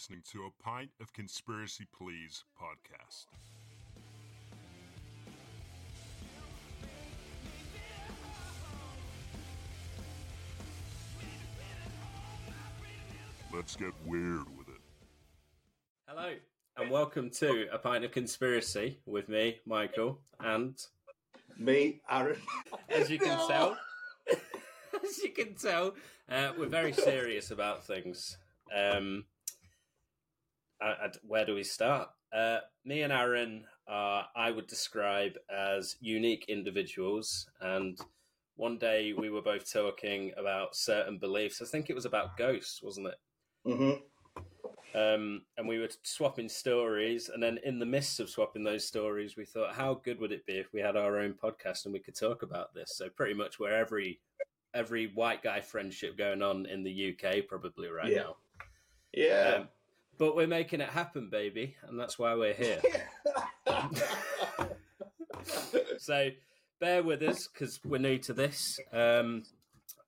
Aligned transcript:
listening 0.00 0.22
to 0.32 0.46
a 0.46 0.62
Pint 0.62 0.88
of 1.02 1.12
Conspiracy 1.12 1.86
Please 1.94 2.42
podcast. 2.58 3.26
Let's 13.52 13.76
get 13.76 13.92
weird 14.06 14.46
with 14.56 14.68
it. 14.68 14.80
Hello, 16.08 16.32
and 16.78 16.90
welcome 16.90 17.28
to 17.32 17.66
A 17.70 17.76
Pint 17.76 18.06
of 18.06 18.10
Conspiracy 18.10 19.00
with 19.04 19.28
me, 19.28 19.58
Michael, 19.66 20.22
and 20.38 20.78
Me, 21.58 22.00
Aaron. 22.10 22.40
as 22.88 23.10
you 23.10 23.18
can 23.18 23.36
tell, 23.48 23.76
as 25.04 25.18
you 25.18 25.32
can 25.32 25.54
tell, 25.56 25.92
uh, 26.30 26.52
we're 26.58 26.68
very 26.68 26.94
serious 26.94 27.50
about 27.50 27.86
things. 27.86 28.38
Um, 28.74 29.24
I, 30.80 30.86
I- 30.86 31.10
where 31.26 31.44
do 31.44 31.54
we 31.54 31.64
start? 31.64 32.08
Uh, 32.32 32.58
me 32.84 33.02
and 33.02 33.12
Aaron 33.12 33.64
are, 33.88 34.26
I 34.36 34.50
would 34.50 34.66
describe 34.66 35.32
as 35.54 35.96
unique 36.00 36.44
individuals, 36.48 37.48
and 37.60 37.98
one 38.56 38.78
day 38.78 39.12
we 39.12 39.30
were 39.30 39.42
both 39.42 39.70
talking 39.72 40.32
about 40.36 40.76
certain 40.76 41.18
beliefs. 41.18 41.60
I 41.60 41.64
think 41.64 41.90
it 41.90 41.94
was 41.94 42.04
about 42.04 42.36
ghosts, 42.36 42.82
wasn't 42.82 43.08
it? 43.08 43.14
Mm-hmm. 43.66 44.02
Um, 44.92 45.42
and 45.56 45.68
we 45.68 45.78
were 45.78 45.88
swapping 46.02 46.48
stories, 46.48 47.28
and 47.32 47.42
then 47.42 47.58
in 47.64 47.78
the 47.78 47.86
midst 47.86 48.18
of 48.20 48.28
swapping 48.28 48.64
those 48.64 48.84
stories, 48.86 49.36
we 49.36 49.44
thought, 49.44 49.74
how 49.74 49.94
good 50.04 50.20
would 50.20 50.32
it 50.32 50.44
be 50.46 50.58
if 50.58 50.72
we 50.72 50.80
had 50.80 50.96
our 50.96 51.18
own 51.18 51.32
podcast 51.34 51.84
and 51.84 51.92
we 51.92 52.00
could 52.00 52.16
talk 52.16 52.42
about 52.42 52.74
this? 52.74 52.92
So 52.96 53.08
pretty 53.08 53.34
much 53.34 53.58
where 53.60 53.76
every 53.76 54.20
every 54.74 55.08
white 55.14 55.42
guy 55.42 55.60
friendship 55.60 56.16
going 56.16 56.42
on 56.42 56.64
in 56.66 56.84
the 56.84 57.12
UK 57.18 57.46
probably 57.48 57.88
right 57.88 58.10
Yeah. 58.12 58.22
now. 58.22 58.36
Yeah. 59.12 59.54
Um, 59.60 59.68
but 60.20 60.36
we're 60.36 60.46
making 60.46 60.82
it 60.82 60.90
happen, 60.90 61.30
baby, 61.30 61.74
and 61.88 61.98
that's 61.98 62.18
why 62.18 62.34
we're 62.34 62.52
here. 62.52 62.80
so 65.98 66.28
bear 66.78 67.02
with 67.02 67.22
us 67.22 67.48
because 67.48 67.80
we're 67.86 67.96
new 67.98 68.18
to 68.18 68.34
this. 68.34 68.78
Um, 68.92 69.44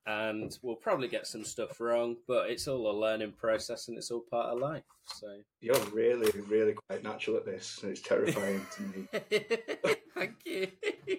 and 0.05 0.59
we'll 0.63 0.77
probably 0.77 1.09
get 1.09 1.27
some 1.27 1.45
stuff 1.45 1.81
wrong, 1.81 2.17
but 2.29 2.51
it's 2.51 2.69
all 2.69 2.91
a 2.91 2.93
learning 2.93 3.33
process 3.33 3.89
and 3.89 3.97
it's 3.97 4.11
all 4.11 4.21
part 4.31 4.53
of 4.53 4.59
life. 4.59 4.83
So 5.07 5.29
You're 5.61 5.81
really, 5.95 6.31
really 6.47 6.75
quite 6.75 7.03
natural 7.03 7.39
at 7.39 7.47
this, 7.47 7.79
and 7.83 7.91
it's 7.93 8.03
terrifying 8.03 8.67
to 8.77 8.83
me. 8.83 9.09
Thank 10.15 10.35
you. 10.45 10.69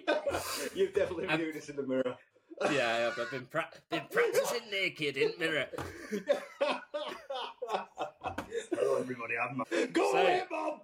You've 0.76 0.94
definitely 0.94 1.26
I'm- 1.26 1.40
viewed 1.40 1.54
this 1.56 1.68
in 1.68 1.74
the 1.76 1.82
mirror. 1.82 2.14
yeah, 2.70 2.88
I 2.88 2.98
have. 2.98 3.18
I've 3.18 3.30
been, 3.32 3.46
pra- 3.46 3.70
been 3.90 4.02
practicing 4.12 4.70
naked 4.70 5.16
in 5.16 5.32
the 5.32 5.38
mirror. 5.38 5.66
Everybody. 8.98 9.34
I'm 9.38 9.62
Go 9.92 10.12
So- 10.12 10.18
away, 10.18 10.42
Mom! 10.50 10.80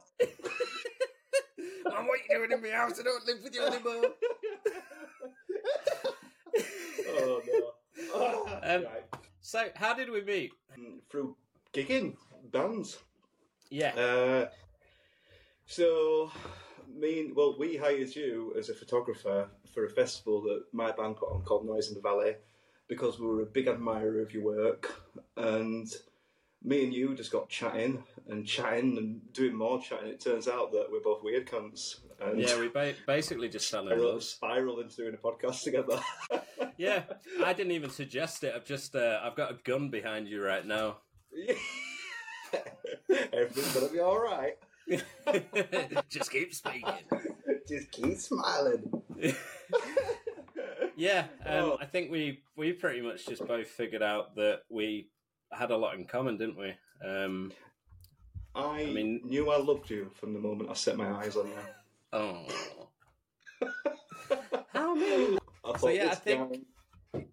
Mum, 1.84 2.06
what 2.06 2.18
are 2.18 2.22
you 2.28 2.46
doing 2.46 2.52
in 2.52 2.62
my 2.62 2.70
house? 2.76 2.98
I 3.00 3.02
don't 3.02 3.26
live 3.26 3.38
with 3.42 3.54
you 3.54 3.64
anymore. 3.64 4.04
Oh, 7.12 7.40
no. 7.46 7.72
Um, 8.62 8.84
right. 8.84 9.04
So, 9.40 9.68
how 9.74 9.94
did 9.94 10.10
we 10.10 10.22
meet? 10.22 10.52
Through 11.10 11.36
gigging 11.74 12.16
bands. 12.52 12.98
Yeah, 13.70 13.92
Uh, 13.94 14.48
so, 15.66 16.30
me 16.88 17.20
and, 17.20 17.36
well, 17.36 17.56
we 17.58 17.76
hired 17.76 18.14
you 18.14 18.54
as 18.58 18.68
a 18.68 18.74
photographer 18.74 19.48
for 19.74 19.84
a 19.84 19.90
festival 19.90 20.40
that 20.42 20.64
my 20.72 20.92
band 20.92 21.16
put 21.16 21.30
on 21.30 21.42
called 21.42 21.66
Noise 21.66 21.88
in 21.88 21.94
the 21.94 22.00
Valley 22.00 22.36
because 22.88 23.18
we 23.20 23.26
were 23.26 23.42
a 23.42 23.46
big 23.46 23.68
admirer 23.68 24.20
of 24.22 24.32
your 24.32 24.44
work. 24.44 24.92
And 25.36 25.86
me 26.62 26.84
and 26.84 26.92
you 26.92 27.14
just 27.14 27.32
got 27.32 27.48
chatting 27.48 28.02
and 28.28 28.46
chatting 28.46 28.98
and 28.98 29.20
doing 29.32 29.54
more 29.54 29.80
chatting. 29.80 30.08
It 30.08 30.20
turns 30.20 30.46
out 30.46 30.72
that 30.72 30.86
we're 30.90 31.00
both 31.00 31.22
weird 31.22 31.46
cunts. 31.46 32.00
And 32.20 32.38
yeah, 32.40 32.58
we 32.60 32.68
ba- 32.68 32.94
basically 33.06 33.48
just 33.48 33.70
fell 33.70 33.88
in 33.88 33.94
spiraled, 33.96 34.12
love. 34.14 34.22
spiraled 34.22 34.80
into 34.80 34.96
doing 34.96 35.14
a 35.14 35.16
podcast 35.16 35.62
together. 35.62 35.98
Yeah, 36.76 37.02
I 37.44 37.52
didn't 37.52 37.72
even 37.72 37.90
suggest 37.90 38.42
it. 38.42 38.54
I've 38.56 38.64
just, 38.64 38.96
uh, 38.96 39.20
I've 39.22 39.36
got 39.36 39.50
a 39.50 39.58
gun 39.64 39.90
behind 39.90 40.28
you 40.28 40.42
right 40.42 40.64
now. 40.66 40.98
Everything's 43.32 43.74
going 43.74 43.86
to 43.86 43.92
be 43.92 44.00
all 44.00 44.18
right. 44.18 44.54
just 46.08 46.30
keep 46.30 46.54
speaking. 46.54 46.94
Just 47.68 47.90
keep 47.92 48.16
smiling. 48.16 48.90
Yeah, 50.96 51.26
um, 51.44 51.52
Oh. 51.64 51.78
I 51.80 51.84
think 51.86 52.10
we 52.10 52.40
we 52.56 52.72
pretty 52.72 53.00
much 53.02 53.26
just 53.26 53.46
both 53.46 53.66
figured 53.66 54.02
out 54.02 54.36
that 54.36 54.62
we 54.70 55.08
had 55.52 55.70
a 55.70 55.76
lot 55.76 55.94
in 55.96 56.04
common, 56.04 56.36
didn't 56.36 56.58
we? 56.58 56.72
Um, 57.06 57.52
I, 58.54 58.82
I 58.82 58.86
mean- 58.86 59.20
knew 59.24 59.50
I 59.50 59.56
loved 59.58 59.90
you 59.90 60.10
from 60.14 60.32
the 60.32 60.40
moment 60.40 60.70
I 60.70 60.74
set 60.74 60.96
my 60.96 61.10
eyes 61.12 61.36
on 61.36 61.48
you. 61.48 61.54
oh, 62.12 62.46
how 64.72 64.94
many? 64.94 65.38
I 65.64 65.78
So, 65.78 65.88
yeah, 65.88 66.10
I 66.10 66.14
think- 66.14 66.66
guy- 67.14 67.24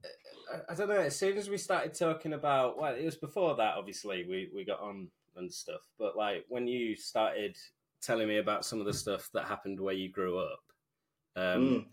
I, 0.51 0.71
I 0.71 0.75
don't 0.75 0.87
know. 0.89 0.95
As 0.99 1.15
soon 1.17 1.37
as 1.37 1.49
we 1.49 1.57
started 1.57 1.93
talking 1.93 2.33
about, 2.33 2.77
well, 2.79 2.93
it 2.95 3.03
was 3.03 3.15
before 3.17 3.55
that. 3.57 3.75
Obviously, 3.77 4.25
we 4.27 4.49
we 4.55 4.63
got 4.63 4.79
on 4.79 5.09
and 5.35 5.51
stuff. 5.53 5.81
But 5.99 6.15
like 6.15 6.45
when 6.47 6.67
you 6.67 6.95
started 6.95 7.57
telling 8.01 8.27
me 8.27 8.37
about 8.37 8.63
some 8.65 8.79
of 8.79 8.85
the 8.85 8.93
stuff 8.93 9.29
that 9.33 9.45
happened 9.45 9.79
where 9.79 9.93
you 9.93 10.09
grew 10.09 10.39
up, 10.39 10.61
um, 11.35 11.43
Mm. 11.69 11.85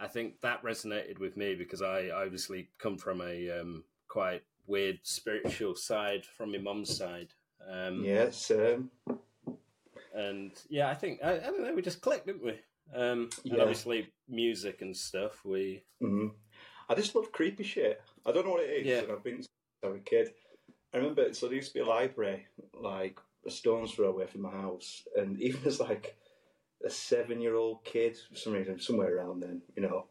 I 0.00 0.08
think 0.08 0.40
that 0.40 0.62
resonated 0.64 1.18
with 1.20 1.36
me 1.36 1.54
because 1.54 1.80
I 1.80 2.08
obviously 2.10 2.68
come 2.78 2.98
from 2.98 3.20
a 3.20 3.50
um, 3.60 3.84
quite 4.08 4.42
weird 4.66 5.00
spiritual 5.02 5.74
side 5.74 6.24
from 6.24 6.52
my 6.52 6.58
mum's 6.58 6.96
side. 6.96 7.34
Um, 7.70 8.04
Yes, 8.04 8.50
um, 8.50 8.90
and 10.14 10.52
yeah, 10.68 10.88
I 10.88 10.94
think 10.94 11.20
I, 11.24 11.36
I 11.36 11.38
don't 11.40 11.62
know. 11.62 11.74
We 11.74 11.82
just 11.82 12.00
clicked, 12.00 12.26
didn't 12.26 12.44
we? 12.44 12.58
Um, 12.94 13.30
and 13.44 13.60
obviously, 13.60 14.08
music 14.28 14.82
and 14.82 14.96
stuff. 14.96 15.44
We 15.44 15.82
mhm. 16.02 16.32
I 16.88 16.94
just 16.94 17.14
love 17.14 17.32
creepy 17.32 17.64
shit. 17.64 18.02
I 18.26 18.32
don't 18.32 18.44
know 18.44 18.52
what 18.52 18.64
it 18.64 18.70
is, 18.70 18.86
Yeah. 18.86 18.98
and 18.98 19.12
I've 19.12 19.24
been 19.24 19.36
since 19.36 19.48
I 19.82 19.88
was 19.88 19.96
a 19.96 20.00
kid. 20.00 20.32
I 20.92 20.98
remember, 20.98 21.32
so 21.32 21.46
there 21.46 21.56
used 21.56 21.68
to 21.68 21.74
be 21.74 21.80
a 21.80 21.86
library, 21.86 22.46
like 22.74 23.18
a 23.46 23.50
stone's 23.50 23.92
throw 23.92 24.08
away 24.10 24.26
from 24.26 24.42
my 24.42 24.50
house, 24.50 25.04
and 25.16 25.40
even 25.40 25.60
as 25.66 25.80
like 25.80 26.16
a 26.84 26.90
seven-year-old 26.90 27.82
kid, 27.84 28.18
for 28.30 28.36
some 28.36 28.52
reason, 28.52 28.78
somewhere 28.78 29.16
around 29.16 29.40
then, 29.42 29.62
you 29.76 29.82
know, 29.82 30.06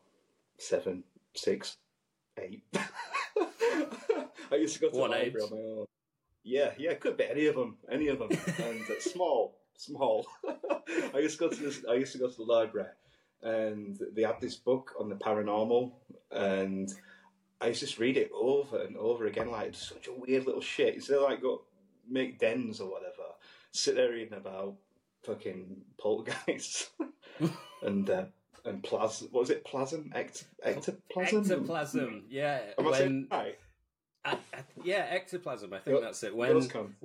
seven, 0.58 1.04
six, 1.36 1.78
eight. 2.40 2.64
I 4.52 4.56
used 4.56 4.74
to 4.76 4.82
go 4.82 4.90
to 4.90 4.98
What 4.98 5.12
the 5.12 5.18
library 5.18 5.46
age? 5.46 5.52
on 5.52 5.58
my 5.58 5.64
own. 5.82 5.86
Yeah, 6.44 6.72
yeah, 6.78 6.92
it 6.92 7.00
could 7.00 7.18
be 7.18 7.26
any 7.26 7.46
of 7.48 7.56
them, 7.56 7.78
any 7.92 8.08
of 8.08 8.20
them, 8.20 8.30
and 8.64 8.82
uh, 8.82 9.00
small, 9.00 9.60
small. 9.78 10.26
I 11.14 11.20
used 11.20 11.38
to 11.40 11.48
go 11.48 11.56
to 11.56 11.62
this. 11.64 11.84
I 11.90 11.94
used 11.94 12.12
to 12.14 12.18
go 12.18 12.30
to 12.30 12.36
the 12.36 12.44
library, 12.44 12.90
and 13.44 13.98
they 14.14 14.24
had 14.24 14.42
this 14.42 14.56
book 14.56 14.94
on 15.00 15.08
the 15.10 15.16
paranormal, 15.16 15.92
and 16.32 16.92
I 17.62 17.68
used 17.68 17.82
to 17.82 17.86
just 17.86 18.00
read 18.00 18.18
it 18.18 18.32
over 18.34 18.82
and 18.82 18.98
over 18.98 19.28
again, 19.28 19.52
like 19.52 19.68
it's 19.68 19.90
such 19.90 20.08
a 20.08 20.14
weird 20.14 20.46
little 20.48 20.62
shit. 20.62 20.96
Instead 20.96 21.18
of 21.18 21.24
like 21.24 21.42
go 21.42 21.62
make 22.10 22.40
dens 22.40 22.82
or 22.82 22.90
whatever, 22.90 23.36
sit 23.72 23.96
there 23.96 24.10
reading 24.12 24.34
about 24.34 24.76
fucking 25.24 25.78
poltergeists 26.00 26.90
and 27.84 28.10
uh, 28.10 28.26
and 28.66 28.84
plasm. 28.84 29.28
What 29.32 29.42
was 29.42 29.50
it? 29.52 29.64
Plasm? 29.64 30.12
Ect- 30.16 30.46
ectoplasm? 30.64 31.42
ectoplasm. 31.44 32.24
Yeah, 32.30 32.62
Am 32.80 32.88
I 32.88 32.90
when 32.90 33.28
it 33.32 33.36
right? 33.36 33.56
I, 34.24 34.34
I, 34.34 34.38
yeah, 34.84 35.08
ectoplasm. 35.10 35.74
I 35.74 35.80
think 35.80 35.98
Go- 35.98 36.02
that's 36.02 36.24
it. 36.24 36.36
When 36.36 36.52
Ghosts 36.54 36.72
come. 36.72 36.96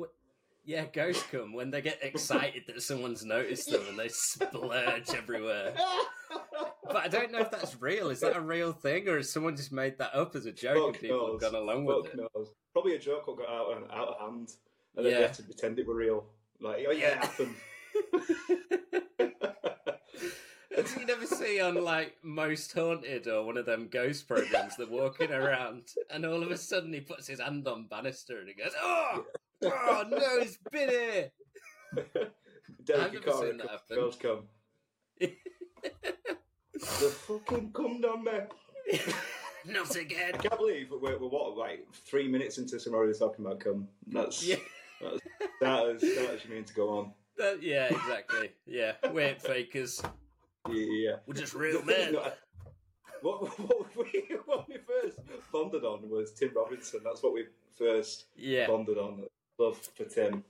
yeah, 0.65 0.85
ghosts 0.93 1.25
come 1.31 1.53
when 1.55 1.71
they 1.71 1.81
get 1.81 1.99
excited 2.03 2.65
that 2.67 2.83
someone's 2.83 3.25
noticed 3.25 3.71
them 3.71 3.83
and 3.89 3.99
they 3.99 4.09
splurge 4.09 5.11
everywhere. 5.15 5.73
But 6.85 6.97
I 6.97 7.09
don't 7.09 7.33
know 7.33 7.41
if 7.41 7.51
that's 7.51 7.81
real. 7.81 8.11
Is 8.11 8.21
that 8.21 8.37
a 8.37 8.41
real 8.41 8.73
thing, 8.73 9.09
or 9.09 9.17
has 9.17 9.33
someone 9.33 9.57
just 9.57 9.73
made 9.73 9.99
that 9.99 10.15
up 10.15 10.37
as 10.37 10.47
a 10.47 10.53
joke 10.53 10.95
and 10.95 11.01
people 11.01 11.19
knows. 11.19 11.43
have 11.43 11.53
gone 11.53 11.63
along 11.63 11.85
with 11.85 12.07
it? 12.07 12.17
knows. 12.17 12.53
Probably 12.73 12.95
a 12.95 12.99
joke 12.99 13.27
that 13.27 13.37
got 13.39 13.49
out, 13.49 13.73
of- 13.73 13.91
out 13.91 14.09
of 14.09 14.21
hand, 14.21 14.53
and 14.97 15.05
then 15.05 15.13
Yeah. 15.13 15.19
they 15.19 15.23
had 15.27 15.35
to 15.35 15.43
pretend 15.43 15.79
it 15.79 15.87
were 15.87 15.95
real. 15.95 16.25
Like, 16.61 16.85
oh 16.89 16.93
yeah, 16.93 17.09
it 17.09 17.19
happened. 17.19 17.55
You 20.77 21.07
never 21.07 21.27
see 21.27 21.61
on 21.61 21.83
like 21.83 22.17
Most 22.23 22.73
Haunted 22.73 23.27
or 23.29 23.45
one 23.45 23.57
of 23.57 23.65
them 23.67 23.89
ghost 23.91 24.29
programs, 24.29 24.77
they're 24.77 24.87
walking 24.87 25.33
around 25.33 25.83
and 26.11 26.27
all 26.27 26.43
of 26.43 26.51
a 26.51 26.57
sudden 26.59 26.93
he 26.93 27.01
puts 27.01 27.27
his 27.27 27.41
hand 27.41 27.67
on 27.67 27.87
banister 27.87 28.39
and 28.41 28.49
he 28.49 28.55
goes, 28.55 28.73
"Oh, 28.81 29.25
oh 29.65 30.05
no, 30.11 30.41
he's 30.41 30.59
been 30.71 30.89
here." 30.91 31.31
Derek 32.85 33.15
never 33.15 33.33
seen 33.33 33.57
that 33.59 33.71
happen. 33.71 33.97
girls 33.97 34.17
come. 34.17 34.43
the 35.19 35.31
fucking 37.27 37.73
cum 37.73 38.05
on 38.05 38.25
me. 38.25 38.99
Not 39.69 39.97
again. 39.97 40.33
I 40.35 40.37
can't 40.37 40.59
believe 40.59 40.91
we're, 40.91 41.19
we're 41.19 41.29
what 41.29 41.57
like 41.57 41.87
three 41.93 42.29
minutes 42.29 42.59
into 42.59 42.79
some 42.79 42.95
already 42.95 43.19
talking 43.19 43.45
about 43.45 43.61
cum. 43.61 43.89
That's 44.07 44.47
Yeah. 44.47 44.57
that's 45.01 45.21
that 45.61 45.87
is 45.87 46.01
that 46.03 46.35
is 46.35 46.45
you 46.45 46.51
mean 46.55 46.65
to 46.65 46.75
go 46.75 46.89
on. 46.91 47.13
That- 47.39 47.63
yeah, 47.63 47.87
exactly. 47.87 48.51
Yeah, 48.67 48.93
we're 49.13 49.35
fakers. 49.35 50.01
Yeah, 50.71 50.87
yeah. 51.11 51.17
We're 51.27 51.35
just 51.35 51.55
real 51.55 51.83
men. 51.85 52.13
that- 52.15 52.39
What, 53.23 53.59
what, 53.59 53.97
we, 53.97 54.25
what 54.45 54.69
we 54.69 54.77
first 54.87 55.19
bonded 55.53 55.85
on 55.85 56.09
was 56.09 56.33
Tim 56.33 56.51
Robinson. 56.55 57.01
That's 57.05 57.23
what 57.23 57.33
we 57.33 57.47
first 57.79 58.27
Yeah, 58.37 58.67
bonded 58.67 58.99
on. 58.99 59.25
Love 59.59 59.79
for 59.79 60.05
Tim. 60.05 60.45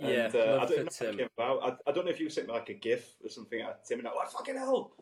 And, 0.00 0.10
Yeah, 0.10 0.30
uh, 0.34 0.38
I 0.38 0.54
love 0.56 0.68
don't 0.70 0.92
for 0.92 1.04
know 1.04 1.12
Tim. 1.12 1.28
about. 1.36 1.62
I, 1.86 1.90
I 1.90 1.92
don't 1.92 2.04
know 2.06 2.10
if 2.10 2.18
you 2.20 2.30
sent 2.30 2.46
me 2.48 2.54
like 2.54 2.68
a 2.70 2.74
GIF 2.74 3.14
or 3.22 3.28
something 3.28 3.60
at 3.60 3.84
Tim, 3.84 3.98
and 3.98 4.08
I'm 4.08 4.14
like, 4.14 4.30
fucking 4.30 4.56
hell, 4.56 4.92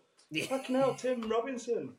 fucking 0.49 0.75
hell, 0.75 0.95
Tim 0.95 1.29
Robinson. 1.31 1.93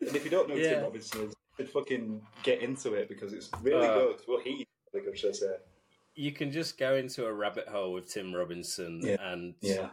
And 0.00 0.14
if 0.16 0.24
you 0.24 0.30
don't 0.30 0.48
know 0.48 0.54
Yeah. 0.54 0.74
Tim 0.74 0.82
Robinson 0.84 1.20
is, 1.22 1.34
you 1.58 1.64
should 1.64 1.70
fucking 1.70 2.20
get 2.42 2.60
into 2.60 2.94
it 2.94 3.08
because 3.08 3.32
it's 3.32 3.50
really 3.62 3.86
Uh, 3.86 3.94
good. 3.94 4.16
Well, 4.28 4.40
he's 4.44 4.66
really 4.92 5.06
good, 5.06 5.18
should 5.18 5.30
I 5.30 5.32
say? 5.34 5.56
You 6.14 6.30
can 6.32 6.52
just 6.52 6.78
go 6.78 6.94
into 6.94 7.26
a 7.26 7.32
rabbit 7.32 7.66
hole 7.66 7.92
with 7.92 8.08
Tim 8.12 8.32
Robinson 8.34 9.00
Yeah. 9.02 9.16
and 9.20 9.54
Yeah. 9.60 9.90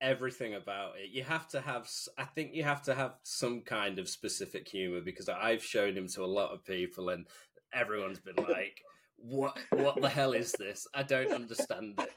Everything 0.00 0.54
about 0.54 0.92
it. 0.98 1.10
You 1.10 1.22
have 1.24 1.48
to 1.48 1.60
have, 1.60 1.88
I 2.18 2.24
think 2.24 2.54
you 2.54 2.62
have 2.64 2.82
to 2.82 2.94
have 2.94 3.14
some 3.22 3.62
kind 3.62 3.98
of 3.98 4.08
specific 4.08 4.68
humor 4.68 5.00
because 5.00 5.28
I've 5.28 5.62
shown 5.64 5.96
him 5.96 6.08
to 6.08 6.24
a 6.24 6.26
lot 6.26 6.50
of 6.52 6.64
people 6.64 7.08
and 7.10 7.26
everyone's 7.72 8.18
been 8.20 8.36
like, 8.36 8.82
"What? 9.16 9.56
What 9.70 10.00
the 10.00 10.08
hell 10.08 10.32
is 10.32 10.52
this? 10.52 10.86
I 10.94 11.02
don't 11.02 11.32
understand 11.32 11.98
it." 11.98 12.10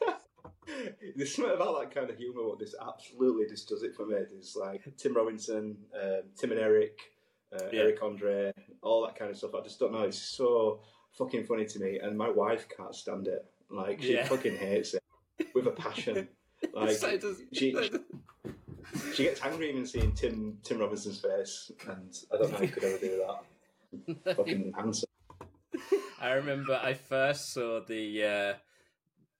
There's 1.15 1.33
something 1.35 1.55
about 1.55 1.79
that 1.79 1.93
kind 1.95 2.09
of 2.09 2.17
humour. 2.17 2.47
What 2.47 2.59
this 2.59 2.75
absolutely 2.79 3.47
just 3.49 3.67
does 3.69 3.83
it 3.83 3.95
for 3.95 4.05
me. 4.05 4.15
There's 4.29 4.55
like 4.59 4.83
Tim 4.97 5.15
Robinson, 5.15 5.77
um, 6.01 6.21
Tim 6.37 6.51
and 6.51 6.59
Eric, 6.59 6.99
uh, 7.53 7.65
Yeah. 7.71 7.81
Eric 7.81 8.03
Andre, 8.03 8.51
all 8.83 9.05
that 9.05 9.15
kind 9.17 9.31
of 9.31 9.37
stuff. 9.37 9.55
I 9.55 9.61
just 9.61 9.79
don't 9.79 9.91
know. 9.93 10.03
It's 10.03 10.19
so 10.21 10.81
fucking 11.17 11.45
funny 11.45 11.65
to 11.65 11.79
me, 11.79 11.99
and 11.99 12.17
my 12.17 12.29
wife 12.29 12.67
can't 12.75 12.93
stand 12.93 13.27
it. 13.27 13.45
Like 13.71 14.01
she 14.01 14.13
Yeah. 14.13 14.27
fucking 14.27 14.57
hates 14.57 14.93
it 14.93 15.03
with 15.55 15.67
a 15.67 15.71
passion. 15.71 16.27
Like 16.73 16.91
So 16.91 17.17
does- 17.17 17.41
she, 17.53 17.71
so 17.73 17.81
she 17.83 17.89
does- 17.89 17.99
she 19.15 19.23
gets 19.23 19.41
angry 19.43 19.69
even 19.69 19.85
seeing 19.85 20.13
Tim 20.13 20.57
Tim 20.63 20.79
Robinson's 20.79 21.19
face, 21.19 21.71
and 21.87 22.17
I 22.33 22.37
don't 22.37 22.51
know 22.51 22.57
how 22.57 22.63
you 22.63 22.69
could 22.69 22.83
ever 22.83 22.97
do 22.97 23.25
that. 24.25 24.35
Fucking 24.35 24.73
handsome. 24.75 25.09
I 26.21 26.31
remember 26.33 26.79
I 26.81 26.93
first 26.93 27.53
saw 27.53 27.79
the 27.81 28.23
uh, 28.23 28.53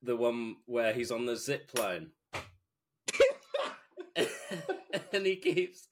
the 0.03 0.15
one 0.15 0.57
where 0.65 0.93
he's 0.93 1.11
on 1.11 1.25
the 1.25 1.35
zip 1.35 1.69
line. 1.77 2.11
and 5.13 5.25
he 5.25 5.35
keeps 5.35 5.87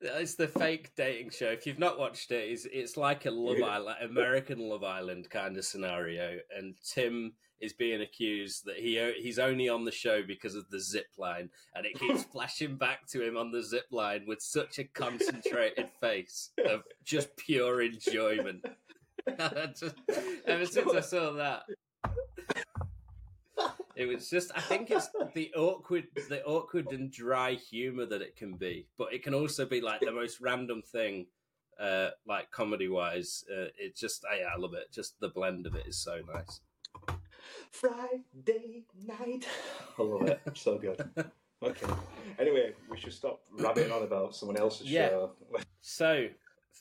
it's 0.00 0.36
the 0.36 0.48
fake 0.48 0.92
dating 0.96 1.30
show. 1.30 1.48
If 1.48 1.66
you've 1.66 1.78
not 1.78 1.98
watched 1.98 2.30
it 2.30 2.50
it's, 2.50 2.66
it's 2.70 2.96
like 2.96 3.26
a 3.26 3.30
love 3.30 3.62
island 3.62 3.96
american 4.02 4.58
love 4.58 4.84
island 4.84 5.28
kind 5.30 5.56
of 5.56 5.64
scenario. 5.64 6.38
And 6.56 6.74
tim 6.82 7.32
is 7.60 7.72
being 7.72 8.00
accused 8.00 8.64
that 8.66 8.76
he 8.76 9.12
he's 9.20 9.38
only 9.38 9.68
on 9.68 9.84
the 9.84 9.90
show 9.92 10.22
because 10.22 10.54
of 10.54 10.68
the 10.70 10.80
zip 10.80 11.08
line. 11.16 11.50
And 11.74 11.86
it 11.86 11.98
keeps 11.98 12.22
flashing 12.32 12.76
back 12.76 13.06
to 13.08 13.26
him 13.26 13.36
on 13.36 13.50
the 13.50 13.62
zip 13.62 13.86
line 13.90 14.24
with 14.26 14.40
such 14.40 14.78
a 14.78 14.84
concentrated 14.84 15.88
face 16.00 16.50
of 16.66 16.82
just 17.04 17.36
pure 17.36 17.82
enjoyment. 17.82 18.64
Just, 19.78 19.94
ever 20.46 20.64
since 20.64 20.94
I 20.94 21.00
saw 21.00 21.32
that, 21.32 21.64
it 23.98 24.06
was 24.06 24.30
just. 24.30 24.50
I 24.54 24.60
think 24.60 24.90
it's 24.90 25.08
the 25.34 25.52
awkward, 25.54 26.06
the 26.28 26.42
awkward 26.44 26.92
and 26.92 27.10
dry 27.10 27.52
humor 27.54 28.06
that 28.06 28.22
it 28.22 28.36
can 28.36 28.52
be, 28.54 28.86
but 28.96 29.12
it 29.12 29.22
can 29.22 29.34
also 29.34 29.66
be 29.66 29.80
like 29.80 30.00
the 30.00 30.12
most 30.12 30.40
random 30.40 30.80
thing, 30.82 31.26
uh, 31.80 32.10
like 32.26 32.50
comedy 32.50 32.88
wise. 32.88 33.44
Uh, 33.50 33.66
it 33.76 33.96
just, 33.96 34.24
I, 34.24 34.54
I 34.54 34.56
love 34.58 34.74
it. 34.74 34.92
Just 34.92 35.18
the 35.20 35.28
blend 35.28 35.66
of 35.66 35.74
it 35.74 35.86
is 35.86 35.98
so 35.98 36.20
nice. 36.32 36.60
Friday 37.70 38.84
night. 39.06 39.46
I 39.98 40.02
love 40.02 40.22
it. 40.28 40.40
So 40.54 40.78
good. 40.78 41.02
Okay. 41.60 41.88
Anyway, 42.38 42.72
we 42.88 42.96
should 42.96 43.12
stop 43.12 43.40
rabbiting 43.50 43.90
on 43.90 44.04
about 44.04 44.32
someone 44.32 44.56
else's 44.56 44.86
Yeah. 44.88 45.08
show. 45.08 45.32
So 45.80 46.28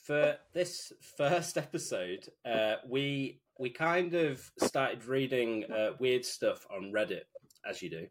for 0.04 0.38
this 0.54 0.94
first 1.18 1.58
episode, 1.58 2.30
uh, 2.46 2.76
we 2.88 3.40
we 3.60 3.70
kind 3.70 4.14
of 4.14 4.52
started 4.60 5.06
reading 5.06 5.66
uh, 5.72 5.92
weird 6.00 6.26
stuff 6.26 6.66
on 6.76 6.92
Reddit, 6.92 7.24
as 7.68 7.82
you 7.82 7.90
do, 7.90 8.08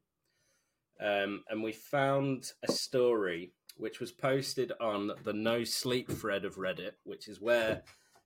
um, 1.01 1.45
and 1.49 1.63
we 1.63 1.73
found 1.73 2.53
a 2.67 2.73
story 2.73 3.53
which 3.77 4.01
was 4.01 4.11
posted 4.13 4.73
on 4.81 5.13
the 5.25 5.33
No 5.33 5.65
Sleep 5.65 6.11
thread 6.11 6.45
of 6.45 6.57
Reddit, 6.57 6.93
which 7.05 7.29
is 7.29 7.41
where 7.41 7.83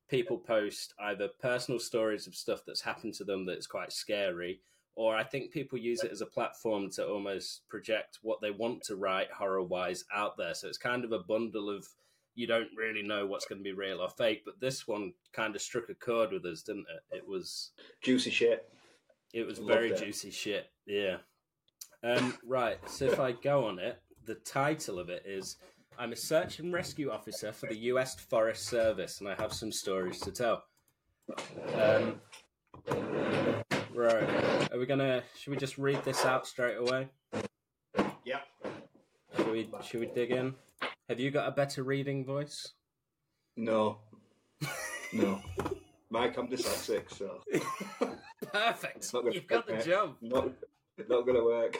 people 0.08 0.38
post 0.38 0.94
either 1.00 1.28
personal 1.40 1.78
stories 1.78 2.26
of 2.26 2.34
stuff 2.34 2.60
that's 2.66 2.80
happened 2.80 3.14
to 3.14 3.24
them 3.24 3.46
that's 3.46 3.66
quite 3.66 3.92
scary, 3.92 4.60
or 4.94 5.16
I 5.16 5.24
think 5.24 5.52
people 5.52 5.78
use 5.78 6.02
it 6.02 6.12
as 6.12 6.20
a 6.20 6.26
platform 6.26 6.90
to 6.92 7.06
almost 7.06 7.66
project 7.68 8.18
what 8.22 8.40
they 8.40 8.50
want 8.50 8.82
to 8.84 8.96
write 8.96 9.30
horror 9.30 9.62
wise 9.62 10.04
out 10.14 10.36
there. 10.36 10.54
So 10.54 10.68
it's 10.68 10.78
kind 10.78 11.04
of 11.04 11.12
a 11.12 11.20
bundle 11.20 11.70
of 11.70 11.86
you 12.34 12.46
don't 12.46 12.68
really 12.76 13.02
know 13.02 13.26
what's 13.26 13.44
going 13.46 13.58
to 13.58 13.64
be 13.64 13.72
real 13.72 14.00
or 14.00 14.08
fake. 14.10 14.42
But 14.44 14.60
this 14.60 14.86
one 14.86 15.12
kind 15.32 15.54
of 15.54 15.62
struck 15.62 15.88
a 15.90 15.94
chord 15.94 16.32
with 16.32 16.44
us, 16.46 16.62
didn't 16.62 16.86
it? 16.94 17.16
It 17.16 17.28
was 17.28 17.70
Juicy 18.02 18.30
shit. 18.30 18.68
it 19.34 19.46
was 19.46 19.58
Loved 19.58 19.72
very 19.72 19.90
it. 19.92 19.98
juicy 19.98 20.30
shit. 20.30 20.66
Yeah. 20.86 21.16
Um, 22.02 22.36
right. 22.46 22.78
So 22.88 23.04
if 23.06 23.20
I 23.20 23.32
go 23.32 23.66
on 23.66 23.78
it, 23.78 24.00
the 24.26 24.36
title 24.36 24.98
of 24.98 25.08
it 25.10 25.22
is 25.26 25.56
I'm 25.98 26.12
a 26.12 26.16
search 26.16 26.58
and 26.60 26.72
rescue 26.72 27.10
officer 27.10 27.52
for 27.52 27.66
the 27.66 27.76
U.S. 27.76 28.14
Forest 28.14 28.66
Service, 28.66 29.20
and 29.20 29.28
I 29.28 29.34
have 29.40 29.52
some 29.52 29.70
stories 29.72 30.18
to 30.20 30.30
tell. 30.30 30.64
Um, 31.74 32.20
right. 33.94 34.72
Are 34.72 34.78
we 34.78 34.86
gonna? 34.86 35.22
Should 35.38 35.50
we 35.50 35.56
just 35.58 35.76
read 35.78 36.02
this 36.04 36.24
out 36.24 36.46
straight 36.46 36.76
away? 36.76 37.08
Yep. 38.24 38.42
Should 39.36 39.50
we? 39.50 39.68
Should 39.82 40.00
we 40.00 40.06
dig 40.06 40.30
in? 40.30 40.54
Have 41.10 41.18
you 41.18 41.32
got 41.32 41.48
a 41.48 41.50
better 41.50 41.82
reading 41.82 42.24
voice? 42.24 42.68
No. 43.56 43.98
No. 45.12 45.40
Mike, 46.08 46.36
I'm 46.38 46.46
dyslexic, 46.46 47.12
so 47.12 47.40
Perfect. 48.52 49.10
gonna 49.10 49.32
You've 49.32 49.48
got 49.48 49.66
the 49.66 49.72
mate. 49.72 49.84
job. 49.86 50.14
not 50.20 50.50
not 51.08 51.26
gonna 51.26 51.42
work. 51.42 51.76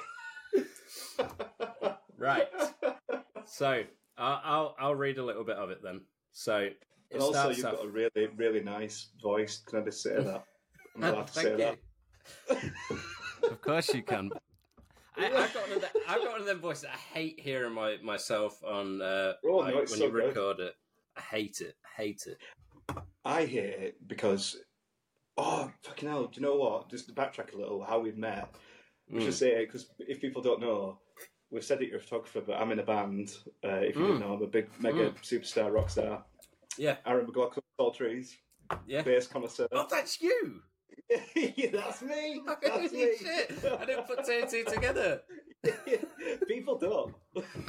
Right. 2.19 2.49
So 3.47 3.85
I'll, 4.19 4.41
I'll 4.45 4.77
I'll 4.81 4.95
read 4.97 5.19
a 5.19 5.25
little 5.25 5.45
bit 5.45 5.59
of 5.59 5.71
it 5.71 5.81
then. 5.81 6.01
So 6.33 6.69
And 7.13 7.23
also, 7.23 7.51
you've 7.51 7.65
off. 7.67 7.77
got 7.77 7.85
a 7.85 7.89
really, 7.89 8.27
really 8.37 8.65
nice 8.65 9.11
voice. 9.23 9.63
Can 9.65 9.79
I 9.79 9.85
just 9.85 10.03
say 10.03 10.17
that? 10.17 10.45
I'm 10.97 11.05
allowed 11.05 11.29
to 11.29 11.33
say 11.33 11.55
that. 11.55 11.79
of 13.49 13.61
course 13.61 13.95
you 13.95 14.03
can. 14.03 14.33
I, 15.21 15.27
I've 15.45 15.55
got 15.55 15.63
one 15.69 15.73
of 15.73 15.81
the, 15.81 15.89
I've 16.09 16.19
got 16.23 16.31
one 16.33 16.41
of 16.41 16.47
them 16.47 16.61
voices. 16.61 16.87
I 16.93 16.97
hate 17.19 17.41
hearing 17.41 17.73
my 17.75 17.97
myself 18.03 18.63
on 18.65 19.01
uh, 19.03 19.35
Oh, 19.45 19.57
like, 19.59 19.75
no, 19.75 19.79
when 19.81 19.87
so 19.87 20.05
you 20.07 20.11
good. 20.11 20.25
record 20.27 20.61
it. 20.61 20.75
I 21.17 21.21
hate 21.21 21.61
it. 21.61 21.75
I 21.85 22.03
Hate 22.03 22.23
it. 22.27 22.39
I 23.25 23.45
hate 23.45 23.57
it 23.79 24.09
because, 24.09 24.57
oh, 25.37 25.71
fucking 25.85 26.09
hell, 26.09 26.25
do 26.27 26.41
you 26.41 26.47
know 26.47 26.57
what? 26.57 26.89
Just 26.91 27.07
to 27.09 27.13
backtrack 27.15 27.53
a 27.55 27.57
little, 27.59 27.83
how 27.85 27.99
we've 28.01 28.17
met. 28.17 28.55
We 29.11 29.21
Mm. 29.21 29.25
should 29.25 29.35
say 29.35 29.51
it, 29.63 29.67
because 29.67 29.91
if 29.99 30.21
people 30.21 30.41
don't 30.41 30.61
know, 30.61 30.99
we've 31.51 31.65
said 31.65 31.81
that 31.81 31.89
you're 31.89 31.99
a 31.99 32.01
photographer, 32.01 32.41
but 32.41 32.57
I'm 32.59 32.71
in 32.73 32.79
a 32.79 32.85
band. 32.85 33.37
Uh, 33.65 33.81
if 33.83 33.97
you 33.97 34.03
Mm. 34.03 34.07
didn't 34.07 34.21
know, 34.21 34.35
I'm 34.35 34.43
a 34.43 34.47
big, 34.47 34.69
mega 34.81 35.11
Mm. 35.11 35.17
superstar 35.23 35.73
rock 35.73 35.91
star. 35.91 36.25
Yeah. 36.79 36.97
Aaron 37.05 37.27
McLaughlin, 37.27 37.63
Tall 37.77 37.91
Trees, 37.93 38.39
Yeah. 38.87 39.03
bass 39.03 39.27
connoisseur. 39.27 39.67
Oh, 39.73 39.87
that's 39.91 40.21
you. 40.23 40.63
That's 41.73 42.03
me! 42.03 42.41
That's 42.63 42.93
me! 42.93 43.13
shit! 43.19 43.53
I 43.81 43.85
didn't 43.85 44.07
put 44.07 44.25
two 44.25 44.39
and 44.43 44.49
two 44.51 44.65
together. 44.65 45.23
People 46.49 46.79
don't. 46.79 47.15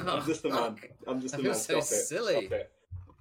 I'm 0.06 0.24
just 0.24 0.44
Oh, 0.46 0.50
man. 0.50 0.76
fuck. 0.76 0.88
I'm 1.06 1.20
just 1.20 1.34
a 1.34 1.38
man. 1.42 1.54
so 1.54 1.80
Stop 1.80 1.82
it. 1.82 1.84
silly. 1.84 2.46
Stop 2.46 2.52
it. 2.52 2.72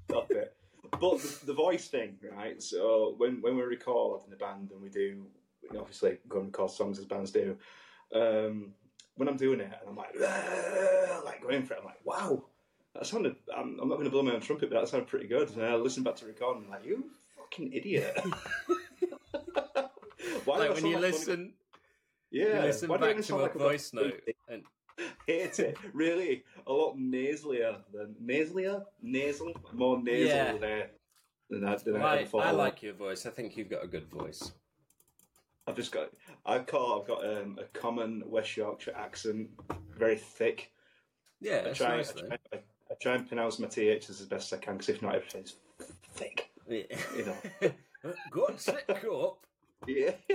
Stop 0.09 0.31
it. 0.31 0.55
But 0.91 1.19
the, 1.21 1.45
the 1.47 1.53
voice 1.53 1.87
thing, 1.87 2.17
right? 2.35 2.61
So 2.61 3.15
when 3.17 3.41
when 3.41 3.55
we 3.55 3.63
record 3.63 4.21
in 4.25 4.29
the 4.31 4.37
band 4.37 4.71
and 4.71 4.81
we 4.81 4.89
do, 4.89 5.25
you 5.63 5.69
know, 5.73 5.79
obviously 5.81 6.17
go 6.27 6.37
and 6.39 6.47
record 6.47 6.69
songs 6.71 6.99
as 6.99 7.05
bands 7.05 7.31
do. 7.31 7.57
Um, 8.13 8.73
when 9.15 9.27
I'm 9.27 9.37
doing 9.37 9.59
it 9.59 9.71
and 9.79 9.89
I'm 9.89 9.95
like, 9.95 10.13
like 11.25 11.41
going 11.41 11.63
for 11.65 11.73
it, 11.73 11.79
I'm 11.79 11.85
like, 11.85 11.99
wow, 12.05 12.43
that 12.93 13.05
sounded. 13.05 13.35
I'm, 13.55 13.79
I'm 13.81 13.87
not 13.89 13.95
going 13.95 14.05
to 14.05 14.09
blow 14.11 14.23
my 14.23 14.33
own 14.33 14.41
trumpet, 14.41 14.69
but 14.69 14.79
that 14.79 14.87
sounded 14.89 15.07
pretty 15.07 15.27
good. 15.27 15.49
And 15.51 15.63
I 15.63 15.75
listen 15.75 16.03
back 16.03 16.15
to 16.17 16.25
record 16.25 16.57
and 16.57 16.65
I'm 16.65 16.71
like, 16.71 16.85
you 16.85 17.05
fucking 17.37 17.73
idiot. 17.73 18.17
Why 20.45 20.57
like 20.57 20.73
when 20.73 20.85
you 20.85 20.93
like 20.93 21.01
listen, 21.01 21.53
yeah, 22.31 22.55
you 22.55 22.61
listen 22.61 22.89
back 22.89 23.21
to 23.21 23.35
a 23.35 23.37
like 23.37 23.53
voice 23.53 23.93
note, 23.93 24.21
and 24.49 24.63
hate 25.27 25.59
it. 25.59 25.77
Really, 25.93 26.43
a 26.67 26.71
lot 26.71 26.97
nasalier 26.97 27.77
than 27.93 28.15
nasalier, 28.23 28.85
nasal, 29.01 29.53
more 29.73 30.01
nasal 30.01 30.27
Yeah. 30.27 30.57
there 30.57 30.89
than 31.49 31.65
I, 31.65 31.75
than 31.75 32.01
I 32.01 32.27
I. 32.33 32.37
I 32.37 32.51
like 32.51 32.81
your 32.81 32.93
voice. 32.93 33.25
I 33.25 33.29
think 33.29 33.57
you've 33.57 33.69
got 33.69 33.83
a 33.83 33.87
good 33.87 34.09
voice. 34.09 34.51
I've 35.67 35.75
just 35.75 35.91
got. 35.91 36.09
I 36.45 36.59
call. 36.59 37.01
I've 37.01 37.07
got 37.07 37.25
um, 37.25 37.59
a 37.59 37.65
common 37.77 38.23
West 38.25 38.57
Yorkshire 38.57 38.95
accent, 38.95 39.49
very 39.97 40.17
thick. 40.17 40.71
Yeah, 41.39 41.63
I 41.67 41.73
try. 41.73 41.97
nice 41.97 42.11
I, 42.11 42.21
try 42.21 42.37
I, 42.53 42.57
I 42.57 42.93
try 43.01 43.15
and 43.15 43.27
pronounce 43.27 43.59
my 43.59 43.67
ths 43.67 44.09
as 44.09 44.25
best 44.25 44.53
I 44.53 44.57
can, 44.57 44.73
because 44.73 44.89
if 44.89 45.01
not, 45.01 45.15
everything's 45.15 45.55
thick. 46.13 46.49
Yeah. 46.67 46.83
You 47.15 47.25
know. 47.25 47.71
Go 48.31 48.45
on, 48.47 48.57
sit 48.57 48.83
up. 48.89 49.45
Yeah. 49.87 50.11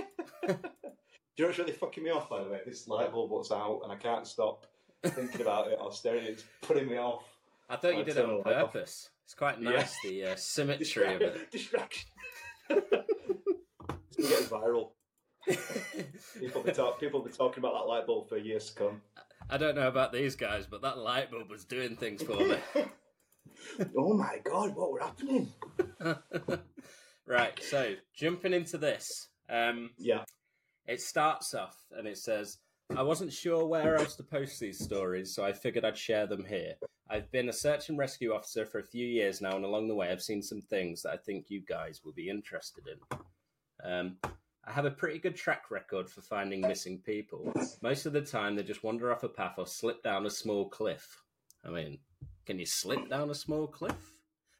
Do 0.47 0.53
you 1.37 1.43
know 1.43 1.47
what's 1.49 1.59
really 1.59 1.71
fucking 1.71 2.03
me 2.03 2.09
off, 2.09 2.29
by 2.29 2.43
the 2.43 2.49
way? 2.49 2.61
This 2.65 2.87
light 2.87 3.11
bulb 3.11 3.31
what's 3.31 3.51
out, 3.51 3.81
and 3.83 3.91
I 3.91 3.95
can't 3.95 4.25
stop 4.25 4.65
thinking 5.05 5.41
about 5.41 5.67
it 5.71 5.77
or 5.79 5.91
staring 5.91 6.23
at 6.23 6.29
it. 6.29 6.33
It's 6.33 6.43
putting 6.61 6.87
me 6.87 6.97
off. 6.97 7.23
I 7.69 7.75
thought 7.75 7.93
you 7.93 7.99
I'll 7.99 8.05
did 8.05 8.17
it 8.17 8.25
on 8.25 8.29
the 8.43 8.49
light 8.49 8.55
off. 8.57 8.73
purpose. 8.73 9.09
It's 9.25 9.33
quite 9.33 9.59
Yeah. 9.61 9.69
nice, 9.71 9.95
the 10.03 10.23
uh, 10.25 10.35
symmetry 10.35 11.13
of 11.15 11.21
it. 11.21 11.51
Distraction. 11.51 12.09
it's 12.69 12.89
gonna 14.17 14.29
get 14.29 14.49
viral. 14.49 14.91
People 16.39 16.61
be, 16.63 16.71
talk, 16.71 16.99
people 16.99 17.21
be 17.21 17.31
talking 17.31 17.59
about 17.63 17.73
that 17.73 17.87
light 17.87 18.05
bulb 18.07 18.27
for 18.27 18.37
years 18.37 18.69
to 18.71 18.75
come. 18.75 19.01
I 19.49 19.57
don't 19.57 19.75
know 19.75 19.87
about 19.87 20.11
these 20.11 20.35
guys, 20.35 20.65
but 20.65 20.81
that 20.81 20.97
light 20.97 21.31
bulb 21.31 21.49
was 21.49 21.63
doing 21.63 21.95
things 21.95 22.21
for 22.23 22.35
me. 22.35 22.57
oh 23.97 24.13
my 24.13 24.39
god, 24.43 24.75
what 24.75 24.91
were 24.91 24.99
happening? 24.99 25.47
right, 27.25 27.61
so 27.63 27.93
jumping 28.13 28.53
into 28.53 28.77
this. 28.77 29.29
Um, 29.49 29.91
Yeah. 29.97 30.23
It 30.87 31.01
starts 31.01 31.53
off 31.53 31.75
and 31.91 32.07
it 32.07 32.17
says, 32.17 32.59
I 32.95 33.03
wasn't 33.03 33.33
sure 33.33 33.65
where 33.65 33.97
else 33.97 34.15
to 34.15 34.23
post 34.23 34.59
these 34.59 34.81
stories, 34.81 35.35
so 35.35 35.43
I 35.43 35.51
figured 35.51 35.83
I'd 35.83 35.97
share 35.97 36.25
them 36.25 36.45
here. 36.45 36.75
I've 37.09 37.29
been 37.31 37.49
a 37.49 37.53
search 37.53 37.89
and 37.89 37.97
rescue 37.97 38.33
officer 38.33 38.65
for 38.65 38.79
a 38.79 38.83
few 38.83 39.05
years 39.05 39.41
now, 39.41 39.55
and 39.55 39.65
along 39.65 39.89
the 39.89 39.95
way, 39.95 40.09
I've 40.09 40.21
seen 40.21 40.41
some 40.41 40.61
things 40.61 41.01
that 41.01 41.11
I 41.11 41.17
think 41.17 41.49
you 41.49 41.61
guys 41.61 42.01
will 42.05 42.13
be 42.13 42.29
interested 42.29 42.85
in. 42.87 43.19
Um, 43.91 44.17
I 44.65 44.71
have 44.71 44.85
a 44.85 44.91
pretty 44.91 45.19
good 45.19 45.35
track 45.35 45.69
record 45.69 46.09
for 46.09 46.21
finding 46.21 46.61
missing 46.61 46.99
people. 46.99 47.51
Most 47.81 48.05
of 48.05 48.13
the 48.13 48.21
time, 48.21 48.55
they 48.55 48.63
just 48.63 48.83
wander 48.83 49.11
off 49.11 49.23
a 49.23 49.29
path 49.29 49.55
or 49.57 49.67
slip 49.67 50.01
down 50.03 50.25
a 50.25 50.29
small 50.29 50.69
cliff. 50.69 51.21
I 51.65 51.69
mean, 51.69 51.99
can 52.45 52.59
you 52.59 52.65
slip 52.65 53.09
down 53.09 53.29
a 53.29 53.35
small 53.35 53.67
cliff? 53.67 54.13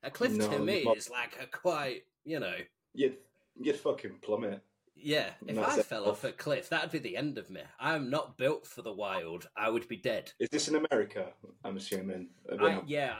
A 0.03 0.11
cliff 0.11 0.37
to 0.37 0.59
me 0.59 0.83
not- 0.83 0.97
is 0.97 1.09
like 1.09 1.37
a 1.41 1.47
quite, 1.47 2.03
you 2.25 2.39
know, 2.39 2.55
You'd, 2.93 3.17
you'd 3.59 3.75
fucking 3.77 4.19
plummet. 4.21 4.61
Yeah, 5.01 5.29
if 5.47 5.57
I 5.57 5.81
fell 5.81 6.05
off 6.09 6.23
a 6.23 6.31
cliff, 6.31 6.69
that'd 6.69 6.91
be 6.91 6.99
the 6.99 7.17
end 7.17 7.37
of 7.37 7.49
me. 7.49 7.61
I'm 7.79 8.09
not 8.09 8.37
built 8.37 8.65
for 8.65 8.81
the 8.81 8.91
wild. 8.93 9.47
I 9.55 9.69
would 9.69 9.87
be 9.87 9.97
dead. 9.97 10.31
Is 10.39 10.49
this 10.49 10.67
in 10.67 10.75
America? 10.75 11.27
I'm 11.63 11.77
assuming. 11.77 12.29
I, 12.59 12.81
yeah, 12.85 13.15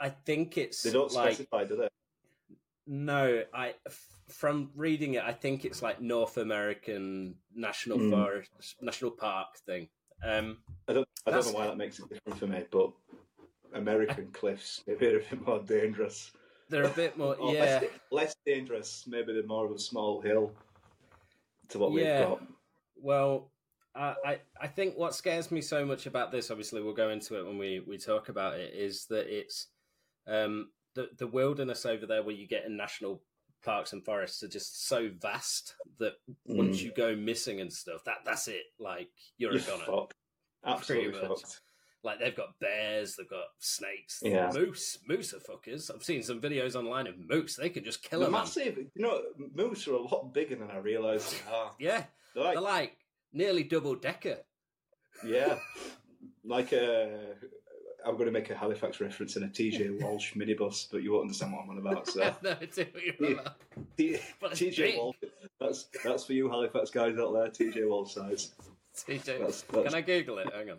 I 0.00 0.10
think 0.10 0.58
it's 0.58 0.82
They 0.82 0.92
don't 0.92 1.12
like 1.12 1.34
specify, 1.34 1.64
do 1.64 1.76
they? 1.76 1.88
no. 2.86 3.44
I 3.54 3.74
from 4.28 4.70
reading 4.74 5.14
it, 5.14 5.22
I 5.22 5.32
think 5.32 5.64
it's 5.64 5.82
like 5.82 6.00
North 6.00 6.38
American 6.38 7.36
National 7.54 7.98
Hmm. 7.98 8.10
Forest, 8.10 8.76
National 8.80 9.10
Park 9.10 9.58
thing. 9.66 9.88
Um, 10.24 10.58
I 10.88 10.92
don't. 10.92 11.08
I 11.26 11.30
don't 11.30 11.46
know 11.46 11.52
why 11.52 11.66
that 11.66 11.76
makes 11.76 11.98
it 11.98 12.08
different 12.08 12.38
for 12.38 12.46
me, 12.46 12.64
but 12.70 12.92
American 13.74 14.28
cliffs 14.32 14.82
maybe 14.86 15.06
they're 15.06 15.18
a 15.18 15.22
bit 15.22 15.46
more 15.46 15.60
dangerous. 15.60 16.32
they're 16.68 16.84
a 16.84 16.88
bit 16.90 17.16
more, 17.18 17.36
yeah, 17.52 17.60
less, 17.60 17.84
less 18.10 18.36
dangerous. 18.46 19.04
Maybe 19.06 19.32
they're 19.32 19.42
more 19.46 19.66
of 19.66 19.72
a 19.72 19.78
small 19.78 20.20
hill 20.20 20.52
to 21.72 21.78
what 21.78 21.92
Yeah. 21.92 22.20
we've 22.20 22.28
got. 22.28 22.42
Well, 22.96 23.50
I, 23.94 24.38
I 24.58 24.68
think 24.68 24.96
what 24.96 25.14
scares 25.14 25.50
me 25.50 25.60
so 25.60 25.84
much 25.84 26.06
about 26.06 26.32
this, 26.32 26.50
obviously 26.50 26.82
we'll 26.82 26.94
go 26.94 27.10
into 27.10 27.38
it 27.38 27.44
when 27.46 27.58
we, 27.58 27.80
we 27.86 27.98
talk 27.98 28.30
about 28.30 28.58
it, 28.58 28.72
is 28.74 29.04
that 29.10 29.26
it's 29.28 29.66
um 30.26 30.70
the 30.94 31.08
the 31.18 31.26
wilderness 31.26 31.84
over 31.84 32.06
there 32.06 32.22
where 32.22 32.34
you 32.34 32.46
get 32.46 32.64
in 32.64 32.76
national 32.76 33.22
parks 33.64 33.92
and 33.92 34.04
forests 34.04 34.42
are 34.42 34.48
just 34.48 34.86
so 34.88 35.10
vast 35.20 35.74
that 35.98 36.14
once 36.46 36.78
Mm. 36.78 36.82
you 36.84 36.92
go 36.96 37.14
missing 37.16 37.60
and 37.60 37.72
stuff, 37.72 38.02
that 38.04 38.18
that's 38.24 38.48
it. 38.48 38.62
Like 38.78 39.08
you're, 39.36 39.52
You're 39.52 39.60
a 39.60 39.64
goner. 39.64 39.84
fucked. 39.84 40.14
Absolutely 40.64 41.20
fucked. 41.20 41.60
Like 42.04 42.18
they've 42.18 42.34
got 42.34 42.58
bears, 42.58 43.14
they've 43.14 43.28
got 43.30 43.44
snakes, 43.60 44.20
Yeah. 44.24 44.50
moose, 44.52 44.98
moose 45.06 45.32
are 45.34 45.38
fuckers. 45.38 45.88
I've 45.94 46.02
seen 46.02 46.22
some 46.24 46.40
videos 46.40 46.74
online 46.74 47.06
of 47.06 47.14
moose. 47.16 47.54
They 47.56 47.68
can 47.70 47.84
just 47.84 48.02
kill 48.02 48.20
They're 48.20 48.28
a 48.28 48.32
man. 48.32 48.40
massive. 48.40 48.76
You 48.76 49.02
know, 49.02 49.20
moose 49.54 49.86
are 49.86 49.94
a 49.94 50.02
lot 50.02 50.34
bigger 50.34 50.56
than 50.56 50.70
I 50.70 50.78
realised 50.78 51.32
they 51.32 51.52
are. 51.52 51.70
Yeah, 51.78 52.04
They're 52.34 52.42
like, 52.44 52.54
they're 52.54 52.62
like 52.62 52.96
nearly 53.32 53.62
double 53.62 53.94
decker. 53.94 54.38
yeah, 55.24 55.58
like 56.44 56.72
a. 56.72 57.20
I'm 58.04 58.14
going 58.14 58.26
to 58.26 58.32
make 58.32 58.50
a 58.50 58.56
Halifax 58.56 59.00
reference 59.00 59.36
in 59.36 59.44
a 59.44 59.46
TJ 59.46 60.00
Walsh 60.02 60.32
minibus, 60.34 60.88
but 60.90 61.04
you 61.04 61.12
won't 61.12 61.22
understand 61.22 61.52
what 61.52 61.62
I'm 61.62 61.70
on 61.70 61.78
about. 61.78 62.08
So, 62.08 62.18
no, 62.42 62.50
I 62.60 62.64
do 62.64 62.84
what 62.90 63.04
you're 63.04 63.14
Yeah. 63.30 63.40
about. 63.40 63.56
T- 63.96 64.18
But 64.40 64.50
it's 64.50 64.60
TJ. 64.60 64.96
Walsh, 64.98 65.16
that's 65.60 65.86
that's 66.02 66.24
for 66.24 66.32
you 66.32 66.50
Halifax 66.50 66.90
guys 66.90 67.16
out 67.16 67.32
there. 67.32 67.46
TJ 67.46 67.88
Walsh 67.88 68.14
size. 68.14 68.54
TJ, 69.06 69.24
That's- 69.24 69.62
that's- 69.62 69.84
Can 69.92 69.94
I 69.94 70.00
Google 70.02 70.38
it? 70.38 70.48
Hang 70.54 70.70
on. 70.70 70.78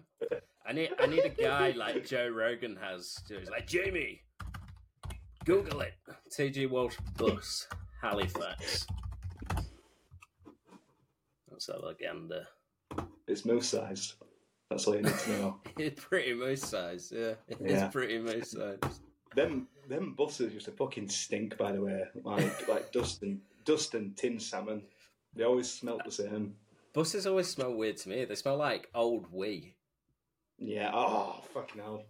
I 0.66 0.72
need 0.72 0.92
I 1.00 1.08
need 1.08 1.26
a 1.26 1.30
guy 1.30 1.72
like 1.72 2.06
Joe 2.06 2.30
Rogan 2.30 2.78
has. 2.82 3.18
He's 3.28 3.50
like 3.50 3.68
Jamie. 3.68 4.22
Google 5.46 5.82
it. 5.82 5.94
TJ 6.38 6.70
Walsh 6.70 6.96
bus 7.18 7.68
Halifax. 8.02 8.86
That's 11.50 11.70
a 11.70 11.78
legenda. 11.80 12.48
It's 13.28 13.46
moose 13.46 13.68
size. 13.70 14.16
That's 14.70 14.88
all 14.88 14.96
you 14.96 15.02
need 15.04 15.18
to 15.18 15.30
know. 15.32 15.58
It's 15.78 16.04
pretty 16.04 16.34
moose 16.34 16.62
size. 16.64 17.12
Yeah, 17.16 17.34
it's 17.48 17.60
Yeah. 17.62 17.88
pretty 17.88 18.20
moose 18.20 18.52
size. 18.52 18.80
them 19.36 19.68
them 19.90 20.14
buses 20.18 20.54
used 20.54 20.66
to 20.66 20.72
fucking 20.72 21.10
stink. 21.10 21.58
By 21.58 21.72
the 21.74 21.82
way, 21.82 22.04
like 22.24 22.68
like 22.68 22.92
dust 22.92 23.22
and 23.24 23.40
dust 23.66 23.96
and 23.96 24.16
tin 24.16 24.40
salmon. 24.40 24.84
They 25.36 25.44
always 25.44 25.70
smelt 25.70 26.06
the 26.06 26.12
same. 26.12 26.56
Buses 26.94 27.26
always 27.26 27.48
smell 27.48 27.74
weird 27.74 27.98
to 27.98 28.10
me. 28.10 28.24
They 28.26 28.36
smell 28.36 28.58
like 28.58 28.90
old 28.94 29.26
wee. 29.32 29.76
Yeah. 30.60 30.92
Oh 30.94 31.42
fucking 31.54 31.82
hell. 31.82 32.04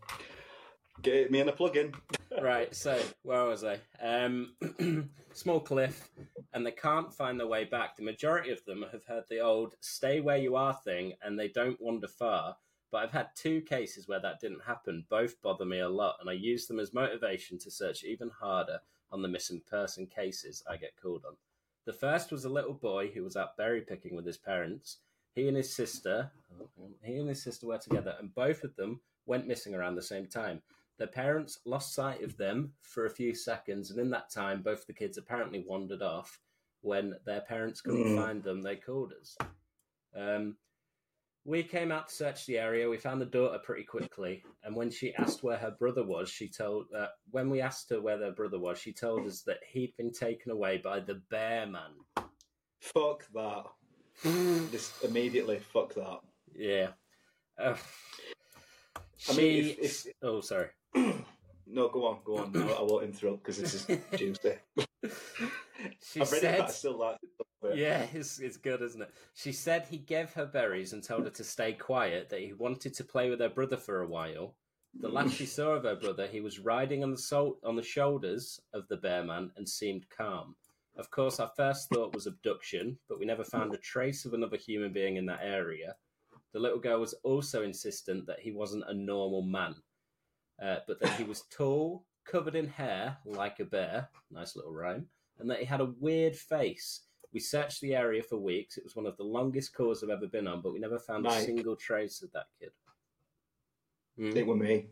Get 1.01 1.31
me 1.31 1.39
in 1.39 1.49
a 1.49 1.53
plug-in. 1.53 1.93
right, 2.41 2.73
so 2.75 3.01
where 3.23 3.45
was 3.45 3.63
I? 3.63 3.79
Um, 4.01 4.55
small 5.33 5.59
cliff, 5.59 6.09
and 6.53 6.65
they 6.65 6.71
can't 6.71 7.13
find 7.13 7.39
their 7.39 7.47
way 7.47 7.63
back. 7.63 7.95
The 7.95 8.03
majority 8.03 8.51
of 8.51 8.63
them 8.65 8.85
have 8.91 9.05
heard 9.05 9.23
the 9.29 9.39
old 9.39 9.75
"stay 9.79 10.19
where 10.19 10.37
you 10.37 10.55
are" 10.55 10.73
thing, 10.73 11.13
and 11.23 11.39
they 11.39 11.47
don't 11.47 11.81
wander 11.81 12.07
far. 12.07 12.57
But 12.91 13.03
I've 13.03 13.11
had 13.11 13.29
two 13.35 13.61
cases 13.61 14.07
where 14.07 14.19
that 14.19 14.39
didn't 14.39 14.63
happen. 14.65 15.05
Both 15.09 15.41
bother 15.41 15.65
me 15.65 15.79
a 15.79 15.89
lot, 15.89 16.17
and 16.19 16.29
I 16.29 16.33
use 16.33 16.67
them 16.67 16.79
as 16.79 16.93
motivation 16.93 17.57
to 17.59 17.71
search 17.71 18.03
even 18.03 18.29
harder 18.29 18.79
on 19.11 19.21
the 19.21 19.27
missing 19.27 19.61
person 19.67 20.05
cases 20.07 20.63
I 20.69 20.77
get 20.77 20.95
called 21.01 21.23
on. 21.25 21.35
The 21.85 21.93
first 21.93 22.31
was 22.31 22.45
a 22.45 22.49
little 22.49 22.73
boy 22.73 23.09
who 23.09 23.23
was 23.23 23.35
out 23.35 23.57
berry 23.57 23.81
picking 23.81 24.15
with 24.15 24.25
his 24.25 24.37
parents. 24.37 24.97
He 25.35 25.47
and 25.47 25.57
his 25.57 25.73
sister, 25.73 26.31
he 27.03 27.15
and 27.17 27.27
his 27.29 27.41
sister 27.43 27.67
were 27.67 27.77
together, 27.77 28.15
and 28.19 28.33
both 28.33 28.63
of 28.63 28.75
them 28.75 29.01
went 29.25 29.47
missing 29.47 29.73
around 29.75 29.95
the 29.95 30.01
same 30.01 30.27
time. 30.27 30.61
Their 30.97 31.07
parents 31.07 31.59
lost 31.65 31.93
sight 31.93 32.23
of 32.23 32.37
them 32.37 32.73
for 32.81 33.05
a 33.05 33.09
few 33.09 33.33
seconds, 33.33 33.89
and 33.89 33.99
in 33.99 34.11
that 34.11 34.29
time, 34.29 34.61
both 34.61 34.85
the 34.85 34.93
kids 34.93 35.17
apparently 35.17 35.59
wandered 35.67 36.01
off. 36.03 36.39
When 36.81 37.15
their 37.25 37.41
parents 37.41 37.81
couldn't 37.81 38.15
Mm. 38.15 38.17
find 38.17 38.43
them, 38.43 38.61
they 38.61 38.75
called 38.75 39.13
us. 39.13 39.37
Um, 40.13 40.57
we 41.45 41.63
came 41.63 41.91
out 41.91 42.07
to 42.07 42.13
search 42.13 42.45
the 42.45 42.57
area. 42.57 42.89
We 42.89 42.97
found 42.97 43.19
the 43.21 43.25
daughter 43.25 43.59
pretty 43.59 43.83
quickly, 43.83 44.43
and 44.63 44.75
when 44.75 44.89
she 44.89 45.13
asked 45.15 45.43
where 45.43 45.57
her 45.57 45.71
brother 45.71 46.03
was, 46.03 46.29
she 46.29 46.47
told. 46.47 46.85
Uh, 46.95 47.07
when 47.31 47.49
we 47.49 47.61
asked 47.61 47.89
her 47.89 48.01
where 48.01 48.17
their 48.17 48.31
brother 48.31 48.59
was, 48.59 48.77
she 48.79 48.93
told 48.93 49.25
us 49.27 49.41
that 49.41 49.59
he'd 49.71 49.93
been 49.97 50.11
taken 50.11 50.51
away 50.51 50.77
by 50.77 50.99
the 50.99 51.21
bear 51.29 51.65
man. 51.67 51.91
Fuck 52.79 53.25
that. 53.33 53.63
Just 54.71 55.03
immediately 55.03 55.59
fuck 55.59 55.93
that. 55.95 56.19
Yeah. 56.55 56.89
Uh, 57.59 57.75
I 59.29 59.33
mean, 59.35 59.75
if- 59.79 60.05
if- 60.05 60.13
oh, 60.21 60.41
sorry. 60.41 60.67
No, 61.73 61.89
go 61.89 62.05
on, 62.05 62.19
go 62.23 62.37
on. 62.37 62.55
I, 62.55 62.73
I 62.73 62.81
won't 62.83 63.03
interrupt 63.05 63.43
because 63.43 63.57
this 63.57 63.73
is 63.73 63.97
Tuesday. 64.15 64.59
She 66.01 66.21
I've 66.21 66.31
read 66.31 66.41
said, 66.41 66.53
it, 66.53 66.59
but 66.59 66.69
I 66.69 66.71
still 66.71 66.99
like 66.99 67.17
it. 67.23 67.77
Yeah, 67.77 68.05
it's, 68.13 68.39
it's 68.39 68.57
good, 68.57 68.83
isn't 68.83 69.01
it? 69.01 69.11
She 69.33 69.51
said 69.51 69.87
he 69.89 69.97
gave 69.97 70.31
her 70.33 70.45
berries 70.45 70.93
and 70.93 71.03
told 71.03 71.23
her 71.23 71.31
to 71.31 71.43
stay 71.43 71.73
quiet, 71.73 72.29
that 72.29 72.41
he 72.41 72.53
wanted 72.53 72.93
to 72.93 73.03
play 73.03 73.29
with 73.31 73.39
her 73.39 73.49
brother 73.49 73.77
for 73.77 74.01
a 74.01 74.07
while. 74.07 74.55
The 74.99 75.09
last 75.09 75.33
she 75.33 75.47
saw 75.47 75.71
of 75.71 75.83
her 75.83 75.95
brother, 75.95 76.27
he 76.27 76.41
was 76.41 76.59
riding 76.59 77.03
on 77.03 77.09
the 77.09 77.17
sol- 77.17 77.57
on 77.63 77.75
the 77.75 77.81
shoulders 77.81 78.59
of 78.73 78.87
the 78.89 78.97
bear 78.97 79.23
man 79.23 79.51
and 79.55 79.67
seemed 79.67 80.05
calm. 80.15 80.55
Of 80.95 81.09
course, 81.09 81.39
our 81.39 81.51
first 81.57 81.89
thought 81.89 82.13
was 82.13 82.27
abduction, 82.27 82.99
but 83.09 83.17
we 83.17 83.25
never 83.25 83.43
found 83.43 83.73
a 83.73 83.77
trace 83.77 84.25
of 84.25 84.35
another 84.35 84.57
human 84.57 84.93
being 84.93 85.15
in 85.15 85.25
that 85.25 85.39
area. 85.41 85.95
The 86.51 86.59
little 86.59 86.79
girl 86.79 86.99
was 86.99 87.15
also 87.23 87.63
insistent 87.63 88.27
that 88.27 88.41
he 88.41 88.51
wasn't 88.51 88.83
a 88.87 88.93
normal 88.93 89.41
man, 89.41 89.73
uh, 90.63 90.77
but 90.87 90.99
that 91.01 91.11
he 91.17 91.23
was 91.23 91.43
tall, 91.49 92.05
covered 92.25 92.55
in 92.55 92.67
hair 92.67 93.17
like 93.25 93.59
a 93.59 93.65
bear. 93.65 94.09
Nice 94.31 94.55
little 94.55 94.73
rhyme. 94.73 95.07
And 95.39 95.49
that 95.49 95.59
he 95.59 95.65
had 95.65 95.81
a 95.81 95.93
weird 95.99 96.35
face. 96.35 97.01
We 97.33 97.39
searched 97.39 97.81
the 97.81 97.95
area 97.95 98.21
for 98.21 98.37
weeks. 98.37 98.77
It 98.77 98.83
was 98.83 98.95
one 98.95 99.07
of 99.07 99.17
the 99.17 99.23
longest 99.23 99.73
calls 99.73 100.03
I've 100.03 100.09
ever 100.09 100.27
been 100.27 100.47
on, 100.47 100.61
but 100.61 100.71
we 100.71 100.79
never 100.79 100.99
found 100.99 101.25
a 101.25 101.31
single 101.41 101.75
trace 101.75 102.21
of 102.21 102.31
that 102.33 102.45
kid. 102.59 102.69
Hmm? 104.17 104.37
It 104.37 104.47
were 104.47 104.55
me. 104.55 104.87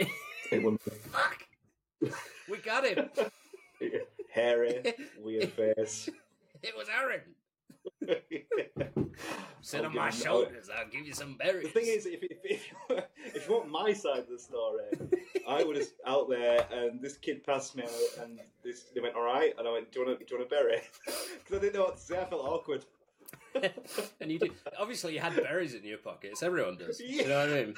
It 0.50 0.64
were 0.64 0.72
me. 0.72 0.78
Fuck! 1.12 1.44
We 2.48 2.58
got 2.58 2.84
him! 2.84 3.08
Hairy, 4.34 4.82
weird 5.20 5.52
face. 5.76 6.08
It 6.60 6.76
was 6.76 6.88
Aaron! 6.88 7.20
Sit 9.62 9.80
I'll 9.80 9.86
on 9.86 9.94
my 9.94 10.10
shoulders, 10.10 10.70
I'll 10.74 10.88
give 10.88 11.06
you 11.06 11.12
some 11.12 11.34
berries. 11.34 11.64
The 11.64 11.80
thing 11.80 11.86
is, 11.86 12.06
if, 12.06 12.22
if, 12.22 12.38
if, 12.44 12.72
you, 12.90 12.98
if 13.26 13.48
you 13.48 13.54
want 13.54 13.70
my 13.70 13.92
side 13.92 14.20
of 14.20 14.28
the 14.28 14.38
story, 14.38 14.84
I 15.46 15.62
was 15.64 15.92
out 16.06 16.30
there 16.30 16.66
and 16.72 17.00
this 17.02 17.18
kid 17.18 17.44
passed 17.44 17.76
me 17.76 17.84
and 18.22 18.40
this, 18.64 18.84
they 18.94 19.00
went, 19.00 19.14
all 19.14 19.22
right. 19.22 19.52
And 19.58 19.68
I 19.68 19.72
went, 19.72 19.92
do 19.92 20.00
you 20.00 20.06
want 20.06 20.20
a, 20.20 20.24
do 20.24 20.34
you 20.34 20.38
want 20.38 20.50
a 20.50 20.54
berry? 20.54 20.80
Because 21.04 21.56
I 21.56 21.58
didn't 21.58 21.74
know 21.74 21.84
what 21.84 21.96
to 21.96 22.02
say. 22.02 22.18
I 22.18 22.24
felt 22.24 22.42
awkward. 22.42 22.84
and 24.20 24.32
you 24.32 24.38
did. 24.38 24.52
Obviously, 24.78 25.14
you 25.14 25.20
had 25.20 25.36
berries 25.36 25.74
in 25.74 25.84
your 25.84 25.98
pockets. 25.98 26.42
Everyone 26.42 26.76
does. 26.76 27.00
You 27.00 27.28
know 27.28 27.38
what 27.38 27.52
I 27.52 27.54
mean? 27.54 27.74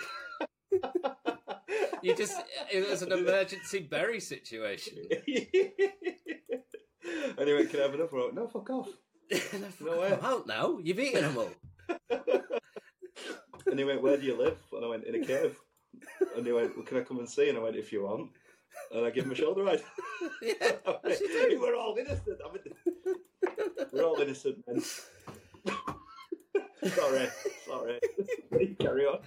You 2.02 2.14
just. 2.16 2.36
It 2.70 2.88
was 2.88 3.02
an 3.02 3.12
emergency 3.12 3.80
berry 3.80 4.20
situation. 4.20 4.98
and 5.10 5.26
he 7.48 7.54
went, 7.54 7.70
can 7.70 7.80
I 7.80 7.82
have 7.82 7.94
another? 7.94 8.32
No, 8.32 8.48
fuck 8.48 8.70
off. 8.70 8.88
No 9.80 10.00
way. 10.00 10.10
Come 10.10 10.24
out 10.24 10.46
now. 10.46 10.78
You've 10.82 10.98
eaten 11.00 11.22
them 11.22 11.38
all. 11.38 11.50
and 13.66 13.78
he 13.78 13.84
went, 13.84 14.02
"Where 14.02 14.16
do 14.16 14.24
you 14.26 14.36
live?" 14.36 14.58
And 14.72 14.84
I 14.84 14.88
went, 14.88 15.04
"In 15.04 15.14
a 15.22 15.24
cave." 15.26 15.56
And 16.36 16.46
he 16.46 16.52
went, 16.52 16.76
well, 16.76 16.84
"Can 16.86 16.98
I 16.98 17.02
come 17.02 17.18
and 17.18 17.28
see?" 17.28 17.48
And 17.48 17.58
I 17.58 17.60
went, 17.62 17.76
"If 17.76 17.92
you 17.92 18.02
want." 18.04 18.30
And 18.90 19.04
I 19.04 19.10
gave 19.10 19.24
him 19.24 19.32
a 19.32 19.34
shoulder 19.34 19.62
ride. 19.64 19.82
yeah, 20.42 20.72
as 21.04 21.20
you 21.20 21.28
do. 21.50 21.60
We're 21.60 21.76
all 21.76 21.94
innocent. 21.98 22.40
I 22.44 22.52
mean, 22.52 23.16
we're 23.92 24.04
all 24.04 24.20
innocent 24.20 24.64
men. 24.66 24.82
sorry, 26.90 27.28
sorry. 27.66 28.00
Carry 28.80 29.04
on. 29.06 29.18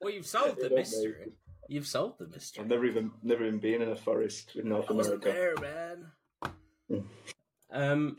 Well, 0.00 0.12
you've 0.12 0.26
solved 0.26 0.56
the 0.58 0.62
You 0.64 0.68
don't 0.70 0.78
mystery. 0.78 1.32
You've 1.68 1.86
solved 1.86 2.18
the 2.18 2.28
mystery. 2.28 2.62
I've 2.62 2.70
never 2.70 2.84
even 2.86 3.10
never 3.22 3.44
even 3.44 3.58
been 3.58 3.82
in 3.82 3.90
a 3.90 3.96
forest 3.96 4.56
in 4.56 4.68
North 4.68 4.86
I 4.90 4.94
wasn't 4.94 5.22
America. 5.24 5.56
there, 5.60 6.54
man. 6.90 7.04
Um, 7.70 8.16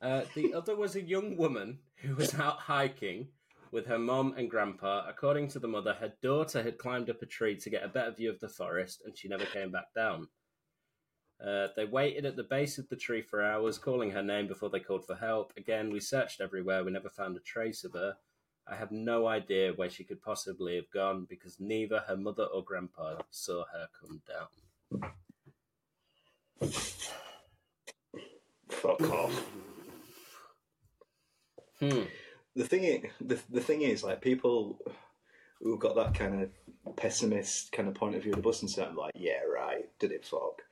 uh, 0.00 0.22
the 0.34 0.54
other 0.54 0.76
was 0.76 0.96
a 0.96 1.02
young 1.02 1.36
woman 1.36 1.78
who 1.96 2.14
was 2.14 2.34
out 2.34 2.58
hiking 2.58 3.28
with 3.72 3.86
her 3.86 3.98
mom 3.98 4.34
and 4.36 4.50
grandpa. 4.50 5.04
According 5.08 5.48
to 5.48 5.58
the 5.58 5.68
mother, 5.68 5.94
her 5.94 6.12
daughter 6.22 6.62
had 6.62 6.78
climbed 6.78 7.10
up 7.10 7.22
a 7.22 7.26
tree 7.26 7.56
to 7.56 7.70
get 7.70 7.84
a 7.84 7.88
better 7.88 8.12
view 8.12 8.30
of 8.30 8.40
the 8.40 8.48
forest, 8.48 9.02
and 9.04 9.16
she 9.16 9.28
never 9.28 9.44
came 9.44 9.70
back 9.70 9.92
down. 9.94 10.28
Uh, 11.44 11.68
they 11.76 11.84
waited 11.84 12.24
at 12.26 12.36
the 12.36 12.42
base 12.42 12.78
of 12.78 12.88
the 12.88 12.96
tree 12.96 13.22
for 13.22 13.42
hours, 13.44 13.78
calling 13.78 14.10
her 14.10 14.22
name 14.22 14.48
before 14.48 14.70
they 14.70 14.80
called 14.80 15.06
for 15.06 15.14
help. 15.14 15.52
Again, 15.56 15.90
we 15.90 16.00
searched 16.00 16.40
everywhere. 16.40 16.82
We 16.84 16.90
never 16.90 17.10
found 17.10 17.36
a 17.36 17.40
trace 17.40 17.84
of 17.84 17.92
her. 17.92 18.16
I 18.66 18.74
have 18.76 18.90
no 18.90 19.26
idea 19.26 19.72
where 19.72 19.88
she 19.88 20.04
could 20.04 20.20
possibly 20.20 20.76
have 20.76 20.90
gone 20.90 21.26
because 21.28 21.58
neither 21.60 22.00
her 22.00 22.16
mother 22.16 22.44
or 22.44 22.62
grandpa 22.62 23.16
saw 23.30 23.64
her 23.72 23.88
come 23.98 24.20
down. 24.28 24.48
Fuck 28.68 29.00
off. 29.02 29.46
Hmm. 31.80 32.02
The 32.56 32.64
thing, 32.64 32.84
is, 32.84 33.02
the 33.20 33.38
the 33.50 33.60
thing 33.60 33.82
is, 33.82 34.02
like 34.02 34.20
people 34.20 34.78
who've 35.60 35.78
got 35.78 35.94
that 35.96 36.14
kind 36.14 36.42
of 36.42 36.96
pessimist 36.96 37.72
kind 37.72 37.88
of 37.88 37.94
point 37.94 38.14
of 38.16 38.22
view 38.22 38.32
of 38.32 38.36
the 38.36 38.42
bus 38.42 38.62
and 38.62 38.70
stuff, 38.70 38.92
like, 38.96 39.12
yeah, 39.14 39.40
right, 39.52 39.88
did 39.98 40.10
it 40.12 40.24
fuck? 40.24 40.62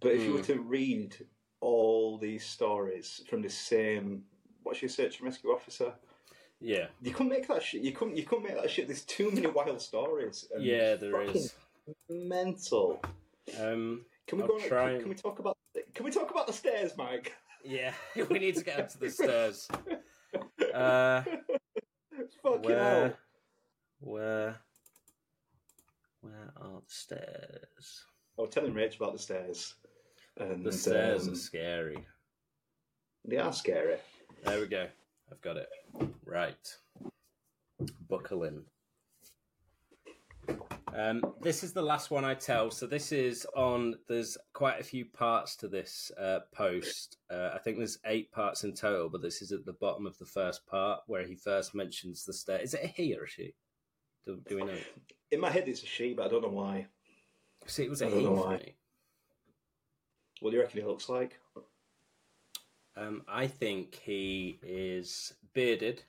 But 0.00 0.12
if 0.12 0.22
you 0.22 0.32
were 0.32 0.42
to 0.42 0.60
read 0.60 1.14
all 1.60 2.18
these 2.18 2.44
stories 2.46 3.22
from 3.28 3.42
the 3.42 3.48
same, 3.50 4.22
what's 4.62 4.80
your 4.82 4.88
search 4.88 5.18
and 5.18 5.26
rescue 5.26 5.50
officer? 5.50 5.92
Yeah. 6.60 6.86
You 7.02 7.12
couldn't 7.12 7.30
make 7.30 7.46
that 7.48 7.62
shit. 7.62 7.82
You 7.82 7.92
couldn't. 7.92 8.16
You 8.16 8.24
couldn't 8.24 8.44
make 8.44 8.60
that 8.60 8.70
shit. 8.70 8.88
There's 8.88 9.02
too 9.04 9.30
many 9.30 9.46
wild 9.46 9.80
stories. 9.80 10.48
and 10.52 10.64
Yeah, 10.64 10.96
there 10.96 11.22
is. 11.22 11.54
Mental. 12.08 13.00
Um, 13.60 14.04
Can 14.26 14.38
we 14.38 14.42
I'll 14.42 14.48
go? 14.48 14.58
try 14.58 14.84
Can, 14.86 14.90
and- 14.94 15.00
can 15.02 15.08
we 15.10 15.14
talk 15.14 15.38
about? 15.38 15.56
Can 15.94 16.04
we 16.04 16.10
talk 16.10 16.30
about 16.30 16.46
the 16.48 16.52
stairs, 16.52 16.92
Mike? 16.96 17.32
yeah, 17.64 17.92
we 18.30 18.38
need 18.38 18.56
to 18.56 18.64
get 18.64 18.80
up 18.80 18.88
to 18.90 18.98
the 18.98 19.10
stairs. 19.10 19.68
Uh, 20.74 21.22
Fucking 22.42 22.62
where, 22.62 22.78
hell. 22.78 23.12
where, 24.00 24.56
where 26.20 26.52
are 26.56 26.80
the 26.80 26.92
stairs? 26.92 28.04
I 28.38 28.42
was 28.42 28.50
telling 28.50 28.72
Rach 28.74 28.96
about 28.96 29.12
the 29.12 29.18
stairs. 29.18 29.74
And, 30.38 30.64
The 30.64 30.72
stairs 30.72 31.26
um, 31.26 31.32
are 31.32 31.36
scary. 31.36 32.04
they 33.24 33.36
are 33.38 33.52
scary. 33.52 33.96
There 34.44 34.60
we 34.60 34.66
go. 34.66 34.86
I've 35.30 35.40
got 35.40 35.56
it. 35.56 35.68
Right. 36.24 36.76
Buckle 38.08 38.44
in. 38.44 38.62
Um, 40.94 41.22
this 41.42 41.62
is 41.62 41.72
the 41.72 41.82
last 41.82 42.10
one 42.10 42.24
I 42.24 42.34
tell. 42.34 42.70
So 42.70 42.86
this 42.86 43.12
is 43.12 43.46
on. 43.54 43.96
There's 44.08 44.36
quite 44.52 44.80
a 44.80 44.84
few 44.84 45.04
parts 45.04 45.56
to 45.56 45.68
this 45.68 46.10
uh, 46.20 46.40
post. 46.52 47.18
Uh, 47.30 47.50
I 47.54 47.58
think 47.58 47.76
there's 47.78 47.98
eight 48.06 48.32
parts 48.32 48.64
in 48.64 48.74
total, 48.74 49.08
but 49.08 49.22
this 49.22 49.42
is 49.42 49.52
at 49.52 49.64
the 49.64 49.74
bottom 49.74 50.06
of 50.06 50.18
the 50.18 50.26
first 50.26 50.66
part 50.66 51.00
where 51.06 51.26
he 51.26 51.34
first 51.34 51.74
mentions 51.74 52.24
the 52.24 52.32
stair. 52.32 52.58
Is 52.58 52.74
it 52.74 52.84
a 52.84 52.86
he 52.86 53.16
or 53.16 53.24
a 53.24 53.28
she? 53.28 53.54
Do, 54.26 54.40
do 54.48 54.56
we 54.56 54.64
know? 54.64 54.76
In 55.30 55.40
my 55.40 55.50
head, 55.50 55.68
it's 55.68 55.82
a 55.82 55.86
she, 55.86 56.14
but 56.14 56.26
I 56.26 56.28
don't 56.28 56.42
know 56.42 56.48
why. 56.48 56.86
See, 57.66 57.84
it 57.84 57.90
was 57.90 58.02
a 58.02 58.06
I 58.06 58.10
don't 58.10 58.18
he 58.20 58.24
know 58.24 58.32
why. 58.32 58.72
What 60.40 60.50
do 60.50 60.56
you 60.56 60.62
reckon 60.62 60.80
he 60.80 60.86
looks 60.86 61.08
like? 61.08 61.38
Um, 62.96 63.22
I 63.28 63.46
think 63.46 63.94
he 63.94 64.58
is 64.62 65.34
bearded, 65.54 66.02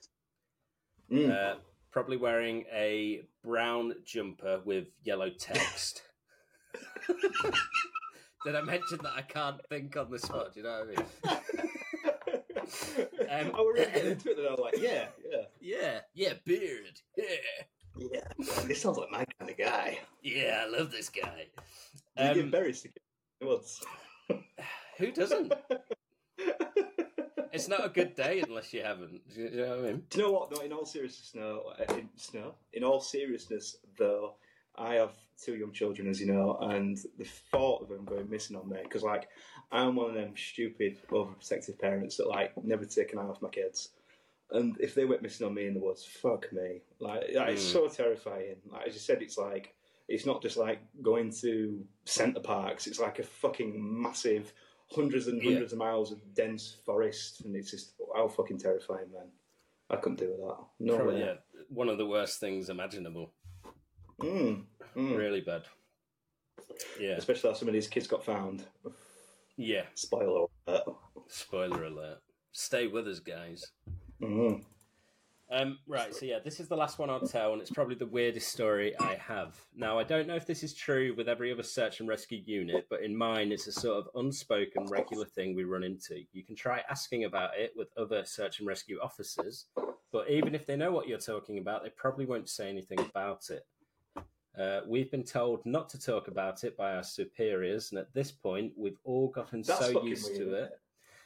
Mm. 1.11 1.31
uh, 1.31 1.55
probably 1.91 2.17
wearing 2.17 2.65
a 2.73 3.21
brown 3.43 3.93
jumper 4.05 4.61
with 4.65 4.87
yellow 5.03 5.29
text. 5.29 6.03
Did 8.45 8.55
I 8.55 8.61
mention 8.61 8.99
that 9.03 9.13
I 9.15 9.21
can't 9.21 9.59
think 9.69 9.97
on 9.97 10.09
the 10.11 10.19
spot? 10.19 10.53
Do 10.53 10.59
you 10.61 10.65
know 10.65 10.85
what 10.85 10.99
I 10.99 11.33
mean? 11.33 11.39
Um, 13.31 13.51
I 13.55 13.61
was 13.61 13.73
really 13.75 13.91
getting 13.91 14.11
into 14.11 14.29
it, 14.31 14.37
and 14.39 14.47
I 14.47 14.51
was 14.51 14.59
like, 14.59 14.77
yeah, 14.79 15.05
yeah, 15.31 15.41
Yeah, 15.59 15.99
yeah, 16.13 16.33
beard. 16.45 16.99
Yeah, 17.17 17.25
yeah. 17.97 18.27
This 18.65 18.81
sounds 18.81 18.97
like 18.97 19.09
my 19.11 19.25
kind 19.39 19.49
of 19.51 19.57
guy. 19.57 19.99
yeah, 20.23 20.63
I 20.65 20.69
love 20.69 20.91
this 20.91 21.09
guy. 21.09 21.45
Do 22.17 22.23
you 22.23 22.29
Um, 22.29 22.33
give 22.35 22.51
berries 22.51 22.81
to 22.81 22.89
kids? 23.41 23.81
who 24.97 25.11
doesn't? 25.11 25.53
It's 27.51 27.67
not 27.67 27.85
a 27.85 27.89
good 27.89 28.15
day 28.15 28.41
unless 28.47 28.73
you 28.73 28.81
haven't. 28.83 29.21
Do 29.33 29.41
you 29.41 29.49
know 29.51 29.69
what 29.69 29.79
I 29.79 29.81
mean? 29.81 30.03
Do 30.09 30.17
you 30.17 30.23
know 30.25 30.31
what? 30.31 30.51
No, 30.51 30.59
in 30.61 30.73
all 30.73 30.85
seriousness, 30.85 31.31
no. 31.35 31.63
uh, 31.79 31.93
In, 31.95 32.09
no. 32.33 32.53
In 32.73 32.83
all 32.83 32.99
seriousness, 32.99 33.77
though, 33.97 34.35
I 34.75 34.95
have 34.95 35.11
two 35.43 35.55
young 35.55 35.71
children, 35.71 36.07
as 36.09 36.19
you 36.19 36.27
know, 36.27 36.57
and 36.61 36.97
the 37.17 37.25
thought 37.25 37.81
of 37.81 37.89
them 37.89 38.05
going 38.05 38.29
missing 38.29 38.55
on 38.55 38.69
me, 38.69 38.77
because, 38.83 39.03
like, 39.03 39.27
I'm 39.71 39.95
one 39.95 40.09
of 40.09 40.15
them 40.15 40.33
stupid, 40.35 40.97
overprotective 41.09 41.79
parents 41.79 42.17
that, 42.17 42.27
like, 42.27 42.51
never 42.63 42.85
take 42.85 43.13
an 43.13 43.19
eye 43.19 43.23
off 43.23 43.41
my 43.41 43.49
kids. 43.49 43.89
And 44.51 44.75
if 44.79 44.95
they 44.95 45.05
went 45.05 45.21
missing 45.21 45.45
on 45.45 45.53
me 45.53 45.67
in 45.67 45.73
the 45.75 45.79
woods, 45.79 46.05
fuck 46.05 46.51
me. 46.51 46.81
Like, 46.99 47.33
that 47.33 47.49
is 47.49 47.61
Mm. 47.61 47.71
so 47.73 47.87
terrifying. 47.87 48.55
Like, 48.71 48.87
as 48.87 48.93
you 48.95 48.99
said, 48.99 49.21
it's 49.21 49.37
like, 49.37 49.73
it's 50.07 50.25
not 50.25 50.41
just 50.41 50.57
like 50.57 50.79
going 51.03 51.31
to 51.41 51.85
Center 52.05 52.39
Parcs, 52.39 52.87
it's 52.87 52.99
like 52.99 53.19
a 53.19 53.23
fucking 53.23 53.73
massive, 54.01 54.51
hundreds 54.93 55.27
and 55.27 55.41
Yeah. 55.41 55.51
hundreds 55.51 55.73
of 55.73 55.79
miles 55.79 56.11
of 56.11 56.33
dense 56.33 56.77
forest, 56.85 57.41
and 57.45 57.55
it's 57.55 57.71
just, 57.71 57.93
how 58.15 58.27
fucking 58.27 58.57
terrifying, 58.57 59.11
man. 59.11 59.27
I 59.89 59.95
couldn't 59.97 60.19
do 60.19 60.29
with 60.31 60.39
that. 60.39 60.57
No 60.79 60.95
Probably, 60.97 61.15
way. 61.15 61.19
yeah, 61.21 61.35
one 61.69 61.89
of 61.89 61.97
the 61.97 62.05
worst 62.05 62.39
things 62.39 62.69
imaginable. 62.69 63.31
Mm, 64.21 64.65
mm. 64.95 65.17
Really 65.17 65.41
bad. 65.41 65.63
Yeah, 66.99 67.11
Especially 67.15 67.49
after 67.49 67.59
some 67.59 67.67
of 67.69 67.73
these 67.73 67.87
kids 67.87 68.07
got 68.07 68.23
found. 68.23 68.65
yeah. 69.57 69.85
Spoiler 69.95 70.47
alert. 70.67 70.83
Spoiler 71.27 71.85
alert. 71.85 72.19
Stay 72.51 72.87
with 72.87 73.07
us, 73.07 73.19
guys. 73.19 73.71
Mm. 74.21 74.63
Um, 75.51 75.79
right, 75.87 76.13
so 76.13 76.27
yeah, 76.27 76.37
this 76.43 76.59
is 76.59 76.67
the 76.67 76.77
last 76.77 76.99
one 76.99 77.09
I'll 77.09 77.27
tell, 77.27 77.53
and 77.53 77.61
it's 77.61 77.71
probably 77.71 77.95
the 77.95 78.05
weirdest 78.05 78.49
story 78.49 78.93
I 78.99 79.15
have. 79.15 79.55
Now, 79.75 79.97
I 79.97 80.03
don't 80.03 80.27
know 80.27 80.35
if 80.35 80.45
this 80.45 80.61
is 80.61 80.75
true 80.75 81.15
with 81.17 81.27
every 81.27 81.51
other 81.51 81.63
search 81.63 81.99
and 81.99 82.07
rescue 82.07 82.43
unit, 82.45 82.85
but 82.87 83.01
in 83.01 83.17
mine, 83.17 83.51
it's 83.51 83.65
a 83.65 83.71
sort 83.71 83.97
of 83.97 84.09
unspoken, 84.13 84.85
regular 84.85 85.25
thing 85.25 85.55
we 85.55 85.63
run 85.63 85.83
into. 85.83 86.21
You 86.33 86.43
can 86.43 86.55
try 86.55 86.83
asking 86.87 87.25
about 87.25 87.57
it 87.57 87.73
with 87.75 87.87
other 87.97 88.23
search 88.25 88.59
and 88.59 88.67
rescue 88.67 88.99
officers, 89.01 89.65
but 90.11 90.29
even 90.29 90.53
if 90.53 90.67
they 90.67 90.75
know 90.75 90.91
what 90.91 91.07
you're 91.07 91.17
talking 91.17 91.57
about, 91.57 91.83
they 91.83 91.89
probably 91.89 92.27
won't 92.27 92.47
say 92.47 92.69
anything 92.69 92.99
about 92.99 93.49
it. 93.49 93.65
Uh, 94.59 94.81
we've 94.85 95.09
been 95.09 95.23
told 95.23 95.65
not 95.65 95.89
to 95.89 95.99
talk 95.99 96.27
about 96.27 96.63
it 96.63 96.77
by 96.77 96.93
our 96.93 97.03
superiors, 97.03 97.89
and 97.89 97.99
at 97.99 98.13
this 98.13 98.31
point, 98.31 98.71
we've 98.77 98.99
all 99.03 99.29
gotten 99.29 99.63
That's 99.63 99.79
so 99.79 100.03
used 100.03 100.29
weird, 100.29 100.37
to 100.37 100.53
it. 100.53 100.79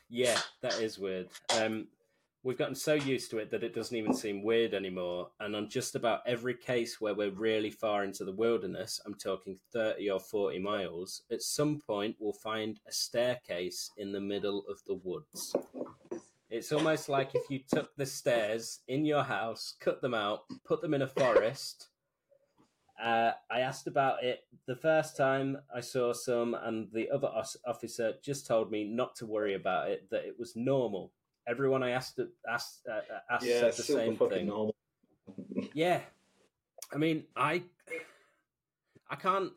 Yeah, 0.10 0.40
that 0.62 0.80
is 0.80 0.98
weird. 0.98 1.28
Um, 1.60 1.88
we've 2.44 2.58
gotten 2.58 2.76
so 2.76 2.94
used 2.94 3.32
to 3.32 3.38
it 3.38 3.50
that 3.52 3.64
it 3.64 3.74
doesn't 3.74 3.96
even 3.96 4.14
seem 4.14 4.44
weird 4.44 4.74
anymore. 4.74 5.30
And 5.40 5.56
on 5.56 5.70
just 5.70 5.96
about 5.96 6.22
every 6.28 6.54
case 6.54 7.00
where 7.00 7.16
we're 7.16 7.32
really 7.32 7.72
far 7.72 8.04
into 8.04 8.26
the 8.26 8.34
wilderness, 8.34 9.00
I'm 9.06 9.16
talking 9.16 9.58
30 9.72 10.10
or 10.12 10.20
40 10.20 10.60
miles, 10.60 11.24
at 11.32 11.42
some 11.42 11.80
point 11.80 12.18
we'll 12.20 12.34
find 12.34 12.80
a 12.88 12.92
staircase 12.92 13.90
in 13.98 14.12
the 14.12 14.22
middle 14.22 14.66
of 14.70 14.82
the 14.86 14.96
woods. 14.96 15.56
It's 16.50 16.72
almost 16.72 17.10
like 17.10 17.34
if 17.34 17.50
you 17.50 17.62
took 17.68 17.96
the 17.96 18.06
stairs 18.06 18.82
in 18.88 19.06
your 19.06 19.24
house, 19.24 19.76
cut 19.80 20.02
them 20.02 20.14
out, 20.14 20.42
put 20.66 20.82
them 20.82 20.94
in 20.94 21.02
a 21.02 21.08
forest. 21.08 21.88
Uh, 23.02 23.32
I 23.50 23.62
asked 23.62 23.88
about 23.88 24.24
it 24.24 24.42
the 24.68 24.76
first 24.76 25.18
time 25.18 25.58
I 25.74 25.80
saw 25.80 26.14
some, 26.14 26.54
and 26.54 26.90
the 26.94 27.10
other 27.10 27.30
officer 27.66 28.14
just 28.22 28.46
told 28.46 28.70
me 28.70 28.84
not 28.84 29.16
to 29.16 29.26
worry 29.26 29.56
about 29.56 29.90
it, 29.90 30.10
that 30.12 30.26
it 30.26 30.38
was 30.38 30.56
normal. 30.56 31.12
Everyone 31.48 31.84
I 31.84 31.92
asked 31.92 32.20
asked, 32.50 32.88
uh, 32.90 33.02
asked 33.30 33.46
Yeah, 33.46 33.60
said 33.60 33.68
it's 33.70 33.78
the 33.78 33.84
same 33.84 34.18
fucking 34.18 34.38
thing. 34.38 34.48
normal. 34.48 34.76
Yeah, 35.74 36.02
I 36.94 36.98
mean, 36.98 37.26
I, 37.36 37.64
I 39.10 39.16
can't, 39.16 39.52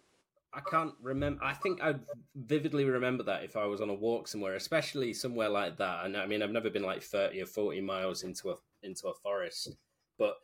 I 0.52 0.60
can't 0.60 0.94
remember. 1.00 1.44
I 1.44 1.54
think 1.54 1.82
I'd 1.82 2.00
vividly 2.34 2.84
remember 2.84 3.22
that 3.24 3.44
if 3.44 3.56
I 3.56 3.66
was 3.66 3.80
on 3.80 3.90
a 3.90 3.94
walk 3.94 4.26
somewhere, 4.28 4.54
especially 4.54 5.12
somewhere 5.12 5.48
like 5.48 5.78
that. 5.78 6.06
And 6.06 6.16
I 6.16 6.26
mean, 6.26 6.42
I've 6.42 6.50
never 6.50 6.70
been 6.70 6.82
like 6.82 7.02
thirty 7.02 7.40
or 7.40 7.46
forty 7.46 7.80
miles 7.80 8.22
into 8.22 8.50
a 8.50 8.54
into 8.82 9.08
a 9.08 9.14
forest, 9.14 9.76
but 10.18 10.36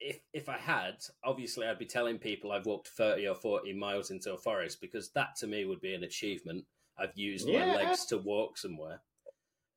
if 0.00 0.20
if 0.32 0.48
I 0.48 0.56
had, 0.56 0.96
obviously, 1.24 1.66
I'd 1.66 1.78
be 1.78 1.86
telling 1.86 2.18
people 2.18 2.52
I've 2.52 2.66
walked 2.66 2.88
thirty 2.88 3.28
or 3.28 3.34
forty 3.34 3.72
miles 3.72 4.10
into 4.10 4.32
a 4.32 4.38
forest 4.38 4.80
because 4.80 5.10
that 5.10 5.36
to 5.36 5.46
me 5.46 5.64
would 5.66 5.80
be 5.80 5.94
an 5.94 6.04
achievement. 6.04 6.64
I've 6.98 7.16
used 7.16 7.48
my 7.48 7.64
legs 7.64 8.04
to 8.06 8.18
walk 8.18 8.58
somewhere, 8.58 9.00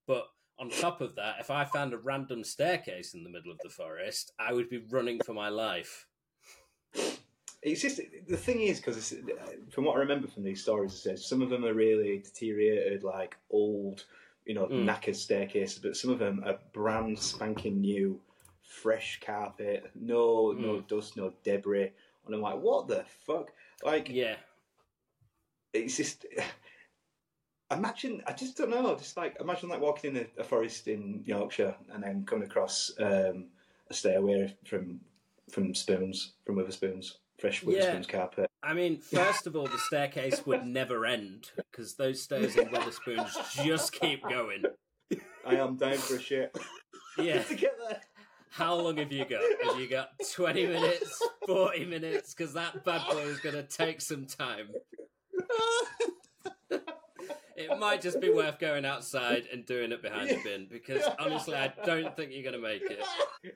but 0.08 0.28
on 0.60 0.70
top 0.70 1.02
of 1.02 1.16
that, 1.16 1.36
if 1.40 1.50
I 1.52 1.66
found 1.66 1.94
a 1.94 1.98
random 1.98 2.44
staircase 2.44 3.14
in 3.14 3.24
the 3.24 3.30
middle 3.30 3.52
of 3.52 3.60
the 3.64 3.70
forest, 3.70 4.32
I 4.40 4.54
would 4.54 4.70
be 4.70 4.84
running 4.90 5.20
for 5.22 5.34
my 5.34 5.50
life. 5.50 6.06
It's 7.62 7.82
just 7.82 8.00
the 8.28 8.38
thing 8.38 8.62
is 8.62 8.80
because 8.80 9.16
from 9.72 9.86
what 9.86 9.96
I 9.96 10.00
remember 10.00 10.28
from 10.28 10.44
these 10.44 10.62
stories, 10.62 10.94
it 10.94 10.98
says 10.98 11.26
some 11.26 11.42
of 11.42 11.50
them 11.50 11.64
are 11.66 11.74
really 11.74 12.20
deteriorated, 12.20 13.04
like 13.04 13.36
old, 13.50 14.06
you 14.46 14.54
know, 14.54 14.68
Mm. 14.68 14.86
knackered 14.86 15.16
staircases, 15.16 15.80
but 15.80 15.96
some 15.96 16.12
of 16.12 16.20
them 16.20 16.44
are 16.46 16.60
brand 16.74 17.18
spanking 17.18 17.80
new, 17.80 18.20
fresh 18.64 19.20
carpet, 19.22 19.90
no, 19.96 20.52
no 20.52 20.82
dust, 20.82 21.16
no 21.16 21.34
debris. 21.44 21.92
And 22.26 22.36
I'm 22.36 22.42
like, 22.42 22.60
what 22.60 22.88
the 22.88 23.06
fuck? 23.26 23.52
Like, 23.82 24.10
Yeah. 24.10 24.36
it's 25.74 25.96
just 25.98 26.26
imagine 27.76 28.22
i 28.28 28.32
just 28.34 28.58
don't 28.58 28.70
know 28.70 28.96
just 28.96 29.18
like 29.18 29.36
imagine 29.40 29.70
like 29.70 29.82
walking 29.82 30.16
in 30.16 30.26
a, 30.38 30.42
a 30.42 30.44
forest 30.44 30.88
in 30.88 31.22
yorkshire 31.26 31.76
and 31.94 32.04
then 32.04 32.26
coming 32.26 32.46
across 32.46 32.92
um, 33.00 33.46
a 33.90 33.94
stairway 33.94 34.56
from 34.66 35.00
from 35.52 35.74
spoons 35.76 36.34
from 36.46 36.56
Wetherspoons 36.56 37.14
fresh 37.40 37.64
Yeah. 37.64 37.96
Wetherspoons 37.96 38.08
carpet 38.08 38.50
I 38.66 38.74
mean, 38.74 39.02
first 39.02 39.46
of 39.46 39.58
all, 39.58 39.68
the 39.68 39.78
staircase 39.78 40.46
would 40.46 40.66
never 40.66 41.06
end 41.06 41.52
because 41.70 41.96
those 41.96 42.22
stairs 42.22 42.56
in 42.56 42.70
Wetherspoons 42.70 43.34
just 43.66 43.92
keep 43.92 44.24
going. 44.30 44.64
i 45.46 45.56
am 45.56 45.76
down 45.76 45.98
for 45.98 46.16
a 46.16 46.22
shit 46.22 46.58
Yeah. 47.18 47.44
to 47.44 47.56
get 47.56 47.74
there 47.78 48.00
How 48.50 48.76
long 48.76 48.98
have 48.98 49.12
you 49.12 49.26
got? 49.26 49.42
Have 49.66 49.80
you 49.80 49.90
got 49.90 50.12
20 50.34 50.68
minutes, 50.68 51.22
40 51.48 51.86
minutes? 51.86 52.34
Because 52.34 52.54
that 52.54 52.86
bad 52.86 53.02
boy 53.12 53.24
is 53.24 53.40
going 53.40 53.56
to 53.56 53.64
take 53.64 54.00
some 54.00 54.26
time. 54.28 54.70
It 57.72 57.80
might 57.80 58.02
just 58.02 58.20
be 58.22 58.30
worth 58.30 58.60
going 58.60 58.86
outside 58.86 59.48
and 59.52 59.66
doing 59.66 59.92
it 59.92 60.02
behind 60.02 60.30
the 60.30 60.40
bin 60.44 60.68
because 60.70 61.04
honestly, 61.20 61.56
I 61.56 61.72
don't 61.86 62.16
think 62.16 62.32
you're 62.34 62.44
going 62.44 62.56
to 62.56 62.60
make 62.62 62.84
it. 62.84 63.00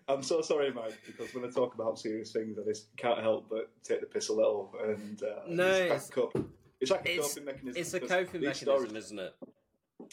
i'm 0.10 0.22
so 0.22 0.42
sorry 0.42 0.72
mike 0.74 0.98
because 1.06 1.34
when 1.34 1.46
i 1.46 1.50
talk 1.50 1.74
about 1.74 1.98
serious 1.98 2.32
things 2.32 2.58
i 2.60 2.64
just 2.66 2.88
can't 2.98 3.20
help 3.22 3.48
but 3.50 3.70
take 3.84 4.02
the 4.02 4.06
piss 4.06 4.28
a 4.30 4.34
little 4.34 4.74
and 4.84 5.24
uh, 5.24 5.28
No, 5.48 5.88
just 5.88 6.12
it's- 6.12 6.36
up. 6.36 6.44
it's 6.82 6.92
like 6.92 7.06
a 7.08 7.16
It's, 7.16 7.28
coping 7.34 7.46
mechanism 7.46 7.82
it's 7.82 7.94
a 7.94 8.00
coping 8.02 8.42
mechanism, 8.42 8.76
stories- 8.88 8.92
isn't 9.06 9.20
it? 9.20 9.36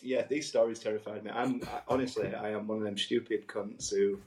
yeah, 0.03 0.27
these 0.27 0.49
stories 0.49 0.79
terrified 0.79 1.23
me. 1.25 1.31
I'm 1.31 1.61
I, 1.65 1.81
honestly, 1.89 2.33
I 2.35 2.51
am 2.51 2.67
one 2.67 2.79
of 2.79 2.85
them 2.85 2.97
stupid 2.97 3.47
cunts 3.47 3.91
who 3.95 4.19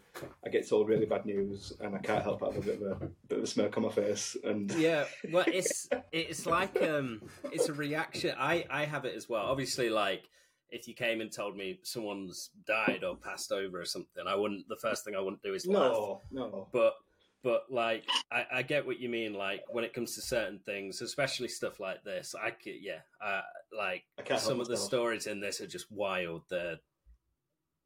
I 0.45 0.49
get 0.49 0.67
told 0.67 0.87
really 0.87 1.05
bad 1.05 1.25
news, 1.25 1.73
and 1.81 1.95
I 1.95 1.99
can't 1.99 2.23
help 2.23 2.39
but 2.41 2.53
have 2.53 2.63
a 2.63 2.65
bit 2.65 2.81
of 2.81 3.01
a 3.01 3.09
a 3.43 3.47
smirk 3.47 3.77
on 3.77 3.83
my 3.83 3.91
face. 3.91 4.35
And 4.43 4.71
yeah 4.71 5.05
well 5.31 5.45
it's 5.47 5.89
it's 6.11 6.45
like 6.45 6.81
um 6.81 7.21
it's 7.51 7.69
a 7.69 7.73
reaction. 7.73 8.35
I 8.37 8.65
i 8.69 8.85
have 8.85 9.05
it 9.05 9.15
as 9.15 9.27
well. 9.29 9.45
Obviously 9.45 9.89
like 9.89 10.23
if 10.69 10.87
you 10.87 10.93
came 10.93 11.21
and 11.21 11.31
told 11.31 11.55
me 11.55 11.79
someone's 11.83 12.49
died 12.65 13.03
or 13.03 13.15
passed 13.15 13.53
over 13.53 13.79
or 13.79 13.85
something 13.85 14.25
i 14.27 14.35
wouldn't 14.35 14.67
the 14.67 14.75
first 14.75 15.05
thing 15.05 15.15
i 15.15 15.19
wouldn't 15.19 15.41
do 15.41 15.53
is 15.53 15.65
laugh. 15.65 15.91
no, 15.91 16.21
no, 16.29 16.67
but 16.73 16.95
but 17.41 17.63
like 17.69 18.03
I, 18.29 18.45
I 18.55 18.61
get 18.63 18.85
what 18.85 18.99
you 18.99 19.07
mean 19.07 19.33
like 19.33 19.63
when 19.69 19.85
it 19.85 19.93
comes 19.93 20.13
to 20.15 20.21
certain 20.21 20.59
things 20.59 21.01
especially 21.01 21.47
stuff 21.47 21.79
like 21.79 22.03
this 22.03 22.35
i 22.35 22.49
could 22.49 22.81
yeah 22.81 22.99
uh, 23.23 23.41
like 23.75 24.03
some 24.37 24.59
of 24.59 24.67
the 24.67 24.73
myself. 24.73 24.87
stories 24.89 25.27
in 25.27 25.39
this 25.39 25.61
are 25.61 25.67
just 25.67 25.91
wild. 25.91 26.43
They're 26.49 26.77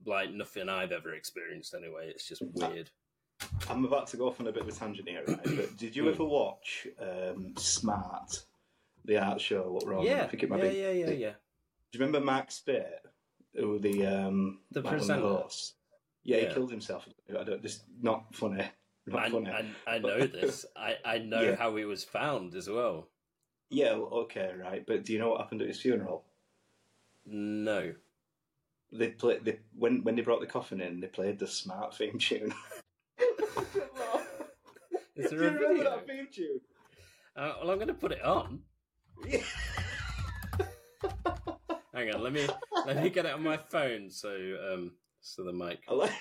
like 0.06 0.32
nothing 0.32 0.70
i've 0.70 0.92
ever 0.92 1.14
experienced 1.14 1.74
anyway. 1.76 2.10
It's 2.10 2.28
just 2.28 2.42
weird 2.54 2.90
I'm 3.70 3.86
about 3.86 4.08
to 4.08 4.18
go 4.18 4.28
off 4.28 4.40
on 4.40 4.48
a 4.48 4.52
bit 4.52 4.64
of 4.64 4.70
a 4.70 4.72
tangent 4.72 5.08
here, 5.08 5.24
right? 5.28 5.44
But 5.44 5.78
did 5.78 5.96
you 5.96 6.04
Hmm. 6.04 6.10
ever 6.10 6.26
watch 6.26 6.88
um, 7.00 7.54
Smart, 7.58 8.44
the 9.06 9.18
art 9.18 9.40
show? 9.42 9.72
What 9.72 9.88
wrong? 9.88 10.06
yeah 10.06 10.24
I 10.24 10.28
think 10.28 10.44
it 10.44 10.50
might 10.50 10.64
yeah, 10.64 10.70
be. 10.70 10.78
yeah 10.78 10.92
yeah 10.92 11.10
yeah 11.12 11.34
Do 11.92 12.00
you 12.00 12.06
remember 12.06 12.26
Mark 12.26 12.52
Speight, 12.52 12.86
who 13.56 13.80
the 13.80 14.06
um, 14.06 14.60
The 14.72 14.82
like 14.82 14.86
one 14.86 14.94
of 14.96 15.00
presenter? 15.00 15.28
hosts? 15.28 15.74
Yeah, 16.24 16.38
Yeah. 16.38 16.48
he 16.50 16.54
killed 16.54 16.72
himself. 16.72 17.08
I 17.38 17.44
don't 17.44 17.62
just 17.62 17.84
not 18.02 18.34
funny. 18.36 18.66
Not 19.08 19.24
I, 19.26 19.30
funny. 19.30 19.50
I, 19.50 19.66
I 19.96 19.98
know 20.00 20.20
this. 20.28 20.66
I, 20.76 20.98
I 21.04 21.18
know 21.32 21.42
Yeah. 21.42 21.56
how 21.56 21.76
he 21.76 21.86
was 21.86 22.04
found 22.04 22.54
as 22.56 22.70
well. 22.70 23.08
Yeah, 23.70 23.94
well, 23.94 24.10
okay, 24.26 24.52
right. 24.60 24.86
But 24.86 25.06
do 25.06 25.14
you 25.14 25.20
know 25.20 25.30
what 25.30 25.42
happened 25.42 25.62
at 25.62 25.68
his 25.68 25.80
funeral? 25.82 26.26
No. 27.26 27.94
they 28.92 29.10
played 29.10 29.46
they, 29.46 29.60
when 29.76 30.04
when 30.04 30.16
they 30.16 30.22
brought 30.22 30.42
the 30.42 30.46
coffin 30.48 30.82
in. 30.82 31.00
They 31.00 31.08
played 31.08 31.40
the 31.40 31.48
smart 31.48 31.96
theme 31.96 32.20
tune. 32.20 32.54
Is 35.24 35.30
Do 35.30 35.38
there 35.38 35.50
you 35.50 35.50
a 35.50 35.54
remember 35.60 35.76
video? 35.84 35.90
that 35.92 36.08
theme 36.08 36.28
tune? 36.32 36.62
Uh, 37.36 37.54
well, 37.62 37.72
I'm 37.72 37.78
going 37.78 37.88
to 37.88 37.94
put 37.94 38.12
it 38.12 38.24
on. 38.24 38.60
Yeah. 39.28 39.40
Hang 41.94 42.14
on, 42.16 42.24
let 42.24 42.34
me 42.34 42.48
let 42.86 43.04
me 43.04 43.10
get 43.10 43.26
it 43.26 43.34
on 43.34 43.44
my 43.44 43.58
phone 43.58 44.10
so 44.10 44.30
um 44.74 44.94
so 45.20 45.44
the 45.44 45.52
mic. 45.54 45.80
I 45.88 45.94
like. 45.94 46.12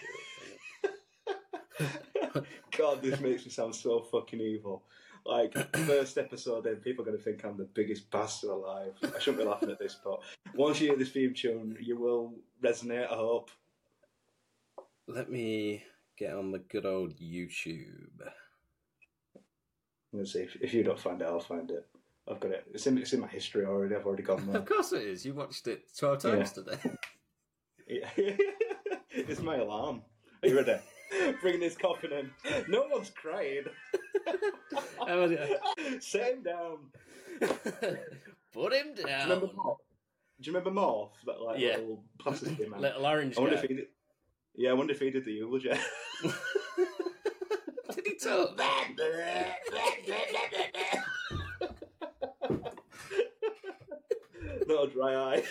God, 2.76 3.02
this 3.02 3.18
makes 3.20 3.44
me 3.44 3.50
sound 3.50 3.74
so 3.74 4.00
fucking 4.00 4.40
evil. 4.40 4.84
Like 5.24 5.54
first 5.86 6.18
episode, 6.18 6.64
then 6.64 6.76
people 6.76 7.02
are 7.02 7.06
going 7.06 7.16
to 7.18 7.22
think 7.22 7.44
I'm 7.44 7.56
the 7.56 7.64
biggest 7.64 8.10
bastard 8.10 8.50
alive. 8.50 8.92
I 9.02 9.18
shouldn't 9.20 9.42
be 9.42 9.48
laughing 9.48 9.70
at 9.70 9.78
this, 9.78 9.96
but 10.04 10.20
once 10.54 10.80
you 10.80 10.88
hear 10.88 10.96
this 10.98 11.10
theme 11.10 11.34
tune, 11.34 11.76
you 11.80 11.98
will 11.98 12.34
resonate. 12.62 13.04
I 13.10 13.14
hope. 13.14 13.50
Let 15.06 15.30
me 15.30 15.84
get 16.18 16.34
on 16.34 16.52
the 16.52 16.58
good 16.58 16.84
old 16.86 17.18
YouTube. 17.18 18.08
I'm 20.12 20.20
to 20.20 20.26
see 20.26 20.40
if, 20.40 20.56
if 20.60 20.74
you 20.74 20.82
don't 20.82 20.98
find 20.98 21.20
it, 21.22 21.26
I'll 21.26 21.40
find 21.40 21.70
it. 21.70 21.86
I've 22.28 22.40
got 22.40 22.50
it. 22.52 22.64
It's 22.72 22.86
in 22.86 22.98
it's 22.98 23.12
in 23.12 23.20
my 23.20 23.26
history 23.28 23.64
already. 23.64 23.94
I've 23.94 24.06
already 24.06 24.22
gone 24.22 24.46
there. 24.46 24.56
Of 24.60 24.66
course 24.66 24.92
it 24.92 25.02
is. 25.02 25.24
You 25.24 25.34
watched 25.34 25.66
it 25.66 25.84
twelve 25.98 26.18
times 26.20 26.52
today. 26.52 26.76
Yeah. 27.88 28.08
it's 29.10 29.40
my 29.40 29.56
alarm. 29.56 30.02
Are 30.42 30.48
you 30.48 30.56
ready? 30.56 30.76
Bringing 31.40 31.60
this 31.60 31.76
coffin 31.76 32.12
in. 32.12 32.30
No 32.68 32.86
one's 32.90 33.10
crying. 33.10 33.64
How 35.06 35.20
was 35.20 35.32
it? 35.32 35.60
Set 36.02 36.34
him 36.34 36.42
down. 36.44 36.78
Put 38.52 38.72
him 38.72 38.94
Do 38.94 39.02
you 39.02 39.06
down. 39.08 39.28
remember 39.28 39.46
Morph? 39.48 39.76
Do 40.40 40.50
you 40.50 40.56
remember 40.56 40.80
Morph? 40.80 41.10
That 41.26 41.40
like 41.42 41.58
Yeah. 41.58 41.76
little 41.78 42.04
plasticine 42.18 42.70
man. 42.70 42.80
Little 42.80 43.04
orange 43.06 43.36
I 43.36 43.40
wonder 43.40 43.56
guy. 43.56 43.62
if 43.62 43.68
he 43.68 43.74
did. 43.76 43.86
Yeah, 44.54 44.70
I 44.70 44.72
wonder 44.74 44.92
if 44.92 45.00
he 45.00 45.10
did 45.10 45.24
the 45.24 45.32
eulogy. 45.32 45.70
Talk? 48.22 48.56
Not 54.66 54.84
a 54.84 54.90
dry 54.92 55.14
eye. 55.14 55.42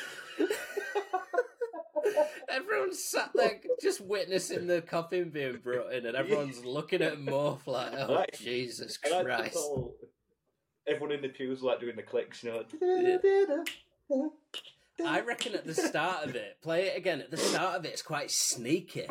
Everyone's 2.50 3.04
sat 3.04 3.32
there 3.36 3.60
just 3.82 4.02
witnessing 4.02 4.68
the 4.68 4.82
coffin 4.82 5.30
being 5.30 5.58
brought 5.64 5.94
in, 5.94 6.06
and 6.06 6.16
everyone's 6.16 6.64
looking 6.66 7.02
at 7.02 7.18
Morph 7.20 7.68
like, 7.68 7.94
"Oh 7.96 8.16
Right. 8.16 8.34
Jesus 8.34 8.98
like 9.12 9.26
Christ!" 9.26 9.56
whole- 9.56 9.96
Everyone 10.88 11.12
in 11.12 11.22
the 11.22 11.30
pews 11.30 11.62
like 11.62 11.80
doing 11.80 11.96
the 11.96 12.02
clicks, 12.04 12.44
you 12.44 12.52
know. 12.52 12.66
I 15.06 15.20
reckon 15.22 15.54
at 15.54 15.66
the 15.66 15.74
start 15.76 16.26
of 16.28 16.36
it, 16.36 16.58
play 16.62 16.88
it 16.88 16.98
again. 16.98 17.22
At 17.22 17.30
the 17.32 17.38
start 17.38 17.76
of 17.78 17.86
it, 17.86 17.90
it's 17.90 18.02
quite 18.02 18.32
sneaky, 18.32 19.06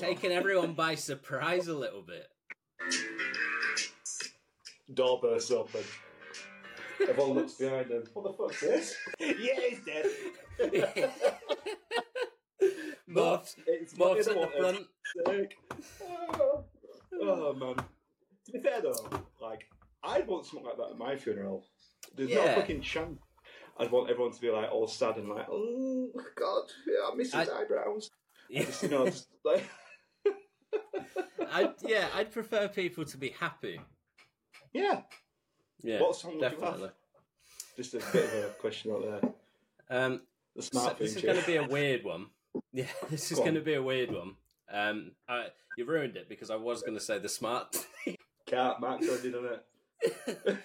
taking 0.00 0.32
everyone 0.32 0.74
by 0.74 0.94
surprise 0.94 1.68
a 1.68 1.74
little 1.74 2.02
bit. 2.02 2.26
Door 4.92 5.20
bursts 5.22 5.50
open. 5.50 5.82
Everyone 7.08 7.32
looks 7.34 7.54
behind 7.54 7.88
them. 7.90 8.04
What 8.12 8.24
the 8.24 8.32
fuck's 8.32 8.60
this? 8.60 8.96
yeah, 9.18 9.54
he's 9.68 9.80
dead. 9.84 11.10
Morph's, 13.06 13.56
It's 13.66 13.96
Morph's 13.96 14.28
at 14.28 14.36
money 14.36 14.50
the 14.54 14.60
front. 14.60 14.86
Sick. 15.26 15.56
Oh, 16.34 16.64
oh, 17.22 17.52
man. 17.54 17.74
To 18.46 18.52
be 18.52 18.58
fair 18.60 18.80
though, 18.82 19.24
like 19.40 19.66
I'd 20.02 20.26
want 20.26 20.46
something 20.46 20.64
like 20.66 20.76
that 20.76 20.90
at 20.92 20.98
my 20.98 21.16
funeral. 21.16 21.64
There's 22.16 22.30
no 22.30 22.44
Yeah. 22.44 22.54
fucking 22.56 22.82
chance. 22.82 23.18
I'd 23.78 23.90
want 23.90 24.10
everyone 24.10 24.32
to 24.32 24.40
be 24.40 24.50
like 24.50 24.70
all 24.70 24.86
sad 24.86 25.16
and 25.16 25.28
like, 25.28 25.46
oh 25.50 26.10
god, 26.36 26.64
yeah, 26.86 27.08
I 27.10 27.14
miss 27.16 27.32
his 27.34 27.48
I- 27.48 27.60
eyebrows. 27.62 28.10
Just, 28.52 28.82
you 28.82 28.88
know, 28.88 29.06
just 29.06 29.28
like 29.44 29.64
I, 31.52 31.70
yeah, 31.86 32.08
I'd 32.14 32.30
prefer 32.32 32.68
people 32.68 33.04
to 33.04 33.16
be 33.16 33.30
happy. 33.30 33.80
yeah. 34.72 35.02
Yeah, 35.82 36.00
What 36.02 36.14
song 36.14 36.38
would 36.38 36.52
you 36.52 36.58
have? 36.60 36.92
Just 37.74 37.94
a 37.94 37.98
bit 38.12 38.24
of 38.24 38.44
a 38.44 38.54
question 38.60 38.92
out 38.92 39.02
there. 39.02 39.30
Um, 40.04 40.20
The 40.54 40.62
So 40.62 40.68
smart 40.72 40.98
this 40.98 41.16
is 41.16 41.22
going 41.22 41.40
to 41.40 41.46
be 41.46 41.56
a 41.56 41.64
weird 41.64 42.04
one. 42.04 42.26
Yeah, 42.72 42.86
this 43.08 43.30
is 43.32 43.38
Go 43.38 43.44
going 43.44 43.54
to 43.54 43.60
be 43.60 43.74
a 43.74 43.82
weird 43.82 44.10
one. 44.12 44.34
Um, 44.72 45.12
I, 45.28 45.46
you 45.78 45.84
ruined 45.84 46.16
it 46.16 46.28
because 46.28 46.50
I 46.50 46.56
was 46.56 46.82
going 46.82 46.94
to 46.94 47.00
say 47.00 47.18
the 47.18 47.28
smart. 47.28 47.76
Cat 48.46 48.80
Max 48.80 49.08
already 49.08 49.30
done 49.30 49.48
it. 50.06 50.58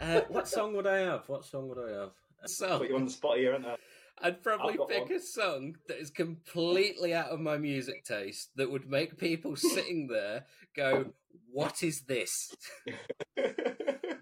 uh, 0.00 0.20
what 0.28 0.46
song 0.46 0.74
would 0.76 0.86
I 0.86 0.98
have? 0.98 1.28
What 1.28 1.44
song 1.46 1.68
would 1.68 1.78
I 1.78 1.92
have? 2.00 2.10
A 2.42 2.48
song. 2.48 2.78
Put 2.80 2.90
you 2.90 2.96
on 2.96 3.06
the 3.06 3.10
spot 3.10 3.38
here, 3.38 3.52
aren't 3.54 3.66
I? 3.66 3.76
I'd 4.22 4.42
probably 4.42 4.78
pick 4.88 5.08
one. 5.08 5.12
a 5.12 5.20
song 5.20 5.76
that 5.88 5.98
is 6.00 6.10
completely 6.10 7.12
out 7.14 7.28
of 7.30 7.40
my 7.40 7.58
music 7.58 8.04
taste 8.04 8.50
that 8.56 8.70
would 8.70 8.88
make 8.88 9.18
people 9.18 9.56
sitting 9.56 10.06
there 10.06 10.46
go, 10.76 11.12
"What 11.50 11.82
is 11.82 12.02
this?" 12.02 12.54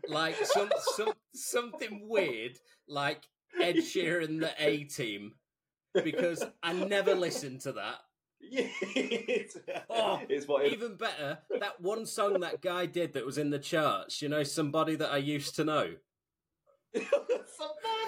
Like 0.09 0.37
some 0.45 0.71
some 0.97 1.13
something 1.35 2.09
weird, 2.09 2.59
like 2.89 3.23
Ed 3.61 3.77
Sheeran, 3.77 4.41
the 4.41 4.53
A 4.59 4.85
Team, 4.85 5.35
because 5.95 6.45
I 6.63 6.73
never 6.73 7.15
listened 7.15 7.61
to 7.63 7.73
that. 7.73 8.01
It's, 8.41 9.57
Oh, 9.89 10.21
it's 10.29 10.47
it, 10.49 10.73
Even 10.73 10.97
better, 10.97 11.39
that 11.61 11.81
one 11.81 12.07
song 12.07 12.41
that 12.41 12.61
guy 12.61 12.87
did 12.87 13.13
that 13.15 13.25
was 13.25 13.39
in 13.39 13.51
the 13.51 13.59
charts, 13.59 14.21
you 14.21 14.29
know, 14.29 14.43
somebody 14.43 14.97
that 14.97 15.11
I 15.11 15.19
used 15.19 15.55
to 15.57 15.65
know. 15.65 15.95
somebody, 16.95 18.03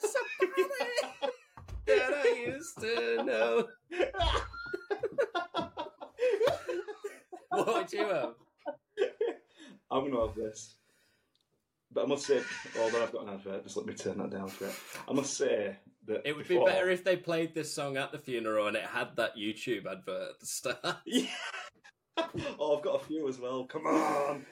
Somebody! 0.00 1.15
That 1.86 2.14
I 2.14 2.44
used 2.46 2.80
to 2.80 3.22
know. 3.24 3.68
What 7.50 7.66
would 7.74 7.92
you 7.92 8.06
have? 8.06 8.34
I'm 9.90 10.10
gonna 10.10 10.26
have 10.26 10.34
this. 10.36 10.74
But 11.92 12.04
I 12.04 12.06
must 12.08 12.26
say, 12.26 12.42
although 12.80 13.02
I've 13.02 13.12
got 13.12 13.22
an 13.26 13.34
advert, 13.34 13.64
just 13.64 13.76
let 13.76 13.86
me 13.86 13.94
turn 13.94 14.18
that 14.18 14.30
down 14.30 14.48
for 14.48 14.66
it. 14.66 14.74
I 15.08 15.12
must 15.12 15.34
say 15.34 15.76
that 16.06 16.22
It 16.26 16.36
would 16.36 16.46
before- 16.46 16.66
be 16.66 16.72
better 16.72 16.90
if 16.90 17.04
they 17.04 17.16
played 17.16 17.54
this 17.54 17.72
song 17.72 17.96
at 17.96 18.12
the 18.12 18.18
funeral 18.18 18.66
and 18.66 18.76
it 18.76 18.82
had 18.84 19.16
that 19.16 19.36
YouTube 19.36 19.86
advert 19.86 20.30
at 20.32 20.40
the 20.40 20.46
start. 20.46 20.96
Yeah. 21.06 21.28
oh, 22.58 22.76
I've 22.76 22.82
got 22.84 23.00
a 23.00 23.04
few 23.04 23.28
as 23.28 23.38
well. 23.38 23.64
Come 23.64 23.86
on. 23.86 24.44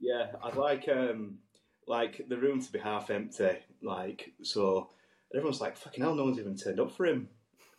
Yeah, 0.00 0.32
I'd 0.42 0.56
like 0.56 0.88
um 0.88 1.38
like 1.86 2.22
the 2.28 2.36
room 2.36 2.62
to 2.62 2.72
be 2.72 2.78
half 2.78 3.10
empty, 3.10 3.58
like 3.82 4.32
so 4.42 4.90
everyone's 5.36 5.60
like, 5.60 5.76
fucking 5.76 6.02
hell, 6.02 6.14
no 6.14 6.24
one's 6.24 6.38
even 6.38 6.56
turned 6.56 6.80
up 6.80 6.90
for 6.92 7.06
him. 7.06 7.28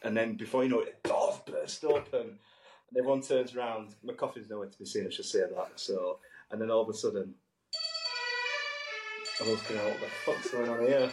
And 0.04 0.16
then 0.16 0.36
before 0.36 0.64
you 0.64 0.70
know 0.70 0.80
it, 0.82 1.02
the 1.04 1.10
doors 1.10 1.40
burst 1.46 1.84
open. 1.84 2.38
And 2.90 2.98
everyone 2.98 3.22
turns 3.22 3.56
around. 3.56 3.96
My 4.04 4.14
coffin's 4.14 4.50
nowhere 4.50 4.70
to 4.70 4.78
be 4.78 4.86
seen, 4.86 5.08
I 5.08 5.10
should 5.10 5.26
say 5.26 5.40
that. 5.40 5.72
So 5.76 6.20
and 6.52 6.62
then 6.62 6.72
all 6.72 6.82
of 6.82 6.90
a 6.90 6.94
sudden 6.94 7.34
I 9.40 9.50
was 9.50 9.62
going, 9.64 9.80
what 9.80 10.00
the 10.00 10.08
fuck's 10.26 10.52
going 10.52 10.70
on 10.70 10.80
here? 10.80 11.12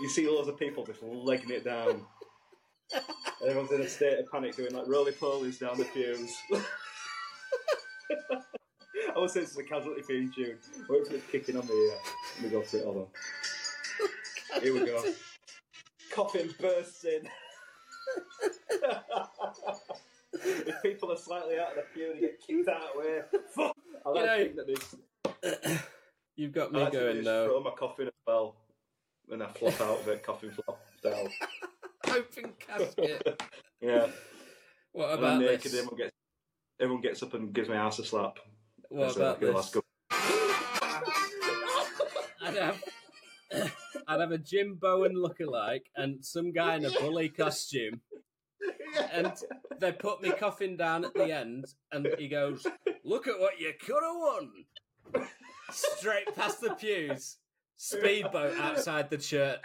You 0.00 0.08
see 0.08 0.28
loads 0.28 0.48
of 0.48 0.58
people 0.58 0.84
just 0.84 1.02
legging 1.02 1.50
it 1.50 1.64
down. 1.64 2.06
Everyone's 3.46 3.72
in 3.72 3.82
a 3.82 3.88
state 3.88 4.18
of 4.18 4.30
panic 4.30 4.56
doing 4.56 4.74
like 4.74 4.88
roly 4.88 5.12
polies 5.12 5.60
down 5.60 5.78
the 5.78 5.84
pews. 5.84 6.34
I 9.14 9.18
would 9.18 9.30
say 9.30 9.40
this 9.40 9.52
is 9.52 9.58
a 9.58 9.64
casualty 9.64 10.02
theme 10.02 10.32
tune. 10.34 10.56
Wait 10.88 11.06
for 11.06 11.14
it 11.14 11.30
kicking 11.30 11.56
on 11.56 11.66
me 11.66 11.74
here. 11.74 11.92
Uh, 11.92 12.10
Let 12.36 12.44
me 12.44 12.50
go 12.50 12.62
through 12.62 12.80
it, 12.80 12.84
hold 12.84 12.96
on. 12.96 14.62
Here 14.62 14.74
we 14.74 14.84
go. 14.84 15.04
Coffin 16.10 16.52
bursting. 16.60 17.28
if 20.32 20.82
people 20.82 21.12
are 21.12 21.16
slightly 21.16 21.58
out 21.58 21.70
of 21.70 21.76
the 21.76 21.82
pew, 21.94 22.12
they 22.14 22.20
get 22.20 22.40
kicked 22.46 22.68
out 22.68 22.96
way. 22.98 23.20
Fuck! 23.54 23.76
I 24.04 24.08
like 24.08 24.22
You 24.40 24.54
know- 24.54 24.64
that 24.64 24.66
this. 24.66 25.80
You've 26.36 26.52
got 26.52 26.74
I 26.74 26.78
me 26.78 26.84
to 26.86 26.90
going 26.90 27.16
just 27.16 27.26
throw 27.28 27.60
my 27.62 27.70
coffin 27.72 28.06
as 28.06 28.12
well. 28.26 28.56
And 29.30 29.42
I 29.42 29.46
flop 29.48 29.80
out 29.80 30.00
of 30.00 30.08
it, 30.08 30.22
coffin 30.22 30.50
flop 30.50 30.80
down. 31.02 31.28
Open 32.08 32.52
casket. 32.58 33.42
Yeah. 33.80 34.08
What 34.92 35.10
And 35.10 35.18
about 35.18 35.32
I'm 35.34 35.40
this? 35.42 35.66
everyone 35.66 35.96
gets, 35.96 36.12
everyone 36.80 37.02
gets 37.02 37.22
up 37.22 37.34
and 37.34 37.52
gives 37.52 37.68
my 37.68 37.76
ass 37.76 37.98
a 38.00 38.04
slap. 38.04 38.38
What 38.88 39.00
That's 39.02 39.16
about 39.16 39.40
like, 39.42 39.50
"Oh, 39.50 39.54
that's 39.54 39.70
this? 39.70 39.82
I'd 44.10 44.18
have 44.18 44.32
a 44.32 44.38
Jim 44.38 44.74
Bowen 44.74 45.14
lookalike 45.14 45.84
and 45.94 46.24
some 46.24 46.50
guy 46.50 46.74
in 46.74 46.84
a 46.84 46.90
bully 46.90 47.28
costume. 47.36 48.00
And 49.12 49.32
they 49.78 49.92
put 49.92 50.20
me 50.20 50.32
coughing 50.32 50.76
down 50.76 51.04
at 51.04 51.14
the 51.14 51.32
end, 51.32 51.66
and 51.92 52.08
he 52.18 52.26
goes, 52.26 52.66
"Look 53.04 53.28
at 53.28 53.38
what 53.38 53.60
you 53.60 53.72
could 53.80 54.02
have 54.02 54.16
won!" 54.16 55.30
Straight 55.70 56.34
past 56.34 56.60
the 56.60 56.74
pews, 56.74 57.36
speedboat 57.76 58.58
outside 58.58 59.10
the 59.10 59.16
church. 59.16 59.60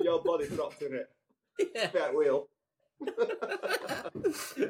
Your 0.00 0.22
body 0.22 0.48
dropped 0.48 0.80
in 0.80 0.94
it. 0.94 1.10
Yeah. 1.74 1.88
That 1.88 2.14
wheel. 2.16 2.48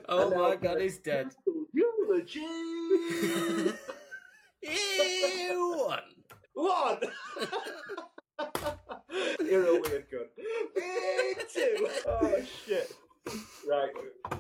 Oh 0.08 0.30
my 0.36 0.56
god, 0.56 0.80
he's 0.80 0.98
dead. 0.98 1.28
Eulogy! 1.72 2.40
Ew. 4.62 5.94
One! 6.54 6.98
You're 9.40 9.66
a 9.66 9.80
weird 9.80 10.06
cunt. 10.10 10.28
Me 10.76 11.34
too! 11.52 11.88
Oh 12.06 12.36
shit. 12.66 12.92
Right, 13.68 13.90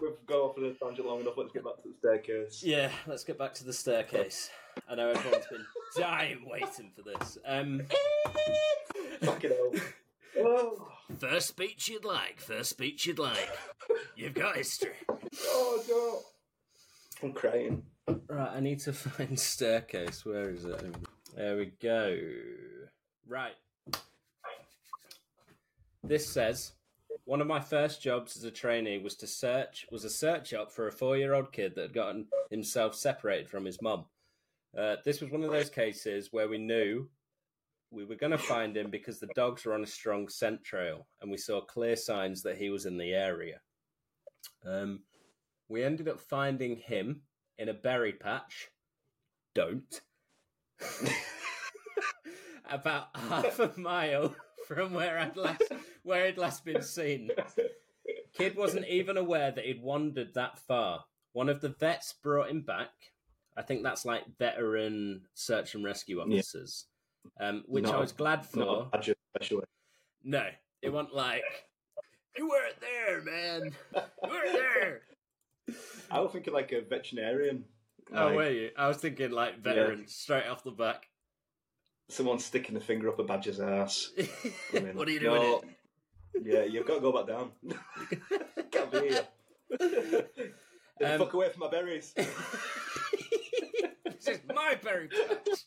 we've 0.02 0.26
gone 0.26 0.38
off 0.40 0.58
on 0.58 0.64
a 0.64 0.72
tangent 0.74 1.06
long 1.08 1.20
enough. 1.20 1.34
Let's 1.36 1.52
get 1.52 1.64
back 1.64 1.76
to 1.82 1.88
the 1.88 1.94
staircase. 1.98 2.62
Yeah, 2.62 2.90
let's 3.06 3.24
get 3.24 3.38
back 3.38 3.54
to 3.54 3.64
the 3.64 3.72
staircase. 3.72 4.50
I 4.88 4.94
know 4.94 5.08
everyone's 5.10 5.46
been 5.46 5.64
dying 5.96 6.46
waiting 6.50 6.92
for 6.94 7.02
this. 7.02 7.38
Um, 7.46 7.82
Fucking 9.22 9.50
hell. 9.50 9.72
Oh, 10.40 10.88
first 11.18 11.48
speech 11.48 11.88
you'd 11.88 12.04
like. 12.04 12.38
First 12.40 12.70
speech 12.70 13.06
you'd 13.06 13.18
like. 13.18 13.48
You've 14.16 14.34
got 14.34 14.56
history. 14.56 14.90
oh 15.46 15.82
no. 15.88 16.20
I'm 17.26 17.32
crying. 17.32 17.82
Right, 18.28 18.50
I 18.56 18.60
need 18.60 18.80
to 18.80 18.92
find 18.92 19.38
staircase. 19.38 20.26
Where 20.26 20.50
is 20.50 20.66
it? 20.66 20.84
There 21.34 21.56
we 21.56 21.72
go. 21.82 22.16
Right. 23.26 23.54
This 26.04 26.28
says 26.28 26.72
one 27.24 27.40
of 27.40 27.46
my 27.46 27.58
first 27.58 28.00
jobs 28.00 28.36
as 28.36 28.44
a 28.44 28.50
trainee 28.50 28.98
was 28.98 29.16
to 29.16 29.26
search 29.26 29.86
was 29.90 30.04
a 30.04 30.10
search 30.10 30.52
up 30.52 30.70
for 30.70 30.86
a 30.86 30.92
four 30.92 31.16
year 31.16 31.34
old 31.34 31.50
kid 31.52 31.74
that 31.74 31.82
had 31.82 31.94
gotten 31.94 32.26
himself 32.50 32.94
separated 32.94 33.48
from 33.48 33.64
his 33.64 33.82
mum. 33.82 34.04
Uh, 34.78 34.96
this 35.04 35.20
was 35.20 35.30
one 35.30 35.42
of 35.42 35.50
those 35.50 35.70
cases 35.70 36.28
where 36.30 36.48
we 36.48 36.58
knew 36.58 37.08
we 37.90 38.04
were 38.04 38.16
going 38.16 38.32
to 38.32 38.38
find 38.38 38.76
him 38.76 38.90
because 38.90 39.18
the 39.18 39.28
dogs 39.34 39.64
were 39.64 39.74
on 39.74 39.82
a 39.82 39.86
strong 39.86 40.28
scent 40.28 40.62
trail 40.62 41.06
and 41.20 41.30
we 41.30 41.36
saw 41.36 41.60
clear 41.60 41.96
signs 41.96 42.42
that 42.42 42.58
he 42.58 42.70
was 42.70 42.86
in 42.86 42.98
the 42.98 43.12
area. 43.12 43.60
Um, 44.64 45.00
we 45.68 45.82
ended 45.82 46.08
up 46.08 46.20
finding 46.20 46.76
him 46.76 47.22
in 47.58 47.68
a 47.68 47.74
berry 47.74 48.12
patch. 48.12 48.68
Don't. 49.54 50.00
About 52.70 53.08
half 53.14 53.58
a 53.58 53.72
mile 53.76 54.34
from 54.66 54.94
where 54.94 55.18
I'd 55.18 55.36
last 55.36 55.62
where 56.02 56.26
he'd 56.26 56.38
last 56.38 56.64
been 56.64 56.82
seen. 56.82 57.30
Kid 58.32 58.56
wasn't 58.56 58.86
even 58.88 59.16
aware 59.16 59.50
that 59.52 59.64
he'd 59.64 59.82
wandered 59.82 60.34
that 60.34 60.58
far. 60.58 61.04
One 61.32 61.48
of 61.48 61.60
the 61.60 61.68
vets 61.68 62.14
brought 62.22 62.50
him 62.50 62.62
back. 62.62 62.90
I 63.56 63.62
think 63.62 63.82
that's 63.82 64.04
like 64.04 64.24
veteran 64.38 65.22
search 65.34 65.74
and 65.74 65.84
rescue 65.84 66.20
officers, 66.20 66.86
um, 67.40 67.62
which 67.66 67.84
I 67.86 67.98
was 68.00 68.12
glad 68.12 68.44
for. 68.44 68.88
No, 70.24 70.46
it 70.82 70.88
wasn't 70.92 71.14
like 71.14 71.42
you 72.36 72.48
weren't 72.48 72.80
there, 72.80 73.22
man. 73.22 73.72
You 73.94 74.30
weren't 74.30 74.52
there. 74.52 75.02
I 76.10 76.20
was 76.20 76.32
thinking 76.32 76.52
like 76.52 76.72
a 76.72 76.80
veterinarian. 76.82 77.64
Oh, 78.12 78.26
Like, 78.26 78.34
were 78.36 78.50
you? 78.50 78.70
I 78.76 78.88
was 78.88 78.98
thinking 78.98 79.30
like 79.30 79.60
veteran 79.60 80.06
straight 80.06 80.46
off 80.46 80.62
the 80.64 80.70
back. 80.70 81.08
Someone 82.08 82.38
sticking 82.38 82.76
a 82.76 82.80
finger 82.80 83.08
up 83.08 83.18
a 83.18 83.24
badger's 83.24 83.60
ass. 83.60 84.10
I 84.18 84.28
mean, 84.80 84.94
what 84.96 85.08
are 85.08 85.12
you 85.12 85.20
doing? 85.20 85.40
no, 85.42 85.62
Yeah, 86.42 86.64
you've 86.64 86.86
got 86.86 86.96
to 86.96 87.00
go 87.00 87.12
back 87.12 87.26
down. 87.26 87.52
Can't 88.70 88.92
be 88.92 88.98
here. 89.08 89.26
Get 89.78 90.30
the 91.00 91.12
Um, 91.14 91.18
fuck 91.18 91.32
away 91.32 91.48
from 91.50 91.60
my 91.60 91.68
berries. 91.70 92.12
this 92.14 92.28
is 94.28 94.40
my 94.54 94.78
berry 94.82 95.08
patch. 95.08 95.58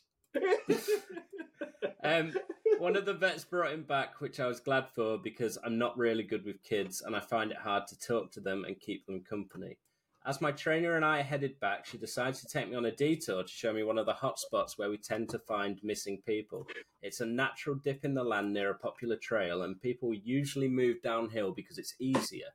Um, 2.04 2.32
one 2.78 2.96
of 2.96 3.04
the 3.04 3.14
vets 3.14 3.44
brought 3.44 3.72
him 3.72 3.82
back, 3.82 4.20
which 4.20 4.38
I 4.40 4.46
was 4.46 4.60
glad 4.60 4.88
for 4.88 5.18
because 5.18 5.58
I'm 5.64 5.76
not 5.78 5.98
really 5.98 6.22
good 6.22 6.44
with 6.44 6.62
kids 6.62 7.02
and 7.04 7.14
I 7.16 7.20
find 7.20 7.50
it 7.50 7.56
hard 7.58 7.86
to 7.88 7.98
talk 7.98 8.30
to 8.32 8.40
them 8.40 8.64
and 8.64 8.78
keep 8.78 9.04
them 9.06 9.22
company. 9.28 9.76
As 10.26 10.40
my 10.40 10.52
trainer 10.52 10.96
and 10.96 11.04
I 11.04 11.22
headed 11.22 11.58
back, 11.60 11.86
she 11.86 11.96
decides 11.96 12.40
to 12.40 12.46
take 12.46 12.68
me 12.68 12.76
on 12.76 12.84
a 12.84 12.94
detour 12.94 13.42
to 13.44 13.48
show 13.48 13.72
me 13.72 13.82
one 13.82 13.98
of 13.98 14.06
the 14.06 14.12
hot 14.12 14.38
spots 14.38 14.76
where 14.76 14.90
we 14.90 14.98
tend 14.98 15.30
to 15.30 15.38
find 15.38 15.80
missing 15.82 16.20
people. 16.26 16.66
It's 17.02 17.20
a 17.20 17.26
natural 17.26 17.76
dip 17.76 18.04
in 18.04 18.14
the 18.14 18.24
land 18.24 18.52
near 18.52 18.70
a 18.70 18.78
popular 18.78 19.16
trail, 19.16 19.62
and 19.62 19.80
people 19.80 20.12
usually 20.12 20.68
move 20.68 21.00
downhill 21.02 21.52
because 21.52 21.78
it's 21.78 21.94
easier. 21.98 22.48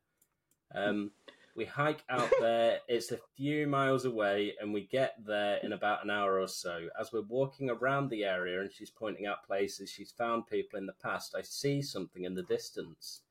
Um, 0.75 1.11
we 1.55 1.65
hike 1.65 2.03
out 2.09 2.29
there. 2.39 2.79
It's 2.87 3.11
a 3.11 3.19
few 3.35 3.65
miles 3.65 4.05
away, 4.05 4.53
and 4.59 4.73
we 4.73 4.85
get 4.87 5.15
there 5.25 5.57
in 5.63 5.73
about 5.73 6.03
an 6.03 6.11
hour 6.11 6.39
or 6.39 6.47
so. 6.47 6.89
As 6.99 7.11
we're 7.11 7.21
walking 7.21 7.69
around 7.69 8.09
the 8.09 8.25
area 8.25 8.61
and 8.61 8.71
she's 8.71 8.91
pointing 8.91 9.25
out 9.25 9.47
places 9.47 9.89
she's 9.89 10.11
found 10.11 10.47
people 10.47 10.77
in 10.77 10.85
the 10.85 10.95
past, 11.01 11.33
I 11.35 11.41
see 11.41 11.81
something 11.81 12.25
in 12.25 12.35
the 12.35 12.43
distance. 12.43 13.21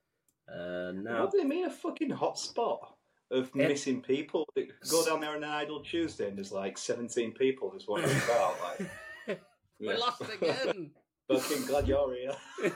Uh, 0.49 0.93
now, 0.95 1.21
What 1.21 1.33
do 1.33 1.39
they 1.39 1.45
mean 1.45 1.67
a 1.67 1.71
fucking 1.71 2.11
hotspot 2.11 2.95
of 3.33 3.49
It- 3.49 3.55
missing 3.57 4.01
people? 4.03 4.47
Go 4.91 5.05
down 5.05 5.21
there 5.21 5.31
on 5.31 5.43
an 5.43 5.51
idle 5.51 5.83
Tuesday 5.83 6.29
and 6.29 6.37
there's 6.37 6.53
like 6.53 6.79
17 6.79 7.33
people 7.33 7.71
just 7.73 7.89
wandering 7.89 8.17
about. 8.19 8.57
Like, 8.61 9.41
we're 9.81 9.99
lost 9.99 10.23
again. 10.33 10.93
Fucking 11.29 11.67
glad 11.67 11.89
you're 11.89 12.15
here. 12.15 12.37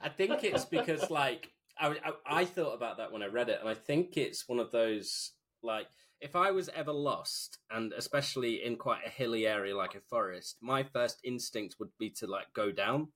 I 0.00 0.08
think 0.08 0.42
it's 0.44 0.64
because, 0.64 1.08
like, 1.10 1.50
I, 1.78 1.88
I, 2.26 2.40
I 2.40 2.44
thought 2.44 2.74
about 2.74 2.98
that 2.98 3.12
when 3.12 3.22
I 3.22 3.26
read 3.26 3.48
it, 3.48 3.58
and 3.60 3.68
I 3.68 3.74
think 3.74 4.16
it's 4.16 4.48
one 4.48 4.58
of 4.58 4.70
those, 4.72 5.32
like, 5.62 5.86
if 6.20 6.36
I 6.36 6.50
was 6.50 6.68
ever 6.74 6.92
lost, 6.92 7.58
and 7.70 7.92
especially 7.92 8.64
in 8.64 8.76
quite 8.76 9.00
a 9.06 9.10
hilly 9.10 9.46
area 9.46 9.76
like 9.76 9.94
a 9.94 10.00
forest, 10.00 10.56
my 10.60 10.82
first 10.82 11.20
instinct 11.24 11.76
would 11.78 11.90
be 11.98 12.10
to, 12.18 12.26
like, 12.26 12.46
go 12.54 12.70
down. 12.72 13.08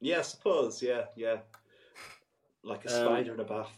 Yeah, 0.00 0.18
I 0.18 0.22
suppose. 0.22 0.82
Yeah, 0.82 1.04
yeah. 1.16 1.38
like 2.64 2.84
a 2.86 2.88
Um, 3.00 3.04
spider 3.06 3.34
in 3.34 3.40
a 3.40 3.44
bath. 3.44 3.76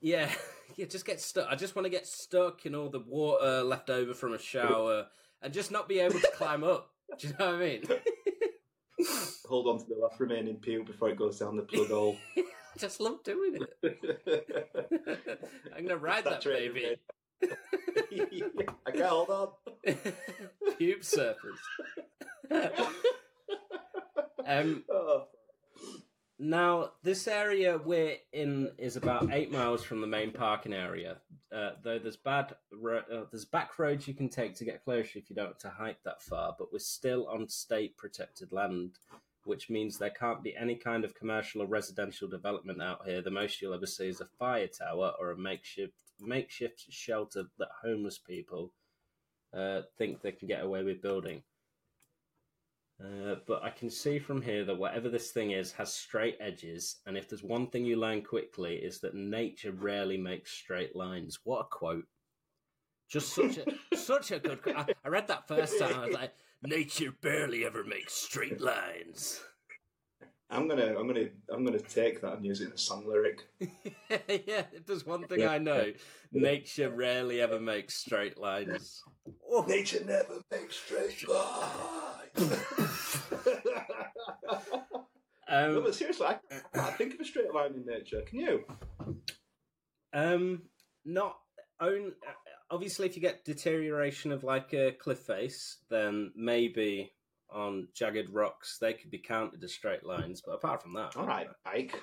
Yeah, 0.00 0.32
yeah, 0.74 0.86
just 0.86 1.04
get 1.06 1.20
stuck. 1.20 1.46
I 1.50 1.54
just 1.54 1.76
want 1.76 1.86
to 1.86 1.90
get 1.90 2.06
stuck 2.06 2.66
in 2.66 2.74
all 2.74 2.88
the 2.90 3.00
water 3.00 3.62
left 3.62 3.88
over 3.90 4.12
from 4.14 4.34
a 4.34 4.38
shower 4.38 5.06
and 5.42 5.52
just 5.52 5.70
not 5.70 5.88
be 5.88 6.00
able 6.00 6.18
to 6.20 6.30
climb 6.34 6.64
up. 6.64 6.90
Do 7.18 7.28
you 7.28 7.34
know 7.38 7.46
what 7.46 7.54
I 7.54 7.58
mean? 7.58 7.82
Hold 9.48 9.68
on 9.68 9.78
to 9.78 9.84
the 9.86 9.94
last 10.00 10.18
remaining 10.18 10.56
peel 10.56 10.82
before 10.84 11.08
it 11.10 11.16
goes 11.16 11.38
down 11.38 11.56
the 11.56 11.62
plug 11.62 11.88
hole. 11.88 12.16
I 12.36 12.78
just 12.78 13.00
love 13.00 13.22
doing 13.22 13.58
it. 13.82 14.88
I'm 15.76 15.84
gonna 15.86 15.96
ride 15.96 16.24
that 16.24 16.42
Saturated 16.42 16.74
baby. 16.74 16.96
I 18.86 18.90
can't 18.90 19.04
hold 19.04 19.30
on. 19.30 19.48
Pube 20.78 21.00
surfers. 21.00 21.60
um, 24.46 24.84
Oh, 24.90 25.26
now, 26.38 26.90
this 27.02 27.26
area 27.26 27.78
we're 27.78 28.16
in 28.32 28.70
is 28.76 28.96
about 28.96 29.32
eight 29.32 29.50
miles 29.50 29.82
from 29.82 30.02
the 30.02 30.06
main 30.06 30.32
parking 30.32 30.74
area. 30.74 31.16
Uh, 31.50 31.70
though 31.82 31.98
there's 31.98 32.18
bad, 32.18 32.54
ro- 32.72 33.02
uh, 33.10 33.24
there's 33.30 33.46
back 33.46 33.78
roads 33.78 34.06
you 34.06 34.12
can 34.12 34.28
take 34.28 34.54
to 34.56 34.64
get 34.64 34.84
closer 34.84 35.18
if 35.18 35.30
you 35.30 35.36
don't 35.36 35.46
want 35.46 35.60
to 35.60 35.70
hike 35.70 36.02
that 36.04 36.20
far. 36.20 36.54
But 36.58 36.72
we're 36.72 36.78
still 36.78 37.26
on 37.28 37.48
state 37.48 37.96
protected 37.96 38.52
land, 38.52 38.98
which 39.44 39.70
means 39.70 39.96
there 39.96 40.10
can't 40.10 40.42
be 40.42 40.54
any 40.54 40.74
kind 40.74 41.04
of 41.04 41.14
commercial 41.14 41.62
or 41.62 41.66
residential 41.66 42.28
development 42.28 42.82
out 42.82 43.06
here. 43.06 43.22
The 43.22 43.30
most 43.30 43.62
you'll 43.62 43.72
ever 43.72 43.86
see 43.86 44.08
is 44.08 44.20
a 44.20 44.26
fire 44.38 44.68
tower 44.68 45.12
or 45.18 45.30
a 45.30 45.38
makeshift 45.38 45.94
makeshift 46.20 46.84
shelter 46.90 47.44
that 47.58 47.68
homeless 47.82 48.18
people 48.18 48.72
uh, 49.54 49.82
think 49.96 50.20
they 50.20 50.32
can 50.32 50.48
get 50.48 50.62
away 50.62 50.82
with 50.82 51.02
building. 51.02 51.42
Uh, 53.02 53.34
but 53.46 53.62
I 53.62 53.70
can 53.70 53.90
see 53.90 54.18
from 54.18 54.40
here 54.40 54.64
that 54.64 54.78
whatever 54.78 55.10
this 55.10 55.30
thing 55.30 55.50
is 55.50 55.70
has 55.72 55.92
straight 55.92 56.38
edges, 56.40 56.96
and 57.06 57.16
if 57.16 57.28
there's 57.28 57.42
one 57.42 57.66
thing 57.66 57.84
you 57.84 57.96
learn 57.96 58.22
quickly 58.22 58.76
is 58.76 59.00
that 59.00 59.14
nature 59.14 59.72
rarely 59.72 60.16
makes 60.16 60.52
straight 60.52 60.96
lines. 60.96 61.40
What 61.44 61.60
a 61.60 61.64
quote! 61.64 62.06
Just 63.08 63.34
such 63.34 63.58
a 63.58 63.66
such 63.96 64.30
a 64.30 64.38
good. 64.38 64.60
I, 64.74 64.86
I 65.04 65.08
read 65.08 65.28
that 65.28 65.46
first 65.46 65.78
time. 65.78 65.94
I 65.94 66.06
was 66.06 66.14
like, 66.14 66.32
nature 66.62 67.12
barely 67.20 67.66
ever 67.66 67.84
makes 67.84 68.14
straight 68.14 68.60
lines. 68.62 69.42
I'm 70.48 70.68
gonna, 70.68 70.96
I'm 70.96 71.06
gonna, 71.08 71.28
I'm 71.52 71.64
gonna 71.64 71.80
take 71.80 72.20
that 72.20 72.34
and 72.34 72.44
use 72.46 72.60
it 72.60 72.66
in 72.68 72.72
a 72.72 72.78
song 72.78 73.04
lyric. 73.08 73.40
yeah, 73.60 74.62
if 74.72 74.86
there's 74.86 75.04
one 75.04 75.24
thing 75.26 75.40
Yeah. 75.40 75.50
I 75.50 75.58
know, 75.58 75.92
nature 76.32 76.88
rarely 76.90 77.40
ever 77.40 77.58
makes 77.58 77.94
straight 77.94 78.38
lines. 78.38 79.02
Oh, 79.50 79.64
Nature 79.66 80.04
never 80.04 80.40
makes 80.52 80.76
straight 80.76 81.28
lines. 81.28 82.62
no, 85.48 85.76
um, 85.76 85.82
but 85.82 85.94
seriously, 85.94 86.26
I 86.26 86.38
can't 86.74 86.96
think 86.96 87.14
of 87.14 87.20
a 87.20 87.24
straight 87.24 87.52
line 87.52 87.74
in 87.74 87.84
nature. 87.84 88.22
Can 88.22 88.38
you? 88.38 88.64
Um, 90.12 90.62
not 91.04 91.36
own. 91.80 92.12
Obviously, 92.70 93.06
if 93.06 93.16
you 93.16 93.22
get 93.22 93.44
deterioration 93.44 94.32
of 94.32 94.44
like 94.44 94.72
a 94.74 94.92
cliff 94.92 95.20
face, 95.20 95.78
then 95.88 96.32
maybe 96.36 97.12
on 97.50 97.88
jagged 97.94 98.30
rocks 98.30 98.78
they 98.80 98.92
could 98.92 99.10
be 99.10 99.18
counted 99.18 99.62
as 99.64 99.72
straight 99.72 100.04
lines. 100.04 100.42
But 100.44 100.52
apart 100.52 100.82
from 100.82 100.94
that, 100.94 101.16
All 101.16 101.26
right, 101.26 101.48
Ike. 101.64 102.00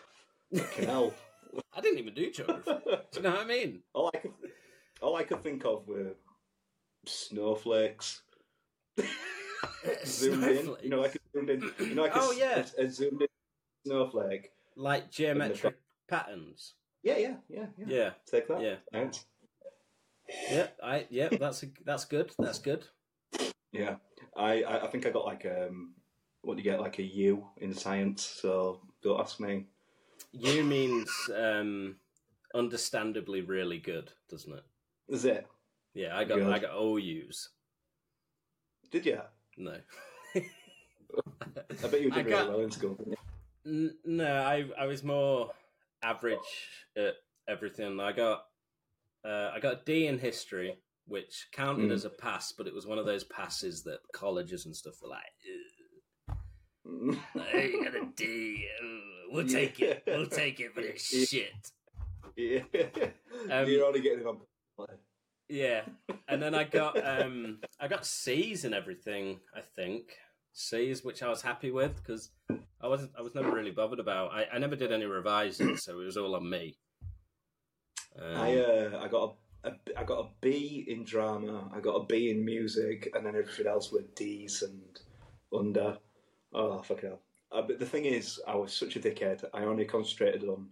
Fucking 0.56 0.86
hell. 0.86 1.14
I 1.76 1.82
didn't 1.82 2.00
even 2.00 2.14
do 2.14 2.32
geography. 2.32 2.72
do 2.86 2.98
you 3.18 3.22
know 3.22 3.32
what 3.32 3.42
I 3.42 3.46
mean? 3.46 3.82
all 3.94 4.10
I 4.14 4.18
could, 4.18 4.32
all 5.02 5.16
I 5.16 5.24
could 5.24 5.44
think 5.44 5.66
of 5.66 5.88
were 5.88 6.16
snowflakes. 7.06 8.22
zoomed 10.06 10.44
in, 10.44 10.76
you 10.82 10.90
know, 10.90 11.02
like 11.02 11.16
a 11.16 11.20
zoomed 11.36 11.50
in, 11.50 11.72
you 11.80 11.96
know, 11.96 12.04
like 12.04 12.16
a, 12.16 12.20
Oh, 12.20 12.32
s- 12.32 12.38
yeah. 12.38 12.66
a, 12.78 12.86
a 12.86 12.90
zoomed 12.90 13.22
in 13.22 13.28
snowflake. 13.86 14.52
like 14.76 15.12
geometric 15.12 15.78
patterns. 16.10 16.74
Yeah, 17.04 17.18
yeah, 17.18 17.36
yeah, 17.50 17.66
yeah. 17.78 17.86
Yeah, 17.88 18.10
Take 18.26 18.48
that. 18.48 18.62
yeah, 18.62 18.76
Thanks. 18.92 19.26
yeah. 20.50 20.68
I 20.82 21.06
yeah. 21.10 21.30
That's 21.30 21.64
a, 21.64 21.68
that's 21.86 22.06
good. 22.06 22.32
That's 22.40 22.60
good. 22.60 22.86
Yeah, 23.74 23.96
I, 24.36 24.64
I, 24.64 24.84
I 24.86 24.88
think 24.88 25.06
I 25.06 25.10
got 25.10 25.26
like 25.26 25.46
um, 25.46 25.94
what 26.42 26.58
do 26.58 26.64
you 26.64 26.70
get 26.70 26.80
like 26.82 27.00
a 27.00 27.04
U 27.04 27.46
in 27.58 27.74
science? 27.74 28.24
So 28.26 28.82
don't 29.02 29.20
ask 29.20 29.40
me. 29.40 29.66
U 30.32 30.64
means 30.64 31.10
um, 31.38 31.96
understandably 32.56 33.42
really 33.42 33.78
good, 33.80 34.12
doesn't 34.30 34.54
it? 34.54 34.64
Is 35.10 35.26
it? 35.26 35.48
Yeah, 35.94 36.18
I 36.18 36.24
got 36.24 36.40
Good. 36.40 36.52
I 36.52 36.60
got 36.60 36.72
OUs. 36.72 37.50
Did 38.92 39.06
you? 39.06 39.20
No. 39.58 39.78
I 40.36 41.88
bet 41.88 42.02
you 42.02 42.10
I 42.14 42.16
did 42.16 42.26
really 42.26 42.30
got- 42.30 42.50
well 42.50 42.60
in 42.62 42.72
school. 42.72 42.96
didn't 42.96 43.12
you? 43.12 43.18
N- 43.66 43.96
no, 44.06 44.26
I 44.42 44.66
I 44.78 44.86
was 44.88 45.04
more 45.04 45.52
average 46.04 46.38
at 46.98 47.14
everything. 47.48 48.00
I 48.00 48.12
got 48.12 48.46
uh, 49.26 49.52
I 49.54 49.60
got 49.62 49.74
a 49.74 49.80
D 49.86 50.08
in 50.08 50.20
history, 50.20 50.78
which 51.06 51.48
counted 51.52 51.90
Mm. 51.90 51.94
as 51.94 52.06
a 52.06 52.10
pass, 52.10 52.52
but 52.52 52.68
it 52.68 52.74
was 52.74 52.86
one 52.88 52.98
of 52.98 53.06
those 53.06 53.24
passes 53.26 53.84
that 53.84 54.00
colleges 54.14 54.66
and 54.66 54.76
stuff 54.76 55.02
were 55.02 55.10
like, 55.10 55.24
you 56.86 57.84
got 57.84 57.96
a 57.96 58.06
D. 58.16 58.68
Ugh, 58.84 59.00
We'll 59.32 59.48
take 59.48 59.80
it. 59.80 60.04
We'll 60.06 60.28
take 60.28 60.60
it 60.60 60.76
but 60.76 60.84
it's 60.84 61.12
Yeah. 61.14 61.26
shit." 61.26 61.72
Yeah. 62.36 63.10
Um, 63.52 63.68
You're 63.68 63.86
only 63.86 64.02
getting 64.02 64.20
it 64.20 64.26
on. 64.28 64.40
Yeah, 65.50 65.84
and 66.28 66.42
then 66.42 66.56
I 66.56 66.64
got 66.64 66.98
um 67.22 67.60
I 67.80 67.88
got 67.88 68.06
C's 68.06 68.64
and 68.66 68.74
everything. 68.74 69.40
I 69.56 69.62
think 69.62 70.14
C's, 70.54 71.04
which 71.04 71.22
I 71.24 71.30
was 71.30 71.42
happy 71.42 71.72
with 71.72 71.96
because 71.98 72.32
I 72.82 72.88
wasn't 72.88 73.12
I 73.18 73.22
was 73.22 73.34
never 73.36 73.52
really 73.52 73.72
bothered 73.72 74.00
about. 74.00 74.32
I, 74.32 74.46
I 74.54 74.58
never 74.60 74.76
did 74.76 74.92
any 74.92 75.06
revising, 75.06 75.78
so 75.78 76.00
it 76.00 76.06
was 76.06 76.18
all 76.18 76.36
on 76.36 76.50
me. 76.50 76.78
Um, 78.20 78.36
I 78.38 78.58
uh, 78.58 79.00
I 79.04 79.08
got 79.08 79.24
a 79.24 79.34
I 79.98 80.04
got 80.04 80.20
a 80.26 80.30
B 80.42 80.86
in 80.88 81.04
drama. 81.04 81.70
I 81.74 81.80
got 81.80 81.96
a 81.96 82.06
B 82.06 82.30
in 82.30 82.44
music, 82.44 83.10
and 83.14 83.26
then 83.26 83.36
everything 83.36 83.68
else 83.68 83.92
were 83.92 84.04
D's 84.16 84.62
and 84.64 85.00
under. 85.58 85.98
Oh 86.54 86.82
fucking 86.82 87.10
hell! 87.10 87.20
Uh, 87.52 87.62
but 87.62 87.80
the 87.80 87.86
thing 87.86 88.06
is, 88.06 88.40
I 88.48 88.56
was 88.56 88.74
such 88.74 88.96
a 88.96 89.00
dickhead. 89.00 89.44
I 89.54 89.64
only 89.64 89.86
concentrated 89.86 90.44
on 90.44 90.68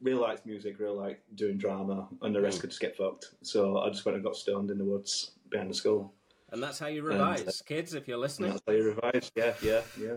really 0.00 0.20
liked 0.20 0.46
music, 0.46 0.78
really 0.78 0.96
liked 0.98 1.36
doing 1.36 1.58
drama, 1.58 2.08
and 2.22 2.34
the 2.34 2.40
rest 2.40 2.58
Mm. 2.58 2.60
could 2.62 2.70
just 2.70 2.80
get 2.80 2.96
fucked. 2.96 3.34
So 3.42 3.78
I 3.78 3.90
just 3.90 4.04
went 4.04 4.16
and 4.16 4.24
got 4.24 4.34
stoned 4.36 4.70
in 4.70 4.78
the 4.78 4.84
woods 4.84 5.32
behind 5.50 5.70
the 5.70 5.74
school. 5.74 6.14
and 6.52 6.62
that's 6.62 6.78
how 6.80 6.86
you 6.88 7.00
And, 7.10 7.20
uh, 7.20 7.24
revise, 7.26 7.62
kids. 7.62 7.94
If 7.94 8.08
you're 8.08 8.14
And 8.16 8.22
listening, 8.22 8.50
that's 8.50 8.62
how 8.66 8.72
you 8.72 8.84
revise. 8.84 9.30
Yeah, 9.36 9.54
yeah, 9.62 9.82
yeah, 10.00 10.16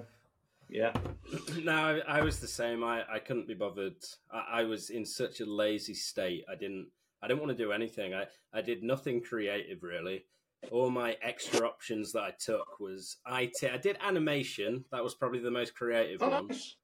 yeah. 0.69 0.93
no, 1.63 1.73
I, 1.73 2.19
I 2.19 2.21
was 2.21 2.39
the 2.39 2.47
same. 2.47 2.83
I, 2.83 3.03
I 3.11 3.19
couldn't 3.19 3.47
be 3.47 3.53
bothered. 3.53 3.97
I, 4.31 4.61
I 4.61 4.63
was 4.63 4.89
in 4.89 5.05
such 5.05 5.41
a 5.41 5.45
lazy 5.45 5.93
state. 5.93 6.45
I 6.49 6.55
didn't 6.55 6.87
I 7.23 7.27
didn't 7.27 7.39
want 7.39 7.57
to 7.57 7.63
do 7.63 7.71
anything. 7.71 8.13
I, 8.13 8.25
I 8.53 8.61
did 8.61 8.83
nothing 8.83 9.21
creative 9.21 9.81
really. 9.81 10.25
All 10.71 10.89
my 10.89 11.15
extra 11.21 11.65
options 11.65 12.11
that 12.13 12.21
I 12.23 12.31
took 12.37 12.79
was 12.79 13.17
IT. 13.27 13.63
I 13.71 13.77
did 13.77 13.97
animation. 14.01 14.85
That 14.91 15.03
was 15.03 15.13
probably 15.13 15.39
the 15.39 15.51
most 15.51 15.73
creative 15.75 16.21
Oh, 16.21 16.29
one. 16.29 16.47
nice. 16.47 16.75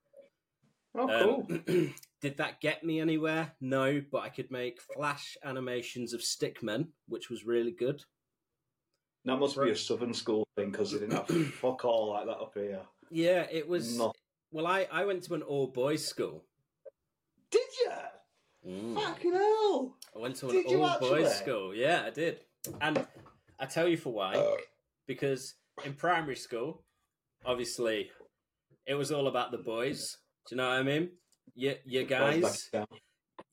Oh, 0.95 1.07
cool. 1.47 1.57
Um, 1.67 1.93
did 2.21 2.37
that 2.37 2.61
get 2.61 2.83
me 2.83 2.99
anywhere? 2.99 3.53
No, 3.61 4.01
but 4.11 4.19
I 4.23 4.29
could 4.29 4.49
make 4.49 4.81
flash 4.81 5.37
animations 5.43 6.13
of 6.13 6.21
stickmen, 6.21 6.87
which 7.07 7.29
was 7.29 7.45
really 7.45 7.71
good. 7.71 8.01
that 9.25 9.37
must 9.39 9.61
be 9.61 9.69
a 9.71 9.75
southern 9.75 10.13
school 10.13 10.45
thing 10.57 10.71
because 10.71 10.91
they 10.91 10.99
didn't 10.99 11.13
have 11.15 11.27
fuck 11.53 11.85
all 11.85 12.09
like 12.13 12.25
that 12.25 12.39
up 12.39 12.51
here. 12.55 12.81
Yeah, 13.11 13.45
it 13.51 13.67
was. 13.67 13.97
No. 13.97 14.13
Well, 14.51 14.67
I, 14.67 14.87
I 14.91 15.05
went 15.05 15.23
to 15.23 15.35
an 15.35 15.41
all 15.43 15.67
boys 15.67 16.05
school. 16.05 16.43
Did 17.51 17.61
you? 17.81 17.91
Mm. 18.71 18.95
Fucking 18.95 19.33
hell! 19.33 19.95
I 20.15 20.19
went 20.19 20.35
to 20.37 20.49
an 20.49 20.63
Did 20.63 20.75
all 20.75 20.99
boys 20.99 21.35
school. 21.35 21.73
Yeah, 21.73 22.03
I 22.05 22.09
did. 22.09 22.39
And 22.81 23.05
I 23.59 23.65
tell 23.65 23.87
you 23.87 23.97
for 23.97 24.13
why. 24.13 24.33
Uh, 24.35 24.55
Because 25.07 25.55
in 25.85 25.93
primary 25.93 26.35
school, 26.35 26.83
obviously, 27.45 28.11
it 28.85 28.95
was 28.95 29.11
all 29.11 29.27
about 29.27 29.51
the 29.51 29.57
boys. 29.57 30.17
Do 30.47 30.55
you 30.55 30.57
know 30.57 30.69
what 30.69 30.79
I 30.79 30.83
mean? 30.83 31.09
Your, 31.55 31.75
your 31.85 32.03
guys, 32.03 32.69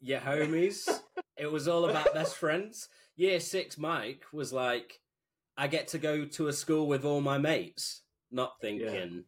your 0.01 0.21
homies. 0.21 0.89
it 1.37 1.51
was 1.51 1.69
all 1.69 1.89
about 1.89 2.13
best 2.15 2.37
friends. 2.37 2.89
Year 3.17 3.41
six, 3.41 3.79
Mike 3.79 4.25
was 4.33 4.53
like, 4.53 5.01
I 5.57 5.67
get 5.69 5.89
to 5.89 5.99
go 5.99 6.25
to 6.25 6.49
a 6.49 6.53
school 6.53 6.87
with 6.87 7.05
all 7.05 7.21
my 7.21 7.39
mates. 7.39 8.03
Not 8.31 8.61
thinking 8.61 9.25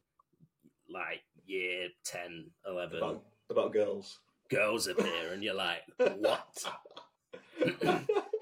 like 0.90 1.22
year 1.46 1.88
10, 2.04 2.50
11, 2.66 2.98
about, 2.98 3.22
about 3.50 3.72
girls. 3.72 4.18
girls 4.50 4.86
appear, 4.86 5.32
and 5.32 5.42
you're 5.42 5.54
like, 5.54 5.82
what? 5.96 6.46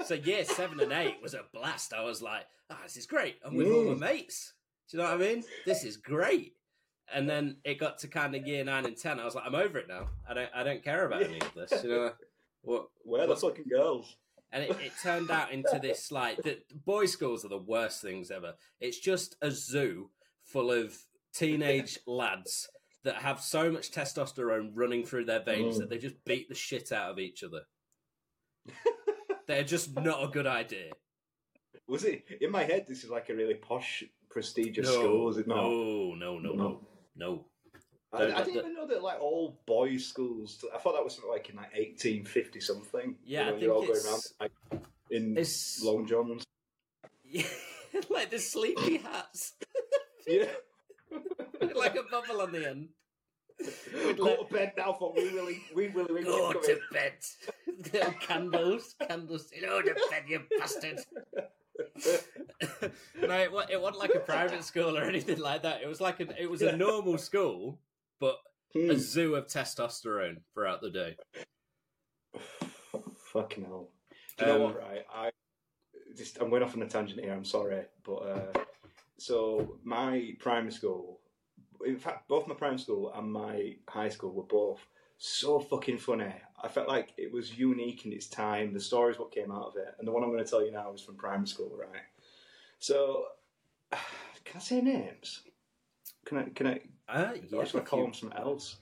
so 0.05 0.15
year 0.15 0.45
seven 0.45 0.81
and 0.81 0.93
eight 0.93 1.17
was 1.23 1.35
a 1.35 1.43
blast. 1.53 1.93
I 1.93 2.03
was 2.05 2.23
like, 2.23 2.45
ah, 2.71 2.79
this 2.83 2.97
is 2.97 3.07
great. 3.07 3.37
I'm 3.45 3.55
with 3.57 3.69
all 3.69 3.85
Mm. 3.85 3.99
my 3.99 4.09
mates. 4.13 4.53
Do 4.91 4.97
you 4.97 5.03
know 5.03 5.11
what 5.11 5.21
I 5.21 5.35
mean? 5.35 5.45
This 5.65 5.85
is 5.85 5.97
great. 5.97 6.55
And 7.13 7.29
then 7.29 7.59
it 7.65 7.79
got 7.79 7.99
to 7.99 8.09
kind 8.09 8.35
of 8.35 8.47
year 8.47 8.65
nine 8.65 8.85
and 8.87 8.97
ten. 8.97 9.21
I 9.21 9.25
was 9.25 9.35
like, 9.35 9.45
I'm 9.47 9.55
over 9.55 9.79
it 9.79 9.89
now. 9.89 10.09
I 10.29 10.35
don't, 10.35 10.51
I 10.55 10.63
don't 10.65 10.83
care 10.85 11.07
about 11.07 11.23
any 11.23 11.41
of 11.41 11.55
this. 11.55 11.83
You 11.85 11.91
know 11.91 12.13
what? 12.63 12.89
Where 13.05 13.27
the 13.27 13.37
fucking 13.37 13.67
girls? 13.71 14.17
And 14.53 14.65
it, 14.65 14.71
it 14.81 14.93
turned 15.03 15.31
out 15.31 15.51
into 15.53 15.79
this 15.83 16.11
like 16.13 16.43
the 16.43 16.59
boys' 16.85 17.13
schools 17.13 17.45
are 17.45 17.49
the 17.49 17.59
worst 17.59 18.01
things 18.01 18.31
ever. 18.31 18.55
It's 18.81 18.99
just 18.99 19.37
a 19.43 19.51
zoo 19.51 20.11
full 20.45 20.71
of 20.71 20.97
teenage 21.35 21.99
lads 22.07 22.69
that 23.05 23.17
have 23.17 23.41
so 23.41 23.71
much 23.71 23.91
testosterone 23.93 24.71
running 24.75 25.05
through 25.05 25.25
their 25.27 25.43
veins 25.43 25.77
Mm. 25.77 25.79
that 25.81 25.91
they 25.91 25.99
just 25.99 26.25
beat 26.25 26.49
the 26.49 26.55
shit 26.55 26.91
out 26.93 27.11
of 27.11 27.19
each 27.19 27.43
other. 27.45 27.63
They're 29.47 29.65
just 29.65 29.95
not 29.99 30.23
a 30.25 30.29
good 30.29 30.47
idea. 30.47 30.93
Was 31.89 32.05
it 32.05 32.25
in 32.41 32.51
my 32.51 32.65
head? 32.65 32.87
This 32.89 33.05
is 33.05 33.11
like 33.11 33.29
a 33.29 33.35
really 33.35 33.55
posh, 33.55 34.03
prestigious 34.29 34.89
school. 34.89 35.29
Is 35.31 35.37
it 35.39 35.47
not? 35.47 35.57
No, 35.63 36.15
no, 36.15 36.39
no, 36.39 36.53
no, 36.53 36.81
no. 37.17 37.45
I, 38.13 38.23
I 38.25 38.27
didn't 38.43 38.55
the- 38.55 38.61
even 38.61 38.75
know 38.75 38.87
that 38.87 39.03
like 39.03 39.21
all 39.21 39.61
boys' 39.67 40.05
schools. 40.07 40.65
I 40.75 40.79
thought 40.79 40.95
that 40.95 41.05
was 41.05 41.15
something 41.15 41.31
like 41.31 41.49
in 41.51 41.57
like 41.57 41.71
eighteen 41.75 42.25
fifty 42.25 42.61
something. 42.61 43.17
Yeah, 43.25 43.41
I 43.41 43.45
you 43.45 43.47
know, 43.47 43.51
think 43.53 43.63
you're 43.63 43.73
all 43.75 43.81
going 43.83 43.91
it's- 43.93 44.33
around 44.41 44.51
like, 44.73 44.83
in 45.11 45.37
It's 45.39 45.83
long 45.83 46.07
johns. 46.07 46.45
Yeah, 47.25 47.45
like 48.11 48.31
the 48.31 48.39
sleepy 48.39 48.97
hats, 48.99 49.55
Yeah, 50.27 50.47
like 51.75 51.95
a 51.97 52.03
bubble 52.11 52.41
on 52.41 52.53
the 52.53 52.69
end. 52.69 52.89
Go 54.17 54.45
to 54.45 54.53
bed 54.53 54.73
now 54.77 54.93
for 54.93 55.13
we 55.15 55.31
really, 55.31 55.63
we 55.75 55.89
really, 55.89 56.13
we 56.15 56.23
Go 56.23 56.53
to 56.53 56.79
bed. 56.93 57.15
Little 57.93 58.13
candles, 58.21 58.95
candles. 59.09 59.51
Go 59.61 59.83
to 59.83 59.95
bed, 60.11 60.25
you 60.29 60.43
bastard. 60.59 61.01
no, 63.23 63.35
it, 63.39 63.51
it 63.71 63.81
wasn't 63.81 63.99
like 63.99 64.15
a 64.15 64.21
private 64.21 64.65
school 64.65 64.97
or 64.97 65.03
anything 65.05 65.39
like 65.39 65.63
that. 65.63 65.83
It 65.83 65.89
was 65.89 66.01
like 66.01 66.21
an, 66.21 66.33
it 66.39 66.51
was 66.51 66.63
a 66.63 66.77
normal 66.77 67.19
school, 67.19 67.79
but 68.21 68.37
Hmm. 68.75 68.91
a 68.91 68.99
zoo 68.99 69.37
of 69.37 69.47
testosterone 69.47 70.39
throughout 70.53 70.83
the 70.83 70.91
day. 70.91 71.17
Fucking 73.33 73.65
hell. 73.65 73.89
Do 74.37 74.45
you 74.45 74.51
know 74.51 74.57
Um, 74.57 74.63
what, 74.63 74.79
right? 74.81 75.05
I 75.15 75.31
just 76.17 76.39
I'm 76.41 76.51
going 76.51 76.63
off 76.63 76.75
on 76.77 76.83
a 76.83 76.89
tangent 76.89 77.21
here, 77.21 77.33
I'm 77.33 77.45
sorry. 77.45 77.85
But 78.05 78.15
uh 78.17 78.53
so 79.19 79.79
my 79.83 80.33
primary 80.41 80.73
school 80.73 81.21
in 81.85 81.99
fact 81.99 82.29
both 82.29 82.47
my 82.47 82.55
primary 82.55 82.79
school 82.79 83.13
and 83.15 83.33
my 83.33 83.77
high 83.89 84.09
school 84.09 84.33
were 84.33 84.43
both 84.45 84.81
so 85.19 85.59
fucking 85.61 85.99
funny. 85.99 86.33
I 86.63 86.69
felt 86.69 86.89
like 86.89 87.13
it 87.17 87.33
was 87.33 87.57
unique 87.59 88.05
in 88.07 88.13
its 88.13 88.27
time, 88.27 88.73
the 88.73 88.81
stories 88.81 89.19
what 89.19 89.33
came 89.33 89.51
out 89.51 89.69
of 89.69 89.77
it. 89.77 89.95
And 89.99 90.07
the 90.07 90.13
one 90.13 90.23
I'm 90.23 90.31
gonna 90.31 90.45
tell 90.45 90.65
you 90.65 90.73
now 90.73 90.93
is 90.93 91.01
from 91.01 91.17
primary 91.17 91.47
school, 91.49 91.73
right? 91.79 92.03
So 92.79 93.25
can 94.45 94.57
I 94.57 94.61
say 94.61 94.81
names? 94.81 95.43
Can 96.27 96.39
I 96.39 96.43
can 96.55 96.67
I 96.67 96.81
Uh, 97.09 97.33
yeah, 97.49 97.59
or 97.59 97.67
should 97.67 97.79
I 97.79 97.83
if 97.83 97.89
call 97.89 98.03
them 98.03 98.15
something 98.15 98.39
else? 98.39 98.77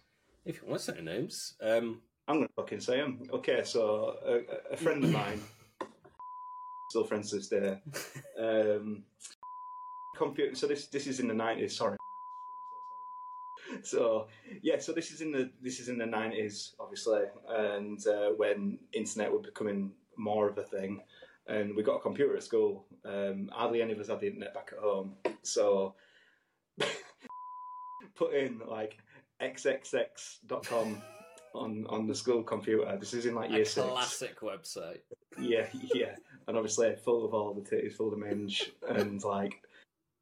if 0.45 0.61
you 0.61 0.69
want 0.69 0.81
to 0.81 0.93
say 0.93 1.01
names. 1.01 1.55
Um, 1.63 2.01
I'm 2.27 2.37
gonna 2.37 2.49
fucking 2.57 2.81
say 2.81 2.97
them. 2.99 3.23
Okay, 3.33 3.63
so 3.65 4.17
a, 4.27 4.75
a 4.75 4.77
friend 4.77 5.05
of 5.05 5.11
mine, 5.11 5.41
still 6.91 7.05
friends 7.05 7.31
to 7.31 7.37
this 7.37 7.49
day. 7.49 7.79
Um, 8.37 9.05
computer. 10.17 10.55
So 10.55 10.67
this 10.67 10.87
this 10.89 11.07
is 11.07 11.21
in 11.21 11.29
the 11.29 11.35
nineties. 11.35 11.77
Sorry. 11.77 11.97
So 13.83 14.29
yeah, 14.63 14.79
so 14.79 14.93
this 14.93 15.11
is 15.11 15.21
in 15.21 15.33
the 15.33 15.51
this 15.63 15.81
is 15.81 15.89
in 15.89 15.99
the 15.99 16.07
nineties, 16.07 16.75
obviously, 16.79 17.23
and 17.49 17.99
uh, 18.07 18.31
when 18.37 18.79
internet 18.93 19.33
was 19.33 19.43
becoming 19.43 19.93
more 20.17 20.49
of 20.49 20.59
a 20.59 20.63
thing, 20.63 21.01
and 21.47 21.75
we 21.75 21.83
got 21.83 21.97
a 21.97 22.01
computer 22.01 22.37
at 22.37 22.43
school. 22.43 22.87
Um, 23.05 23.51
hardly 23.53 23.83
any 23.83 23.93
of 23.93 24.01
us 24.01 24.09
had 24.09 24.21
the 24.21 24.27
internet 24.27 24.55
back 24.55 24.71
at 24.73 24.79
home, 24.79 25.15
so 25.43 25.95
put 28.15 28.35
in 28.35 28.61
like 28.69 28.99
xxx.com 29.41 31.03
on 31.55 31.87
on 31.89 32.07
the 32.07 32.15
school 32.15 32.43
computer. 32.43 32.97
This 32.99 33.15
is 33.15 33.27
in 33.27 33.35
like 33.35 33.51
year 33.51 33.63
a 33.63 33.67
six. 33.67 33.87
classic 33.87 34.41
website. 34.41 35.01
Yeah, 35.39 35.67
yeah, 35.95 36.17
and 36.49 36.57
obviously 36.57 36.95
full 36.97 37.25
of 37.25 37.35
all 37.35 37.55
the 37.55 37.63
titties, 37.63 37.95
full 37.95 38.13
of 38.13 38.19
minge, 38.19 38.71
and 38.89 39.23
like 39.23 39.63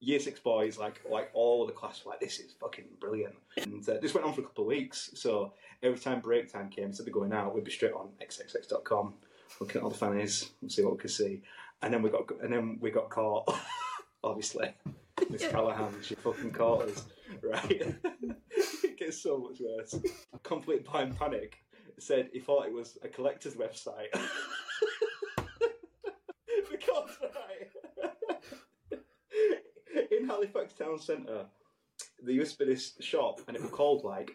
year 0.02 0.18
six 0.18 0.40
boys, 0.40 0.78
like 0.78 1.00
like 1.08 1.30
all 1.32 1.62
of 1.62 1.68
the 1.68 1.74
class, 1.74 2.04
were 2.04 2.10
like 2.10 2.20
this 2.20 2.38
is 2.40 2.52
fucking 2.60 2.84
brilliant. 3.00 3.34
And 3.56 3.88
uh, 3.88 3.94
this 4.02 4.12
went 4.12 4.26
on 4.26 4.34
for 4.34 4.40
a 4.40 4.44
couple 4.44 4.64
of 4.64 4.68
weeks. 4.68 5.10
So 5.14 5.52
every 5.82 5.98
time 5.98 6.20
break 6.20 6.52
time 6.52 6.68
came, 6.68 6.86
instead 6.86 7.06
of 7.06 7.12
going 7.12 7.32
out, 7.32 7.54
we'd 7.54 7.64
be 7.64 7.70
straight 7.70 7.92
on 7.92 8.08
xxx.com, 8.20 9.14
looking 9.60 9.76
at 9.78 9.84
all 9.84 9.90
the 9.90 9.96
fannies, 9.96 10.50
and 10.60 10.70
see 10.70 10.82
what 10.82 10.92
we 10.94 10.98
could 10.98 11.10
see. 11.10 11.40
And 11.82 11.94
then 11.94 12.02
we 12.02 12.10
got 12.10 12.30
and 12.42 12.52
then 12.52 12.78
we 12.80 12.90
got 12.90 13.08
caught. 13.08 13.48
obviously, 14.24 14.74
Miss 15.30 15.46
Callahan, 15.48 15.94
she 16.02 16.14
fucking 16.14 16.52
caught 16.52 16.88
us, 16.88 17.04
right? 17.42 17.70
it 18.84 18.96
gets 18.98 19.22
so 19.22 19.38
much 19.38 19.60
worse. 19.60 19.94
A 20.32 20.38
complete 20.38 20.84
blind 20.84 21.18
panic 21.18 21.58
said 21.98 22.30
he 22.32 22.40
thought 22.40 22.66
it 22.66 22.72
was 22.72 22.98
a 23.02 23.08
collector's 23.08 23.54
website. 23.54 24.08
because, 26.70 27.10
right, 27.22 29.00
in 30.10 30.21
Halifax 30.32 30.74
Town 30.74 30.98
Centre, 30.98 31.44
there 32.22 32.34
used 32.34 32.58
to 32.58 32.64
be 32.64 32.72
this 32.72 32.94
shop, 33.00 33.40
and 33.46 33.56
it 33.56 33.62
was 33.62 33.70
called 33.70 34.04
like 34.04 34.30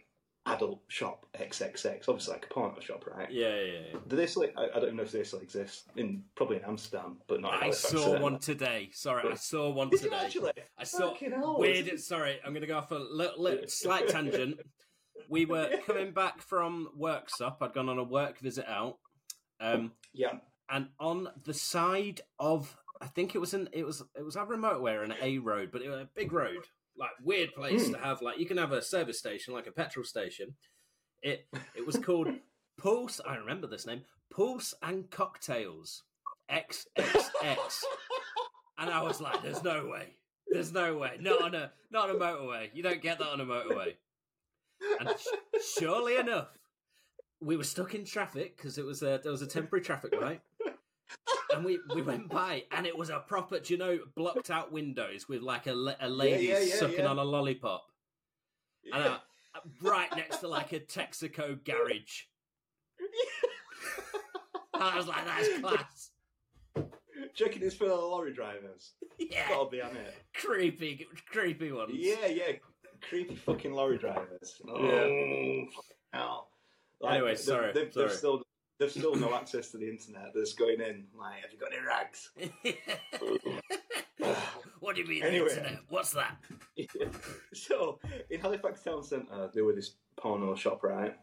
Adult 0.46 0.80
Shop 0.88 1.26
XXX, 1.38 2.08
obviously 2.08 2.34
like 2.34 2.46
a 2.50 2.54
porno 2.54 2.80
shop, 2.80 3.06
right? 3.08 3.30
Yeah, 3.30 3.50
yeah, 3.56 3.72
yeah. 3.94 4.00
Do 4.08 4.16
they 4.16 4.28
still? 4.28 4.46
I, 4.56 4.68
I 4.76 4.80
don't 4.80 4.96
know 4.96 5.04
if 5.04 5.12
they 5.12 5.24
still 5.24 5.40
exist. 5.40 5.88
In 5.98 6.24
probably 6.36 6.58
in 6.58 6.64
Amsterdam, 6.64 7.18
but 7.28 7.42
not. 7.42 7.54
in 7.56 7.60
I 7.60 7.64
Halifax 7.66 7.90
saw 7.90 8.20
one 8.20 8.40
today. 8.40 8.90
Sorry, 8.94 9.30
I 9.30 9.36
saw 9.36 9.70
one 9.72 9.90
Did 9.90 10.02
you 10.04 10.10
today. 10.10 10.22
actually? 10.24 10.52
I 10.78 10.84
saw 10.86 11.10
Fucking 11.12 11.32
hell, 11.32 11.60
weird. 11.60 11.88
it's- 11.88 12.06
Sorry, 12.06 12.40
I'm 12.46 12.52
going 12.54 12.62
to 12.62 12.68
go 12.68 12.78
off 12.78 12.92
a 12.92 12.96
li- 12.96 13.30
li- 13.38 13.68
slight 13.68 14.08
tangent. 14.08 14.60
We 15.30 15.46
were 15.46 15.70
coming 15.86 16.12
back 16.12 16.42
from 16.42 16.90
work 16.96 17.30
stop. 17.30 17.58
I'd 17.62 17.74
gone 17.74 17.90
on 17.90 17.98
a 18.00 18.04
work 18.04 18.40
visit 18.40 18.66
out, 18.70 19.00
um, 19.60 19.92
Yeah. 20.14 20.34
and 20.70 20.88
on 21.00 21.28
the 21.44 21.54
side 21.54 22.22
of, 22.40 22.78
I 23.02 23.08
think 23.08 23.36
it 23.36 23.40
was 23.40 23.54
an 23.54 23.70
it 23.74 23.86
was 23.86 24.04
it 24.16 24.24
was 24.24 24.36
a 24.36 24.40
motorway 24.40 24.96
or 24.96 25.04
an 25.04 25.14
A 25.22 25.38
road, 25.40 25.70
but 25.72 25.82
it 25.82 25.90
was 25.90 26.00
a 26.00 26.10
big 26.16 26.32
road, 26.32 26.64
like 26.98 27.12
weird 27.24 27.54
place 27.54 27.86
Hmm. 27.88 27.94
to 27.94 28.00
have. 28.00 28.22
Like 28.22 28.40
you 28.40 28.46
can 28.46 28.58
have 28.58 28.72
a 28.72 28.82
service 28.82 29.20
station, 29.20 29.54
like 29.54 29.68
a 29.68 29.72
petrol 29.72 30.06
station. 30.06 30.56
It 31.22 31.48
it 31.76 31.86
was 31.86 31.98
called 31.98 32.30
Pulse. 32.78 33.20
I 33.28 33.36
remember 33.38 33.68
this 33.68 33.86
name, 33.88 34.02
Pulse 34.32 34.74
and 34.82 35.10
Cocktails 35.10 36.04
X 36.50 36.88
X 36.96 37.30
X, 37.44 37.86
And 38.78 38.90
I 38.90 39.02
was 39.02 39.20
like, 39.22 39.42
"There's 39.42 39.64
no 39.64 39.88
way. 39.88 40.16
There's 40.48 40.72
no 40.72 40.96
way. 40.98 41.18
Not 41.20 41.42
on 41.42 41.56
a 41.56 41.72
not 41.92 42.10
on 42.10 42.16
a 42.16 42.20
motorway. 42.20 42.70
You 42.74 42.84
don't 42.84 43.02
get 43.02 43.20
that 43.20 43.28
on 43.28 43.42
a 43.42 43.46
motorway." 43.46 43.96
And 45.00 45.10
sh- 45.20 45.64
surely 45.80 46.18
enough, 46.18 46.50
we 47.42 47.58
were 47.58 47.64
stuck 47.64 47.96
in 47.96 48.06
traffic 48.06 48.56
because 48.56 48.78
it 48.78 48.86
was 48.86 49.02
a, 49.02 49.20
there 49.24 49.32
was 49.32 49.42
a 49.42 49.48
temporary 49.48 49.84
traffic 49.84 50.14
light, 50.22 50.42
and 51.54 51.66
we 51.66 51.80
we 51.96 52.02
went 52.02 52.30
by, 52.30 52.64
and 52.72 52.86
it 52.86 52.98
was 52.98 53.10
a 53.10 53.20
proper, 53.20 53.60
do 53.60 53.74
you 53.74 53.80
know, 53.80 54.00
blocked 54.16 54.50
out 54.50 54.72
windows 54.72 55.28
with 55.28 55.42
like 55.42 55.68
a, 55.68 55.96
a 56.00 56.10
lady 56.10 56.46
yeah, 56.46 56.60
yeah, 56.60 56.76
sucking 56.76 57.00
yeah. 57.00 57.08
on 57.08 57.20
a 57.20 57.24
lollipop, 57.24 57.86
and 58.94 59.04
uh, 59.04 59.18
I, 59.56 59.60
right 59.82 60.10
next 60.16 60.38
to 60.38 60.48
like 60.48 60.74
a 60.74 60.80
Texaco 60.80 61.64
garage. 61.64 62.24
I 64.74 64.96
was 64.96 65.08
like, 65.08 65.26
"That's 65.26 65.60
class." 65.60 66.12
Checking 67.34 67.64
it's 67.64 67.76
for 67.76 67.88
the 67.88 67.96
lorry 67.96 68.34
drivers. 68.34 68.94
Yeah, 69.18 69.50
Gotta 69.50 69.70
be 69.70 69.82
on 69.82 69.96
it. 69.96 70.14
creepy, 70.34 71.06
creepy 71.32 71.72
ones. 71.72 71.92
Yeah, 71.94 72.28
yeah. 72.28 72.54
Creepy 73.02 73.36
fucking 73.36 73.74
lorry 73.74 73.98
drivers. 73.98 74.60
Yeah. 74.66 74.74
Oh, 74.74 75.66
hell. 76.12 76.50
Anyway, 77.08 77.36
sorry, 77.36 77.74
They've, 77.74 77.94
sorry. 77.94 78.08
they've 78.08 78.16
still 78.16 78.42
they've 78.80 78.92
still 78.92 79.16
no 79.16 79.34
access 79.34 79.72
to 79.72 79.78
the 79.78 79.90
internet. 79.90 80.34
They're 80.34 80.44
just 80.44 80.58
going 80.58 80.82
in 80.82 81.06
like, 81.18 81.42
have 81.42 81.52
you 81.52 81.60
got 81.60 81.74
any 81.74 81.86
rags? 81.86 82.32
what 84.80 84.96
do 84.96 85.02
you 85.02 85.08
mean? 85.08 85.24
Anyway. 85.24 85.50
internet? 85.50 85.80
What's 85.90 86.12
that? 86.12 86.38
so 87.54 88.00
in 88.30 88.40
Halifax 88.40 88.84
Town 88.84 89.04
Centre, 89.04 89.50
there 89.54 89.66
was 89.66 89.76
this 89.76 89.96
porno 90.16 90.56
shop, 90.56 90.84
right? 90.84 91.16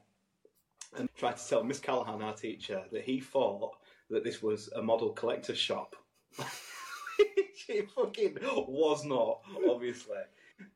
And 0.97 1.09
tried 1.17 1.37
to 1.37 1.49
tell 1.49 1.65
Miss 1.65 1.81
Callahan, 1.81 2.23
our 2.23 2.35
teacher, 2.35 2.85
that 2.93 3.03
he 3.03 3.21
thought 3.21 3.77
that 4.11 4.25
this 4.25 4.43
was 4.43 4.69
a 4.77 4.83
model 4.83 5.11
collector's 5.11 5.59
shop. 5.59 5.97
she 7.57 7.83
fucking 7.83 8.39
was 8.43 9.05
not, 9.05 9.41
obviously. 9.69 10.19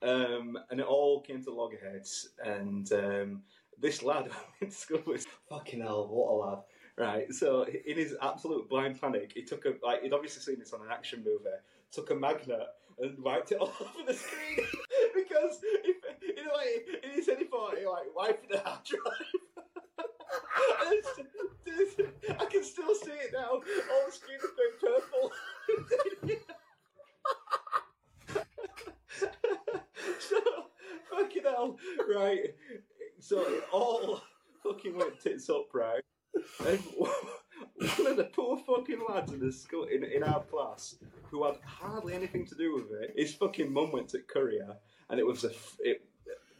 Um, 0.03 0.59
and 0.70 0.81
it 0.81 0.87
all 0.87 1.20
came 1.20 1.43
to 1.45 1.53
loggerheads. 1.53 2.31
And 2.45 2.91
um, 2.93 3.43
this 3.81 4.03
lad 4.03 4.29
I 4.31 4.37
went 4.61 4.72
to 4.72 4.79
school 4.79 5.03
with, 5.07 5.26
fucking 5.49 5.81
hell, 5.81 6.09
what 6.11 6.31
a 6.31 6.35
lad. 6.35 6.59
Right, 6.97 7.33
so 7.33 7.64
in 7.64 7.97
his 7.97 8.16
absolute 8.20 8.68
blind 8.68 9.01
panic, 9.01 9.31
he 9.33 9.43
took 9.43 9.64
a, 9.66 9.74
like, 9.87 10.03
he'd 10.03 10.12
obviously 10.12 10.43
seen 10.43 10.59
this 10.59 10.72
on 10.72 10.81
an 10.81 10.89
action 10.91 11.22
movie, 11.24 11.45
took 11.93 12.11
a 12.11 12.14
magnet 12.14 12.66
and 12.99 13.16
wiped 13.22 13.53
it 13.53 13.59
all 13.61 13.72
over 13.81 14.03
the 14.07 14.14
screen. 14.14 14.57
because, 15.14 15.61
if, 15.62 15.97
you 16.22 16.45
know, 16.45 16.53
like, 16.55 17.05
in 17.05 17.11
his 17.11 17.26
head, 17.26 17.39
he 17.39 17.45
thought, 17.45 17.79
he, 17.79 17.87
like, 17.87 18.07
wiping 18.16 18.49
the 18.51 18.59
hard 18.59 18.83
drive. 18.85 19.03
I 22.41 22.45
can 22.47 22.64
still 22.64 22.95
see 22.95 23.12
it 23.12 23.33
now. 23.33 23.51
All 23.51 23.62
the 24.07 24.12
screen 24.12 24.39
is 24.39 24.51
going 24.57 24.79
purple. 24.81 25.33
so, 30.18 30.41
fucking 31.11 31.43
hell, 31.45 31.76
right. 32.12 32.55
So 33.21 33.41
it 33.41 33.64
all 33.73 34.21
fucking 34.62 34.97
went 34.97 35.21
tits 35.21 35.49
up, 35.51 35.66
right? 35.75 36.03
And 36.66 36.79
one 36.99 38.07
of 38.07 38.16
the 38.16 38.31
poor 38.35 38.59
fucking 38.59 39.01
lads 39.09 39.33
in 39.33 39.41
the 39.41 39.53
school 39.53 39.85
in, 39.85 40.05
in 40.05 40.23
our 40.23 40.43
class 40.45 40.97
who 41.31 41.45
had 41.45 41.57
hardly 41.64 42.14
anything 42.14 42.47
to 42.47 42.55
do 42.55 42.75
with 42.75 42.87
it, 43.03 43.14
his 43.16 43.35
fucking 43.35 43.73
mum 43.73 43.93
went 43.93 44.09
to 44.11 44.19
courier 44.21 44.77
and 45.11 45.19
it 45.19 45.27
was 45.27 45.45
a 45.45 45.51
f- 45.51 45.77
it, 45.81 46.05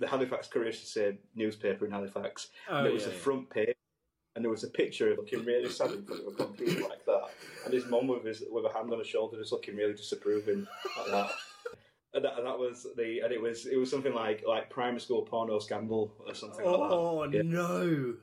the 0.01 0.07
Halifax 0.07 0.47
Courier 0.49 0.73
said 0.73 1.19
newspaper 1.35 1.85
in 1.85 1.91
Halifax, 1.91 2.49
Oh, 2.71 2.79
and 2.79 2.87
it 2.87 2.93
was 2.93 3.03
yeah, 3.03 3.09
a 3.11 3.13
yeah. 3.13 3.19
front 3.19 3.51
page, 3.51 3.75
and 4.37 4.45
there 4.45 4.51
was 4.51 4.63
a 4.63 4.69
picture 4.71 5.11
of 5.11 5.19
looking 5.19 5.45
really 5.45 5.69
sad 5.69 5.91
in 5.91 6.05
front 6.05 6.23
of 6.23 6.29
a 6.33 6.37
computer 6.37 6.83
like 6.89 7.05
that, 7.05 7.25
and 7.65 7.75
his 7.75 7.85
mum 7.87 8.07
with 8.07 8.25
his 8.25 8.45
with 8.51 8.65
a 8.65 8.73
hand 8.73 8.93
on 8.93 9.01
his 9.01 9.09
shoulder, 9.09 9.37
just 9.37 9.51
looking 9.51 9.75
really 9.77 9.95
disapproving 9.95 10.67
like 10.97 11.11
that. 11.11 11.31
And 12.15 12.25
that, 12.25 12.37
that 12.43 12.59
was 12.59 12.87
the, 12.97 13.21
and 13.21 13.33
it 13.33 13.41
was 13.41 13.67
it 13.67 13.77
was 13.77 13.91
something 13.91 14.15
like 14.15 14.43
like 14.47 14.71
primary 14.71 15.01
school 15.01 15.23
porno 15.23 15.59
scandal 15.59 16.15
or 16.27 16.35
something 16.35 16.65
Oh 16.65 17.17
like 17.17 17.33
that. 17.33 17.37
Yeah. 17.37 17.43
no! 17.43 18.15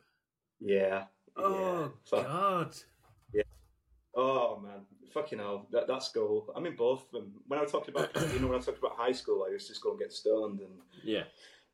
Yeah. 0.60 1.04
Oh 1.38 1.82
yeah. 1.82 1.88
So- 2.06 2.24
god! 2.24 2.76
Oh 4.18 4.60
man, 4.64 4.86
fucking 5.14 5.40
hell, 5.40 5.68
that 5.72 5.88
that 5.88 6.02
school. 6.02 6.52
I 6.56 6.60
mean, 6.62 6.76
both 6.76 7.04
of 7.04 7.12
them. 7.12 7.34
When 7.48 7.60
I 7.60 7.64
was 7.64 7.72
talking 7.72 7.94
about, 7.94 8.10
you 8.34 8.40
know, 8.40 8.48
when 8.48 8.58
I 8.58 8.62
talked 8.62 8.80
about 8.80 8.96
high 8.98 9.12
school, 9.12 9.46
I 9.48 9.52
used 9.52 9.68
to 9.68 9.74
just 9.74 9.84
go 9.84 9.92
and 9.92 10.00
get 10.00 10.14
stoned 10.14 10.62
and 10.62 10.70
Yeah. 11.04 11.24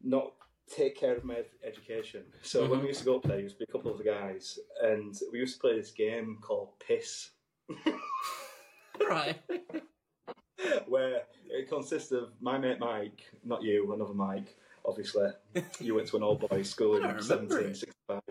not 0.01 0.33
take 0.67 0.97
care 0.97 1.15
of 1.15 1.23
my 1.23 1.35
ed- 1.35 1.49
education. 1.63 2.23
So 2.41 2.65
when 2.67 2.79
Mhm. 2.79 2.81
we 2.83 2.87
used 2.89 2.99
to 3.01 3.05
go 3.05 3.17
up 3.17 3.23
there, 3.23 3.33
there 3.33 3.41
used 3.41 3.55
to 3.59 3.65
be 3.65 3.69
a 3.69 3.71
couple 3.71 3.91
of 3.91 3.99
the 3.99 4.03
guys, 4.03 4.57
and 4.81 5.13
we 5.31 5.37
used 5.39 5.55
to 5.55 5.61
play 5.61 5.75
this 5.75 5.91
game 5.91 6.39
called 6.41 6.79
Piss, 6.79 7.29
Right. 9.07 9.39
where 10.87 11.23
it 11.51 11.69
consists 11.69 12.11
of 12.11 12.29
my 12.41 12.57
mate 12.57 12.79
Mike, 12.79 13.21
not 13.43 13.61
you, 13.63 13.93
another 13.93 14.13
Mike. 14.13 14.55
Obviously, 14.83 15.29
you 15.79 15.93
went 15.95 16.07
to 16.07 16.17
an 16.17 16.23
all 16.23 16.35
boys 16.35 16.69
school 16.69 16.95
in 16.95 17.03
remember 17.03 17.21
seventeen 17.21 17.69
it. 17.69 17.77
sixty 17.77 17.97
five. 18.07 18.21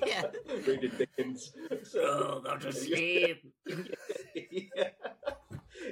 yeah. 0.06 0.22
Reading 0.66 0.92
Dickens. 0.96 1.52
So- 1.82 2.00
Oh, 2.02 2.40
go 2.44 2.56
to 2.56 2.72
sleep. 2.72 3.42
yeah. 3.66 4.88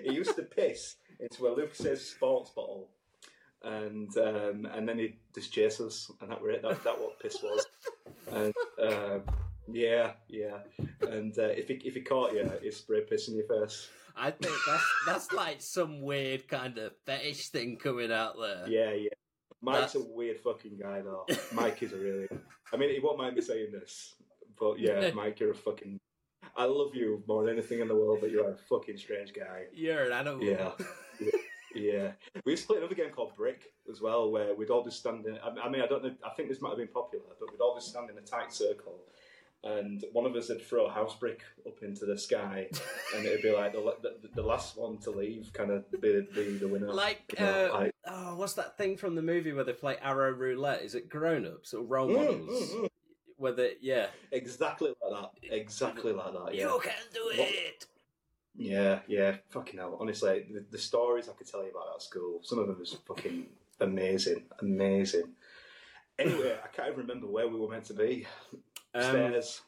He 0.04 0.12
used 0.14 0.36
to 0.36 0.42
piss 0.42 0.96
into 1.18 1.46
a 1.48 1.56
Lucozade 1.56 1.98
sports 1.98 2.50
bottle, 2.50 2.90
and 3.64 4.16
um, 4.18 4.66
and 4.72 4.88
then 4.88 4.98
he'd 4.98 5.16
just 5.34 5.52
chase 5.52 5.80
us, 5.80 6.10
and 6.20 6.30
that 6.30 6.40
were 6.40 6.50
it. 6.50 6.62
That 6.62 6.84
that 6.84 7.00
what 7.00 7.18
piss 7.20 7.38
was. 7.42 7.66
And 8.30 8.54
um, 8.80 9.22
yeah, 9.72 10.12
yeah. 10.28 10.58
And 11.02 11.36
uh, 11.38 11.42
if 11.44 11.68
he 11.68 11.74
if 11.84 11.94
he 11.94 12.02
caught 12.02 12.34
you, 12.34 12.48
he'd 12.62 12.72
spray 12.74 13.00
piss 13.00 13.28
in 13.28 13.36
your 13.36 13.46
face. 13.46 13.88
I 14.18 14.30
think 14.30 14.54
that's 14.66 14.84
that's 15.06 15.32
like 15.32 15.60
some 15.62 16.02
weird 16.02 16.48
kind 16.48 16.76
of 16.78 16.92
fetish 17.06 17.48
thing 17.48 17.76
coming 17.76 18.12
out 18.12 18.34
there. 18.38 18.64
Yeah, 18.68 18.92
yeah. 18.92 19.08
Mike's 19.60 19.92
That's- 19.92 19.94
a 19.96 20.14
weird 20.14 20.38
fucking 20.38 20.78
guy, 20.80 21.00
though. 21.02 21.26
Mike 21.52 21.82
is 21.82 21.92
a 21.92 21.96
really. 21.96 22.28
I 22.72 22.76
mean, 22.76 22.90
he 22.90 23.00
won't 23.00 23.18
mind 23.18 23.34
me 23.34 23.40
saying 23.42 23.72
this, 23.72 24.14
but 24.58 24.78
yeah, 24.78 25.10
Mike, 25.14 25.40
you're 25.40 25.50
a 25.50 25.54
fucking. 25.54 25.98
I 26.56 26.64
love 26.64 26.94
you 26.94 27.22
more 27.26 27.44
than 27.44 27.54
anything 27.54 27.80
in 27.80 27.88
the 27.88 27.94
world, 27.94 28.18
but 28.20 28.30
you 28.30 28.44
are 28.44 28.52
a 28.52 28.56
fucking 28.68 28.96
strange 28.98 29.32
guy. 29.32 29.64
You're 29.72 30.04
an 30.06 30.12
animal. 30.12 30.42
Yeah. 30.44 30.70
Yeah, 31.74 32.12
we 32.44 32.52
used 32.52 32.62
to 32.62 32.68
play 32.68 32.78
another 32.78 32.94
game 32.94 33.10
called 33.10 33.36
Brick 33.36 33.62
as 33.90 34.00
well, 34.00 34.30
where 34.30 34.54
we'd 34.54 34.70
all 34.70 34.82
just 34.82 34.98
stand 34.98 35.26
in. 35.26 35.36
I 35.38 35.66
I 35.66 35.68
mean, 35.68 35.82
I 35.82 35.86
don't 35.86 36.02
know. 36.02 36.14
I 36.24 36.30
think 36.30 36.48
this 36.48 36.60
might 36.62 36.70
have 36.70 36.78
been 36.78 36.88
popular, 36.88 37.26
but 37.38 37.52
we'd 37.52 37.60
all 37.60 37.74
just 37.76 37.88
stand 37.90 38.10
in 38.10 38.16
a 38.16 38.22
tight 38.22 38.52
circle, 38.52 39.00
and 39.64 40.04
one 40.12 40.24
of 40.26 40.34
us 40.36 40.48
would 40.48 40.62
throw 40.62 40.86
a 40.86 40.90
house 40.92 41.16
brick 41.16 41.42
up 41.66 41.82
into 41.82 42.06
the 42.06 42.16
sky, 42.18 42.68
and 43.16 43.24
it'd 43.26 43.42
be 43.42 43.50
like 43.52 43.72
the 43.72 43.94
the, 44.02 44.28
the 44.34 44.42
last 44.42 44.76
one 44.76 44.98
to 44.98 45.10
leave, 45.10 45.50
kind 45.52 45.70
of 45.70 45.90
be, 45.90 46.26
be 46.34 46.58
the 46.58 46.68
winner. 46.68 46.92
Like, 46.92 47.34
You 47.38 47.44
know, 47.44 47.70
uh, 47.72 47.78
like- 47.78 47.94
oh, 48.06 48.36
what's 48.36 48.54
that 48.54 48.76
thing 48.78 48.96
from 48.96 49.14
the 49.14 49.22
movie 49.22 49.52
where 49.52 49.64
they 49.64 49.72
play 49.72 49.96
Arrow 50.02 50.30
Roulette? 50.32 50.82
Is 50.82 50.94
it 50.94 51.08
grown 51.08 51.44
ups 51.46 51.74
or 51.74 51.82
role 51.82 52.08
Mm, 52.08 52.14
models? 52.16 52.70
mm, 52.72 52.74
mm. 52.82 52.88
Where 53.36 53.52
they, 53.52 53.72
yeah. 53.80 54.06
exactly 54.32 54.92
like 55.02 55.22
that. 55.22 55.54
Exactly 55.54 56.12
like 56.12 56.32
that. 56.32 56.54
Yeah. 56.54 56.72
You 56.72 56.80
can 56.82 56.92
do 57.12 57.20
What- 57.24 57.48
it! 57.48 57.86
Yeah, 58.60 59.00
yeah, 59.06 59.36
fucking 59.50 59.78
hell. 59.78 59.96
Honestly, 60.00 60.46
the, 60.52 60.64
the 60.72 60.78
stories 60.78 61.28
I 61.28 61.32
could 61.34 61.46
tell 61.48 61.62
you 61.62 61.70
about 61.70 61.92
that 61.94 62.02
school, 62.02 62.40
some 62.42 62.58
of 62.58 62.66
them 62.66 62.76
was 62.80 62.96
fucking 63.06 63.46
amazing, 63.80 64.42
amazing. 64.60 65.34
Anyway, 66.18 66.58
I 66.60 66.66
can't 66.66 66.88
even 66.88 67.00
remember 67.06 67.28
where 67.28 67.46
we 67.46 67.56
were 67.60 67.68
meant 67.68 67.84
to 67.84 67.94
be. 67.94 68.26
Um, 68.94 69.02
Stairs. 69.02 69.60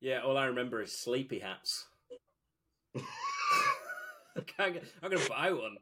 yeah, 0.00 0.20
all 0.20 0.36
I 0.36 0.46
remember 0.46 0.82
is 0.82 0.92
sleepy 0.96 1.38
hats. 1.40 1.86
I 2.96 4.40
can't 4.46 4.74
get, 4.74 4.84
I'm 5.02 5.10
going 5.10 5.22
to 5.22 5.28
buy 5.28 5.52
one. 5.52 5.76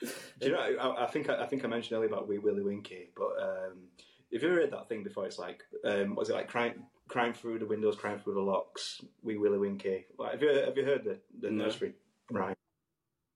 Do 0.00 0.06
you 0.40 0.52
know? 0.52 0.58
I, 0.58 1.04
I 1.04 1.06
think 1.06 1.30
I, 1.30 1.42
I 1.42 1.46
think 1.46 1.64
I 1.64 1.68
mentioned 1.68 1.96
earlier 1.96 2.08
about 2.08 2.28
Wee 2.28 2.38
Willie 2.38 2.62
Winkie, 2.62 3.10
but 3.16 3.40
um, 3.40 3.88
have 4.32 4.42
you 4.42 4.48
ever 4.50 4.60
heard 4.60 4.70
that 4.72 4.88
thing 4.88 5.02
before? 5.02 5.24
It's 5.26 5.38
like, 5.38 5.62
um, 5.84 6.14
was 6.14 6.28
it 6.28 6.34
like 6.34 6.48
crime, 6.48 6.84
crime 7.08 7.32
through 7.32 7.60
the 7.60 7.66
windows, 7.66 7.96
crime 7.96 8.18
through 8.18 8.34
the 8.34 8.40
locks, 8.40 9.00
Wee 9.22 9.38
Willie 9.38 9.58
Winkie? 9.58 10.06
Like, 10.18 10.32
have 10.32 10.42
you 10.42 10.48
have 10.50 10.76
you 10.76 10.84
heard 10.84 11.04
the 11.04 11.18
the 11.40 11.50
No. 11.50 11.64
nursery 11.64 11.94
rhyme? 12.30 12.56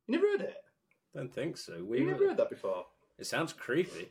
You 0.08 0.16
never 0.16 0.26
heard 0.32 0.40
it? 0.42 0.56
Don't 1.14 1.32
think 1.32 1.56
so. 1.56 1.76
You 1.76 1.84
We 1.86 2.00
never 2.00 2.26
heard 2.28 2.36
that 2.36 2.50
before? 2.50 2.86
It 3.18 3.26
sounds 3.26 3.52
creepy. 3.52 4.10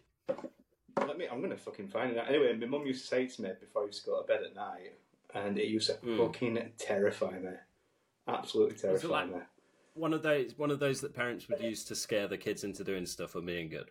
Let 1.05 1.17
me. 1.17 1.27
I'm 1.31 1.41
gonna 1.41 1.57
fucking 1.57 1.87
find 1.89 2.11
it. 2.11 2.17
out. 2.17 2.29
Anyway, 2.29 2.53
my 2.53 2.65
mum 2.65 2.85
used 2.85 3.01
to 3.03 3.07
say 3.07 3.27
to 3.27 3.41
me 3.41 3.49
before 3.59 3.83
I 3.83 3.85
used 3.87 4.03
to 4.03 4.09
go 4.09 4.21
to 4.21 4.27
bed 4.27 4.43
at 4.43 4.55
night, 4.55 4.93
and 5.33 5.57
it 5.57 5.67
used 5.67 5.87
to 5.87 5.93
Hmm. 5.95 6.17
fucking 6.17 6.71
terrify 6.77 7.37
me. 7.39 7.51
Absolutely 8.27 8.75
terrify 8.77 9.07
like- 9.07 9.31
me. 9.33 9.39
One 9.93 10.13
of 10.13 10.21
those, 10.21 10.55
one 10.57 10.69
of 10.69 10.79
those 10.79 11.01
that 11.01 11.15
parents 11.15 11.47
would 11.49 11.59
use 11.59 11.83
to 11.85 11.95
scare 11.95 12.27
the 12.27 12.37
kids 12.37 12.63
into 12.63 12.83
doing 12.83 13.05
stuff 13.07 13.35
or 13.35 13.41
being 13.41 13.67
good. 13.69 13.89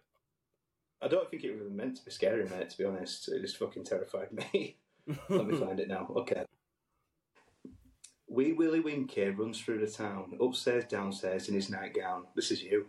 I 1.03 1.09
don't 1.09 1.29
think 1.31 1.43
it 1.45 1.59
was 1.59 1.69
meant 1.71 1.97
to 1.97 2.05
be 2.05 2.11
scary, 2.13 2.49
mate. 2.49 2.71
To 2.71 2.79
be 2.79 2.85
honest, 2.85 3.29
it 3.29 3.41
just 3.41 3.57
fucking 3.57 3.85
terrified 3.85 4.33
me. 4.33 4.77
Let 5.29 5.47
me 5.47 5.57
find 5.59 5.81
it 5.81 5.89
now. 5.89 6.07
Okay. 6.17 6.45
Wee 8.29 8.53
Willie 8.53 8.81
Winkie 8.81 9.31
runs 9.31 9.61
through 9.61 9.79
the 9.85 9.91
town, 9.91 10.37
upstairs, 10.41 10.85
downstairs, 10.85 11.49
in 11.49 11.55
his 11.55 11.71
nightgown. 11.71 12.27
This 12.35 12.51
is 12.51 12.63
you. 12.63 12.87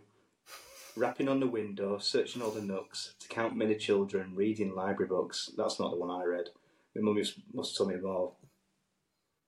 Rapping 0.98 1.28
on 1.28 1.38
the 1.38 1.46
window, 1.46 1.98
searching 1.98 2.42
all 2.42 2.50
the 2.50 2.60
nooks, 2.60 3.14
to 3.20 3.28
count 3.28 3.56
many 3.56 3.76
children, 3.76 4.34
reading 4.34 4.74
library 4.74 5.08
books. 5.08 5.48
That's 5.56 5.78
not 5.78 5.92
the 5.92 5.96
one 5.96 6.10
I 6.10 6.24
read. 6.24 6.48
My 6.96 7.02
mum 7.02 7.22
must 7.54 7.78
have 7.78 7.78
told 7.78 7.90
me 7.90 8.00
more. 8.00 8.32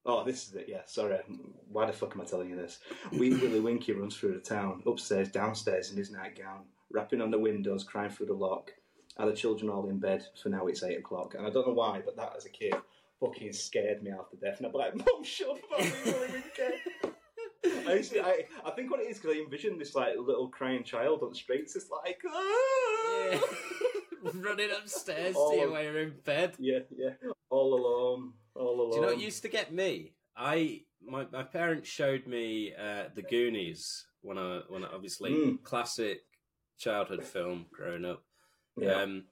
Oh, 0.07 0.23
this 0.23 0.47
is 0.47 0.55
it, 0.55 0.67
yeah, 0.69 0.83
sorry. 0.87 1.19
Why 1.69 1.87
the 1.87 1.93
fuck 1.93 2.13
am 2.15 2.21
I 2.21 2.25
telling 2.25 2.51
you 2.51 2.57
this? 2.57 2.79
Wee 3.11 3.35
Willie 3.35 3.59
Winkie 3.59 3.91
runs 3.91 4.17
through 4.17 4.35
the 4.35 4.39
town, 4.39 4.85
upstairs, 4.87 5.29
downstairs, 5.29 5.91
in 5.91 5.97
his 5.97 6.13
nightgown, 6.13 6.67
rapping 6.93 7.21
on 7.21 7.33
the 7.33 7.39
windows, 7.39 7.83
crying 7.83 8.11
through 8.11 8.27
the 8.27 8.33
lock. 8.33 8.71
Are 9.17 9.29
the 9.29 9.35
children 9.35 9.73
all 9.73 9.89
in 9.89 9.99
bed? 9.99 10.25
For 10.41 10.51
now 10.51 10.69
it's 10.69 10.85
eight 10.85 10.99
o'clock. 10.99 11.35
And 11.35 11.45
I 11.45 11.51
don't 11.51 11.67
know 11.67 11.75
why, 11.75 12.01
but 12.05 12.17
that 12.17 12.35
as 12.37 12.45
a 12.45 12.51
kid 12.51 12.75
fucking 13.19 13.55
scared 13.55 14.05
me 14.05 14.13
to 14.13 14.37
death. 14.37 14.59
And 14.59 14.69
I'd 14.69 14.73
be 14.73 14.79
like, 14.79 14.95
Mum, 14.95 15.25
shut 15.25 15.49
up 15.49 15.59
about 15.67 15.81
Wee 15.81 16.13
Willie 16.13 16.29
Winkie. 16.33 17.17
I, 17.89 17.95
used 17.95 18.13
to- 18.13 18.25
I, 18.27 18.45
I 18.65 18.71
think 18.71 18.91
what 18.91 19.01
it 19.01 19.09
is 19.11 19.19
because 19.19 19.37
I 19.37 19.41
envision 19.41 19.79
this 19.79 19.95
like 19.95 20.15
little 20.19 20.49
crying 20.49 20.85
child 20.85 21.23
on 21.23 21.31
the 21.31 21.35
streets. 21.37 21.77
It's 21.77 21.91
like. 21.91 22.21
"Ah!" 22.29 23.41
Running 24.35 24.69
upstairs 24.77 25.35
Oh. 25.39 25.53
to 25.53 25.61
you 25.61 25.71
while 25.73 25.83
you're 25.83 25.99
in 26.01 26.15
bed. 26.25 26.55
yeah, 26.59 26.81
yeah, 26.95 27.11
all 27.49 27.73
alone, 27.75 28.33
all 28.55 28.81
alone. 28.81 28.91
Do 28.91 28.97
you 28.97 29.03
know 29.03 29.09
what 29.09 29.19
used 29.21 29.43
to 29.43 29.49
get 29.49 29.73
me? 29.73 30.13
I 30.37 30.83
my 31.03 31.27
my 31.33 31.43
parents 31.43 31.89
showed 31.89 32.27
me 32.27 32.75
uh, 32.75 33.05
the 33.15 33.23
Goonies 33.23 34.05
when 34.21 34.37
I 34.37 34.61
when 34.69 34.85
I, 34.85 34.89
obviously 34.93 35.31
Mm. 35.31 35.63
classic 35.63 36.21
childhood 36.79 37.25
film 37.25 37.67
growing 37.73 38.05
up. 38.05 38.23
Yeah. 38.77 39.03
Um, 39.03 39.25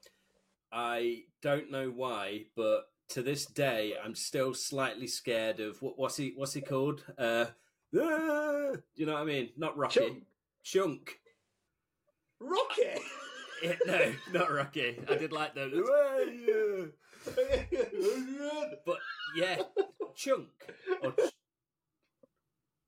I 0.73 1.25
don't 1.43 1.71
know 1.71 1.91
why, 1.91 2.45
but 2.57 2.85
to 3.11 3.23
this 3.23 3.45
day, 3.47 3.95
I'm 4.03 4.15
still 4.15 4.55
slightly 4.55 5.07
scared 5.07 5.61
of 5.61 5.81
what 5.83 5.99
what's 5.99 6.17
he 6.17 6.33
what's 6.35 6.55
he 6.55 6.63
called? 6.63 7.05
Uh, 7.19 7.47
ah, 8.01 8.73
you 8.97 9.07
know 9.07 9.15
what 9.15 9.23
I 9.23 9.25
mean? 9.25 9.51
Not 9.57 9.77
Rocky, 9.77 10.01
Chunk. 10.01 10.23
Chunk. 10.63 11.19
Rocky. 12.41 13.01
Yeah, 13.63 13.75
no, 13.87 14.13
not 14.33 14.53
Rocky. 14.53 14.99
I 15.09 15.17
did 15.17 15.33
like 15.33 15.55
the. 15.55 16.93
But 18.87 18.99
yeah, 19.37 19.63
Chunk. 20.15 20.49
Or 21.03 21.11
ch- 21.13 21.33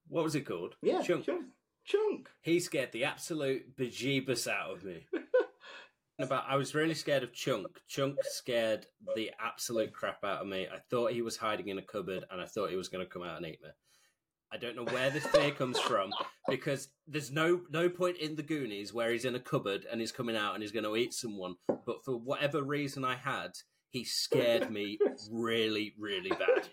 what 0.08 0.24
was 0.24 0.34
it 0.34 0.42
called? 0.42 0.76
yeah, 0.82 1.02
Chunk. 1.02 1.26
chunk. 1.26 1.46
Chunk. 1.84 2.28
He 2.42 2.60
scared 2.60 2.92
the 2.92 3.04
absolute 3.04 3.76
bejeebus 3.76 4.46
out 4.46 4.70
of 4.72 4.84
me. 4.84 5.06
About, 6.18 6.44
I 6.48 6.56
was 6.56 6.74
really 6.74 6.94
scared 6.94 7.22
of 7.22 7.32
Chunk. 7.32 7.66
Chunk 7.88 8.16
scared 8.22 8.86
the 9.16 9.30
absolute 9.40 9.92
crap 9.92 10.22
out 10.22 10.42
of 10.42 10.46
me. 10.46 10.68
I 10.72 10.78
thought 10.90 11.12
he 11.12 11.22
was 11.22 11.36
hiding 11.38 11.68
in 11.68 11.78
a 11.78 11.82
cupboard, 11.82 12.24
and 12.30 12.40
I 12.40 12.46
thought 12.46 12.70
he 12.70 12.76
was 12.76 12.88
going 12.88 13.04
to 13.04 13.10
come 13.10 13.22
out 13.22 13.38
and 13.38 13.46
eat 13.46 13.62
me. 13.62 13.70
I 14.52 14.56
don't 14.56 14.74
know 14.76 14.84
where 14.84 15.10
this 15.10 15.26
fear 15.26 15.52
comes 15.52 15.78
from 15.78 16.10
because 16.48 16.88
there's 17.06 17.30
no 17.30 17.60
no 17.70 17.88
point 17.88 18.16
in 18.16 18.34
the 18.34 18.42
Goonies 18.42 18.92
where 18.92 19.12
he's 19.12 19.24
in 19.24 19.36
a 19.36 19.40
cupboard 19.40 19.86
and 19.90 20.00
he's 20.00 20.12
coming 20.12 20.36
out 20.36 20.54
and 20.54 20.62
he's 20.62 20.72
going 20.72 20.84
to 20.84 20.96
eat 20.96 21.14
someone. 21.14 21.54
But 21.68 22.04
for 22.04 22.16
whatever 22.16 22.62
reason 22.62 23.04
I 23.04 23.14
had, 23.14 23.52
he 23.90 24.04
scared 24.04 24.70
me 24.70 24.98
really, 25.30 25.94
really 25.98 26.30
bad. 26.30 26.68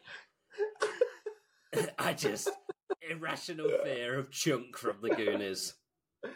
I 1.99 2.13
just 2.13 2.49
irrational 3.09 3.69
fear 3.83 4.17
of 4.17 4.31
Chunk 4.31 4.77
from 4.77 4.97
the 5.01 5.09
Goonies. 5.09 5.73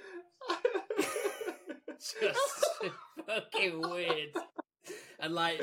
Just 2.19 2.65
fucking 3.27 3.79
weird. 3.81 4.29
And 5.19 5.35
like, 5.35 5.61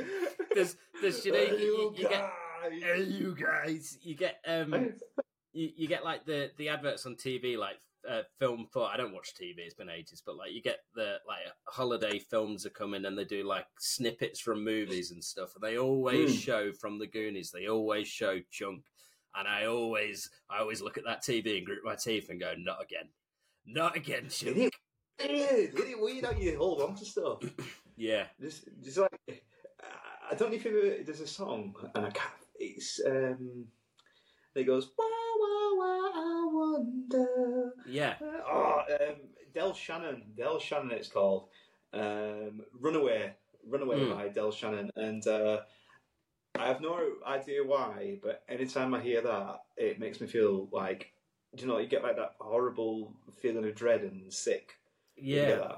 there's, 0.54 0.76
there's, 1.02 1.26
you 1.26 1.32
know, 1.32 1.38
you, 1.38 1.56
you, 1.56 1.94
you 1.96 2.08
get, 2.08 2.30
you 3.08 3.34
guys, 3.34 3.98
you 4.02 4.14
get, 4.14 4.36
um, 4.46 4.92
you, 5.52 5.70
you 5.76 5.88
get 5.88 6.04
like 6.04 6.24
the 6.24 6.50
the 6.56 6.68
adverts 6.68 7.06
on 7.06 7.16
TV, 7.16 7.56
like 7.58 7.78
uh, 8.08 8.22
film 8.38 8.66
for. 8.72 8.86
I 8.88 8.96
don't 8.96 9.12
watch 9.14 9.34
TV; 9.34 9.58
it's 9.58 9.74
been 9.74 9.90
ages. 9.90 10.22
But 10.24 10.36
like, 10.36 10.52
you 10.52 10.62
get 10.62 10.78
the 10.94 11.16
like 11.26 11.40
holiday 11.64 12.18
films 12.18 12.66
are 12.66 12.70
coming, 12.70 13.04
and 13.04 13.16
they 13.18 13.24
do 13.24 13.44
like 13.44 13.66
snippets 13.78 14.40
from 14.40 14.64
movies 14.64 15.10
and 15.10 15.22
stuff. 15.22 15.54
And 15.54 15.62
they 15.62 15.78
always 15.78 16.36
Mm. 16.36 16.40
show 16.40 16.72
from 16.72 16.98
the 16.98 17.06
Goonies. 17.06 17.50
They 17.50 17.66
always 17.68 18.08
show 18.08 18.40
Chunk, 18.50 18.84
and 19.34 19.48
I 19.48 19.66
always, 19.66 20.30
I 20.50 20.58
always 20.58 20.80
look 20.80 20.98
at 20.98 21.04
that 21.04 21.22
TV 21.22 21.58
and 21.58 21.66
grit 21.66 21.80
my 21.84 21.96
teeth 21.96 22.30
and 22.30 22.40
go, 22.40 22.54
"Not 22.56 22.82
again, 22.82 23.08
not 23.66 23.96
again, 23.96 24.28
Chunk." 24.28 24.56
Idiot. 24.56 24.74
Idiot, 25.74 26.00
weird 26.00 26.24
how 26.24 26.30
you 26.32 26.56
hold 26.56 26.80
on 26.80 26.94
to 26.96 27.04
stuff. 27.04 27.38
Yeah, 28.00 28.26
Just, 28.40 28.68
just 28.80 28.96
like, 28.98 29.10
I 30.30 30.34
don't 30.36 30.50
know 30.50 30.56
if 30.56 30.64
you've 30.64 30.84
ever, 30.84 31.02
there's 31.02 31.18
a 31.20 31.26
song, 31.26 31.74
and 31.96 32.06
I 32.06 32.10
can't, 32.10 32.30
it's, 32.54 33.00
um, 33.04 33.66
it 34.54 34.62
goes, 34.62 34.92
wah, 34.96 35.04
wah, 35.04 35.10
wah, 35.10 35.27
I 35.27 35.27
wonder. 36.78 37.72
yeah, 37.86 38.14
Oh, 38.20 38.82
um, 39.00 39.14
Del 39.54 39.74
Shannon, 39.74 40.22
Del 40.36 40.58
Shannon 40.58 40.92
it's 40.92 41.08
called. 41.08 41.48
Um, 41.92 42.62
Runaway, 42.78 43.32
Runaway 43.66 43.96
Mm. 44.00 44.14
by 44.14 44.28
Del 44.28 44.52
Shannon. 44.52 44.90
And 44.96 45.26
uh, 45.26 45.60
I 46.58 46.66
have 46.68 46.80
no 46.80 46.98
idea 47.26 47.64
why, 47.64 48.18
but 48.22 48.42
anytime 48.48 48.94
I 48.94 49.00
hear 49.00 49.20
that, 49.22 49.60
it 49.76 49.98
makes 49.98 50.20
me 50.20 50.26
feel 50.26 50.68
like, 50.72 51.12
do 51.54 51.62
you 51.62 51.68
know, 51.68 51.78
you 51.78 51.86
get 51.86 52.02
like 52.02 52.16
that 52.16 52.34
horrible 52.40 53.14
feeling 53.40 53.64
of 53.66 53.74
dread 53.74 54.02
and 54.02 54.32
sick. 54.32 54.74
Yeah. 55.16 55.76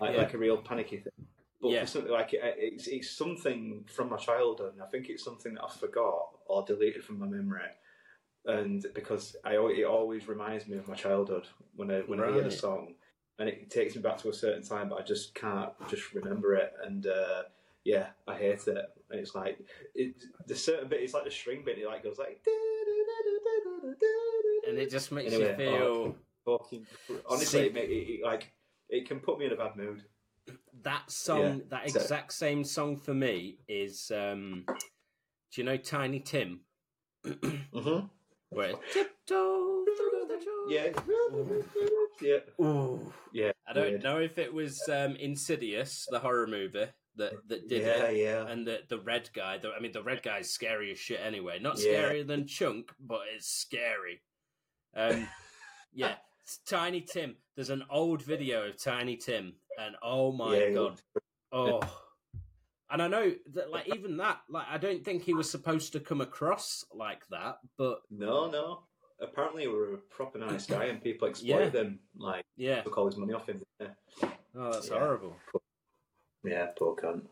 Like, 0.00 0.12
Yeah. 0.14 0.22
like 0.22 0.34
a 0.34 0.38
real 0.38 0.58
panicky 0.58 0.98
thing. 0.98 1.12
But 1.60 1.70
Yeah. 1.70 1.80
for 1.82 1.86
something 1.86 2.12
like 2.12 2.32
it, 2.34 2.40
it's, 2.58 2.86
it's 2.88 3.10
something 3.10 3.84
from 3.94 4.08
my 4.10 4.16
childhood, 4.16 4.74
and 4.74 4.82
I 4.82 4.86
think 4.86 5.08
it's 5.08 5.24
something 5.24 5.54
that 5.54 5.64
I 5.64 5.70
forgot 5.70 6.38
or 6.46 6.62
deleted 6.64 7.04
from 7.04 7.18
my 7.18 7.26
memory. 7.26 7.68
And 8.46 8.84
because 8.94 9.36
I, 9.44 9.54
it 9.54 9.84
always 9.84 10.28
reminds 10.28 10.66
me 10.66 10.76
of 10.76 10.86
my 10.88 10.94
childhood 10.94 11.46
when 11.76 11.90
I 11.90 12.00
when 12.00 12.20
I 12.20 12.30
hear 12.30 12.42
the 12.42 12.50
song, 12.50 12.94
and 13.38 13.48
it 13.48 13.70
takes 13.70 13.96
me 13.96 14.02
back 14.02 14.18
to 14.18 14.28
a 14.28 14.34
certain 14.34 14.62
time, 14.62 14.90
but 14.90 15.00
I 15.00 15.02
just 15.02 15.34
can't 15.34 15.70
just 15.88 16.12
remember 16.12 16.54
it. 16.54 16.72
And 16.84 17.06
uh, 17.06 17.42
yeah, 17.84 18.08
I 18.28 18.34
hate 18.36 18.66
it. 18.68 18.84
And 19.10 19.20
it's 19.20 19.34
like 19.34 19.58
it, 19.94 20.14
the 20.46 20.54
certain 20.54 20.88
bit, 20.88 21.00
it's 21.02 21.14
like 21.14 21.24
the 21.24 21.30
string 21.30 21.62
bit. 21.64 21.78
It 21.78 21.86
like 21.86 22.02
goes 22.04 22.18
like, 22.18 22.40
and 24.68 24.78
it 24.78 24.90
just 24.90 25.10
makes 25.12 25.32
Anyway, 25.32 25.50
you 25.50 25.56
feel. 25.56 26.16
fucking 26.44 26.86
honestly, 27.28 27.46
See- 27.46 27.66
it, 27.66 27.76
it, 27.76 27.90
it, 28.20 28.24
like 28.24 28.52
it 28.88 29.08
can 29.08 29.20
put 29.20 29.38
me 29.38 29.46
in 29.46 29.52
a 29.52 29.56
bad 29.56 29.76
mood. 29.76 30.02
that 30.82 31.10
song, 31.10 31.40
Yeah, 31.40 31.56
that 31.70 31.90
so- 31.90 32.00
exact 32.00 32.32
same 32.34 32.62
song 32.64 32.96
for 32.98 33.14
me 33.14 33.56
is. 33.68 34.10
um 34.14 34.64
Do 34.66 35.60
you 35.60 35.64
know 35.64 35.76
Tiny 35.78 36.20
Tim? 36.20 36.60
Mm-hmm. 37.24 38.06
Where 38.54 38.70
it's, 38.70 38.78
tiptoe 38.92 39.84
through 39.96 40.26
the 40.28 40.44
door. 40.44 40.70
Yeah, 40.70 40.92
yeah, 42.22 42.64
Ooh. 42.64 43.12
yeah. 43.32 43.52
I 43.66 43.72
don't 43.72 43.90
weird. 43.90 44.02
know 44.02 44.18
if 44.18 44.38
it 44.38 44.52
was 44.52 44.80
um, 44.88 45.16
Insidious, 45.16 46.06
the 46.10 46.18
horror 46.18 46.46
movie 46.46 46.86
that 47.16 47.32
that 47.48 47.68
did 47.68 47.82
yeah, 47.82 48.04
it, 48.06 48.16
yeah. 48.16 48.46
and 48.48 48.66
the 48.66 48.80
the 48.88 48.98
red 49.00 49.28
guy. 49.34 49.58
The, 49.58 49.72
I 49.72 49.80
mean, 49.80 49.92
the 49.92 50.02
red 50.02 50.22
guy's 50.22 50.50
scary 50.50 50.90
as 50.92 50.98
shit 50.98 51.20
anyway. 51.24 51.58
Not 51.60 51.78
Yeah. 51.78 51.92
scarier 52.02 52.26
than 52.26 52.46
Chunk, 52.46 52.92
but 53.00 53.20
it's 53.34 53.48
scary. 53.48 54.22
Um, 54.96 55.28
yeah, 55.92 56.14
it's 56.42 56.58
Tiny 56.66 57.00
Tim. 57.00 57.36
There's 57.56 57.70
an 57.70 57.84
old 57.90 58.22
video 58.22 58.68
of 58.68 58.82
Tiny 58.82 59.16
Tim, 59.16 59.54
and 59.78 59.94
oh 60.02 60.32
my 60.32 60.56
Yeah, 60.58 60.70
god, 60.70 61.00
oh. 61.52 61.80
And 62.90 63.02
I 63.02 63.08
know 63.08 63.32
that, 63.54 63.70
like, 63.70 63.88
even 63.94 64.16
that, 64.18 64.40
like, 64.48 64.66
I 64.68 64.76
don't 64.78 65.04
think 65.04 65.22
he 65.22 65.32
was 65.34 65.50
supposed 65.50 65.92
to 65.94 66.00
come 66.00 66.20
across 66.20 66.84
like 66.92 67.26
that, 67.30 67.58
but 67.78 68.02
No, 68.10 68.50
no. 68.50 68.80
Apparently, 69.20 69.66
we 69.68 69.74
were 69.74 69.94
a 69.94 69.98
proper 69.98 70.38
nice 70.38 70.66
guy, 70.66 70.84
and 70.86 71.02
people 71.02 71.28
exploited 71.28 71.74
him. 71.74 71.98
Like 72.16 72.44
yeah, 72.56 72.82
took 72.82 72.98
all 72.98 73.06
his 73.06 73.16
money 73.16 73.32
off 73.32 73.48
him. 73.48 73.62
Yeah, 73.80 73.86
oh, 74.56 74.72
that's 74.72 74.88
Yeah. 74.90 74.98
horrible. 74.98 75.36
yeah 76.44 76.66
poor 76.76 76.94
cunt. 76.96 77.22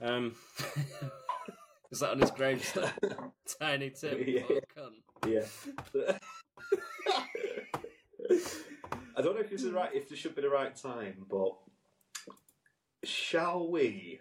Um, 0.00 0.34
is 1.92 2.00
that 2.00 2.10
on 2.10 2.20
his 2.20 2.30
gravestone? 2.32 2.90
Tiny 3.60 3.90
Tim, 3.90 4.24
Yeah. 4.26 4.42
poor 4.48 4.60
cunt. 4.76 5.02
yeah. 5.28 5.46
I 9.16 9.22
don't 9.22 9.34
know 9.34 9.40
if 9.42 9.50
this 9.50 9.62
is 9.62 9.70
right. 9.72 9.90
If 9.94 10.08
this 10.08 10.18
should 10.18 10.34
be 10.34 10.42
the 10.42 10.48
right 10.50 10.74
time, 10.74 11.26
but 11.30 11.52
shall 13.04 13.68
we 13.70 14.20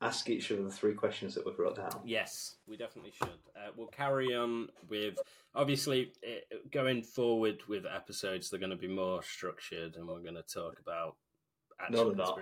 ask 0.00 0.28
each 0.30 0.50
other 0.50 0.62
the 0.62 0.70
three 0.70 0.94
questions 0.94 1.34
that 1.34 1.44
we've 1.44 1.58
wrote 1.58 1.76
down? 1.76 2.00
Yes, 2.04 2.56
we 2.66 2.76
definitely 2.76 3.12
should. 3.12 3.28
Uh, 3.56 3.70
we'll 3.76 3.88
carry 3.88 4.34
on 4.34 4.68
with 4.88 5.18
obviously 5.54 6.12
uh, 6.26 6.56
going 6.70 7.02
forward 7.02 7.58
with 7.68 7.84
episodes. 7.86 8.50
They're 8.50 8.60
going 8.60 8.70
to 8.70 8.76
be 8.76 8.88
more 8.88 9.22
structured, 9.22 9.96
and 9.96 10.06
we're 10.08 10.20
going 10.20 10.34
to 10.34 10.42
talk 10.42 10.78
about 10.80 11.16
actual 11.80 12.14
they're 12.14 12.16
not. 12.16 12.36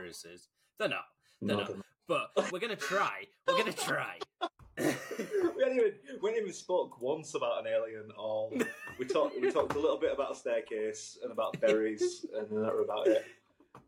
They're 0.78 0.88
not, 0.88 1.04
They're 1.40 1.48
No, 1.48 1.56
not. 1.56 1.68
they're 1.68 1.76
but 2.08 2.30
we're 2.50 2.58
going 2.58 2.70
to 2.70 2.76
try. 2.76 3.24
We're 3.46 3.58
going 3.58 3.72
to 3.72 3.78
try. 3.78 4.18
we 4.78 4.84
hadn't 4.84 5.76
even 5.76 5.92
we 6.22 6.30
hadn't 6.30 6.42
even 6.44 6.52
spoke 6.52 7.00
once 7.00 7.34
about 7.34 7.66
an 7.66 7.72
alien 7.72 8.10
or 8.16 8.48
we 8.96 9.04
talked 9.04 9.34
we 9.40 9.50
talked 9.50 9.74
a 9.74 9.78
little 9.78 9.98
bit 9.98 10.12
about 10.12 10.30
a 10.30 10.34
staircase 10.36 11.18
and 11.20 11.32
about 11.32 11.60
berries 11.60 12.24
and 12.32 12.48
then 12.48 12.62
that 12.62 12.72
were 12.72 12.82
about 12.82 13.08
it. 13.08 13.24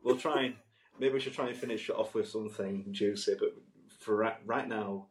We'll 0.02 0.16
try 0.16 0.42
and 0.42 0.54
maybe 1.00 1.14
we 1.14 1.20
should 1.20 1.32
try 1.32 1.48
and 1.48 1.56
finish 1.56 1.88
it 1.88 1.96
off 1.96 2.14
with 2.14 2.28
something 2.28 2.84
juicy, 2.90 3.34
but 3.38 3.54
for 3.98 4.16
right, 4.16 4.36
right 4.44 4.68
now 4.68 5.06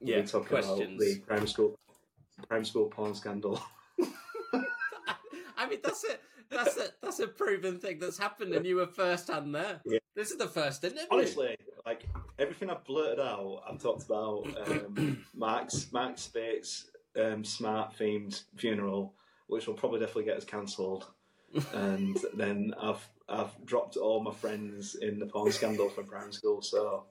yeah, 0.00 0.16
we're 0.16 0.26
talking 0.26 0.48
questions. 0.48 0.80
about 0.80 0.98
the 0.98 1.20
primary 1.26 1.48
school 1.48 1.78
primary 2.48 2.66
school 2.66 2.86
porn 2.86 3.14
scandal. 3.14 3.60
I 5.56 5.68
mean, 5.68 5.78
that's 5.82 6.04
it. 6.04 6.20
That's 6.50 6.76
a 6.76 6.88
that's 7.02 7.20
a 7.20 7.28
proven 7.28 7.78
thing 7.78 7.98
that's 7.98 8.18
happened, 8.18 8.54
and 8.54 8.66
you 8.66 8.76
were 8.76 8.86
first 8.86 9.28
hand 9.28 9.54
there. 9.54 9.80
Yeah. 9.84 9.98
This 10.16 10.30
is 10.30 10.38
the 10.38 10.48
first 10.48 10.82
interview. 10.84 11.06
Honestly, 11.10 11.56
like 11.86 12.06
everything 12.38 12.70
I've 12.70 12.84
blurted 12.84 13.20
out, 13.20 13.62
I've 13.68 13.80
talked 13.80 14.04
about 14.04 14.46
um, 14.66 15.24
Mark's 15.34 15.92
Mark 15.92 16.18
Speight's 16.18 16.90
um, 17.16 17.42
SMart 17.42 17.96
themed 17.96 18.42
funeral, 18.56 19.14
which 19.46 19.66
will 19.66 19.74
probably 19.74 20.00
definitely 20.00 20.24
get 20.24 20.36
us 20.36 20.44
cancelled. 20.44 21.06
and 21.74 22.16
then 22.34 22.72
I've 22.80 23.08
I've 23.30 23.64
dropped 23.64 23.96
all 23.96 24.20
my 24.22 24.32
friends 24.32 24.96
in 24.96 25.18
the 25.18 25.26
porn 25.26 25.52
scandal 25.52 25.88
from 25.88 26.06
primary 26.06 26.32
school. 26.32 26.60
So 26.62 27.04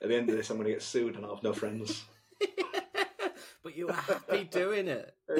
at 0.00 0.08
the 0.08 0.16
end 0.16 0.30
of 0.30 0.36
this, 0.36 0.48
I'm 0.50 0.56
going 0.56 0.66
to 0.68 0.72
get 0.72 0.82
sued 0.82 1.16
and 1.16 1.24
I'll 1.24 1.34
have 1.34 1.42
no 1.44 1.52
friends. 1.52 2.04
but 3.62 3.76
you 3.76 3.88
were 3.88 3.92
happy 3.92 4.44
doing 4.44 4.88
it. 4.88 5.14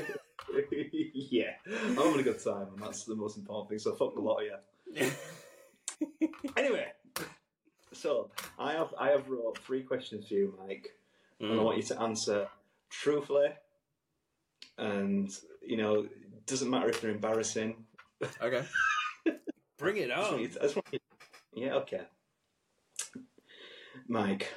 yeah, 1.14 1.53
I'm 1.66 1.97
having 1.97 2.21
a 2.21 2.23
good 2.25 2.43
time, 2.43 2.68
and 2.75 2.83
that's 2.83 3.05
the 3.05 3.14
most 3.14 3.37
important 3.39 3.68
thing. 3.71 3.79
So 3.79 3.95
fuck 3.95 4.14
the 4.14 4.21
lot 4.21 4.41
of 4.43 4.47
you. 4.97 5.11
Anyway, 6.57 6.87
so 7.93 8.31
I 8.59 8.73
have 8.73 8.95
I 8.99 9.11
have 9.11 9.29
wrote 9.29 9.59
three 9.59 9.83
questions 9.83 10.27
for 10.29 10.35
you, 10.35 10.55
Mike, 10.66 10.89
and 11.41 11.53
I 11.53 11.55
Mm. 11.55 11.64
want 11.64 11.77
you 11.77 11.83
to 11.85 12.01
answer 12.01 12.49
truthfully. 12.89 13.49
And 14.79 15.31
you 15.62 15.77
know, 15.77 16.01
it 16.05 16.47
doesn't 16.47 16.71
matter 16.71 16.89
if 16.89 17.01
they're 17.01 17.11
embarrassing. 17.11 17.85
Okay. 18.41 18.64
Bring 19.81 19.97
it 19.97 20.11
I 20.11 20.16
just 20.16 20.31
want 20.31 20.41
you 20.43 20.47
on. 20.47 20.53
to- 20.53 20.61
I 20.61 20.62
just 20.62 20.78
yeah, 21.55 21.74
okay. 21.74 22.03
Mike, 24.07 24.53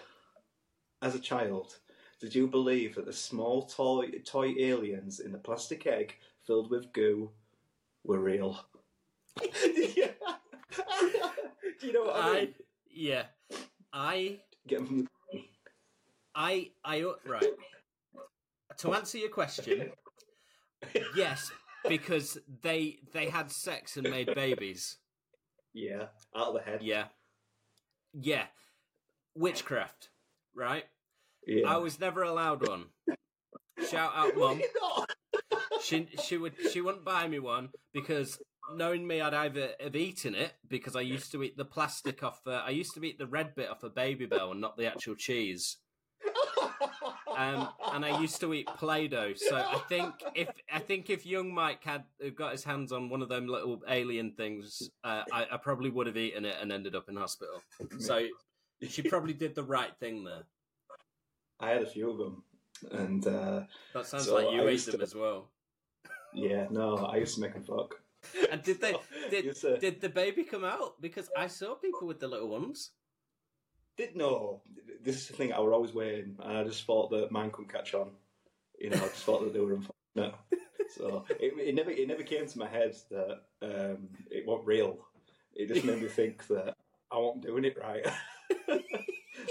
as 1.02 1.16
a 1.16 1.20
child, 1.20 1.78
did 2.20 2.36
you 2.36 2.48
believe 2.48 2.96
that 2.96 3.06
the 3.06 3.14
small 3.14 3.64
toy 3.66 4.12
toy 4.26 4.54
aliens 4.60 5.20
in 5.20 5.32
the 5.32 5.38
plastic 5.38 5.88
egg 5.88 6.16
filled 6.46 6.70
with 6.70 6.92
goo 6.94 7.32
were 8.04 8.20
real? 8.20 8.60
You- 9.42 10.10
Do 11.80 11.88
you 11.88 11.94
know 11.94 12.04
what 12.04 12.16
I 12.16 12.30
I 12.30 12.34
mean? 12.42 12.56
yeah. 12.92 13.24
I 13.92 14.40
Get 14.68 14.80
'em 14.80 14.88
from 14.88 14.98
the 15.32 15.44
I 16.36 16.72
I 16.84 17.04
right. 17.26 17.54
To 18.78 18.94
answer 18.94 19.18
your 19.20 19.30
question, 19.30 19.92
yes, 21.16 21.52
because 21.88 22.38
they 22.62 23.00
they 23.14 23.30
had 23.30 23.52
sex 23.52 23.98
and 23.98 24.10
made 24.10 24.34
babies. 24.34 24.98
Yeah, 25.74 26.08
out 26.36 26.50
of 26.50 26.54
the 26.54 26.62
head. 26.62 26.82
Yeah. 26.84 27.06
Yeah. 28.14 28.46
Witchcraft, 29.36 30.10
right? 30.56 30.86
Yeah. 31.48 31.68
I 31.68 31.78
was 31.78 32.00
never 32.00 32.24
allowed 32.24 32.68
one. 32.68 32.86
Shout 33.90 34.12
out 34.16 34.38
mum. 34.38 34.62
She 35.82 36.08
she 36.24 36.38
would 36.38 36.54
she 36.72 36.82
wouldn't 36.82 37.04
buy 37.04 37.28
me 37.28 37.40
one 37.40 37.70
because 37.94 38.40
knowing 38.72 39.06
me, 39.06 39.22
I'd 39.22 39.34
either 39.34 39.72
have 39.80 39.96
eaten 39.96 40.36
it 40.36 40.54
because 40.68 40.96
I 40.96 41.02
used 41.02 41.32
to 41.32 41.44
eat 41.44 41.58
the 41.58 41.66
plastic 41.66 42.24
off. 42.24 42.42
Uh, 42.46 42.62
I 42.66 42.70
used 42.70 42.94
to 42.96 43.04
eat 43.04 43.18
the 43.18 43.28
red 43.28 43.56
bit 43.56 43.70
off 43.70 43.84
a 43.84 43.90
Babybel 43.90 44.52
and 44.52 44.62
not 44.62 44.78
the 44.78 44.88
actual 44.88 45.16
cheese. 45.16 45.78
Um, 47.36 47.70
and 47.94 48.06
I 48.06 48.20
used 48.22 48.40
to 48.42 48.54
eat 48.54 48.68
Play-Doh. 48.78 49.34
So 49.36 49.56
I 49.56 49.80
think 49.90 50.14
if 50.36 50.50
I 50.72 50.80
think 50.80 51.10
if 51.10 51.26
young 51.26 51.54
Mike 51.54 51.84
had 51.84 52.04
got 52.36 52.52
his 52.52 52.64
hands 52.64 52.92
on 52.92 53.10
one 53.10 53.22
of 53.22 53.30
them 53.30 53.48
little 53.48 53.82
alien 53.90 54.32
things, 54.34 54.90
uh, 55.04 55.24
I, 55.32 55.48
I 55.52 55.58
probably 55.58 55.90
would 55.90 56.08
have 56.08 56.18
eaten 56.18 56.46
it 56.46 56.56
and 56.62 56.72
ended 56.72 56.96
up 56.96 57.10
in 57.10 57.16
hospital. 57.16 57.62
So 58.00 58.28
she 58.88 59.02
probably 59.02 59.34
did 59.34 59.56
the 59.56 59.64
right 59.64 59.92
thing 60.00 60.24
there. 60.24 60.44
I 61.60 61.70
had 61.70 61.82
a 61.82 61.86
few 61.86 62.10
of 62.12 62.18
them, 62.18 62.44
and 62.92 63.26
uh, 63.28 63.62
That 63.94 64.06
sounds 64.06 64.26
So 64.26 64.36
like 64.36 64.52
you 64.54 64.68
I 64.68 64.72
ate 64.72 64.86
them 64.86 64.98
to- 64.98 65.04
as 65.04 65.16
well. 65.16 65.50
yeah, 66.34 66.68
no, 66.70 66.98
I 66.98 67.18
used 67.18 67.36
to 67.36 67.42
make 67.42 67.54
them 67.54 67.64
fuck. 67.64 67.96
And 68.52 68.62
did 68.64 68.80
they 68.80 68.96
did 69.30 69.56
did 69.80 70.02
the 70.02 70.10
baby 70.10 70.44
come 70.44 70.64
out? 70.64 71.02
Because 71.02 71.30
I 71.38 71.48
saw 71.48 71.76
people 71.76 72.08
with 72.08 72.20
the 72.20 72.28
little 72.28 72.50
ones. 72.50 72.92
Did 73.98 74.16
no. 74.16 74.62
This 75.04 75.18
is 75.18 75.28
the 75.28 75.34
thing 75.34 75.54
I 75.54 75.60
was 75.60 75.74
always 75.74 75.94
waiting, 75.94 76.38
and 76.42 76.58
I 76.58 76.64
just 76.64 76.86
thought 76.86 77.10
that 77.12 77.32
mine 77.32 77.52
couldn't 77.52 77.72
catch 77.74 77.94
on. 77.94 78.12
You 78.80 78.90
know, 78.90 78.98
I 78.98 79.08
just 79.08 79.24
thought 79.24 79.44
that 79.44 79.54
they 79.54 79.60
were 79.60 79.74
unfortunate. 79.74 80.36
So 80.96 81.26
it, 81.30 81.54
it 81.58 81.76
never 81.76 81.92
it 81.92 82.08
never 82.08 82.24
came 82.24 82.48
to 82.48 82.60
my 82.60 82.68
head 82.68 82.96
that 83.10 83.42
um, 83.62 84.10
it 84.30 84.46
wasn't 84.46 84.68
real. 84.68 84.98
It 85.56 85.68
just 85.68 85.86
made 85.86 86.02
me 86.02 86.08
think 86.08 86.48
that 86.48 86.76
I 87.12 87.18
wasn't 87.18 87.46
doing 87.46 87.66
it 87.66 87.78
right. 87.82 88.06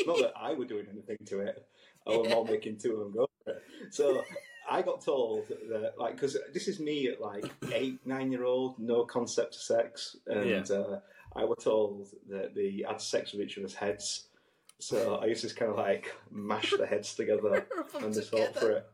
Not 0.06 0.18
that 0.18 0.32
I 0.36 0.52
were 0.54 0.64
doing 0.64 0.86
anything 0.90 1.18
to 1.26 1.40
it. 1.40 1.66
I 2.06 2.16
was 2.16 2.28
more 2.28 2.44
making 2.44 2.78
two 2.78 2.92
of 2.92 2.98
them 3.00 3.12
go 3.12 3.28
for 3.44 3.52
it. 3.52 3.62
So 3.90 4.24
I 4.68 4.82
got 4.82 5.00
told 5.00 5.48
that, 5.68 5.94
like, 5.98 6.14
because 6.14 6.36
this 6.52 6.66
is 6.66 6.80
me 6.80 7.08
at 7.08 7.20
like 7.20 7.44
eight, 7.72 8.04
nine 8.06 8.32
year 8.32 8.44
old, 8.44 8.78
no 8.78 9.04
concept 9.04 9.54
of 9.54 9.60
sex, 9.60 10.16
and 10.26 10.70
uh, 10.70 10.98
I 11.36 11.44
was 11.44 11.58
told 11.62 12.08
that 12.28 12.54
they 12.54 12.84
had 12.86 13.00
sex 13.00 13.32
with 13.32 13.42
each 13.42 13.58
other's 13.58 13.74
heads. 13.74 14.28
So 14.78 15.16
I 15.16 15.26
used 15.26 15.42
to 15.42 15.46
just 15.46 15.58
kind 15.58 15.70
of 15.70 15.76
like 15.76 16.12
mash 16.30 16.72
the 16.76 16.86
heads 16.86 17.14
together 17.14 17.66
and 18.00 18.12
just 18.12 18.34
hope 18.34 18.54
for 18.56 18.70
it. 18.72 18.90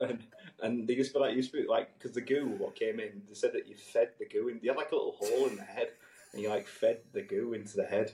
And, 0.00 0.18
and 0.60 0.88
they 0.88 0.94
used 0.94 1.12
to 1.12 1.18
be 1.18 1.24
like, 1.24 1.36
used 1.36 1.52
to 1.52 1.62
be 1.62 1.68
like, 1.68 1.96
because 1.98 2.12
the 2.12 2.20
goo, 2.20 2.46
what 2.58 2.74
came 2.74 3.00
in, 3.00 3.22
they 3.28 3.34
said 3.34 3.52
that 3.54 3.68
you 3.68 3.74
fed 3.74 4.10
the 4.18 4.26
goo 4.26 4.48
in. 4.48 4.60
You 4.62 4.70
had 4.70 4.78
like 4.78 4.92
a 4.92 4.96
little 4.96 5.16
hole 5.18 5.46
in 5.48 5.56
the 5.56 5.62
head, 5.62 5.88
and 6.32 6.42
you 6.42 6.48
like 6.48 6.66
fed 6.66 6.98
the 7.12 7.22
goo 7.22 7.54
into 7.54 7.76
the 7.76 7.84
head, 7.84 8.12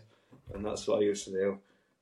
and 0.54 0.64
that's 0.64 0.86
what 0.86 0.98
I 0.98 1.02
used 1.02 1.24
to 1.26 1.30
do. 1.30 1.58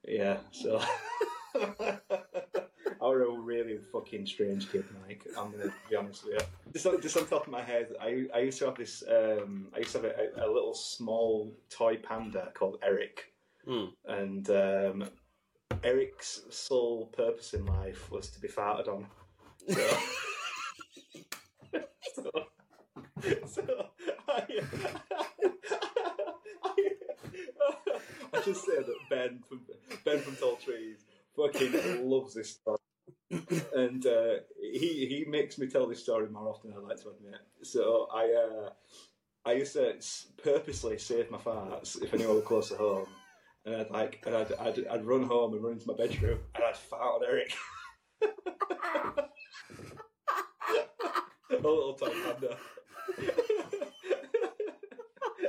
Yeah, 0.06 0.38
so 0.52 0.80
I 1.54 3.10
was 3.10 3.20
a 3.20 3.38
really 3.38 3.78
fucking 3.92 4.26
strange 4.26 4.70
kid, 4.70 4.84
Mike. 5.06 5.26
I'm 5.36 5.50
gonna 5.50 5.72
be 5.90 5.96
honest 5.96 6.24
with 6.24 6.34
you. 6.34 6.40
Just 6.72 6.86
on, 6.86 7.00
just 7.00 7.16
on 7.16 7.26
top 7.26 7.46
of 7.46 7.52
my 7.52 7.62
head, 7.62 7.88
I, 8.00 8.26
I 8.34 8.40
used 8.40 8.58
to 8.58 8.66
have 8.66 8.76
this. 8.76 9.02
Um, 9.08 9.68
I 9.74 9.78
used 9.78 9.92
to 9.92 9.98
have 9.98 10.06
a, 10.06 10.44
a 10.44 10.48
little 10.50 10.74
small 10.74 11.52
toy 11.70 11.96
panda 11.96 12.50
called 12.54 12.78
Eric, 12.82 13.32
Hmm. 13.66 13.86
and 14.04 14.48
um, 14.50 15.10
Eric's 15.82 16.42
sole 16.50 17.06
purpose 17.06 17.52
in 17.52 17.66
life 17.66 18.10
was 18.12 18.30
to 18.30 18.40
be 18.40 18.46
farted 18.48 18.86
on. 18.86 19.06
So, 19.68 19.98
so, 22.14 22.30
so 23.46 23.86
I, 24.28 24.46
I, 28.32 28.40
just 28.44 28.64
say 28.64 28.76
that 28.76 28.94
Ben 29.10 29.40
from 29.48 29.62
Ben 30.04 30.20
from 30.20 30.36
Tall 30.36 30.56
Trees 30.56 31.04
fucking 31.36 32.08
loves 32.08 32.34
this 32.34 32.50
story. 32.50 32.78
And 33.74 34.06
uh, 34.06 34.36
he 34.60 35.06
he 35.06 35.24
makes 35.28 35.58
me 35.58 35.66
tell 35.66 35.88
this 35.88 36.02
story 36.02 36.28
more 36.28 36.48
often 36.48 36.70
than 36.70 36.78
I 36.84 36.88
like 36.88 37.02
to 37.02 37.10
admit. 37.10 37.40
So 37.62 38.08
I 38.14 38.32
uh, 38.32 38.70
I 39.44 39.54
used 39.54 39.74
to 39.74 39.96
purposely 40.42 40.98
save 40.98 41.30
my 41.30 41.38
farts 41.38 42.00
if 42.02 42.14
anyone 42.14 42.36
was 42.36 42.44
close 42.44 42.68
to 42.70 42.76
home, 42.76 43.06
and 43.66 43.76
I'd 43.76 43.90
like 43.90 44.22
and 44.26 44.36
I'd, 44.36 44.52
I'd 44.54 44.86
I'd 44.86 45.04
run 45.04 45.24
home 45.24 45.52
and 45.54 45.62
run 45.62 45.74
into 45.74 45.86
my 45.88 45.94
bedroom 45.94 46.38
and 46.54 46.64
I'd 46.64 46.76
fart 46.76 47.22
on 47.22 47.28
Eric. 47.28 47.54
a 51.50 51.54
little 51.54 51.94
toy 51.94 52.08
panda. 52.08 52.56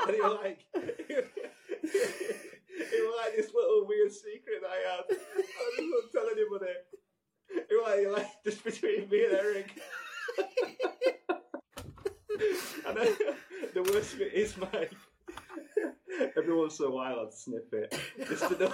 and 0.08 0.16
he 0.16 0.22
was 0.22 0.38
like, 0.44 0.60
he 0.74 0.80
was 3.02 3.16
like 3.24 3.36
this 3.36 3.54
little 3.54 3.86
weird 3.88 4.12
secret 4.12 4.62
that 4.62 4.70
I 4.70 4.80
had. 4.90 5.04
I 5.10 5.12
just 5.12 5.80
wouldn't 5.80 6.12
tell 6.12 6.30
anybody. 6.32 6.74
He 7.70 7.76
was 7.76 7.86
like, 7.86 8.08
like 8.18 8.32
just 8.44 8.64
between 8.64 9.10
me 9.10 9.26
and 9.26 9.34
Eric. 9.34 9.80
and 12.88 12.98
then, 12.98 13.16
the 13.74 13.84
worst 13.84 14.18
bit 14.18 14.34
is 14.34 14.58
my. 14.58 14.90
Every 16.38 16.56
once 16.56 16.80
in 16.80 16.86
a 16.86 16.90
while, 16.90 17.20
I'd 17.26 17.34
sniff 17.34 17.74
it 17.74 17.94
just 18.28 18.50
to 18.50 18.58
know, 18.58 18.74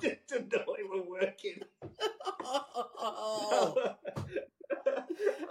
just 0.00 0.16
to 0.28 0.40
know 0.40 0.76
it 0.78 0.88
was 0.88 1.04
working. 1.08 1.60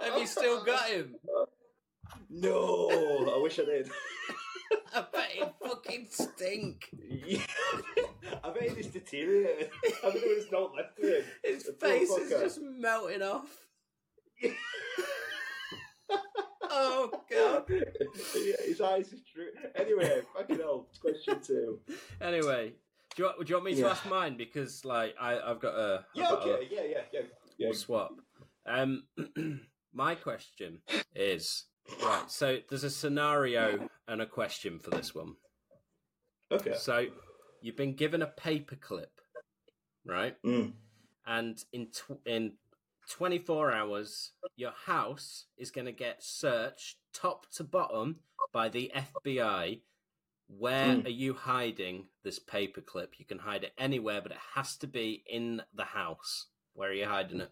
Have 0.00 0.18
you 0.18 0.26
still 0.26 0.64
got 0.64 0.88
him? 0.88 1.16
No, 2.30 2.88
I 3.34 3.42
wish 3.42 3.58
I 3.58 3.64
did. 3.64 3.90
I 4.94 5.04
bet 5.12 5.30
he'd 5.30 5.52
fucking 5.62 6.06
stink. 6.10 6.88
Yeah. 6.98 7.40
I 8.44 8.50
bet 8.50 8.76
he's 8.76 8.88
deteriorated. 8.88 9.70
I 10.04 10.10
bet 10.10 10.22
there's 10.22 10.50
not 10.50 10.74
left 10.74 10.98
of 10.98 11.04
him. 11.04 11.24
His 11.42 11.70
face 11.80 12.10
is 12.10 12.30
just 12.30 12.60
melting 12.60 13.22
off. 13.22 13.66
Oh 16.74 17.10
god. 17.30 17.64
yeah, 17.68 18.54
his 18.66 18.80
eyes 18.80 19.12
is 19.12 19.20
true. 19.22 19.48
Anyway, 19.74 20.22
fucking 20.34 20.56
hell. 20.58 20.86
Question 21.00 21.40
two. 21.40 21.80
Anyway, 22.20 22.72
do 23.14 23.22
you, 23.22 23.24
want, 23.24 23.38
do 23.46 23.50
you 23.50 23.54
want 23.56 23.66
me 23.66 23.74
to 23.74 23.80
Yeah. 23.82 23.88
ask 23.90 24.08
mine 24.08 24.36
because 24.36 24.84
like 24.84 25.14
I 25.20 25.38
I've 25.38 25.60
got 25.60 25.74
a 25.74 25.98
I've 25.98 26.04
Yeah, 26.14 26.30
got 26.30 26.46
a- 26.46 26.50
okay. 26.52 26.68
Yeah, 26.70 26.80
yeah, 26.84 26.98
yeah. 27.12 27.20
yeah. 27.58 27.66
We'll 27.68 27.74
swap. 27.76 28.12
Um, 28.66 29.04
my 29.92 30.14
question 30.14 30.78
is 31.14 31.64
right. 32.02 32.30
So 32.30 32.58
there's 32.68 32.84
a 32.84 32.90
scenario 32.90 33.88
and 34.08 34.22
a 34.22 34.26
question 34.26 34.78
for 34.78 34.90
this 34.90 35.14
one. 35.14 35.34
Okay. 36.50 36.74
So 36.78 37.06
you've 37.60 37.76
been 37.76 37.94
given 37.94 38.22
a 38.22 38.26
paperclip, 38.28 39.06
right? 40.06 40.36
Mm. 40.44 40.72
And 41.26 41.62
in 41.72 41.88
tw- 41.88 42.26
in 42.26 42.52
24 43.08 43.72
hours, 43.72 44.30
your 44.56 44.72
house 44.86 45.46
is 45.56 45.70
going 45.70 45.86
to 45.86 45.92
get 45.92 46.22
searched 46.22 46.96
top 47.12 47.46
to 47.52 47.64
bottom 47.64 48.20
by 48.52 48.68
the 48.68 48.90
FBI. 48.94 49.80
Where 50.48 50.96
Mm. 50.96 51.06
are 51.06 51.10
you 51.10 51.34
hiding 51.34 52.08
this 52.22 52.38
paperclip? 52.38 53.18
You 53.18 53.24
can 53.24 53.38
hide 53.38 53.64
it 53.64 53.72
anywhere, 53.78 54.20
but 54.20 54.32
it 54.32 54.38
has 54.54 54.76
to 54.78 54.86
be 54.86 55.22
in 55.26 55.62
the 55.72 55.84
house. 55.84 56.48
Where 56.74 56.90
are 56.90 56.94
you 56.94 57.06
hiding 57.06 57.40
it? 57.40 57.50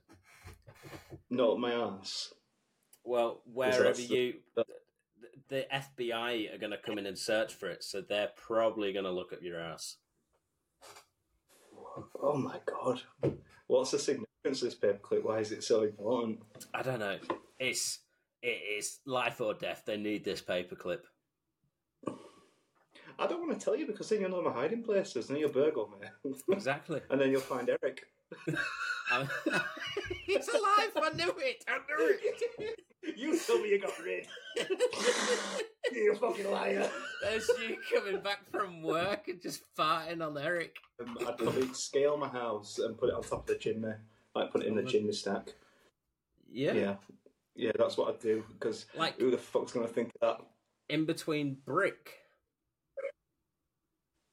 Not 1.31 1.59
my 1.59 1.73
ass. 1.73 2.35
Well, 3.05 3.43
wherever 3.47 4.01
you, 4.01 4.41
the, 4.55 4.65
the 5.49 5.67
FBI 5.73 6.55
are 6.55 6.59
going 6.59 6.73
to 6.73 6.79
come 6.79 6.99
in 6.99 7.07
and 7.07 7.19
search 7.19 7.55
for 7.55 7.69
it, 7.71 7.83
so 7.83 8.01
they're 8.03 8.33
probably 8.37 8.93
going 8.93 9.07
to 9.07 9.11
look 9.11 9.33
at 9.33 9.43
your 9.43 9.59
ass. 9.59 9.97
Oh 12.23 12.37
my 12.37 12.61
god. 12.67 13.03
What's 13.67 13.91
the 13.93 13.99
significance 13.99 14.30
this 14.45 14.75
paperclip? 14.75 15.25
Why 15.25 15.39
is 15.39 15.53
it 15.53 15.65
so 15.65 15.83
important? 15.83 16.41
I 16.75 16.83
don't 16.83 17.01
know. 17.01 17.19
It's 17.59 18.01
it 18.43 18.79
is 18.79 19.01
life 19.07 19.41
or 19.41 19.55
death. 19.55 19.83
They 19.87 19.97
need 19.97 20.25
this 20.25 20.41
paperclip. 20.41 21.01
I 23.19 23.27
don't 23.27 23.47
want 23.47 23.59
to 23.59 23.63
tell 23.63 23.77
you 23.77 23.87
because 23.87 24.09
then 24.09 24.23
you'll 24.23 24.31
know 24.31 24.43
my 24.43 24.53
hiding 24.53 24.83
places 24.83 25.29
and 25.29 25.37
then 25.37 25.41
you'll 25.41 25.53
burgle 25.53 25.91
me. 26.01 26.33
Exactly. 26.51 27.01
and 27.11 27.21
then 27.21 27.31
you'll 27.31 27.41
find 27.43 27.69
Eric. 27.69 28.03
I'm- 29.13 29.29
alive. 30.31 30.93
I 30.97 31.11
knew 31.17 31.35
it. 31.39 31.65
I 31.69 31.79
knew 31.89 32.19
it. 32.19 32.81
you 33.17 33.39
told 33.39 33.63
me 33.63 33.71
you 33.71 33.81
got 33.81 33.99
rid. 34.03 34.27
you 35.93 36.15
fucking 36.15 36.51
liar. 36.51 36.89
There's 37.23 37.51
you 37.61 37.77
coming 37.93 38.23
back 38.23 38.51
from 38.51 38.83
work 38.83 39.29
and 39.29 39.43
just 39.43 39.63
farting 39.77 40.25
on 40.25 40.39
Eric. 40.39 40.77
Um, 41.01 41.19
I'd 41.27 41.37
probably 41.37 41.73
scale 41.75 42.17
my 42.17 42.29
house 42.29 42.79
and 42.79 42.97
put 42.97 43.11
it 43.11 43.15
on 43.15 43.23
top 43.23 43.41
of 43.41 43.47
the 43.47 43.57
chimney. 43.57 43.93
Put 44.47 44.63
it 44.63 44.69
in 44.69 44.75
the 44.77 44.83
chimney 44.83 45.13
stack. 45.13 45.55
Yeah. 46.51 46.73
Yeah. 46.73 46.95
Yeah, 47.57 47.73
that's 47.79 47.97
what 47.97 48.09
I'd 48.15 48.21
do 48.21 48.43
because 48.53 48.87
Like 48.97 49.19
who 49.19 49.31
the 49.31 49.37
fuck's 49.39 49.73
going 49.73 49.87
to 49.87 49.93
think 49.93 50.11
of 50.23 50.45
in 50.89 51.05
between 51.05 51.57
brick. 51.67 52.17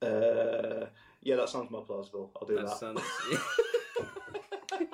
Uh, 0.01 0.85
yeah, 1.21 1.35
that 1.35 1.49
sounds 1.49 1.71
more 1.71 1.83
plausible. 1.83 2.31
I'll 2.39 2.47
do 2.47 2.55
That 2.55 2.67
that. 2.67 2.77
sounds. 2.77 3.01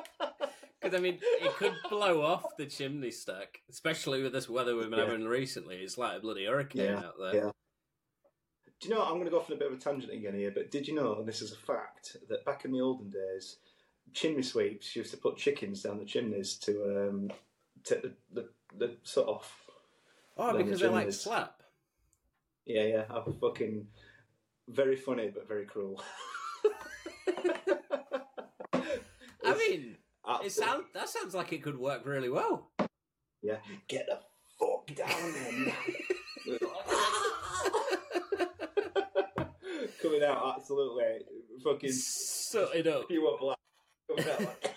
Because 0.82 0.98
I 1.00 1.02
mean, 1.02 1.18
it 1.22 1.56
could 1.56 1.72
blow 1.90 2.22
off 2.22 2.58
the 2.58 2.66
chimney 2.66 3.10
stack, 3.12 3.62
especially 3.70 4.22
with 4.22 4.34
this 4.34 4.50
weather 4.50 4.76
we've 4.76 4.90
been 4.90 5.00
Yeah. 5.00 5.06
having 5.06 5.26
recently. 5.26 5.78
It's 5.78 5.98
like 5.98 6.18
a 6.18 6.20
bloody 6.20 6.44
hurricane 6.46 6.82
Yeah, 6.82 6.98
out 6.98 7.14
there. 7.22 7.36
yeah. 7.36 7.52
Do 8.82 8.90
you 8.90 8.94
know, 8.94 9.00
What? 9.00 9.08
I'm 9.08 9.14
going 9.14 9.24
to 9.24 9.32
go 9.32 9.40
off 9.40 9.50
on 9.50 9.56
a 9.56 9.60
bit 9.60 9.72
of 9.72 9.78
a 9.78 9.82
tangent 9.82 10.12
again 10.12 10.34
here, 10.36 10.52
but 10.52 10.72
did 10.72 10.86
you 10.86 10.94
know, 10.94 11.16
and 11.20 11.26
this 11.26 11.42
is 11.42 11.54
a 11.54 11.56
fact, 11.56 12.18
that 12.28 12.44
back 12.44 12.66
in 12.66 12.74
the 12.74 12.82
olden 12.82 13.10
days, 13.10 13.60
chimney 14.14 14.44
sweeps 14.44 14.96
used 14.96 15.12
to 15.12 15.18
put 15.18 15.38
chickens 15.38 15.82
down 15.84 16.00
the 16.00 16.06
chimneys 16.06 16.56
to 16.58 17.08
um, 17.10 17.32
take 17.84 18.02
the, 18.04 18.14
the, 18.34 18.50
the 18.78 18.96
soot 19.04 19.28
off. 19.28 19.60
Oh, 20.38 20.48
Down 20.48 20.58
the 20.58 20.64
because 20.64 20.80
they 20.80 20.88
like 20.88 21.12
slap. 21.12 21.62
Yeah, 22.66 22.84
yeah, 22.86 23.04
I'm 23.10 23.34
fucking 23.34 23.86
very 24.70 24.96
funny, 24.96 25.30
but 25.34 25.48
very 25.48 25.66
cruel. 25.66 26.02
I 29.46 29.58
mean, 29.58 29.98
Absolute- 30.26 30.46
it 30.46 30.52
sound 30.52 30.84
that 30.94 31.10
sounds 31.10 31.34
like 31.36 31.52
it 31.54 31.62
could 31.62 31.78
work 31.78 32.06
really 32.06 32.30
well. 32.30 32.72
Yeah, 33.42 33.58
get 33.88 34.08
the 34.08 34.20
fuck 34.58 34.88
down 34.96 35.34
there. 35.66 35.76
Coming 40.02 40.24
out 40.24 40.56
absolutely 40.58 41.20
fucking 41.64 41.92
Sut 41.92 42.76
it 42.76 42.88
up. 42.88 43.08
pure 43.08 43.38
black. 43.40 43.58
Coming 44.10 44.30
out 44.32 44.40
like, 44.42 44.76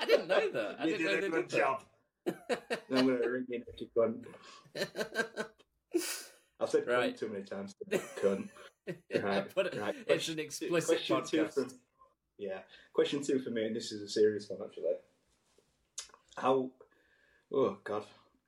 I 0.00 0.04
didn't 0.06 0.28
know 0.28 0.50
that. 0.52 0.76
I 0.80 0.84
you 0.84 0.96
didn't 0.96 1.06
know 1.06 1.12
did 1.20 1.22
they 1.22 1.26
a 1.26 1.30
good 1.30 1.48
did 1.48 1.58
job. 1.58 1.82
And 2.26 2.98
I'm 2.98 3.06
going 3.06 3.22
to 3.22 3.28
ring 3.28 3.46
you 3.48 3.62
cunt. 3.96 4.24
I've 6.60 6.68
said 6.70 6.86
Right. 6.86 7.16
too 7.16 7.28
many 7.28 7.44
times. 7.44 7.74
Cunt. 7.90 8.48
Right, 9.22 9.46
but 9.54 9.76
right. 9.78 9.94
it's 10.06 10.28
an 10.30 10.36
Question- 10.36 10.38
explicit 10.38 10.86
question 11.06 11.22
two 11.26 11.46
from 11.48 11.68
yeah. 12.38 12.60
Question 12.94 13.22
two 13.22 13.38
for 13.38 13.50
me, 13.50 13.66
and 13.66 13.76
this 13.76 13.92
is 13.92 14.00
a 14.00 14.08
serious 14.08 14.48
one 14.48 14.60
actually. 14.66 14.94
How? 16.38 16.70
Oh 17.52 17.76
God! 17.84 18.04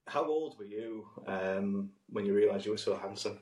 How 0.07 0.25
old 0.25 0.59
were 0.59 0.65
you 0.65 1.07
um, 1.27 1.91
when 2.09 2.25
you 2.25 2.33
realised 2.35 2.65
you 2.65 2.73
were 2.73 2.79
so 2.79 2.97
handsome? 2.97 3.39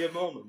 Was 0.00 0.10
a 0.10 0.12
moment? 0.12 0.46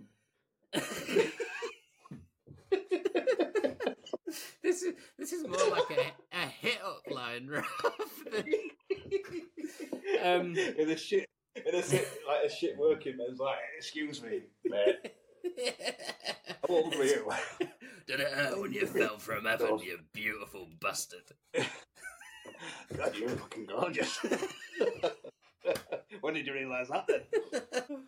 this 4.64 4.84
is 4.84 4.94
this 5.18 5.34
is 5.34 5.46
more 5.48 5.70
like 5.70 5.92
a, 5.92 6.14
a 6.38 6.46
hit 6.48 6.80
up 6.86 7.02
line 7.10 7.48
rather 7.48 7.66
than 8.32 8.46
Um, 10.24 10.56
in 10.56 10.90
a 10.90 10.96
shit, 10.98 11.28
in 11.56 11.76
a 11.76 11.84
shit, 11.84 12.08
like 12.28 12.46
a 12.46 12.50
shit 12.50 12.78
working 12.78 13.18
man's 13.18 13.40
like, 13.40 13.58
excuse 13.78 14.22
me, 14.22 14.44
mate. 14.66 15.14
How 16.68 16.76
old 16.76 16.96
were 16.96 17.04
you? 17.04 17.30
Did 18.08 18.20
it 18.20 18.32
hurt 18.32 18.60
when 18.60 18.72
you 18.72 18.86
fell 18.86 19.18
from 19.18 19.46
heaven, 19.46 19.80
you 19.80 19.98
beautiful 20.14 20.68
bastard? 20.80 21.24
God, 22.96 23.16
you're 23.18 23.30
fucking 23.30 23.66
gorgeous. 23.66 24.20
when 26.22 26.34
did 26.34 26.48
you 26.48 26.54
realise 26.54 26.90
that 26.90 27.08
then? 27.08 27.22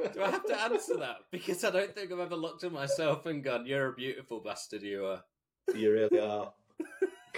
Do 0.13 0.23
I 0.23 0.31
have 0.31 0.45
to 0.45 0.61
answer 0.61 0.97
that? 0.97 1.17
Because 1.31 1.63
I 1.63 1.71
don't 1.71 1.93
think 1.93 2.11
I've 2.11 2.19
ever 2.19 2.35
looked 2.35 2.63
at 2.63 2.71
myself 2.71 3.25
and 3.25 3.43
gone, 3.43 3.65
"You're 3.65 3.89
a 3.89 3.93
beautiful 3.93 4.39
bastard, 4.39 4.83
you 4.83 5.05
are." 5.05 5.23
You 5.73 5.93
really 5.93 6.19
are. 6.19 6.53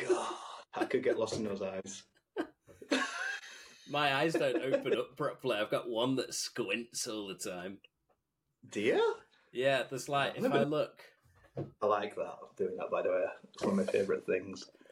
God, 0.08 0.34
I 0.74 0.86
could 0.86 1.04
get 1.04 1.20
lost 1.20 1.38
in 1.38 1.44
those 1.44 1.62
eyes. 1.62 2.04
My 3.88 4.16
eyes 4.16 4.34
don't 4.34 4.74
open 4.74 4.98
up 4.98 5.16
properly. 5.16 5.58
I've 5.58 5.70
got 5.70 5.88
one 5.88 6.16
that 6.16 6.34
squints 6.34 7.08
all 7.08 7.28
the 7.28 7.36
time. 7.36 7.78
Do 8.70 8.82
you? 8.82 9.16
Yeah, 9.52 9.84
there's 9.90 10.10
like 10.10 10.34
if 10.38 10.52
I 10.52 10.64
look. 10.64 11.02
I 11.82 11.86
like 11.86 12.16
that. 12.16 12.36
Doing 12.58 12.76
that, 12.78 12.90
by 12.92 13.04
the 13.04 13.10
way. 13.10 13.24
It's 13.54 13.64
one 13.64 13.80
of 13.80 13.86
my 13.86 13.92
favourite 13.92 14.26
things. 14.26 14.70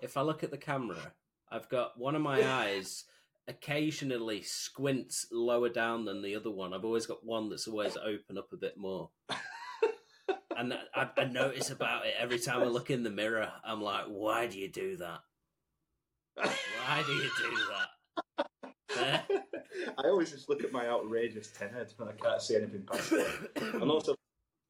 if 0.00 0.16
I 0.16 0.22
look 0.22 0.42
at 0.42 0.50
the 0.50 0.58
camera, 0.58 1.12
I've 1.50 1.68
got 1.68 1.98
one 1.98 2.16
of 2.16 2.22
my 2.22 2.44
eyes 2.48 3.04
occasionally 3.48 4.42
squints 4.42 5.26
lower 5.30 5.68
down 5.68 6.04
than 6.04 6.22
the 6.22 6.36
other 6.36 6.50
one. 6.50 6.72
I've 6.72 6.84
always 6.84 7.06
got 7.06 7.24
one 7.24 7.48
that's 7.50 7.68
always 7.68 7.96
open 7.96 8.38
up 8.38 8.48
a 8.52 8.56
bit 8.56 8.76
more. 8.76 9.10
and 10.56 10.74
I, 10.94 11.08
I 11.16 11.24
notice 11.24 11.70
about 11.70 12.06
it 12.06 12.14
every 12.18 12.38
time 12.38 12.62
I 12.62 12.66
look 12.66 12.90
in 12.90 13.02
the 13.02 13.10
mirror. 13.10 13.50
I'm 13.64 13.82
like, 13.82 14.06
why 14.06 14.46
do 14.46 14.58
you 14.58 14.68
do 14.70 14.96
that? 14.96 15.20
Why 16.36 17.02
do 17.06 17.12
you 17.12 17.30
do 17.38 17.56
that? 17.70 19.24
I 19.98 20.08
always 20.08 20.30
just 20.30 20.48
look 20.48 20.64
at 20.64 20.72
my 20.72 20.88
outrageous 20.88 21.48
ten 21.48 21.70
head 21.70 21.92
and 21.98 22.08
I 22.08 22.12
can't 22.12 22.40
see 22.40 22.56
anything 22.56 22.82
past 22.90 23.12
it. 23.12 23.26
And 23.56 23.90
also, 23.90 24.14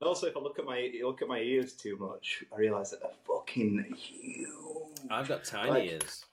also 0.02 0.26
if 0.26 0.36
I 0.36 0.40
look 0.40 0.58
at 0.58 0.64
my 0.64 0.90
look 1.02 1.22
at 1.22 1.28
my 1.28 1.38
ears 1.38 1.74
too 1.74 1.96
much, 1.98 2.42
I 2.52 2.58
realise 2.58 2.90
that 2.90 3.00
they're 3.00 3.10
fucking 3.26 3.94
huge. 3.96 4.48
I've 5.10 5.28
got 5.28 5.44
tiny 5.44 5.70
Like- 5.70 5.90
ears. 5.90 6.24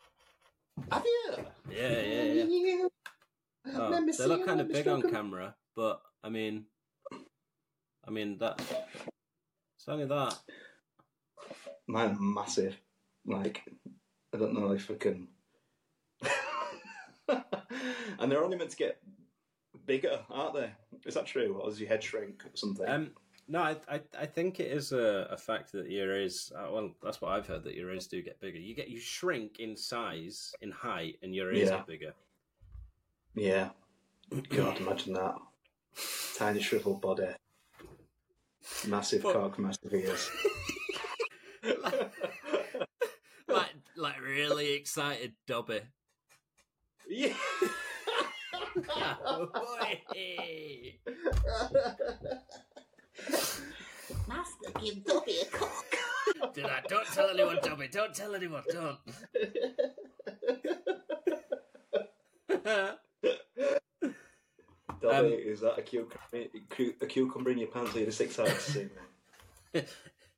Have 0.92 1.06
you? 1.06 1.36
Yeah, 1.70 2.02
yeah, 2.02 2.24
yeah. 2.24 2.44
yeah. 2.44 2.88
Oh, 3.76 3.90
Let 3.90 4.04
me 4.04 4.12
they 4.12 4.18
see 4.18 4.26
look 4.26 4.46
kind 4.46 4.62
of 4.62 4.72
big 4.72 4.88
on 4.88 5.02
camera, 5.04 5.56
but 5.76 6.02
I 6.24 6.30
mean, 6.30 6.66
I 8.08 8.12
mean 8.12 8.38
that. 8.40 8.60
It's 9.78 9.88
only 9.88 10.06
that. 10.06 10.38
Mine 11.88 12.12
are 12.12 12.20
massive. 12.20 12.78
Like, 13.26 13.64
I 14.34 14.38
don't 14.38 14.54
know 14.54 14.72
if 14.72 14.90
I 14.90 14.96
can. 14.96 15.28
and 18.20 18.32
they're 18.32 18.44
only 18.44 18.58
meant 18.58 18.72
to 18.72 18.78
get 18.78 19.02
bigger, 19.86 20.20
aren't 20.30 20.56
they? 20.56 20.72
Is 21.06 21.16
that 21.16 21.26
true? 21.26 21.60
Or 21.60 21.70
does 21.70 21.80
your 21.80 21.90
head 21.90 22.04
shrink 22.04 22.44
or 22.46 22.52
something? 22.56 22.88
Um, 22.88 23.12
no, 23.48 23.60
I, 23.60 23.76
I, 23.90 24.02
I 24.20 24.26
think 24.26 24.60
it 24.60 24.72
is 24.72 24.92
a, 24.92 25.28
a 25.32 25.38
fact 25.38 25.72
that 25.74 25.90
your 25.90 26.16
ears. 26.16 26.52
Uh, 26.56 26.68
well, 26.72 26.92
that's 27.04 27.22
what 27.22 27.32
I've 27.32 27.48
heard 27.48 27.64
that 27.66 27.76
your 27.76 27.92
ears 27.92 28.08
do 28.08 28.22
get 28.22 28.40
bigger. 28.40 28.60
You 28.60 28.76
get 28.76 28.90
you 28.90 29.00
shrink 29.00 29.60
in 29.60 29.76
size, 29.76 30.54
in 30.62 30.72
height, 30.72 31.18
and 31.24 31.34
your 31.36 31.52
ears 31.54 31.70
Yeah. 31.70 31.78
get 31.78 31.88
bigger. 31.88 32.14
yeah. 33.36 33.70
God, 34.50 34.80
imagine 34.80 35.14
that. 35.14 35.36
Tiny 36.38 36.62
shriveled 36.62 37.02
body. 37.02 37.28
Massive 38.88 39.24
But- 39.24 39.34
cock, 39.34 39.60
massive 39.60 39.94
ears. 39.94 40.30
like 43.48 43.74
like 43.98 44.22
really 44.22 44.74
excited, 44.74 45.34
Dobby. 45.48 45.82
yeah. 47.10 47.34
Boy. 53.30 53.38
Master, 54.28 54.72
give 54.80 55.04
Dobby 55.04 55.38
a 55.42 55.46
cock. 55.46 55.86
Did 56.54 56.66
I? 56.66 56.82
Don't 56.88 57.06
tell 57.08 57.30
anyone, 57.30 57.60
Dobby. 57.62 57.88
Don't 57.88 58.14
tell 58.14 58.36
anyone. 58.36 58.64
Don't. 58.72 58.98
Dobby, 65.02 65.18
Um, 65.18 65.26
is 65.26 65.62
that 65.62 65.80
a 65.80 65.82
cucumber, 65.82 66.48
a 67.02 67.06
cucumber 67.06 67.52
in 67.52 67.58
your 67.58 67.68
pants? 67.70 67.96
Are 67.96 68.00
you 68.00 68.06
just 68.06 68.22
excited 68.22 68.54
to 68.54 68.62
see 68.62 68.88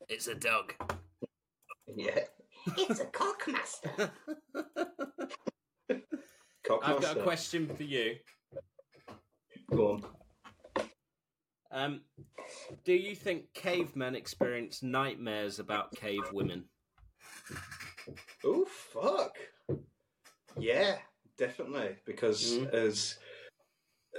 it's 0.09 0.27
a 0.27 0.35
dog. 0.35 0.73
Yeah. 1.95 2.19
It's 2.77 2.99
a 2.99 3.05
cock, 3.05 3.43
Master. 3.47 3.89
Cock 6.63 6.81
I've 6.83 7.01
got 7.01 7.17
a 7.17 7.23
question 7.23 7.67
for 7.75 7.83
you. 7.83 8.15
Go 9.69 9.93
on. 9.93 10.05
Um, 11.73 12.01
do 12.85 12.93
you 12.93 13.15
think 13.15 13.51
cavemen 13.55 14.15
experience 14.15 14.83
nightmares 14.83 15.57
about 15.57 15.95
cave 15.95 16.21
women? 16.31 16.65
Oh 18.45 18.65
fuck! 18.65 19.35
Yeah, 20.57 20.97
definitely. 21.37 21.95
Because 22.05 22.59
Mhm. 22.59 22.73
as 22.73 23.17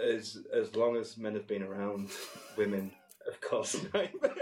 as 0.03 0.39
as 0.53 0.75
long 0.75 0.97
as 0.97 1.17
men 1.17 1.35
have 1.35 1.47
been 1.47 1.63
around, 1.63 2.11
women, 2.57 2.91
have 3.25 3.41
caused 3.41 3.77
nightmares. 3.95 4.37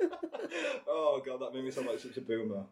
oh 0.86 1.22
god, 1.24 1.40
that 1.40 1.54
made 1.54 1.64
me 1.64 1.70
sound 1.70 1.86
like 1.86 2.00
such 2.00 2.18
a 2.18 2.20
boomer. 2.20 2.66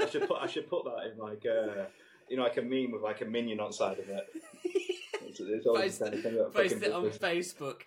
I 0.00 0.06
should 0.06 0.26
put 0.26 0.40
I 0.40 0.46
should 0.46 0.68
put 0.68 0.84
that 0.84 1.12
in 1.12 1.18
like 1.18 1.44
uh 1.44 1.84
you 2.30 2.38
know 2.38 2.44
like 2.44 2.56
a 2.56 2.62
meme 2.62 2.92
with 2.92 3.02
like 3.02 3.20
a 3.20 3.26
minion 3.26 3.60
outside 3.60 3.98
of 3.98 4.08
it. 4.08 4.26
It's, 5.26 5.40
it's 5.40 5.66
always 5.66 5.98
Post, 5.98 6.12
the 6.12 6.22
kind 6.22 6.36
of 6.36 6.52
thing 6.54 6.62
post 6.70 6.82
it 6.82 6.92
on 6.92 7.10
Facebook, 7.10 7.80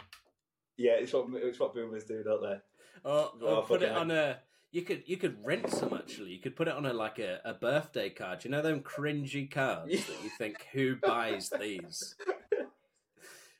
Yeah, 0.78 0.93
it's 0.93 1.13
what 1.13 1.28
it's 1.34 1.59
what 1.59 1.73
boomers 1.73 2.03
do, 2.05 2.23
don't 2.23 2.41
they? 2.41 2.57
or, 3.09 3.32
Oh, 3.41 3.41
or 3.41 3.63
put 3.63 3.82
it 3.84 3.91
on 3.91 4.11
a. 4.11 4.39
You 4.71 4.82
could 4.84 5.03
you 5.07 5.17
could 5.17 5.38
rent 5.43 5.69
some 5.71 5.93
actually. 5.93 6.32
You 6.32 6.39
could 6.39 6.55
put 6.55 6.67
it 6.67 6.73
on 6.75 6.86
a 6.86 6.93
like 6.93 7.19
a, 7.19 7.39
a 7.45 7.53
birthday 7.53 8.09
card. 8.09 8.43
You 8.43 8.51
know 8.51 8.61
them 8.61 8.82
cringy 8.82 9.49
cards 9.49 10.05
that 10.05 10.23
you 10.23 10.30
think 10.38 10.65
who 10.73 10.95
buys 11.01 11.49
these? 11.59 12.15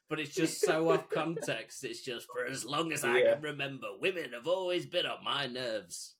But 0.09 0.20
it's 0.20 0.34
just 0.36 0.61
so 0.61 0.89
off 0.91 1.09
context. 1.09 1.84
It's 1.84 2.01
just 2.01 2.28
for 2.32 2.45
as 2.45 2.63
long 2.65 2.93
as 2.93 3.03
I 3.03 3.18
Yeah. 3.20 3.34
can 3.34 3.41
remember, 3.41 3.88
women 3.99 4.32
have 4.34 4.47
always 4.47 4.86
been 4.86 5.05
on 5.05 5.24
my 5.24 5.47
nerves. 5.47 6.15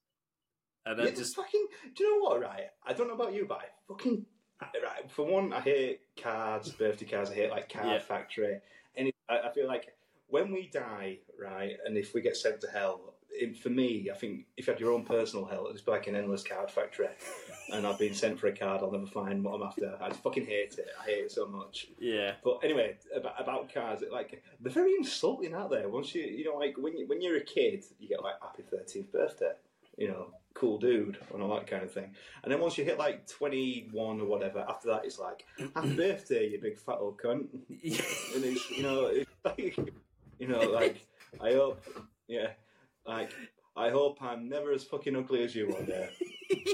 And 0.86 0.98
then 0.98 1.08
Yeah, 1.08 1.14
just 1.14 1.36
fucking. 1.36 1.68
Do 1.96 2.04
you 2.04 2.20
know 2.20 2.26
what? 2.30 2.42
Right, 2.42 2.68
I 2.86 2.94
don't 2.94 3.08
know 3.08 3.14
about 3.16 3.34
you, 3.34 3.46
but 3.48 3.60
I 3.60 3.66
fucking. 3.88 4.26
Right, 4.62 5.12
for 5.12 5.26
one, 5.26 5.54
I 5.54 5.60
hate 5.62 6.00
cards, 6.22 6.72
birthday 6.72 7.06
cards. 7.06 7.30
I 7.30 7.36
hate 7.36 7.52
like 7.52 7.72
Card 7.72 7.86
Yeah. 7.88 8.00
Factory, 8.00 8.60
and 8.96 9.12
I, 9.30 9.40
I 9.42 9.52
feel 9.54 9.68
like 9.68 9.90
when 10.30 10.52
we 10.52 10.68
die, 10.68 11.20
right, 11.42 11.78
and 11.86 11.98
if 11.98 12.14
we 12.14 12.22
get 12.22 12.38
sent 12.38 12.62
to 12.62 12.68
hell, 12.68 13.14
it, 13.30 13.58
for 13.58 13.70
me, 13.70 14.10
I 14.12 14.16
think 14.16 14.46
if 14.58 14.66
you 14.66 14.74
had 14.74 14.80
your 14.80 14.92
own 14.94 15.04
personal 15.06 15.46
hell, 15.46 15.66
it'd 15.66 15.76
just 15.76 15.86
be 15.86 15.92
like 15.92 16.08
an 16.08 16.16
endless 16.16 16.44
Card 16.44 16.72
Factory, 16.72 17.08
and 17.74 17.86
I've 17.86 18.00
been 18.00 18.14
sent 18.14 18.40
for 18.40 18.48
a 18.48 18.56
card, 18.56 18.82
I'll 18.82 18.92
never 18.92 19.06
find 19.06 19.44
what 19.44 19.54
I'm 19.56 19.62
after. 19.64 19.96
I 20.02 20.12
fucking 20.12 20.46
hate 20.46 20.76
it. 20.78 20.88
I 21.00 21.06
hate 21.06 21.26
it 21.26 21.32
so 21.32 21.46
much. 21.46 21.88
yeah, 22.00 22.34
But 22.44 22.60
anyway, 22.64 22.98
about, 23.16 23.40
about 23.40 23.74
cards, 23.74 24.04
like 24.12 24.42
they're 24.60 24.72
very 24.72 24.96
insulting 24.96 25.54
out 25.54 25.70
there. 25.70 25.88
Once 25.90 26.16
you, 26.16 26.24
you 26.24 26.46
know, 26.46 26.56
like 26.56 26.76
when 26.78 26.98
you, 26.98 27.08
when 27.08 27.22
you're 27.22 27.38
a 27.38 27.44
kid, 27.44 27.84
you 28.00 28.08
get 28.08 28.24
like 28.24 28.36
happy 28.42 28.64
thirteenth 28.64 29.12
birthday, 29.12 29.52
you 29.98 30.08
know, 30.08 30.28
cool 30.54 30.80
dude, 30.80 31.18
and 31.34 31.44
all 31.44 31.54
that 31.56 31.68
kind 31.68 31.84
of 31.84 31.92
thing. 31.92 32.10
And 32.44 32.52
then 32.52 32.60
once 32.60 32.78
you 32.78 32.86
hit 32.86 32.98
like 32.98 33.28
twenty 33.28 33.88
one 33.92 34.20
or 34.20 34.26
whatever, 34.26 34.66
after 34.68 34.88
that, 34.90 35.06
it's 35.06 35.20
like 35.20 35.46
happy 35.76 35.96
birthday, 35.96 36.50
you 36.50 36.60
big 36.60 36.80
fat 36.80 36.98
old 37.00 37.20
cunt. 37.22 37.48
And 38.36 38.44
it's 38.46 38.72
you 38.72 38.84
know, 38.84 39.06
it's 39.08 39.30
like 39.46 39.78
you 40.40 40.48
know, 40.48 40.60
like 40.62 41.06
I 41.42 41.54
hope, 41.54 41.84
yeah, 42.28 42.50
like 43.06 43.32
I 43.76 43.90
hope 43.90 44.22
I'm 44.22 44.50
never 44.50 44.72
as 44.72 44.84
fucking 44.84 45.16
ugly 45.16 45.44
as 45.44 45.56
you 45.56 45.70
one 45.70 45.86
day. 45.86 46.10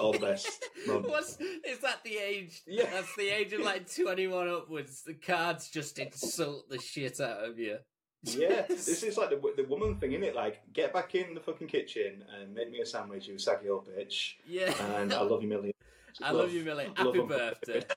All 0.02 0.14
the 0.14 0.20
best, 0.20 0.64
Mum. 0.88 1.04
What's 1.08 1.38
is 1.66 1.80
that 1.80 2.04
the 2.04 2.18
age? 2.18 2.62
Yeah. 2.68 2.90
That's 2.92 3.16
the 3.16 3.30
age 3.30 3.54
of 3.54 3.62
like 3.62 3.94
twenty 3.94 4.28
one 4.28 4.48
upwards. 4.48 5.04
The 5.04 5.14
cards 5.16 5.70
just 5.70 5.98
insult 6.00 6.70
the 6.70 6.80
shit 6.80 7.20
out 7.20 7.44
of 7.44 7.58
you. 7.58 7.78
Yeah, 8.24 8.62
this 8.68 9.04
is 9.04 9.18
like 9.18 9.32
the, 9.32 9.42
the 9.58 9.68
woman 9.68 9.98
thing, 9.98 10.14
isn't 10.14 10.24
it? 10.24 10.36
Like, 10.36 10.62
get 10.72 10.94
back 10.94 11.14
in 11.14 11.34
the 11.34 11.42
fucking 11.42 11.68
kitchen 11.68 12.24
and 12.40 12.54
make 12.54 12.72
me 12.72 12.80
a 12.80 12.86
sandwich, 12.86 13.28
you 13.28 13.38
saggy 13.38 13.68
old 13.70 13.88
bitch. 13.88 14.36
Yeah. 14.48 14.74
And 14.96 15.14
I 15.14 15.22
love 15.24 15.42
you, 15.42 15.50
Millie. 15.50 15.76
I 16.22 16.32
love 16.32 16.54
you, 16.54 16.64
Millie. 16.64 16.88
love 16.98 17.00
Happy 17.08 17.20
and- 17.20 17.28
birthday. 17.28 17.84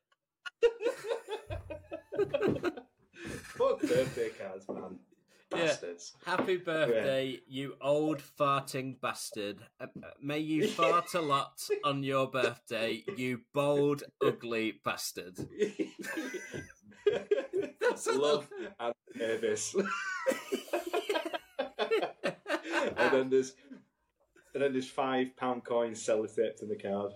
Fuck 3.57 3.81
birthday 3.83 4.31
cards, 4.31 4.67
man. 4.69 4.99
Yeah. 5.55 5.77
Happy 6.25 6.57
birthday, 6.57 7.39
you 7.47 7.75
old 7.81 8.21
farting 8.21 9.01
bastard. 9.01 9.59
Uh, 9.81 9.87
uh, 10.03 10.09
May 10.21 10.41
you 10.41 10.67
fart 10.73 11.15
a 11.15 11.21
lot 11.21 11.61
on 11.85 12.03
your 12.03 12.29
birthday, 12.29 13.05
you 13.17 13.43
bold, 13.55 14.03
ugly 14.25 14.81
bastard. 14.85 15.37
That's 17.81 18.09
love 18.09 18.49
and 18.81 18.95
nervous. 19.15 19.75
and 22.97 23.13
then 23.13 23.31
there's 23.31 23.55
and 24.55 24.63
then 24.63 24.73
there's 24.73 24.89
five 24.89 25.37
pound 25.37 25.65
coins 25.65 26.05
sellotaped 26.05 26.63
in 26.63 26.69
the 26.69 26.77
card. 26.77 27.13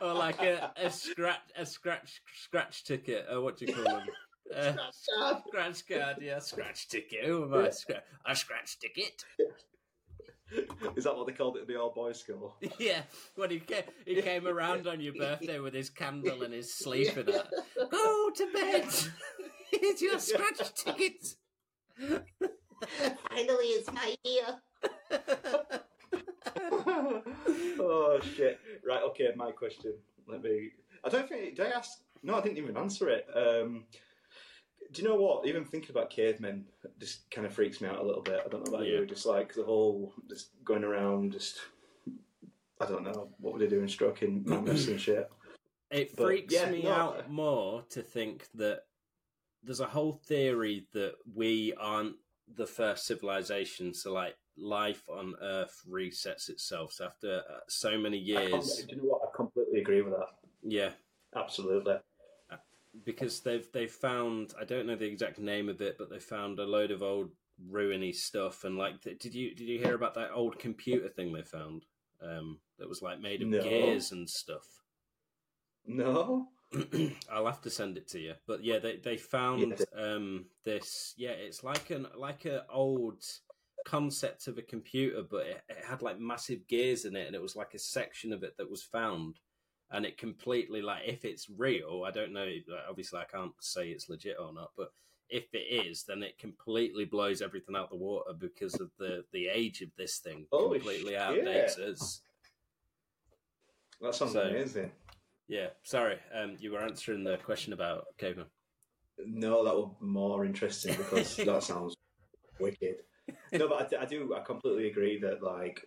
or 0.00 0.14
like 0.14 0.40
a, 0.40 0.72
a 0.76 0.90
scratch 0.90 1.40
a 1.56 1.66
scratch 1.66 2.22
scratch 2.42 2.84
ticket 2.84 3.26
or 3.30 3.42
what 3.42 3.58
do 3.58 3.66
you 3.66 3.74
call 3.74 3.84
them 3.84 4.06
uh, 4.54 4.72
scratch 4.92 5.88
card 5.88 6.16
yeah 6.20 6.38
scratch 6.38 6.88
ticket 6.88 7.24
who 7.24 7.44
am 7.44 7.54
I 7.54 7.68
Scra- 7.68 8.02
a 8.26 8.36
scratch 8.36 8.78
ticket 8.78 9.24
Is 10.96 11.04
that 11.04 11.16
what 11.16 11.26
they 11.26 11.32
called 11.32 11.56
it 11.56 11.62
at 11.62 11.66
the 11.66 11.76
old 11.76 11.94
boys 11.94 12.20
school? 12.20 12.54
yeah 12.78 13.02
when 13.36 13.50
he 13.50 13.58
came, 13.60 13.82
he 14.04 14.20
came 14.20 14.46
around 14.46 14.86
on 14.86 15.00
your 15.00 15.14
birthday 15.14 15.58
with 15.58 15.74
his 15.74 15.90
candle 15.90 16.42
and 16.42 16.52
his 16.52 16.74
sleeping 16.74 17.26
hat 17.26 17.48
go 17.90 18.30
to 18.30 18.52
bed 18.52 18.86
here's 19.70 20.02
your 20.02 20.18
scratch 20.18 20.74
ticket 20.74 21.24
Finally, 23.28 23.66
it's 23.66 23.92
my 23.92 24.14
year. 24.24 24.60
oh 27.78 28.18
shit! 28.36 28.58
Right, 28.86 29.02
okay. 29.02 29.28
My 29.36 29.50
question. 29.52 29.94
Let 30.26 30.42
me. 30.42 30.70
I 31.04 31.08
don't 31.08 31.28
think. 31.28 31.56
Did 31.56 31.66
I 31.66 31.70
ask? 31.70 31.90
No, 32.22 32.36
I 32.36 32.40
didn't 32.40 32.58
even 32.58 32.76
answer 32.76 33.08
it. 33.08 33.26
Um, 33.34 33.84
do 34.94 35.02
you 35.02 35.08
know 35.08 35.16
what? 35.16 35.46
Even 35.46 35.64
thinking 35.64 35.90
about 35.90 36.08
cavemen 36.10 36.64
just 37.00 37.28
kind 37.30 37.46
of 37.46 37.52
freaks 37.52 37.80
me 37.80 37.88
out 37.88 37.98
a 37.98 38.06
little 38.06 38.22
bit. 38.22 38.40
I 38.44 38.48
don't 38.48 38.64
know 38.66 38.74
about 38.76 38.86
Yeah. 38.86 39.00
you. 39.00 39.06
Just 39.06 39.26
like 39.26 39.52
the 39.52 39.64
whole 39.64 40.12
just 40.28 40.50
going 40.64 40.84
around, 40.84 41.32
just 41.32 41.60
I 42.80 42.86
don't 42.86 43.02
know 43.02 43.30
what 43.38 43.52
were 43.54 43.58
they 43.58 43.66
doing, 43.66 43.88
stroking 43.88 44.44
mammoths 44.46 44.88
and 44.88 45.00
shit. 45.00 45.28
It 45.90 46.14
But, 46.16 46.26
freaks 46.26 46.54
yeah, 46.54 46.70
me 46.70 46.84
no, 46.84 46.90
out 46.90 47.30
more 47.30 47.82
to 47.90 48.02
think 48.02 48.48
that 48.54 48.82
there's 49.62 49.80
a 49.80 49.86
whole 49.86 50.12
theory 50.12 50.86
that 50.92 51.14
we 51.34 51.72
aren't 51.74 52.16
the 52.56 52.66
first 52.66 53.06
civilization. 53.06 53.94
So, 53.94 54.12
like, 54.12 54.36
life 54.56 55.02
on 55.08 55.34
Earth 55.40 55.82
resets 55.88 56.48
itself. 56.48 56.92
So, 56.92 57.06
after 57.06 57.42
uh, 57.50 57.60
so 57.68 57.98
many 57.98 58.18
years, 58.18 58.84
do 58.88 58.96
you 58.96 59.02
know 59.02 59.08
what? 59.08 59.22
I 59.28 59.36
completely 59.36 59.80
agree 59.80 60.02
with 60.02 60.14
that. 60.14 60.28
yeah, 60.62 60.90
Absolutely. 61.36 61.96
Because 63.04 63.40
they've 63.40 63.66
they've 63.72 63.90
found 63.90 64.54
I 64.60 64.64
don't 64.64 64.86
know 64.86 64.96
the 64.96 65.06
exact 65.06 65.38
name 65.38 65.68
of 65.68 65.80
it, 65.80 65.96
but 65.98 66.10
they 66.10 66.18
found 66.20 66.58
a 66.58 66.64
load 66.64 66.90
of 66.90 67.02
old 67.02 67.30
ruiny 67.70 68.14
stuff. 68.14 68.64
And 68.64 68.76
like, 68.76 69.00
did 69.02 69.34
you 69.34 69.54
did 69.54 69.68
you 69.68 69.78
hear 69.78 69.94
about 69.94 70.14
that 70.14 70.32
old 70.32 70.58
computer 70.58 71.08
thing 71.08 71.32
they 71.32 71.42
found? 71.42 71.84
Um, 72.22 72.60
that 72.78 72.88
was 72.88 73.02
like 73.02 73.20
made 73.20 73.42
of 73.42 73.50
No. 73.50 73.60
gears 73.60 74.12
and 74.12 74.28
stuff. 74.28 74.66
No. 75.86 76.48
I'll 77.30 77.46
have 77.46 77.60
to 77.62 77.70
send 77.70 77.96
it 77.96 78.08
to 78.08 78.18
you. 78.20 78.34
But 78.46 78.64
yeah, 78.64 78.78
they 78.78 78.96
they 78.96 79.16
found 79.16 79.70
Yes. 79.70 79.84
um 79.96 80.46
this 80.64 81.14
yeah, 81.16 81.30
it's 81.30 81.62
like 81.62 81.90
an 81.90 82.06
like 82.16 82.44
a 82.46 82.64
old 82.70 83.22
concept 83.84 84.46
of 84.48 84.58
a 84.58 84.62
computer, 84.62 85.22
but 85.22 85.46
it, 85.46 85.62
it 85.68 85.84
had 85.84 86.02
like 86.02 86.18
massive 86.18 86.66
gears 86.66 87.04
in 87.04 87.14
it, 87.16 87.26
and 87.26 87.36
it 87.36 87.42
was 87.42 87.54
like 87.56 87.74
a 87.74 87.78
section 87.78 88.32
of 88.32 88.42
it 88.42 88.56
that 88.56 88.70
was 88.70 88.82
found, 88.82 89.38
and 89.94 90.04
it 90.04 90.18
completely 90.18 90.82
like 90.82 91.02
if 91.06 91.24
it's 91.24 91.48
real, 91.48 92.02
I 92.04 92.10
don't 92.10 92.32
know. 92.32 92.46
Obviously, 92.90 93.20
I 93.20 93.24
can't 93.24 93.52
say 93.60 93.90
it's 93.90 94.08
legit 94.08 94.36
or 94.40 94.52
not, 94.52 94.72
but 94.76 94.92
if 95.30 95.44
it 95.54 95.86
is, 95.86 96.02
then 96.02 96.22
it 96.24 96.36
completely 96.36 97.04
blows 97.04 97.40
everything 97.40 97.76
out 97.76 97.90
the 97.90 97.96
water 97.96 98.32
because 98.36 98.74
of 98.74 98.90
the 98.98 99.24
the 99.32 99.46
age 99.46 99.82
of 99.82 99.90
this 99.96 100.18
thing. 100.18 100.46
Holy 100.50 100.78
completely 100.80 101.12
shit. 101.12 101.20
outdates 101.20 101.78
us. 101.78 102.20
That 104.00 104.14
sounds 104.16 104.32
So- 104.32 104.42
amazing. 104.42 104.90
Yeah, 105.46 105.68
sorry. 105.82 106.18
Um, 106.34 106.56
you 106.58 106.72
were 106.72 106.82
answering 106.82 107.22
the 107.22 107.36
question 107.36 107.72
about 107.74 108.06
caveman. 108.18 108.46
No, 109.18 109.62
that 109.64 109.76
would 109.76 110.00
be 110.00 110.06
more 110.06 110.44
interesting 110.44 110.96
because 110.96 111.36
that 111.44 111.62
sounds 111.62 111.94
wicked. 112.58 112.96
No, 113.52 113.68
but 113.68 113.94
I 113.94 114.06
do. 114.06 114.34
I 114.34 114.40
completely 114.40 114.88
agree 114.88 115.20
that 115.20 115.42
like, 115.42 115.86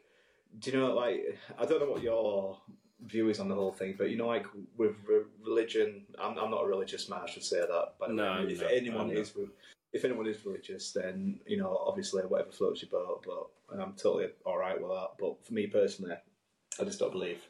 do 0.59 0.71
you 0.71 0.77
know 0.77 0.93
like 0.93 1.37
I 1.57 1.65
don't 1.65 1.79
know 1.81 1.89
what 1.91 2.03
your 2.03 2.57
view 3.05 3.29
is 3.29 3.39
on 3.39 3.47
the 3.47 3.55
whole 3.55 3.71
thing, 3.71 3.95
but 3.97 4.09
you 4.09 4.17
know 4.17 4.27
like 4.27 4.45
with 4.77 4.95
re- 5.07 5.21
religion, 5.45 6.03
I'm, 6.19 6.37
I'm 6.37 6.51
not 6.51 6.63
a 6.63 6.67
religious 6.67 7.09
man. 7.09 7.21
I 7.23 7.29
should 7.29 7.43
say 7.43 7.59
that. 7.59 7.93
But 7.99 8.11
No, 8.11 8.45
if 8.47 8.61
no, 8.61 8.67
anyone 8.67 9.11
is, 9.11 9.33
if 9.93 10.03
anyone 10.03 10.27
is 10.27 10.45
religious, 10.45 10.91
then 10.91 11.39
you 11.45 11.57
know 11.57 11.81
obviously 11.85 12.23
whatever 12.23 12.51
floats 12.51 12.81
your 12.81 12.89
boat. 12.89 13.25
But 13.25 13.81
I'm 13.81 13.93
totally 13.93 14.29
all 14.45 14.57
right 14.57 14.79
with 14.79 14.91
that. 14.91 15.09
But 15.19 15.45
for 15.45 15.53
me 15.53 15.67
personally, 15.67 16.15
I 16.79 16.83
just 16.83 16.99
don't 16.99 17.11
believe. 17.11 17.41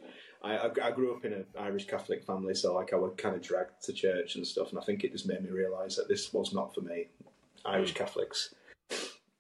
I, 0.43 0.57
I, 0.57 0.71
I 0.83 0.91
grew 0.91 1.15
up 1.15 1.25
in 1.25 1.33
an 1.33 1.45
Irish 1.59 1.87
Catholic 1.87 2.23
family, 2.23 2.53
so 2.53 2.75
like 2.75 2.93
I 2.93 2.97
was 2.97 3.13
kind 3.17 3.35
of 3.35 3.41
dragged 3.41 3.83
to 3.83 3.93
church 3.93 4.35
and 4.35 4.45
stuff, 4.45 4.69
and 4.69 4.79
I 4.79 4.83
think 4.83 5.03
it 5.03 5.11
just 5.11 5.27
made 5.27 5.43
me 5.43 5.49
realise 5.49 5.95
that 5.95 6.07
this 6.07 6.31
was 6.33 6.53
not 6.53 6.73
for 6.73 6.81
me. 6.81 7.07
Irish 7.65 7.91
hmm. 7.91 7.97
Catholics, 7.97 8.53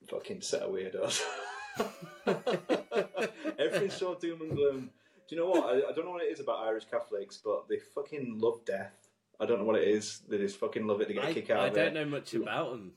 fucking 0.09 0.41
set 0.41 0.63
of 0.63 0.71
weirdos. 0.71 1.21
Everything's 3.59 3.93
so 3.93 4.15
doom 4.15 4.41
and 4.41 4.55
gloom. 4.55 4.89
Do 5.27 5.35
you 5.35 5.41
know 5.41 5.49
what? 5.49 5.65
I, 5.65 5.89
I 5.89 5.91
don't 5.93 6.05
know 6.05 6.11
what 6.11 6.23
it 6.23 6.31
is 6.31 6.39
about 6.39 6.65
Irish 6.65 6.85
Catholics, 6.85 7.39
but 7.43 7.67
they 7.67 7.77
fucking 7.77 8.39
love 8.39 8.63
death. 8.65 9.07
I 9.39 9.45
don't 9.45 9.59
know 9.59 9.65
what 9.65 9.75
it 9.81 9.87
is. 9.87 10.21
They 10.27 10.37
just 10.37 10.57
fucking 10.57 10.87
love 10.87 11.01
it. 11.01 11.07
They 11.09 11.13
get 11.15 11.25
a 11.25 11.27
I, 11.27 11.33
kick 11.33 11.49
out 11.49 11.59
I 11.59 11.67
of 11.67 11.73
don't 11.73 11.93
know 11.93 12.05
much 12.05 12.33
about 12.33 12.71
them. 12.71 12.91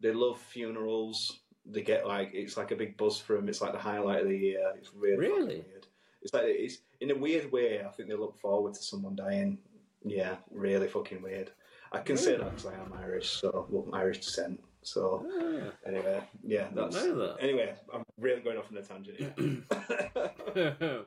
They 0.00 0.12
love 0.12 0.40
funerals. 0.40 1.40
They 1.66 1.82
get 1.82 2.06
like 2.06 2.30
it's 2.34 2.56
like 2.56 2.72
a 2.72 2.76
big 2.76 2.96
buzz 2.96 3.18
for 3.18 3.36
them. 3.36 3.48
It's 3.48 3.62
like 3.62 3.72
the 3.72 3.78
highlight 3.78 4.22
of 4.22 4.28
the 4.28 4.36
year. 4.36 4.72
It's 4.76 4.90
really, 4.94 5.16
Really? 5.16 5.46
weird. 5.56 5.86
It's 6.20 6.34
like 6.34 6.44
it's 6.46 6.78
in 7.00 7.10
a 7.10 7.14
weird 7.16 7.50
way. 7.52 7.82
I 7.84 7.88
think 7.90 8.08
they 8.08 8.14
look 8.16 8.36
forward 8.38 8.74
to 8.74 8.82
someone 8.82 9.16
dying. 9.16 9.58
Yeah, 10.04 10.36
really 10.50 10.88
fucking 10.88 11.22
weird. 11.22 11.50
I 11.92 12.00
can 12.00 12.16
say 12.16 12.36
that 12.36 12.50
because 12.50 12.66
I 12.66 12.74
am 12.74 12.92
Irish, 12.98 13.30
so 13.30 13.66
well, 13.70 13.88
Irish 13.94 14.18
descent. 14.18 14.60
So 14.84 15.26
Ah. 15.26 15.72
anyway, 15.86 16.22
yeah, 16.42 16.68
that's 16.74 16.96
that. 17.02 17.36
anyway. 17.40 17.74
I'm 17.92 18.04
really 18.18 18.40
going 18.42 18.58
off 18.58 18.70
on 18.70 18.76
a 18.78 18.82
tangent 18.82 19.18
here. 19.18 19.34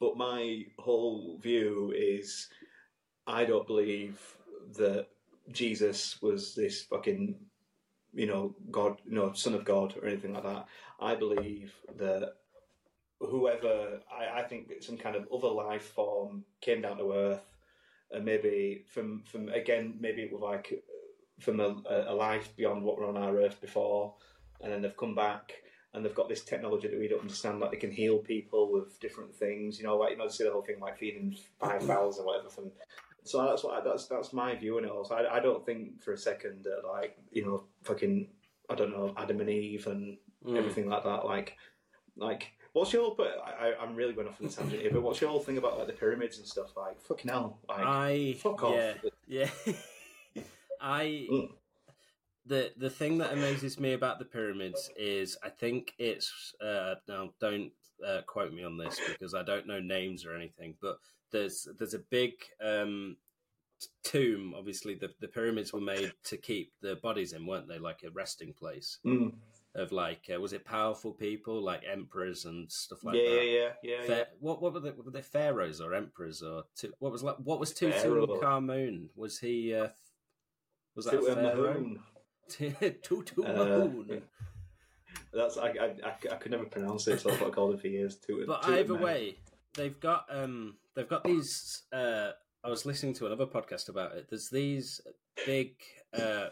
but 0.00 0.16
my 0.16 0.64
whole 0.78 1.38
view 1.42 1.92
is 1.96 2.48
I 3.26 3.44
don't 3.44 3.66
believe 3.66 4.20
that 4.76 5.06
Jesus 5.52 6.20
was 6.22 6.54
this 6.54 6.82
fucking, 6.82 7.34
you 8.14 8.26
know, 8.26 8.54
God, 8.70 9.00
you 9.06 9.14
know, 9.14 9.32
Son 9.32 9.54
of 9.54 9.64
God 9.64 9.94
or 10.00 10.06
anything 10.06 10.32
like 10.34 10.44
that. 10.44 10.66
I 11.00 11.14
believe 11.14 11.74
that 11.96 12.34
whoever, 13.20 14.00
I, 14.12 14.40
I 14.40 14.42
think 14.44 14.72
some 14.80 14.96
kind 14.96 15.16
of 15.16 15.26
other 15.32 15.48
life 15.48 15.82
form 15.94 16.44
came 16.60 16.82
down 16.82 16.98
to 16.98 17.12
Earth, 17.12 17.44
and 18.10 18.24
maybe 18.24 18.84
from 18.88 19.22
from 19.24 19.48
again, 19.50 19.96
maybe 20.00 20.22
it 20.22 20.32
was 20.32 20.40
like 20.42 20.82
from 21.38 21.60
a, 21.60 21.76
a 22.08 22.14
life 22.14 22.54
beyond 22.56 22.82
what 22.82 22.98
were 22.98 23.06
on 23.06 23.16
our 23.16 23.36
Earth 23.38 23.60
before, 23.60 24.14
and 24.60 24.72
then 24.72 24.82
they've 24.82 24.96
come 24.96 25.14
back 25.14 25.52
and 25.94 26.04
they've 26.04 26.14
got 26.14 26.28
this 26.28 26.44
technology 26.44 26.88
that 26.88 26.98
we 26.98 27.08
don't 27.08 27.20
understand, 27.22 27.60
like 27.60 27.70
they 27.70 27.76
can 27.76 27.90
heal 27.90 28.18
people 28.18 28.70
with 28.70 29.00
different 29.00 29.34
things. 29.34 29.78
You 29.78 29.86
know, 29.86 29.96
like 29.96 30.10
you 30.12 30.18
know, 30.18 30.28
see 30.28 30.44
the 30.44 30.52
whole 30.52 30.62
thing 30.62 30.80
like 30.80 30.98
feeding 30.98 31.36
five 31.58 31.82
fowls 31.82 32.18
or 32.18 32.26
whatever. 32.26 32.50
From 32.50 32.70
so 33.24 33.44
that's 33.46 33.64
what 33.64 33.80
I, 33.80 33.88
that's 33.88 34.06
that's 34.06 34.32
my 34.32 34.54
view 34.54 34.78
on 34.78 34.84
it. 34.84 34.90
Also, 34.90 35.14
I, 35.14 35.36
I 35.36 35.40
don't 35.40 35.64
think 35.64 36.02
for 36.02 36.12
a 36.12 36.18
second 36.18 36.64
that 36.64 36.82
like 36.86 37.18
you 37.32 37.44
know, 37.44 37.64
fucking 37.82 38.28
I 38.68 38.74
don't 38.74 38.90
know, 38.90 39.14
Adam 39.16 39.40
and 39.40 39.50
Eve 39.50 39.86
and 39.86 40.18
Mm. 40.46 40.56
everything 40.56 40.88
like 40.88 41.02
that. 41.02 41.24
Like, 41.24 41.56
like 42.16 42.52
what's 42.72 42.92
your? 42.92 43.14
But 43.16 43.42
I, 43.44 43.74
I'm 43.80 43.96
really 43.96 44.12
going 44.12 44.28
off 44.28 44.40
on 44.40 44.46
a 44.46 44.50
tangent 44.50 44.80
here. 44.80 44.92
But 44.92 45.02
what's 45.02 45.20
your 45.20 45.30
whole 45.30 45.40
thing 45.40 45.58
about 45.58 45.78
like 45.78 45.88
the 45.88 45.94
pyramids 45.94 46.38
and 46.38 46.46
stuff? 46.46 46.76
Like, 46.76 47.00
fucking 47.02 47.28
hell, 47.28 47.58
like 47.68 47.84
I 47.84 48.36
fuck 48.38 48.62
off. 48.62 48.76
Yeah, 48.76 48.94
yeah. 49.26 49.50
I 50.80 51.26
Mm. 51.30 51.52
the 52.46 52.72
the 52.76 52.90
thing 52.90 53.18
that 53.18 53.32
amazes 53.32 53.78
me 53.78 53.92
about 53.92 54.18
the 54.18 54.24
pyramids 54.24 54.90
is 54.96 55.36
I 55.42 55.50
think 55.50 55.94
it's 55.98 56.54
uh, 56.60 56.94
now 57.06 57.34
don't 57.40 57.72
uh, 58.06 58.22
quote 58.26 58.52
me 58.52 58.64
on 58.64 58.76
this 58.78 58.98
because 59.08 59.34
I 59.34 59.42
don't 59.42 59.66
know 59.66 59.80
names 59.80 60.24
or 60.24 60.34
anything, 60.34 60.76
but 60.80 60.98
there's 61.30 61.68
there's 61.78 61.94
a 61.94 61.98
big 61.98 62.32
um, 62.64 63.16
tomb. 64.02 64.54
Obviously, 64.56 64.94
the 64.94 65.10
the 65.20 65.28
pyramids 65.28 65.72
were 65.72 65.80
made 65.80 66.12
to 66.24 66.36
keep 66.36 66.72
the 66.80 66.96
bodies 66.96 67.32
in, 67.32 67.46
weren't 67.46 67.68
they? 67.68 67.78
Like 67.78 68.02
a 68.04 68.10
resting 68.10 68.52
place 68.52 68.98
Mm. 69.04 69.34
of 69.74 69.92
like 69.92 70.30
uh, 70.34 70.40
was 70.40 70.52
it 70.52 70.64
powerful 70.64 71.12
people 71.12 71.60
like 71.60 71.82
emperors 71.86 72.44
and 72.46 72.70
stuff 72.72 73.04
like 73.04 73.16
yeah, 73.16 73.22
that. 73.30 73.44
yeah, 73.44 73.52
yeah, 73.52 73.70
yeah, 73.82 74.02
Fa- 74.06 74.16
yeah. 74.16 74.24
What 74.40 74.62
what 74.62 74.72
were 74.72 74.80
they? 74.80 74.90
Were 74.92 75.10
they 75.10 75.22
pharaohs 75.22 75.80
or 75.80 75.92
emperors 75.94 76.42
or 76.42 76.64
what 76.98 77.12
was 77.12 77.22
like? 77.22 77.36
What 77.44 77.60
was. 77.60 77.74
Tutankhamun? 77.74 79.08
Was 79.16 79.38
he? 79.38 79.74
Uh, 79.74 79.88
was 80.98 81.06
that 81.06 81.22
pharaoh? 81.22 81.96
Tutankhamun. 82.50 83.02
Tutu 83.02 83.42
Uh, 83.42 83.52
Mahoon. 83.52 84.22
That's 85.32 85.56
I, 85.58 85.68
I, 85.68 85.84
I, 86.04 86.14
I 86.32 86.36
could 86.36 86.50
never 86.52 86.64
pronounce 86.64 87.06
it, 87.08 87.20
so 87.20 87.28
that's 87.28 87.40
what 87.40 87.50
I 87.50 87.54
called 87.54 87.74
it 87.74 87.80
for 87.80 87.88
years. 87.88 88.16
Toot- 88.16 88.46
But 88.46 88.62
Toot 88.62 88.74
either 88.78 88.94
way, 88.94 89.36
they've 89.74 89.98
got 90.00 90.26
um 90.30 90.76
they've 90.94 91.08
got 91.08 91.24
these 91.24 91.82
uh 91.92 92.30
I 92.64 92.68
was 92.68 92.84
listening 92.86 93.14
to 93.14 93.26
another 93.26 93.46
podcast 93.46 93.88
about 93.88 94.12
it. 94.16 94.26
There's 94.28 94.50
these 94.50 95.00
big 95.46 95.74
uh 96.14 96.46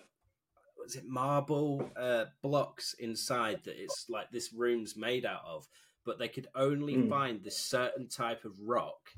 was 0.78 0.94
it 0.96 1.04
marble 1.06 1.90
uh 1.96 2.26
blocks 2.42 2.94
inside 2.98 3.60
that 3.64 3.82
it's 3.82 4.06
like 4.08 4.30
this 4.30 4.52
room's 4.52 4.96
made 4.96 5.24
out 5.24 5.42
of, 5.46 5.66
but 6.04 6.18
they 6.18 6.28
could 6.28 6.48
only 6.54 6.94
Mm. 6.96 7.08
find 7.08 7.42
this 7.42 7.58
certain 7.58 8.08
type 8.08 8.44
of 8.44 8.52
rock 8.60 9.08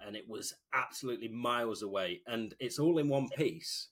and 0.00 0.14
it 0.16 0.28
was 0.28 0.54
absolutely 0.72 1.28
miles 1.28 1.82
away 1.82 2.22
and 2.26 2.54
it's 2.60 2.78
all 2.78 2.98
in 2.98 3.08
one 3.08 3.28
piece. 3.36 3.88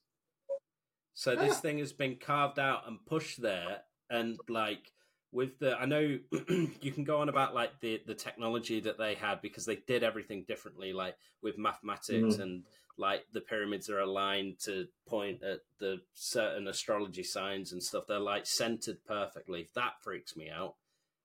So 1.16 1.34
this 1.34 1.54
Ah. 1.54 1.60
thing 1.60 1.78
has 1.78 1.94
been 1.94 2.16
carved 2.16 2.58
out 2.58 2.86
and 2.86 3.04
pushed 3.06 3.40
there 3.40 3.82
and 4.10 4.38
like 4.48 4.92
with 5.32 5.58
the 5.58 5.74
I 5.76 5.86
know 5.86 6.18
you 6.82 6.92
can 6.92 7.04
go 7.04 7.20
on 7.22 7.30
about 7.30 7.54
like 7.54 7.80
the 7.80 8.02
the 8.06 8.14
technology 8.14 8.80
that 8.80 8.98
they 8.98 9.14
had 9.14 9.40
because 9.40 9.64
they 9.64 9.76
did 9.76 10.04
everything 10.04 10.44
differently 10.46 10.92
like 10.92 11.16
with 11.42 11.56
mathematics 11.58 12.36
Mhm. 12.36 12.42
and 12.42 12.64
like 12.98 13.24
the 13.32 13.40
pyramids 13.40 13.88
are 13.88 14.00
aligned 14.00 14.58
to 14.64 14.86
point 15.08 15.42
at 15.42 15.60
the 15.78 16.02
certain 16.12 16.68
astrology 16.68 17.22
signs 17.22 17.72
and 17.72 17.82
stuff 17.82 18.06
they're 18.06 18.18
like 18.18 18.46
centered 18.46 19.02
perfectly 19.06 19.68
that 19.74 19.94
freaks 20.02 20.36
me 20.36 20.50
out 20.50 20.74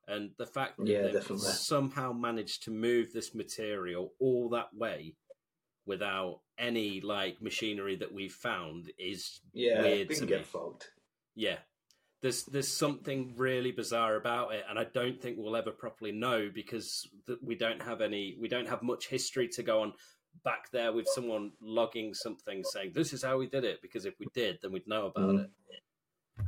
and 0.08 0.32
the 0.38 0.46
fact 0.48 0.78
that 0.78 0.88
Yeah, 0.88 1.02
they've 1.04 1.14
definitely. 1.14 1.52
somehow 1.52 2.14
managed 2.14 2.64
to 2.64 2.72
move 2.72 3.12
this 3.12 3.36
material 3.36 4.14
all 4.20 4.50
that 4.50 4.74
way 4.74 5.16
without 5.86 6.42
any 6.62 7.02
like 7.02 7.42
machinery 7.42 7.96
that 7.98 8.14
we've 8.14 8.32
found 8.34 8.92
is 8.98 9.42
yeah, 9.54 9.82
weird 9.82 10.08
we 10.10 10.16
to 10.16 10.20
can 10.22 10.28
get 10.30 10.46
fucked. 10.46 10.92
yeah. 11.36 11.58
There's 12.22 12.44
there's 12.46 12.68
something 12.72 13.34
really 13.36 13.72
bizarre 13.72 14.16
about 14.16 14.54
it, 14.54 14.64
and 14.70 14.78
I 14.78 14.84
don't 14.84 15.20
think 15.20 15.38
we'll 15.40 15.56
ever 15.56 15.72
properly 15.72 16.12
know 16.12 16.52
because 16.54 17.08
th- 17.26 17.40
we 17.42 17.56
don't 17.56 17.82
have 17.82 18.00
any 18.00 18.38
we 18.40 18.48
don't 18.48 18.70
have 18.70 18.84
much 18.84 19.08
history 19.08 19.48
to 19.50 19.64
go 19.64 19.82
on 19.82 19.94
back 20.46 20.70
there 20.72 20.94
with 20.94 21.08
someone 21.16 21.52
logging 21.60 22.14
something 22.14 22.64
saying 22.64 22.92
this 22.94 23.12
is 23.12 23.24
how 23.24 23.38
we 23.40 23.48
did 23.48 23.64
it. 23.64 23.82
Because 23.82 24.06
if 24.06 24.14
we 24.20 24.28
did, 24.36 24.60
then 24.62 24.72
we'd 24.72 24.88
know 24.88 25.08
about 25.08 25.30
Mhm. 25.32 25.44
it. 25.46 26.46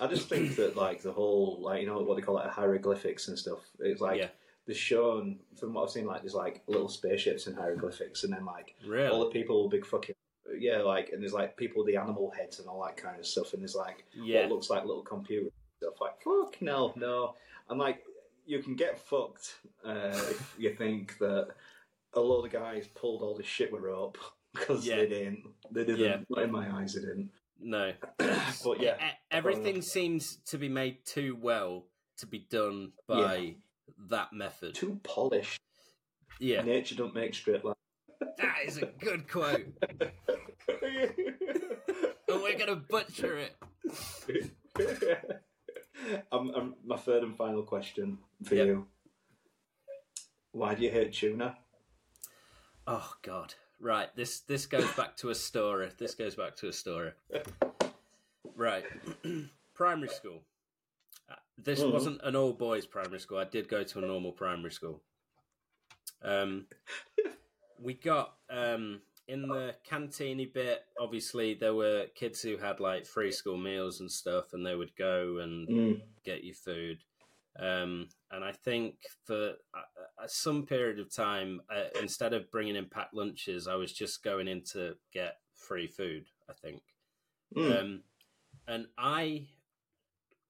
I 0.00 0.06
just 0.08 0.28
think 0.28 0.56
that 0.56 0.76
like 0.76 1.00
the 1.00 1.12
whole 1.12 1.58
like 1.62 1.80
you 1.82 1.86
know 1.86 2.00
what 2.02 2.16
they 2.16 2.22
call 2.22 2.38
it 2.40 2.50
hieroglyphics 2.50 3.28
and 3.28 3.38
stuff. 3.38 3.60
It's 3.78 4.00
like 4.00 4.18
Yeah. 4.18 4.28
They're 4.66 4.74
shown 4.74 5.38
from 5.58 5.74
what 5.74 5.84
I've 5.84 5.90
seen 5.90 6.06
like 6.06 6.22
there's 6.22 6.34
like 6.34 6.62
little 6.66 6.88
spaceships 6.88 7.46
and 7.46 7.56
hieroglyphics, 7.56 8.24
and 8.24 8.32
then 8.32 8.44
like 8.44 8.74
all 9.10 9.20
the 9.20 9.30
people 9.30 9.62
with 9.64 9.72
big 9.72 9.86
fucking 9.86 10.14
yeah 10.58 10.78
like 10.78 11.10
and 11.12 11.20
there's 11.22 11.32
like 11.32 11.56
people 11.56 11.82
with 11.84 11.92
the 11.92 12.00
animal 12.00 12.32
heads 12.36 12.58
and 12.60 12.68
all 12.68 12.82
that 12.84 12.96
kind 12.96 13.18
of 13.18 13.26
stuff, 13.26 13.52
and 13.52 13.62
there's 13.62 13.74
like 13.76 14.04
Yeah. 14.14 14.42
what 14.42 14.50
looks 14.50 14.70
like 14.70 14.84
little 14.84 15.02
computer 15.02 15.48
stuff. 15.80 15.94
Like 16.00 16.22
fuck 16.22 16.60
no 16.60 16.92
no, 16.96 17.34
and 17.68 17.78
like 17.78 18.02
you 18.44 18.62
can 18.62 18.76
get 18.76 18.98
fucked 18.98 19.56
uh, 19.84 20.12
if 20.30 20.54
you 20.58 20.70
think 20.74 21.18
that 21.18 21.48
a 22.14 22.20
lot 22.20 22.44
of 22.44 22.52
guys 22.52 22.86
pulled 22.94 23.22
all 23.22 23.36
this 23.36 23.46
shit 23.46 23.72
with 23.72 23.82
rope 23.82 24.18
because 24.54 24.86
Yeah. 24.86 24.96
they 24.96 25.08
didn't. 25.08 25.42
They 25.70 25.84
didn't. 25.84 26.00
Yeah. 26.00 26.16
Not 26.30 26.44
in 26.44 26.52
my 26.52 26.70
eyes, 26.80 26.94
they 26.94 27.00
didn't. 27.00 27.30
No. 27.60 27.92
but 28.18 28.80
yeah, 28.80 28.96
everything 29.30 29.82
seems 29.82 30.36
to 30.46 30.58
be 30.58 30.68
made 30.68 31.04
too 31.04 31.36
well 31.40 31.86
to 32.18 32.26
be 32.26 32.38
done 32.38 32.92
by 33.08 33.56
that 34.10 34.32
method. 34.32 34.74
too 34.74 35.00
polished. 35.02 35.60
Yeah. 36.38 36.62
Nature 36.62 36.94
don't 36.96 37.14
make 37.14 37.34
straight 37.34 37.64
lines. 37.64 37.76
That 38.38 38.56
is 38.66 38.78
a 38.78 38.86
good 38.86 39.28
quote. 39.28 39.66
And 42.28 42.42
we're 42.42 42.58
gonna 42.58 42.76
butcher 42.76 43.38
it. 43.38 43.56
I'm, 44.76 44.90
um, 46.32 46.50
I'm, 46.50 46.54
um, 46.54 46.74
my 46.84 46.96
third 46.96 47.22
and 47.22 47.36
final 47.36 47.62
question 47.62 48.18
for 48.44 48.56
Yep. 48.56 48.66
you. 48.66 48.86
Why 50.52 50.74
do 50.74 50.82
you 50.82 50.90
hate 50.90 51.12
tuna? 51.12 51.56
Oh 52.86 53.14
God! 53.22 53.54
Right, 53.80 54.14
this 54.16 54.40
this 54.40 54.66
goes 54.66 54.90
back 54.94 55.16
to 55.18 55.30
a 55.30 55.34
story. 55.34 55.90
This 55.98 56.14
goes 56.14 56.34
back 56.34 56.56
to 56.56 56.68
a 56.68 56.72
story. 56.72 57.12
Right, 58.56 58.84
primary 59.74 60.08
school. 60.08 60.42
This 61.58 61.80
Mhm. 61.80 61.92
wasn't 61.92 62.20
an 62.22 62.36
all 62.36 62.52
boys 62.52 62.86
primary 62.86 63.20
school. 63.20 63.38
I 63.38 63.44
did 63.44 63.68
go 63.68 63.82
to 63.82 63.98
a 63.98 64.02
normal 64.02 64.32
primary 64.32 64.70
school. 64.70 65.02
Um, 66.22 66.68
we 67.78 67.94
got 67.94 68.38
um 68.48 69.02
in 69.28 69.42
the 69.48 69.76
canteeny 69.84 70.52
bit. 70.52 70.84
Obviously, 70.98 71.54
there 71.54 71.74
were 71.74 72.06
kids 72.14 72.42
who 72.42 72.56
had 72.56 72.78
like 72.80 73.06
free 73.06 73.32
school 73.32 73.56
meals 73.56 74.00
and 74.00 74.10
stuff, 74.10 74.52
and 74.52 74.64
they 74.64 74.76
would 74.76 74.94
go 74.96 75.38
and 75.38 75.68
Mm. 75.68 76.02
get 76.24 76.44
you 76.44 76.54
food. 76.54 77.02
Um, 77.58 78.08
and 78.30 78.44
I 78.44 78.52
think 78.52 78.98
for 79.24 79.56
uh, 79.74 79.82
uh, 80.18 80.26
some 80.26 80.66
period 80.66 81.00
of 81.00 81.10
time, 81.10 81.62
uh, 81.70 81.88
instead 82.00 82.34
of 82.34 82.50
bringing 82.50 82.76
in 82.76 82.88
packed 82.88 83.14
lunches, 83.14 83.66
I 83.66 83.76
was 83.76 83.92
just 83.92 84.22
going 84.22 84.46
in 84.46 84.62
to 84.72 84.98
get 85.10 85.40
free 85.54 85.86
food. 85.88 86.30
I 86.48 86.52
think, 86.52 86.82
Mm. 87.54 87.80
um, 87.80 88.04
and 88.68 88.88
I 88.98 89.48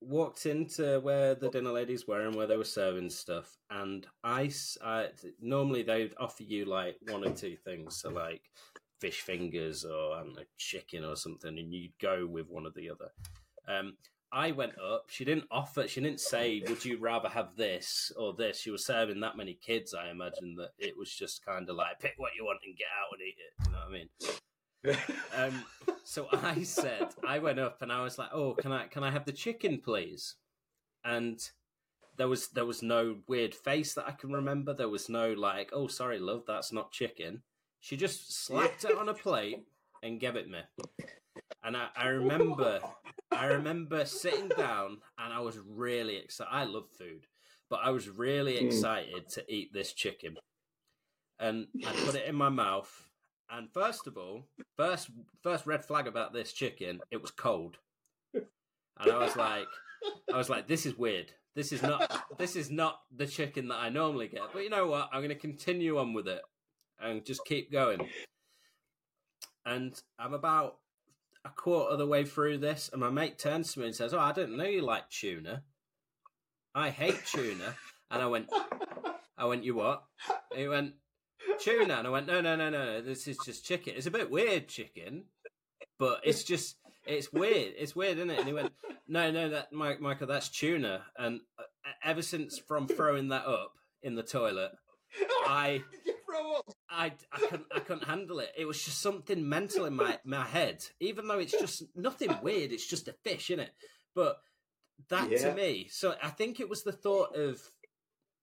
walked 0.00 0.46
into 0.46 1.00
where 1.00 1.34
the 1.34 1.48
dinner 1.50 1.72
ladies 1.72 2.06
were 2.06 2.20
and 2.26 2.34
where 2.34 2.46
they 2.46 2.56
were 2.56 2.64
serving 2.64 3.10
stuff, 3.10 3.56
and 3.70 4.06
I, 4.22 4.50
I- 4.84 5.10
normally 5.40 5.82
they'd 5.82 6.14
offer 6.18 6.42
you 6.42 6.64
like 6.66 6.96
one 7.08 7.24
or 7.26 7.32
two 7.32 7.56
things, 7.64 7.96
so 8.00 8.10
like 8.10 8.42
fish 9.00 9.20
fingers 9.20 9.84
or 9.84 10.14
I 10.16 10.22
don't 10.22 10.34
know, 10.36 10.42
chicken 10.58 11.04
or 11.04 11.16
something, 11.16 11.58
and 11.58 11.72
you'd 11.72 11.98
go 12.00 12.26
with 12.26 12.48
one 12.48 12.66
or 12.66 12.70
the 12.74 12.90
other. 12.90 13.10
Um, 13.68 13.96
I 14.32 14.50
went 14.50 14.72
up. 14.78 15.04
She 15.08 15.24
didn't 15.24 15.46
offer. 15.50 15.86
She 15.86 16.00
didn't 16.00 16.20
say, 16.20 16.62
"Would 16.66 16.84
you 16.84 16.98
rather 16.98 17.28
have 17.28 17.56
this 17.56 18.10
or 18.16 18.34
this?" 18.34 18.60
She 18.60 18.70
was 18.70 18.84
serving 18.84 19.20
that 19.20 19.36
many 19.36 19.54
kids. 19.54 19.94
I 19.94 20.10
imagine 20.10 20.56
that 20.56 20.70
it 20.78 20.96
was 20.96 21.10
just 21.14 21.44
kind 21.44 21.68
of 21.70 21.76
like, 21.76 22.00
"Pick 22.00 22.14
what 22.16 22.32
you 22.36 22.44
want 22.44 22.58
and 22.66 22.76
get 22.76 22.88
out 22.88 23.12
and 23.12 23.22
eat 23.22 23.36
it." 23.38 23.66
You 23.66 23.72
know 23.72 23.78
what 23.78 23.88
I 23.88 23.92
mean? 23.92 24.08
Um, 25.36 25.64
so 26.04 26.28
I 26.32 26.62
said, 26.62 27.08
I 27.26 27.40
went 27.40 27.58
up 27.58 27.82
and 27.82 27.92
I 27.92 28.02
was 28.02 28.16
like, 28.16 28.30
"Oh, 28.32 28.54
can 28.54 28.72
I 28.72 28.86
can 28.86 29.04
I 29.04 29.10
have 29.10 29.26
the 29.26 29.32
chicken, 29.32 29.80
please?" 29.84 30.36
And 31.04 31.38
there 32.16 32.28
was 32.28 32.48
there 32.48 32.64
was 32.64 32.82
no 32.82 33.18
weird 33.28 33.54
face 33.54 33.92
that 33.94 34.08
I 34.08 34.12
can 34.12 34.32
remember. 34.32 34.72
There 34.72 34.88
was 34.88 35.08
no 35.08 35.32
like, 35.32 35.70
"Oh, 35.72 35.88
sorry, 35.88 36.18
love, 36.18 36.44
that's 36.46 36.72
not 36.72 36.92
chicken." 36.92 37.42
She 37.80 37.96
just 37.96 38.32
slapped 38.46 38.84
it 38.84 38.96
on 38.96 39.08
a 39.08 39.14
plate 39.14 39.66
and 40.02 40.20
gave 40.20 40.36
it 40.36 40.48
me. 40.48 40.60
And 41.62 41.76
I, 41.76 41.88
I 41.96 42.08
remember, 42.08 42.80
I 43.32 43.46
remember 43.46 44.04
sitting 44.04 44.48
down 44.48 44.98
and 45.18 45.32
I 45.32 45.40
was 45.40 45.58
really 45.58 46.16
excited. 46.16 46.50
I 46.52 46.64
love 46.64 46.88
food, 46.96 47.26
but 47.68 47.80
I 47.82 47.90
was 47.90 48.08
really 48.08 48.54
Mm. 48.54 48.66
excited 48.66 49.28
to 49.30 49.52
eat 49.52 49.72
this 49.72 49.92
chicken. 49.92 50.36
And 51.38 51.66
I 51.84 51.92
put 51.92 52.14
it 52.14 52.26
in 52.26 52.34
my 52.34 52.48
mouth. 52.48 52.90
And 53.50 53.72
first 53.72 54.06
of 54.06 54.16
all, 54.16 54.48
first 54.76 55.10
first 55.42 55.66
red 55.66 55.84
flag 55.84 56.06
about 56.06 56.32
this 56.32 56.52
chicken, 56.52 57.00
it 57.10 57.22
was 57.22 57.30
cold. 57.30 57.78
And 58.34 59.12
I 59.12 59.18
was 59.18 59.36
like, 59.36 59.66
I 60.32 60.36
was 60.36 60.48
like, 60.48 60.66
this 60.66 60.86
is 60.86 60.96
weird. 60.96 61.32
This 61.54 61.72
is 61.72 61.82
not 61.82 62.38
this 62.38 62.56
is 62.56 62.70
not 62.70 63.00
the 63.14 63.26
chicken 63.26 63.68
that 63.68 63.76
I 63.76 63.88
normally 63.88 64.28
get. 64.28 64.52
But 64.52 64.62
you 64.62 64.70
know 64.70 64.86
what? 64.86 65.10
I'm 65.12 65.26
to 65.28 65.34
continue 65.34 65.98
on 65.98 66.12
with 66.12 66.28
it 66.28 66.42
and 67.00 67.24
just 67.24 67.44
keep 67.44 67.70
going. 67.70 68.08
And 69.64 70.00
I'm 70.18 70.34
about 70.34 70.78
a 71.44 71.50
quarter 71.50 71.92
of 71.92 71.98
the 71.98 72.06
way 72.06 72.24
through 72.24 72.58
this, 72.58 72.90
and 72.92 73.00
my 73.00 73.10
mate 73.10 73.38
turns 73.38 73.72
to 73.72 73.80
me 73.80 73.86
and 73.86 73.94
says, 73.94 74.12
"Oh, 74.12 74.18
I 74.18 74.32
didn't 74.32 74.56
know 74.56 74.64
you 74.64 74.82
like 74.82 75.08
tuna. 75.10 75.62
I 76.74 76.90
hate 76.90 77.24
tuna." 77.26 77.74
And 78.10 78.22
I 78.22 78.26
went, 78.26 78.50
"I 79.36 79.46
went, 79.46 79.64
you 79.64 79.74
what?" 79.74 80.04
And 80.50 80.60
he 80.60 80.68
went, 80.68 80.94
"Tuna." 81.60 81.94
And 81.94 82.06
I 82.06 82.10
went, 82.10 82.26
"No, 82.26 82.40
no, 82.40 82.56
no, 82.56 82.70
no. 82.70 83.00
This 83.00 83.26
is 83.28 83.38
just 83.44 83.64
chicken. 83.64 83.94
It's 83.96 84.06
a 84.06 84.10
bit 84.10 84.30
weird, 84.30 84.68
chicken, 84.68 85.24
but 85.98 86.20
it's 86.24 86.44
just." 86.44 86.76
It's 87.06 87.32
weird. 87.32 87.74
It's 87.78 87.94
weird, 87.94 88.18
isn't 88.18 88.30
it? 88.30 88.38
And 88.38 88.48
he 88.48 88.52
went, 88.52 88.72
"No, 89.06 89.30
no, 89.30 89.48
that 89.50 89.72
Mike, 89.72 90.00
Michael, 90.00 90.26
that's 90.26 90.48
tuna." 90.48 91.04
And 91.16 91.40
uh, 91.58 91.62
ever 92.02 92.20
since 92.22 92.58
from 92.58 92.88
throwing 92.88 93.28
that 93.28 93.46
up 93.46 93.72
in 94.02 94.16
the 94.16 94.24
toilet, 94.24 94.72
I 95.46 95.84
I, 96.90 97.12
I 97.32 97.38
couldn't 97.38 97.66
I 97.72 97.78
couldn't 97.78 98.08
handle 98.08 98.40
it. 98.40 98.50
It 98.56 98.64
was 98.64 98.82
just 98.84 99.00
something 99.00 99.48
mental 99.48 99.84
in 99.84 99.94
my 99.94 100.18
my 100.24 100.44
head. 100.44 100.84
Even 100.98 101.28
though 101.28 101.38
it's 101.38 101.52
just 101.58 101.84
nothing 101.94 102.36
weird, 102.42 102.72
it's 102.72 102.86
just 102.88 103.06
a 103.06 103.12
fish, 103.24 103.50
isn't 103.50 103.60
it? 103.60 103.72
But 104.14 104.38
that 105.08 105.30
Yeah. 105.30 105.50
to 105.50 105.54
me, 105.54 105.86
so 105.90 106.16
I 106.20 106.30
think 106.30 106.58
it 106.58 106.68
was 106.68 106.82
the 106.82 106.90
thought 106.92 107.36
of 107.36 107.60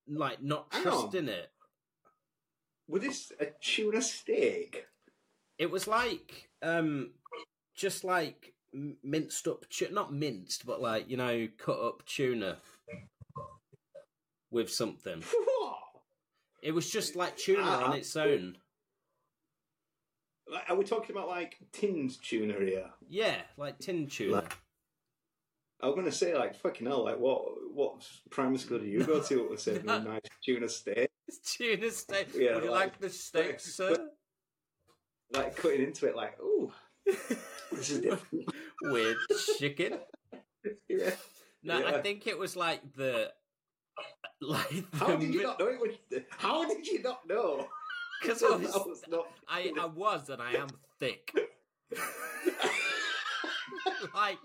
like 0.07 0.41
not 0.41 0.67
Hang 0.71 0.88
on. 0.88 0.91
trusting 1.11 1.27
it. 1.27 1.49
Was 2.88 3.01
this 3.01 3.31
a 3.39 3.47
tuna 3.61 4.01
steak? 4.01 4.85
It 5.57 5.69
was 5.72 5.88
like 5.88 6.49
um 6.61 7.11
just 7.76 8.03
like 8.03 8.53
minced 9.03 9.47
up, 9.47 9.68
tu- 9.69 9.89
not 9.91 10.14
minced, 10.14 10.65
but 10.65 10.81
like 10.81 11.10
you 11.10 11.18
know 11.18 11.47
cut 11.57 11.80
up 11.80 12.05
tuna 12.05 12.57
with 14.51 14.72
something. 14.72 15.23
It 16.61 16.72
was 16.73 16.89
just 16.89 17.18
like 17.18 17.35
tuna 17.35 17.61
on 17.61 17.84
Ah. 17.91 17.91
its 17.91 18.15
own. 18.15 18.55
Like, 20.49 20.69
Are 20.69 20.77
we 20.77 20.85
talking 20.85 21.14
about 21.14 21.27
like 21.27 21.57
tinned 21.73 22.11
tuna 22.23 22.53
here? 22.53 22.89
Yeah, 23.10 23.35
like 23.57 23.80
tin 23.80 24.07
tuna. 24.07 24.35
Like- 24.35 24.57
I 25.81 25.88
was 25.88 25.95
going 25.95 26.05
to 26.05 26.11
say, 26.14 26.34
like, 26.38 26.55
fucking 26.55 26.88
hell, 26.88 27.03
like, 27.03 27.19
what 27.19 27.41
what 27.73 28.07
primary 28.30 28.57
school 28.60 28.80
do 28.80 28.85
you 28.85 29.03
go 29.03 29.22
to? 29.22 29.41
What 29.41 29.49
was 29.49 29.64
serving 29.64 29.89
a 29.89 29.99
nice 29.99 30.22
tuna 30.41 30.69
steak? 30.69 31.10
Tuna 31.45 31.91
steak. 31.91 32.27
Yeah, 32.35 32.55
Would 32.55 32.64
you 32.65 32.72
like- 32.72 32.80
like 32.91 32.99
the 32.99 33.10
steak, 33.10 33.60
sir? 33.60 34.10
Like, 35.34 35.55
cutting 35.55 35.81
into 35.81 36.05
it, 36.05 36.15
like, 36.15 36.39
ooh, 36.39 36.72
this 37.72 37.89
is 37.89 38.01
different. 38.01 38.45
With 38.84 39.18
chicken? 39.57 39.97
yeah. 40.88 41.10
No, 41.64 41.84
I 41.88 42.01
think 42.03 42.27
it 42.27 42.38
was 42.38 42.55
like 42.55 42.81
the 42.95 43.31
like 44.41 44.85
How 44.93 45.15
did 45.15 45.34
you 45.34 45.41
not 45.41 45.60
know 45.60 45.69
it? 45.69 45.80
Was, 45.80 46.22
how 46.30 46.68
did 46.68 46.85
you 46.85 47.01
not 47.01 47.27
know? 47.27 47.68
because 48.22 48.43
I 48.43 48.55
was, 48.55 48.73
was 48.73 49.01
not. 49.10 49.26
I, 49.47 49.72
I 49.80 49.85
was 49.88 50.30
and 50.30 50.39
I 50.39 50.51
am 50.53 50.68
thick. 50.99 51.34
like 54.14 54.38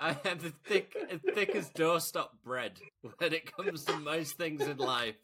I 0.00 0.16
am 0.24 0.38
thick 0.64 0.96
thick 1.34 1.50
as 1.54 1.70
doorstop 1.70 2.28
bread 2.44 2.72
when 3.18 3.32
it 3.32 3.54
comes 3.54 3.84
to 3.84 3.96
most 3.98 4.36
things 4.38 4.62
in 4.62 4.78
life. 4.78 5.16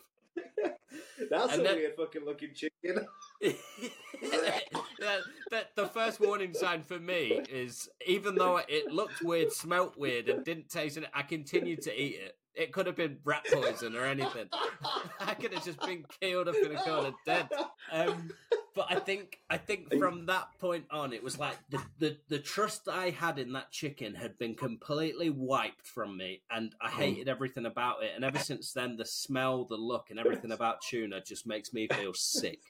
That's 1.31 1.53
And 1.53 1.61
a 1.63 1.65
then- 1.65 1.77
weird 1.77 1.97
fucking 1.97 2.25
looking 2.25 2.51
chicken. 2.55 3.07
that, 3.43 5.21
that 5.51 5.75
the 5.77 5.87
first 5.87 6.21
warning 6.21 6.55
sign 6.55 6.83
for 6.83 6.99
me 6.99 7.41
is 7.51 7.89
even 8.07 8.35
though 8.35 8.61
it 8.69 8.87
looked 8.93 9.23
weird, 9.23 9.53
smelt 9.53 9.97
weird, 9.99 10.29
and 10.29 10.45
didn't 10.45 10.69
taste 10.69 10.97
it, 10.97 11.05
I 11.15 11.23
continued 11.23 11.83
to 11.83 11.93
eat 12.01 12.17
it. 12.25 12.37
It 12.55 12.73
could 12.73 12.87
have 12.87 12.97
been 12.97 13.19
rat 13.25 13.47
poison 13.53 13.95
or 13.95 14.05
anything. 14.05 14.49
I 15.21 15.35
could 15.35 15.55
have 15.55 15.65
just 15.65 15.81
been 15.81 16.05
killed 16.21 16.49
up 16.49 16.57
in 16.57 16.75
a 16.75 16.83
corner 16.83 17.13
dead. 17.25 17.49
Um, 17.93 18.31
but 18.79 18.87
I 18.91 19.01
think 19.01 19.41
I 19.51 19.57
think 19.57 19.93
from 19.99 20.27
that 20.27 20.47
point 20.61 20.85
on, 20.93 21.13
it 21.13 21.21
was 21.21 21.37
like 21.37 21.57
the, 21.69 21.83
the 21.99 22.17
the 22.29 22.39
trust 22.39 22.89
I 22.89 23.11
had 23.11 23.41
in 23.41 23.53
that 23.55 23.73
chicken 23.73 24.15
had 24.15 24.39
been 24.39 24.55
completely 24.55 25.31
wiped 25.31 25.85
from 25.85 26.17
me, 26.17 26.43
and 26.49 26.73
I 26.81 26.89
hated 26.89 27.29
everything 27.29 27.67
about 27.67 28.05
it. 28.05 28.13
And 28.15 28.25
ever 28.25 28.39
since 28.39 28.73
then, 28.73 28.97
the 28.97 29.05
smell, 29.05 29.65
the 29.65 29.75
look, 29.75 30.11
and 30.11 30.21
everything 30.21 30.53
about 30.53 30.81
tuna 30.81 31.21
just 31.21 31.45
makes 31.45 31.73
me 31.73 31.89
feel 31.89 32.15
sick. 32.15 32.61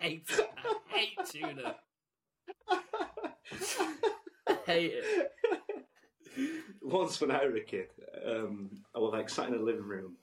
I 0.00 0.04
hate. 0.04 0.40
I 0.56 0.74
hate 0.88 1.18
tuna. 1.30 1.76
I 2.70 4.56
hate 4.64 4.92
it. 4.94 5.32
Once 6.80 7.20
when 7.20 7.30
I 7.30 7.44
was 7.44 7.56
a 7.56 7.60
kid, 7.60 7.88
um, 8.26 8.70
I 8.94 9.00
was 9.00 9.12
like 9.12 9.28
sat 9.28 9.48
in 9.48 9.54
a 9.54 9.58
living 9.58 9.82
room, 9.82 10.16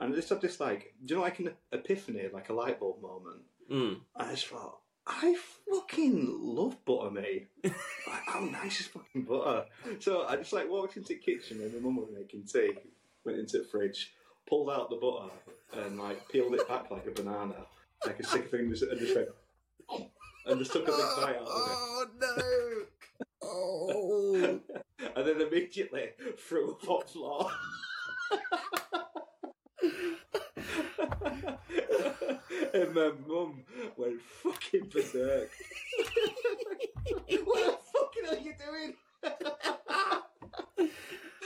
and 0.00 0.10
I 0.10 0.16
just 0.16 0.30
had 0.30 0.40
this 0.40 0.58
like, 0.58 0.94
do 1.04 1.12
you 1.12 1.18
know, 1.18 1.22
like 1.22 1.38
an 1.40 1.50
epiphany, 1.70 2.30
like 2.32 2.48
a 2.48 2.54
light 2.54 2.80
bulb 2.80 3.02
moment. 3.02 3.42
Mm. 3.70 4.00
I 4.16 4.30
just 4.30 4.46
thought, 4.46 4.78
I 5.06 5.36
fucking 5.70 6.38
love 6.40 6.84
butter, 6.84 7.10
mate. 7.10 7.48
like, 7.64 7.74
how 8.26 8.40
nice 8.40 8.80
is 8.80 8.86
fucking 8.86 9.22
butter? 9.22 9.64
So 10.00 10.26
I 10.26 10.36
just 10.36 10.52
like 10.52 10.70
walked 10.70 10.96
into 10.96 11.08
the 11.08 11.18
kitchen 11.18 11.60
and 11.60 11.72
my 11.74 11.80
mum 11.80 11.96
was 11.96 12.08
making 12.14 12.44
tea. 12.44 12.72
Went 13.24 13.38
into 13.38 13.58
the 13.58 13.64
fridge, 13.64 14.12
pulled 14.46 14.70
out 14.70 14.90
the 14.90 14.96
butter, 14.96 15.30
and 15.72 15.98
like 15.98 16.28
peeled 16.28 16.54
it 16.54 16.68
back 16.68 16.90
like 16.90 17.06
a 17.06 17.10
banana, 17.10 17.66
like 18.04 18.20
a 18.20 18.24
sick 18.24 18.50
thing, 18.50 18.70
just, 18.70 18.82
and 18.82 19.00
just 19.00 19.14
went, 19.16 19.28
and 20.46 20.58
just 20.58 20.72
took 20.72 20.86
a 20.86 20.90
big 20.90 21.00
bite 21.16 21.36
out 21.36 21.42
of 21.42 21.46
it. 21.46 21.48
Oh 21.48 22.06
no! 22.20 22.82
Oh. 23.46 24.60
and 25.14 25.26
then 25.26 25.40
immediately 25.40 26.08
threw 26.38 26.72
up 26.72 26.88
on 26.88 27.02
floor. 27.06 27.50
and 32.74 32.94
my 32.94 33.12
mum 33.26 33.64
went 33.96 34.20
fucking 34.42 34.88
berserk. 34.92 35.50
what 37.44 37.60
the 37.64 37.78
fucking 37.92 38.26
are 38.30 38.40
you 38.42 38.54
doing? 38.58 38.94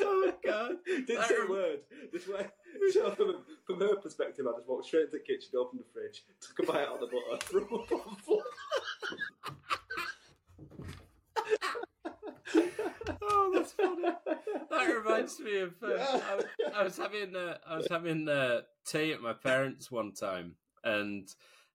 oh 0.00 0.24
my 0.24 0.32
god! 0.44 0.76
Didn't 1.06 1.24
say 1.24 1.36
a 1.46 1.50
word. 1.50 1.80
Just 2.12 2.28
went. 2.28 2.50
So 2.92 3.10
from, 3.12 3.44
from 3.66 3.80
her 3.80 3.96
perspective, 3.96 4.46
I 4.46 4.56
just 4.56 4.68
walked 4.68 4.86
straight 4.86 5.06
into 5.06 5.12
the 5.12 5.20
kitchen, 5.20 5.50
opened 5.58 5.80
the 5.80 5.84
fridge, 5.92 6.24
took 6.40 6.68
a 6.68 6.72
bite 6.72 6.86
out 6.86 6.94
of 6.94 7.00
the 7.00 7.06
butter, 7.06 7.38
threw 7.42 7.64
up 7.64 7.92
on 7.92 8.16
the 8.16 8.22
floor. 8.22 8.42
Oh, 13.28 13.50
that's 13.54 13.72
funny. 13.72 14.08
That 14.70 14.94
reminds 14.96 15.40
me 15.40 15.58
of. 15.60 15.72
Uh, 15.82 15.86
I, 16.30 16.34
was- 16.36 16.44
I 16.74 16.82
was 16.84 16.96
having 16.98 17.34
uh, 17.34 17.56
I 17.66 17.76
was 17.78 17.88
having 17.88 18.28
uh, 18.28 18.60
tea 18.86 19.12
at 19.12 19.20
my 19.22 19.32
parents' 19.32 19.90
one 19.90 20.12
time, 20.12 20.56
and 20.84 21.26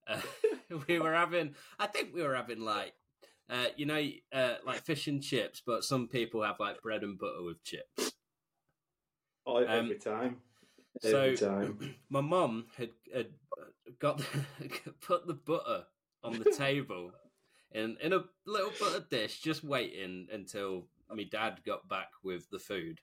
uh, 0.08 0.22
we 0.88 1.00
were 1.00 1.14
having. 1.14 1.56
I 1.80 1.88
think 1.88 2.14
we 2.14 2.22
were 2.24 2.36
having 2.36 2.62
like. 2.62 2.94
Uh, 3.50 3.66
you 3.76 3.86
know, 3.86 4.02
uh, 4.32 4.56
like 4.66 4.84
fish 4.86 5.08
and 5.08 5.22
chips, 5.22 5.62
but 5.66 5.84
some 5.84 6.08
people 6.08 6.42
have 6.44 6.60
like 6.60 6.82
bread 6.82 7.04
and 7.04 7.20
butter 7.20 7.44
with 7.44 7.62
chips. 7.64 8.14
Oh, 9.46 9.58
every 9.58 9.96
time. 9.96 10.38
Every 11.04 11.36
So 11.36 11.50
time. 11.50 11.96
my 12.10 12.22
mum 12.22 12.66
had, 12.78 12.90
had 13.14 13.28
got 14.00 14.22
put 15.02 15.28
the 15.28 15.34
butter 15.34 15.84
on 16.24 16.40
the 16.40 16.52
table 16.52 17.12
in 17.74 17.98
in 18.02 18.14
a 18.14 18.24
little 18.46 18.72
butter 18.80 19.06
dish, 19.10 19.42
just 19.42 19.64
waiting 19.64 20.28
until 20.32 20.88
my 21.16 21.24
dad 21.24 21.62
got 21.66 21.88
back 21.88 22.10
with 22.24 22.50
the 22.50 22.60
food. 22.60 23.00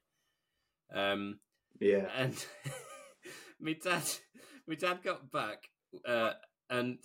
Um, 0.95 1.39
Yeah. 1.79 2.09
and 2.17 2.35
my 3.61 3.75
dad, 3.75 4.03
my 4.67 4.75
dad 4.75 5.03
got 5.03 5.31
back, 5.31 5.69
uh, 6.07 6.33
and 6.69 6.99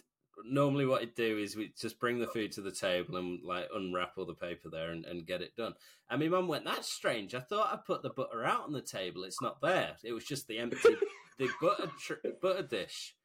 normally 0.44 0.86
what 0.86 1.02
he'd 1.02 1.16
do 1.16 1.38
is 1.38 1.56
we 1.56 1.72
just 1.80 2.00
bring 2.00 2.20
the 2.20 2.28
food 2.28 2.52
to 2.52 2.62
the 2.62 2.72
table 2.72 3.16
and 3.18 3.40
like 3.44 3.68
unwrap 3.74 4.14
all 4.18 4.26
the 4.26 4.34
paper 4.34 4.70
there 4.70 4.92
and, 4.92 5.06
and 5.06 5.26
get 5.26 5.42
it 5.42 5.56
done. 5.56 5.74
And 6.10 6.20
my 6.22 6.28
mum 6.28 6.48
went, 6.48 6.66
"That's 6.66 6.92
strange. 6.92 7.34
I 7.34 7.40
thought 7.40 7.74
I 7.74 7.78
put 7.78 8.02
the 8.04 8.10
butter 8.10 8.44
out 8.44 8.64
on 8.64 8.74
the 8.74 8.82
table. 8.82 9.24
It's 9.24 9.42
not 9.42 9.62
there. 9.62 9.96
It 10.04 10.12
was 10.14 10.26
just 10.26 10.48
the 10.48 10.60
empty 10.60 10.96
the 11.40 11.50
butter 11.62 11.92
tr- 12.00 12.28
butter 12.42 12.64
dish." 12.64 13.16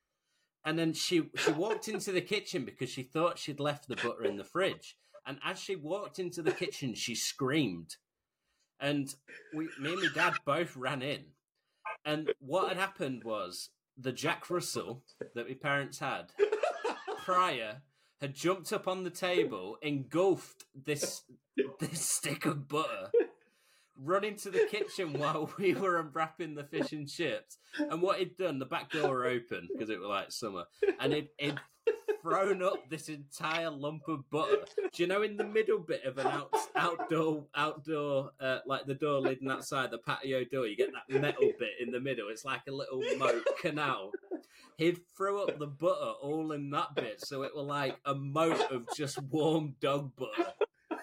And 0.65 0.79
then 0.79 0.93
she 0.93 1.31
she 1.37 1.53
walked 1.53 1.89
into 1.89 2.13
the 2.13 2.21
kitchen 2.21 2.65
because 2.65 2.91
she 2.91 3.03
thought 3.03 3.39
she'd 3.39 3.61
left 3.61 3.89
the 3.89 3.97
butter 3.97 4.25
in 4.25 4.37
the 4.37 4.45
fridge. 4.45 4.97
And 5.27 5.39
as 5.45 5.59
she 5.61 5.77
walked 5.77 6.19
into 6.19 6.43
the 6.43 6.53
kitchen, 6.53 6.95
she 6.95 7.15
screamed. 7.15 7.97
And 8.81 9.15
we, 9.55 9.69
me 9.81 9.93
and 9.93 10.03
my 10.03 10.09
dad 10.15 10.35
both 10.45 10.77
ran 10.77 11.03
in. 11.03 11.25
And 12.05 12.33
what 12.41 12.69
had 12.69 12.79
happened 12.79 13.25
was 13.25 13.71
the 13.97 14.13
Jack 14.13 14.49
Russell 14.49 15.03
that 15.35 15.49
my 15.49 15.55
parents 15.55 15.99
had 15.99 16.33
prior 17.25 17.83
had 18.21 18.35
jumped 18.35 18.73
up 18.73 18.87
on 18.87 19.05
the 19.05 19.11
table, 19.11 19.77
engulfed 19.83 20.65
this 20.75 21.23
this 21.79 22.01
stick 22.01 22.47
of 22.47 22.69
butter, 22.69 23.11
run 23.97 24.25
into 24.25 24.51
the 24.51 24.67
kitchen 24.71 25.13
while 25.15 25.51
we 25.59 25.75
were 25.75 25.99
unwrapping 25.99 26.55
the 26.55 26.65
fish 26.65 26.93
and 26.93 27.09
chips. 27.09 27.59
And 27.79 28.03
what 28.03 28.19
he'd 28.19 28.37
done, 28.37 28.59
the 28.59 28.67
back 28.67 28.91
door 28.91 29.11
were 29.11 29.27
open 29.27 29.69
because 29.73 29.91
it 29.91 30.01
was 30.01 30.09
like 30.09 30.33
summer, 30.33 30.65
and 30.99 31.13
he'd, 31.13 31.29
he'd 31.39 31.61
thrown 32.23 32.63
up 32.63 32.89
this 32.89 33.09
entire 33.09 33.71
lump 33.71 34.09
of 34.09 34.29
butter. 34.31 34.65
Do 34.93 35.03
you 35.03 35.07
know 35.07 35.23
in 35.23 35.37
the 35.37 35.45
middle 35.45 35.79
bit 35.79 36.05
of 36.05 36.19
an 36.19 36.27
out, 36.27 36.55
outdoor 36.77 37.45
outdoor 37.55 38.31
uh, 38.41 38.59
like 38.67 38.87
the 38.87 38.95
door 38.95 39.21
leading 39.21 39.51
outside 39.51 39.91
the 39.91 39.99
patio 39.99 40.45
door, 40.45 40.67
you 40.67 40.77
get 40.77 40.91
that 40.93 41.21
metal 41.21 41.53
bit 41.59 41.71
in 41.81 41.91
the 41.91 42.01
middle. 42.01 42.29
It's 42.29 42.45
like 42.45 42.63
a 42.69 42.73
little 42.73 43.03
moat 43.19 43.45
canal. 43.61 44.13
He'd 44.77 45.01
throw 45.17 45.43
up 45.43 45.59
the 45.59 45.67
butter 45.67 46.13
all 46.23 46.53
in 46.53 46.71
that 46.71 46.95
bit, 46.95 47.21
so 47.21 47.43
it 47.43 47.55
was 47.55 47.67
like 47.67 47.99
a 48.05 48.15
moat 48.15 48.71
of 48.71 48.87
just 48.97 49.21
warm 49.23 49.75
dog 49.81 50.13
butter. 50.17 50.53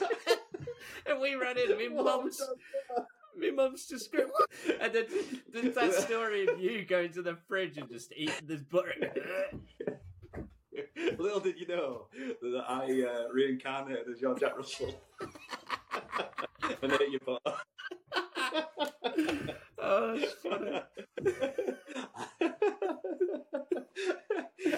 and 1.06 1.20
we 1.20 1.34
ran 1.34 1.58
in. 1.58 1.94
My 1.96 2.02
mum's, 2.02 2.40
my 3.42 3.50
mum's 3.50 3.84
screaming. 3.84 4.30
And 4.80 4.92
then 4.92 5.06
there's 5.52 5.74
that 5.74 5.94
story 5.94 6.46
of 6.46 6.60
you 6.60 6.84
going 6.84 7.12
to 7.12 7.22
the 7.22 7.36
fridge 7.48 7.76
and 7.78 7.90
just 7.90 8.12
eating 8.16 8.34
this 8.46 8.62
butter. 8.62 8.94
Little 11.18 11.40
did 11.40 11.58
you 11.58 11.66
know 11.66 12.06
that 12.40 12.64
I 12.68 13.02
uh, 13.02 13.28
reincarnated 13.32 14.06
as 14.12 14.20
your 14.20 14.38
Jack 14.38 14.56
Russell. 14.56 14.94
and 16.82 16.92
ate 16.92 17.10
your 17.10 17.20
butter. 17.20 17.56
oh, 19.78 20.18
funny. 20.42 20.82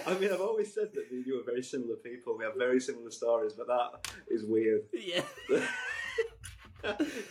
I 0.07 0.19
mean, 0.19 0.33
I've 0.33 0.41
always 0.41 0.73
said 0.75 0.91
that 0.95 1.11
me 1.11 1.19
and 1.19 1.27
you 1.27 1.41
are 1.41 1.45
very 1.45 1.63
similar 1.63 1.97
people. 1.97 2.37
We 2.39 2.45
have 2.45 2.55
very 2.57 2.81
similar 2.81 3.11
stories, 3.11 3.55
but 3.55 3.67
that 3.67 4.07
is 4.29 4.45
weird. 4.45 4.83
Yeah. 4.93 5.23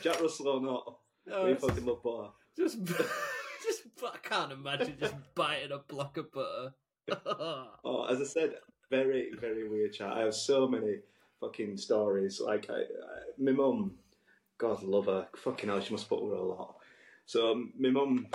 Jack 0.02 0.22
Russell 0.22 0.48
or 0.50 0.62
not, 0.62 0.98
Oh, 1.34 1.46
we 1.46 1.56
fucking 1.56 1.86
love 1.86 2.04
butter. 2.04 2.30
just, 2.56 2.84
just, 2.86 3.82
I 4.04 4.18
can't 4.22 4.52
imagine 4.52 4.96
just 5.00 5.16
biting 5.34 5.72
a 5.72 5.80
block 5.80 6.18
of 6.18 6.32
butter. 6.32 6.74
Oh, 7.84 8.06
as 8.06 8.22
I 8.22 8.24
said, 8.24 8.56
very, 8.90 9.32
very 9.42 9.68
weird 9.68 9.94
chat. 9.94 10.14
I 10.14 10.22
have 10.22 10.36
so 10.36 10.68
many 10.68 11.00
fucking 11.42 11.76
stories. 11.78 12.40
Like, 12.40 12.70
I, 12.70 12.76
I, 12.76 13.20
my 13.38 13.52
mum, 13.52 13.96
God 14.58 14.84
love 14.84 15.08
her, 15.08 15.28
fucking 15.36 15.70
hell, 15.70 15.82
she 15.82 15.92
must 15.92 16.08
put 16.08 16.24
with 16.24 16.32
her 16.32 16.40
a 16.40 16.46
lot. 16.46 16.76
So, 17.26 17.52
um, 17.52 17.74
my 17.78 17.90
mum, 17.90 18.28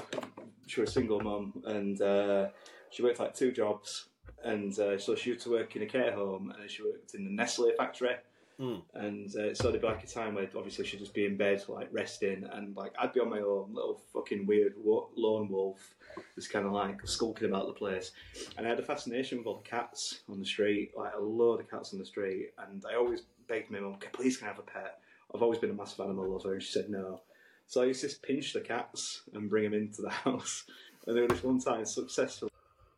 she 0.67 0.81
was 0.81 0.91
a 0.91 0.93
single 0.93 1.21
mum, 1.21 1.63
and 1.65 2.01
uh, 2.03 2.49
she 2.91 3.03
worked 3.03 3.21
like 3.21 3.35
two 3.35 3.53
jobs. 3.53 4.09
And 4.45 4.79
uh, 4.79 4.99
so 4.99 5.15
she 5.15 5.31
used 5.31 5.45
to 5.45 5.51
work 5.51 5.75
in 5.77 5.83
a 5.83 5.87
care 5.87 6.13
home, 6.13 6.53
and 6.59 6.71
she 6.71 6.83
worked 6.83 7.15
in 7.15 7.25
the 7.25 7.31
Nestle 7.31 7.73
factory. 7.77 8.17
Mm. 8.61 8.83
And 8.95 9.37
uh, 9.37 9.55
so 9.55 9.71
there'd 9.71 9.81
be 9.81 9.87
like 9.87 10.03
a 10.03 10.09
time 10.09 10.35
where 10.35 10.49
obviously 10.57 10.85
she'd 10.85 10.99
just 10.99 11.15
be 11.15 11.27
in 11.27 11.37
bed, 11.37 11.63
like 11.69 11.89
resting, 11.93 12.45
and 12.53 12.77
like 12.77 12.93
I'd 12.99 13.13
be 13.13 13.21
on 13.21 13.31
my 13.31 13.39
own 13.39 13.73
little 13.73 14.01
fucking 14.13 14.47
weird 14.47 14.75
lone 14.85 15.49
wolf, 15.49 15.95
just 16.35 16.53
kind 16.53 16.67
of 16.67 16.73
like 16.73 17.07
skulking 17.07 17.49
about 17.49 17.69
the 17.69 17.73
place. 17.73 18.11
And 18.57 18.67
I 18.67 18.71
had 18.71 18.81
a 18.81 18.85
fascination 18.85 19.39
with 19.39 19.47
all 19.47 19.63
the 19.63 19.69
cats 19.69 20.21
on 20.29 20.41
the 20.41 20.47
street, 20.47 20.93
like 20.97 21.13
a 21.17 21.21
load 21.21 21.61
of 21.61 21.71
cats 21.71 21.93
on 21.93 22.01
the 22.01 22.05
street. 22.05 22.51
And 22.59 22.83
I 22.91 22.97
always 22.97 23.23
begged 23.47 23.71
my 23.71 23.79
mum, 23.79 23.97
"Can- 24.01 24.11
please 24.13 24.37
can 24.37 24.49
I 24.49 24.51
have 24.51 24.59
a 24.59 24.63
pet? 24.63 24.99
I've 25.33 25.43
always 25.43 25.59
been 25.59 25.71
a 25.71 25.75
massive 25.75 26.01
animal 26.01 26.29
lover, 26.29 26.55
and 26.55 26.63
she 26.63 26.73
said 26.73 26.91
no. 26.91 27.21
So 27.69 27.83
I 27.83 27.85
used 27.85 28.01
to 28.01 28.09
just 28.09 28.23
pinch 28.23 28.55
the 28.55 28.61
cats 28.61 29.23
and 29.35 29.49
bring 29.49 29.65
them 29.65 29.75
into 29.75 30.03
the 30.03 30.11
house. 30.25 30.65
And 31.07 31.17
there 31.17 31.25
was 31.25 31.33
this 31.33 31.45
one 31.45 31.61
time 31.61 31.85
successfully, 31.85 32.51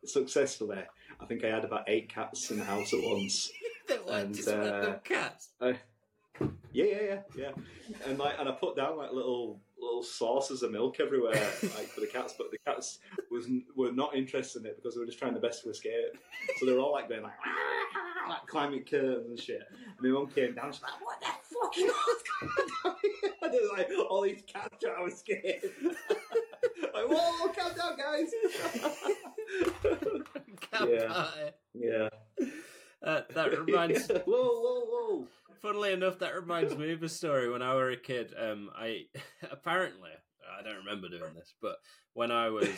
successfully, 0.04 0.84
I 1.20 1.26
think 1.26 1.44
I 1.44 1.48
had 1.48 1.64
about 1.64 1.84
eight 1.88 2.08
cats 2.08 2.50
in 2.50 2.58
the 2.58 2.64
house 2.64 2.94
at 2.94 3.00
once. 3.02 3.50
That 3.89 4.07
And, 4.09 4.35
just 4.35 4.48
random 4.48 4.93
uh, 4.93 4.98
cats. 4.98 5.48
I, 5.61 5.77
yeah, 6.73 6.85
yeah, 6.85 7.02
yeah, 7.02 7.20
yeah. 7.36 7.51
And 8.07 8.19
like, 8.19 8.35
and 8.39 8.48
I 8.48 8.52
put 8.52 8.77
down 8.77 8.97
like 8.97 9.12
little 9.12 9.61
little 9.81 10.02
saucers 10.02 10.62
of 10.62 10.73
milk 10.73 11.01
everywhere, 11.01 11.32
like 11.62 11.89
for 11.89 12.01
the 12.01 12.07
cats. 12.07 12.35
But 12.36 12.51
the 12.51 12.59
cats 12.66 12.98
was 13.31 13.48
were 13.77 13.93
not 13.93 14.15
interested 14.15 14.61
in 14.61 14.66
it 14.66 14.77
because 14.77 14.94
they 14.94 15.01
were 15.01 15.07
just 15.07 15.19
trying 15.19 15.32
their 15.32 15.43
best 15.43 15.62
to 15.65 15.70
escape. 15.70 16.16
So 16.59 16.66
they 16.66 16.73
were 16.73 16.81
all 16.81 16.93
like 16.93 17.09
going 17.09 17.23
like, 17.23 17.32
like 18.28 18.47
climbing 18.47 18.85
curves 18.85 19.28
and 19.28 19.39
shit. 19.39 19.62
And 19.73 20.01
my 20.01 20.09
mum 20.11 20.28
came 20.28 20.55
down, 20.55 20.73
she's 20.73 20.82
like, 20.82 21.01
"What 21.02 21.20
the 21.20 21.27
fuck 21.27 21.77
is 21.77 21.93
going 22.40 22.69
on?" 22.85 22.97
and 23.43 23.78
like 23.78 23.89
all 24.09 24.23
these 24.23 24.43
cats 24.47 24.77
trying 24.81 25.09
to 25.09 25.12
escape. 25.12 25.65
like, 26.94 27.09
whoa, 27.09 27.48
calm 27.48 27.74
down, 27.77 27.97
guys. 27.97 28.31
Yeah. 30.89 31.31
yeah. 31.74 32.09
Uh, 33.05 33.22
that 33.35 33.59
reminds 33.66 34.09
whoa, 34.09 34.22
whoa, 34.27 34.81
whoa. 34.86 35.27
Funnily 35.62 35.93
enough, 35.93 36.18
that 36.18 36.35
reminds 36.35 36.77
me 36.77 36.93
of 36.93 37.02
a 37.02 37.09
story 37.09 37.51
when 37.51 37.62
I 37.62 37.74
were 37.74 37.90
a 37.90 37.97
kid. 37.97 38.32
Um, 38.39 38.70
I 38.74 39.05
apparently 39.51 40.10
I 40.59 40.62
don't 40.62 40.78
remember 40.78 41.09
doing 41.09 41.35
this, 41.35 41.55
but 41.60 41.77
when 42.14 42.31
I 42.31 42.51
was 42.51 42.68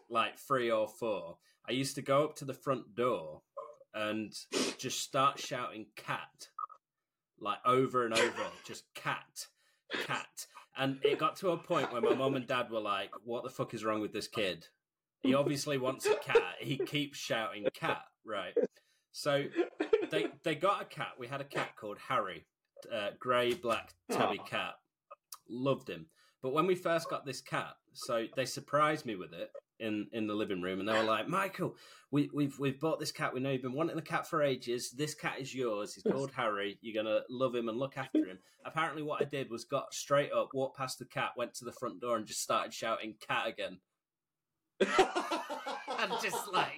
like 0.10 0.38
three 0.38 0.70
or 0.70 0.88
four, 0.88 1.38
I 1.68 1.72
used 1.72 1.94
to 1.96 2.02
go 2.02 2.24
up 2.24 2.36
to 2.36 2.44
the 2.44 2.54
front 2.54 2.94
door 2.94 3.42
and 3.94 4.32
just 4.78 5.00
start 5.00 5.38
shouting 5.38 5.86
"cat" 5.96 6.48
like 7.40 7.58
over 7.64 8.04
and 8.04 8.14
over, 8.14 8.42
just 8.66 8.84
"cat, 8.94 9.46
cat." 10.06 10.46
And 10.76 10.98
it 11.04 11.18
got 11.18 11.36
to 11.36 11.50
a 11.50 11.58
point 11.58 11.92
where 11.92 12.00
my 12.00 12.14
mum 12.14 12.34
and 12.34 12.46
dad 12.46 12.70
were 12.70 12.80
like, 12.80 13.10
"What 13.24 13.44
the 13.44 13.50
fuck 13.50 13.74
is 13.74 13.84
wrong 13.84 14.00
with 14.00 14.12
this 14.12 14.28
kid? 14.28 14.66
He 15.22 15.34
obviously 15.34 15.78
wants 15.78 16.06
a 16.06 16.16
cat. 16.16 16.56
He 16.60 16.78
keeps 16.78 17.18
shouting 17.18 17.66
cat, 17.74 18.02
right?" 18.24 18.54
So 19.12 19.44
they 20.10 20.26
they 20.42 20.54
got 20.54 20.82
a 20.82 20.84
cat. 20.86 21.12
We 21.18 21.28
had 21.28 21.40
a 21.40 21.44
cat 21.44 21.76
called 21.76 21.98
Harry, 22.08 22.46
uh, 22.92 23.10
grey 23.18 23.54
black 23.54 23.92
tabby 24.10 24.38
Aw. 24.40 24.44
cat. 24.44 24.74
Loved 25.48 25.88
him. 25.88 26.06
But 26.42 26.52
when 26.52 26.66
we 26.66 26.74
first 26.74 27.08
got 27.08 27.24
this 27.24 27.40
cat, 27.40 27.74
so 27.92 28.26
they 28.34 28.46
surprised 28.46 29.06
me 29.06 29.14
with 29.14 29.32
it 29.32 29.52
in, 29.78 30.08
in 30.12 30.26
the 30.26 30.34
living 30.34 30.60
room, 30.60 30.80
and 30.80 30.88
they 30.88 30.92
were 30.92 31.04
like, 31.04 31.28
"Michael, 31.28 31.76
we, 32.10 32.30
we've 32.34 32.58
we've 32.58 32.80
bought 32.80 32.98
this 32.98 33.12
cat. 33.12 33.32
We 33.32 33.40
know 33.40 33.50
you've 33.50 33.62
been 33.62 33.74
wanting 33.74 33.96
the 33.96 34.02
cat 34.02 34.26
for 34.26 34.42
ages. 34.42 34.90
This 34.90 35.14
cat 35.14 35.38
is 35.38 35.54
yours. 35.54 35.94
He's 35.94 36.02
called 36.12 36.32
Harry. 36.32 36.78
You're 36.80 37.02
gonna 37.02 37.20
love 37.30 37.54
him 37.54 37.68
and 37.68 37.78
look 37.78 37.96
after 37.96 38.26
him." 38.26 38.38
Apparently, 38.64 39.02
what 39.02 39.20
I 39.20 39.24
did 39.24 39.50
was 39.50 39.64
got 39.64 39.92
straight 39.92 40.32
up, 40.32 40.48
walked 40.54 40.78
past 40.78 40.98
the 40.98 41.04
cat, 41.04 41.32
went 41.36 41.54
to 41.54 41.64
the 41.64 41.72
front 41.72 42.00
door, 42.00 42.16
and 42.16 42.26
just 42.26 42.42
started 42.42 42.72
shouting 42.72 43.14
"cat" 43.20 43.46
again. 43.46 43.78
And 45.98 46.12
just 46.20 46.52
like, 46.52 46.76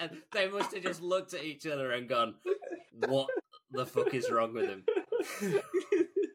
and 0.00 0.10
they 0.32 0.48
must 0.48 0.72
have 0.74 0.82
just 0.82 1.02
looked 1.02 1.34
at 1.34 1.44
each 1.44 1.66
other 1.66 1.92
and 1.92 2.08
gone, 2.08 2.34
"What 3.06 3.28
the 3.70 3.86
fuck 3.86 4.12
is 4.14 4.30
wrong 4.30 4.52
with 4.54 4.68
him?" 4.68 4.84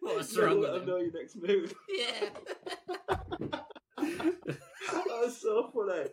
What's 0.02 0.38
wrong 0.38 0.60
with 0.60 0.70
him? 0.70 0.76
them 0.80 0.86
know 0.88 0.98
your 0.98 1.12
next 1.12 1.36
move. 1.36 1.74
Yeah. 1.90 2.30
That's 5.22 5.42
so 5.42 5.72
funny. 5.74 6.10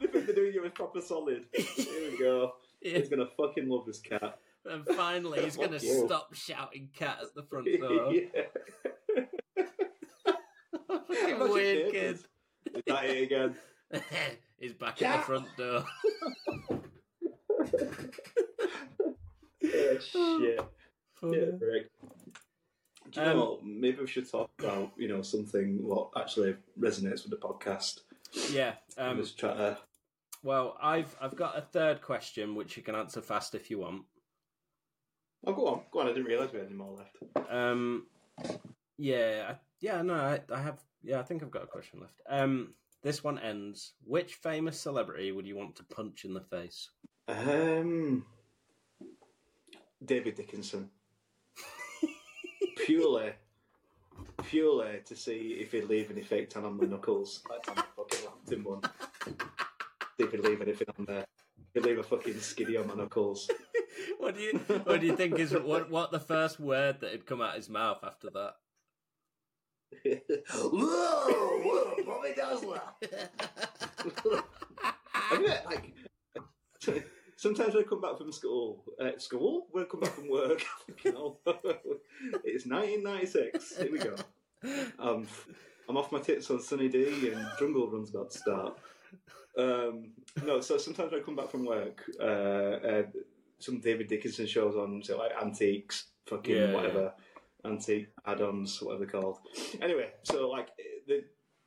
they 0.00 0.06
think 0.06 0.26
they're 0.26 0.34
doing 0.34 0.52
you 0.54 0.70
proper 0.74 1.00
solid. 1.00 1.44
Here 1.52 2.10
we 2.10 2.18
go. 2.18 2.52
yeah. 2.82 2.98
He's 2.98 3.08
gonna 3.08 3.28
fucking 3.36 3.68
love 3.68 3.86
this 3.86 4.00
cat. 4.00 4.38
And 4.64 4.86
finally, 4.86 5.42
he's 5.42 5.56
going 5.56 5.70
to 5.72 5.78
Fuck 5.80 5.88
you. 5.88 6.06
stop 6.06 6.34
shouting 6.34 6.88
cat 6.94 7.18
at 7.20 7.34
the 7.34 7.42
front 7.42 7.66
door. 7.80 8.12
yeah. 8.12 8.26
Fucking 10.86 11.38
weird 11.50 11.92
David. 11.92 12.18
Kid. 12.74 12.82
Is 12.86 12.94
that 12.94 13.04
it 13.04 13.22
again? 13.22 13.56
he's 14.58 14.72
back 14.72 15.00
at 15.02 15.18
the 15.18 15.22
front 15.22 15.46
door. 15.56 15.84
Oh, 19.64 19.98
shit. 20.00 20.60
Yeah, 21.22 21.50
Rick. 21.60 21.90
Do 23.10 23.20
you 23.20 23.26
know 23.26 23.32
Um, 23.32 23.38
what? 23.38 23.64
Maybe 23.64 23.98
we 24.00 24.06
should 24.06 24.28
talk 24.30 24.50
about 24.58 24.92
you 24.96 25.08
know 25.08 25.22
something 25.22 25.78
what 25.86 26.10
actually 26.16 26.56
resonates 26.78 27.22
with 27.22 27.30
the 27.30 27.36
podcast. 27.36 28.00
Yeah. 28.50 28.74
Um, 28.98 29.10
Um, 29.10 29.16
just 29.18 29.38
try 29.38 29.54
to. 29.54 29.78
well, 30.42 30.76
I've 30.82 31.14
I've 31.20 31.36
got 31.36 31.56
a 31.56 31.60
third 31.62 32.00
question 32.02 32.54
which 32.54 32.76
you 32.76 32.82
can 32.82 32.94
answer 32.94 33.20
fast 33.22 33.54
if 33.54 33.70
you 33.70 33.78
want. 33.78 34.02
Oh, 35.46 35.52
go 35.52 35.66
on, 35.68 35.80
go 35.92 36.00
on. 36.00 36.06
I 36.06 36.10
didn't 36.10 36.24
realise 36.26 36.52
we 36.52 36.58
had 36.58 36.68
any 36.68 36.76
more 36.76 36.96
left. 36.96 37.50
Um, 37.50 38.06
yeah, 38.98 39.52
I, 39.52 39.56
yeah, 39.80 40.02
no, 40.02 40.14
I, 40.14 40.40
I 40.52 40.60
have. 40.62 40.80
Yeah, 41.02 41.18
I 41.20 41.22
think 41.22 41.42
I've 41.42 41.50
got 41.50 41.64
a 41.64 41.66
question 41.66 42.00
left. 42.00 42.20
Um, 42.28 42.74
this 43.02 43.24
one 43.24 43.38
ends. 43.38 43.94
Which 44.04 44.34
famous 44.34 44.78
celebrity 44.78 45.32
would 45.32 45.46
you 45.46 45.56
want 45.56 45.76
to 45.76 45.84
punch 45.84 46.24
in 46.24 46.34
the 46.34 46.40
face? 46.40 46.90
Um, 47.28 48.24
David 50.04 50.36
Dickinson. 50.36 50.90
purely, 52.76 53.32
purely 54.44 55.00
to 55.04 55.16
see 55.16 55.58
if 55.60 55.72
he'd 55.72 55.88
leave 55.88 56.10
any 56.10 56.22
fake 56.22 56.50
tan 56.50 56.64
on 56.64 56.76
my 56.76 56.84
knuckles. 56.84 57.42
Like 57.50 57.62
Tom 57.62 57.84
fucking 57.96 58.26
Lampton 58.26 58.64
one. 58.64 58.80
See 59.24 59.34
if 60.24 60.30
he'd 60.30 60.40
leave 60.44 60.62
anything 60.62 60.88
on 60.98 61.04
there. 61.04 61.26
He'd 61.74 61.84
leave 61.84 61.98
a 61.98 62.02
fucking 62.02 62.38
skiddy 62.40 62.76
on 62.76 62.86
my 62.86 62.94
knuckles. 62.94 63.50
what 64.18 64.36
do 64.36 64.42
you 64.42 64.58
What 64.84 65.00
do 65.00 65.06
you 65.06 65.16
think 65.16 65.38
is 65.38 65.52
what 65.52 65.90
what 65.90 66.12
the 66.12 66.20
first 66.20 66.60
word 66.60 67.00
that 67.00 67.12
had 67.12 67.26
come 67.26 67.40
out 67.40 67.50
of 67.50 67.56
his 67.56 67.68
mouth 67.68 67.98
after 68.02 68.30
that? 68.30 68.54
Whoa, 70.54 71.60
whoa, 71.62 71.94
Bobby 72.04 72.34
Dazzler. 72.36 72.80
I 75.14 75.38
mean, 75.38 75.50
like, 75.66 75.94
sometimes 77.36 77.74
when 77.74 77.84
I 77.84 77.86
come 77.86 78.00
back 78.00 78.18
from 78.18 78.32
school, 78.32 78.84
uh, 79.00 79.18
school? 79.18 79.66
When 79.70 79.84
I 79.84 79.86
come 79.86 80.00
back 80.00 80.14
from 80.14 80.28
work, 80.28 80.62
you 81.04 81.12
know, 81.12 81.38
it's 82.44 82.66
1996. 82.66 83.78
Here 83.78 83.92
we 83.92 83.98
go. 83.98 84.14
Um, 84.98 85.26
I'm 85.88 85.96
off 85.96 86.12
my 86.12 86.20
tits 86.20 86.50
on 86.50 86.60
Sunny 86.60 86.88
D 86.88 87.30
and 87.32 87.46
Jungle 87.58 87.90
Run's 87.90 88.10
about 88.10 88.30
to 88.30 88.38
start. 88.38 88.78
Um, 89.58 90.12
no, 90.44 90.60
so 90.60 90.78
sometimes 90.78 91.12
when 91.12 91.20
I 91.20 91.24
come 91.24 91.36
back 91.36 91.50
from 91.50 91.66
work, 91.66 92.02
uh, 92.20 92.24
uh, 92.24 93.02
some 93.58 93.80
David 93.80 94.08
Dickinson 94.08 94.46
shows 94.46 94.76
on, 94.76 95.02
so 95.02 95.18
like 95.18 95.32
antiques, 95.40 96.06
fucking 96.26 96.56
Yeah, 96.56 96.72
whatever, 96.72 97.12
antique 97.64 98.08
add-ons, 98.26 98.80
whatever 98.82 99.04
they're 99.04 99.20
called. 99.20 99.38
Anyway, 99.80 100.10
so 100.22 100.48
like 100.48 100.68
they 101.06 101.20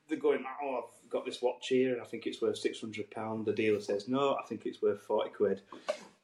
they're 0.08 0.20
going, 0.20 0.44
oh, 0.64 0.84
I've 0.84 1.10
got 1.10 1.26
this 1.26 1.42
watch 1.42 1.68
here, 1.70 1.94
and 1.94 2.02
I 2.02 2.06
think 2.06 2.28
it's 2.28 2.42
worth 2.42 2.58
six 2.58 2.80
hundred 2.80 3.10
pound. 3.10 3.46
The 3.46 3.54
dealer 3.54 3.80
says, 3.80 4.08
no, 4.08 4.36
I 4.36 4.46
think 4.48 4.66
it's 4.66 4.82
worth 4.82 5.02
forty 5.02 5.32
quid. 5.32 5.62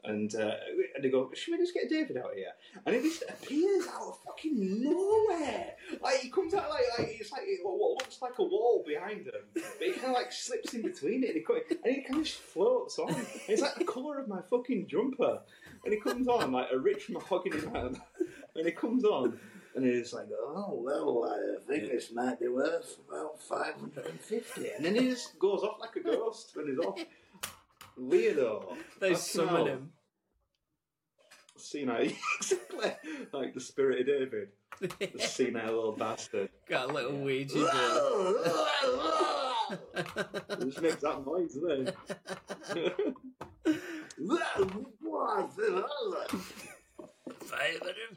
And, 0.04 0.34
uh, 0.34 0.56
and 0.96 1.04
they 1.04 1.10
go, 1.10 1.30
should 1.36 1.52
we 1.52 1.60
just 1.60 1.76
get 1.76 1.88
David 1.88 2.18
out 2.18 2.34
here? 2.34 2.48
And 2.88 2.96
he 2.96 3.04
just 3.04 3.22
appears 3.30 3.86
out 3.86 4.08
of 4.08 4.18
fucking 4.26 4.82
nowhere. 4.82 5.76
Like 6.02 6.22
he 6.22 6.30
comes 6.32 6.56
out 6.56 6.72
like, 6.72 6.86
like 6.98 7.18
it's 7.20 7.32
like 7.32 7.44
what 7.62 8.04
looks 8.04 8.20
like 8.20 8.40
a 8.40 8.44
wall 8.44 8.84
behind 8.84 9.28
him, 9.28 9.34
but 9.54 9.64
he 9.80 9.92
kind 9.92 10.08
of 10.08 10.14
like 10.14 10.32
slips 10.32 10.74
in 10.74 10.82
between 10.82 11.24
it, 11.24 11.36
and 11.36 11.46
he, 11.46 11.78
and 11.86 11.96
he 11.96 12.02
kind 12.02 12.20
of 12.20 12.26
just 12.26 12.40
floats 12.40 12.98
on. 12.98 13.14
And 13.14 13.28
it's 13.48 13.62
like 13.62 13.76
the 13.76 13.86
colour 13.86 14.18
of 14.18 14.28
my 14.28 14.42
fucking 14.50 14.88
jumper. 14.88 15.40
And 15.86 15.94
he 15.94 16.00
comes 16.00 16.28
on 16.28 16.52
like 16.52 16.70
a 16.72 16.80
rich 16.80 17.10
mahogany 17.10 17.64
man, 17.68 18.02
and 18.56 18.66
he 18.66 18.72
comes 18.72 19.04
on. 19.04 19.40
And 19.76 19.86
he's 19.86 20.14
like, 20.14 20.28
oh, 20.38 20.82
well, 20.84 21.34
I 21.34 21.66
think 21.66 21.90
this 21.92 22.12
might 22.14 22.40
be 22.40 22.48
worth 22.50 22.98
about 23.08 23.42
550. 23.42 24.70
And 24.76 24.86
then 24.86 24.96
he 24.96 25.10
just 25.10 25.40
goes 25.40 25.62
off 25.62 25.80
like 25.80 25.96
a 25.96 26.02
ghost 26.02 26.56
and 26.58 26.70
he's 26.70 26.80
off. 26.80 27.00
Weirdo. 28.00 28.76
They 29.00 29.16
summon 29.16 29.68
him. 29.68 29.92
Senile. 31.56 32.12
exactly. 32.38 32.94
Like 33.32 33.54
the 33.54 33.62
spirit 33.62 34.02
of 34.02 34.08
David. 34.08 34.50
The 34.80 35.20
senile 35.20 35.66
little 35.68 35.92
bastard. 35.94 36.50
Got 36.68 36.90
a 36.90 36.94
little 36.94 37.18
Ouija 37.18 37.54
board. 37.54 37.68
Just 40.62 40.82
makes 40.82 40.96
that 40.96 41.26
noise, 41.26 41.56
it? 41.56 41.96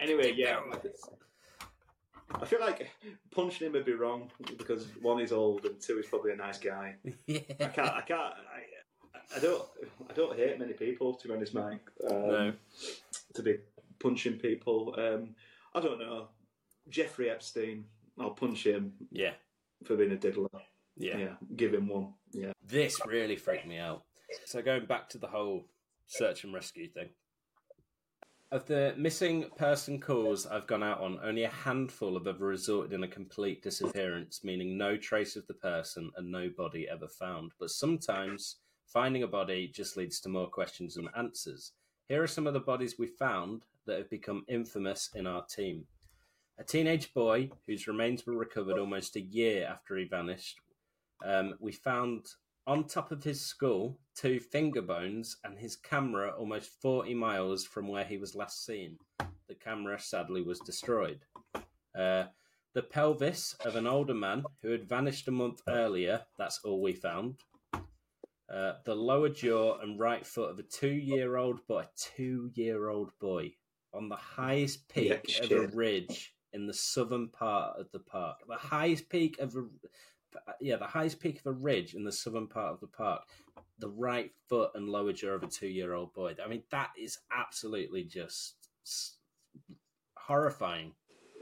Anyway, 0.00 0.32
yeah. 0.36 0.60
I 2.40 2.46
feel 2.46 2.60
like 2.60 2.90
punching 3.30 3.66
him 3.66 3.72
would 3.74 3.84
be 3.84 3.92
wrong 3.94 4.30
because 4.58 4.86
one, 5.00 5.18
he's 5.20 5.32
old, 5.32 5.64
and 5.64 5.80
two, 5.80 5.96
he's 5.96 6.06
probably 6.06 6.32
a 6.32 6.36
nice 6.36 6.58
guy. 6.58 6.96
yeah. 7.26 7.40
I 7.60 7.64
can't. 7.66 7.88
I 7.90 8.00
can't. 8.02 8.20
I, 8.20 9.36
I 9.36 9.38
don't. 9.40 9.62
I 10.10 10.12
don't 10.12 10.36
hate 10.36 10.58
many 10.58 10.72
people, 10.72 11.14
to 11.14 11.28
be 11.28 11.34
honest, 11.34 11.54
Mike. 11.54 11.80
Um, 12.10 12.28
No. 12.28 12.52
To 13.34 13.42
be 13.42 13.56
punching 14.00 14.38
people. 14.38 14.94
Um, 14.98 15.34
I 15.74 15.80
don't 15.80 15.98
know. 15.98 16.28
Jeffrey 16.88 17.30
Epstein. 17.30 17.84
I'll 18.18 18.30
punch 18.30 18.64
him 18.66 18.92
Yeah, 19.10 19.32
for 19.84 19.96
being 19.96 20.12
a 20.12 20.16
diddler. 20.16 20.48
yeah. 20.96 21.16
Yeah. 21.16 21.32
Give 21.56 21.74
him 21.74 21.88
one. 21.88 22.12
Yeah. 22.32 22.52
This 22.64 23.00
really 23.06 23.34
freaked 23.36 23.66
me 23.66 23.78
out. 23.78 24.04
So 24.46 24.62
going 24.62 24.86
back 24.86 25.08
to 25.10 25.18
the 25.18 25.26
whole 25.26 25.64
search 26.06 26.44
and 26.44 26.52
rescue 26.54 26.88
thing. 26.88 27.08
Of 28.52 28.66
the 28.66 28.94
missing 28.96 29.46
person 29.56 30.00
calls 30.00 30.46
I've 30.46 30.66
gone 30.66 30.82
out 30.82 31.00
on, 31.00 31.18
only 31.24 31.42
a 31.42 31.48
handful 31.48 32.14
have 32.14 32.26
ever 32.26 32.46
resulted 32.46 32.92
in 32.92 33.02
a 33.02 33.08
complete 33.08 33.62
disappearance, 33.62 34.44
meaning 34.44 34.78
no 34.78 34.96
trace 34.96 35.34
of 35.34 35.46
the 35.46 35.54
person 35.54 36.10
and 36.16 36.30
no 36.30 36.50
body 36.56 36.88
ever 36.88 37.08
found. 37.08 37.52
But 37.58 37.70
sometimes 37.70 38.56
finding 38.86 39.24
a 39.24 39.26
body 39.26 39.66
just 39.66 39.96
leads 39.96 40.20
to 40.20 40.28
more 40.28 40.46
questions 40.46 40.94
than 40.94 41.08
answers. 41.16 41.72
Here 42.08 42.22
are 42.22 42.28
some 42.28 42.46
of 42.46 42.54
the 42.54 42.60
bodies 42.60 42.98
we 42.98 43.06
found 43.06 43.62
that 43.86 43.98
have 43.98 44.10
become 44.10 44.44
infamous 44.46 45.10
in 45.14 45.26
our 45.26 45.44
team. 45.46 45.86
A 46.58 46.64
teenage 46.64 47.12
boy 47.12 47.50
whose 47.66 47.88
remains 47.88 48.24
were 48.24 48.36
recovered 48.36 48.78
almost 48.78 49.16
a 49.16 49.20
year 49.20 49.66
after 49.66 49.96
he 49.96 50.04
vanished. 50.04 50.60
Um, 51.24 51.54
we 51.58 51.72
found 51.72 52.26
on 52.66 52.84
top 52.84 53.12
of 53.12 53.22
his 53.22 53.40
skull 53.40 53.98
two 54.14 54.40
finger 54.40 54.82
bones 54.82 55.36
and 55.44 55.58
his 55.58 55.76
camera 55.76 56.32
almost 56.38 56.70
40 56.80 57.14
miles 57.14 57.64
from 57.64 57.88
where 57.88 58.04
he 58.04 58.16
was 58.16 58.34
last 58.34 58.64
seen. 58.64 58.98
The 59.48 59.54
camera 59.54 59.98
sadly 60.00 60.42
was 60.42 60.60
destroyed. 60.60 61.20
Uh, 61.96 62.24
the 62.74 62.82
pelvis 62.82 63.54
of 63.64 63.76
an 63.76 63.86
older 63.86 64.14
man 64.14 64.44
who 64.62 64.70
had 64.70 64.88
vanished 64.88 65.28
a 65.28 65.32
month 65.32 65.60
earlier, 65.68 66.22
that's 66.38 66.60
all 66.64 66.80
we 66.80 66.92
found. 66.92 67.36
Uh, 68.52 68.74
the 68.84 68.94
lower 68.94 69.28
jaw 69.28 69.78
and 69.80 69.98
right 69.98 70.26
foot 70.26 70.50
of 70.50 70.58
a 70.58 70.62
two 70.62 70.92
year 70.92 71.36
old 71.36 71.66
boy, 71.66 71.84
two 71.96 72.50
year 72.54 72.88
old 72.88 73.10
boy, 73.20 73.52
on 73.92 74.08
the 74.08 74.16
highest 74.16 74.88
peak 74.88 75.38
Yeah, 75.38 75.44
of 75.44 75.52
a 75.52 75.76
ridge 75.76 76.34
in 76.52 76.66
the 76.66 76.74
southern 76.74 77.28
part 77.28 77.78
of 77.78 77.90
the 77.92 78.00
park. 78.00 78.38
The 78.48 78.56
highest 78.56 79.08
peak 79.08 79.38
of 79.38 79.56
a 79.56 79.64
Uh, 80.48 80.52
yeah, 80.60 80.76
the 80.76 80.86
highest 80.86 81.20
peak 81.20 81.40
of 81.40 81.46
a 81.46 81.52
ridge 81.52 81.94
in 81.94 82.04
the 82.04 82.12
southern 82.12 82.46
part 82.46 82.72
of 82.72 82.80
the 82.80 82.86
park, 82.86 83.22
the 83.78 83.88
right 83.88 84.30
foot 84.48 84.70
and 84.74 84.88
lower 84.88 85.12
jaw 85.12 85.30
of 85.30 85.42
a 85.42 85.46
two-year-old 85.46 86.12
boy. 86.14 86.34
I 86.44 86.48
mean, 86.48 86.62
that 86.70 86.90
is 86.98 87.18
absolutely 87.32 88.04
just 88.04 88.54
horrifying, 90.16 90.92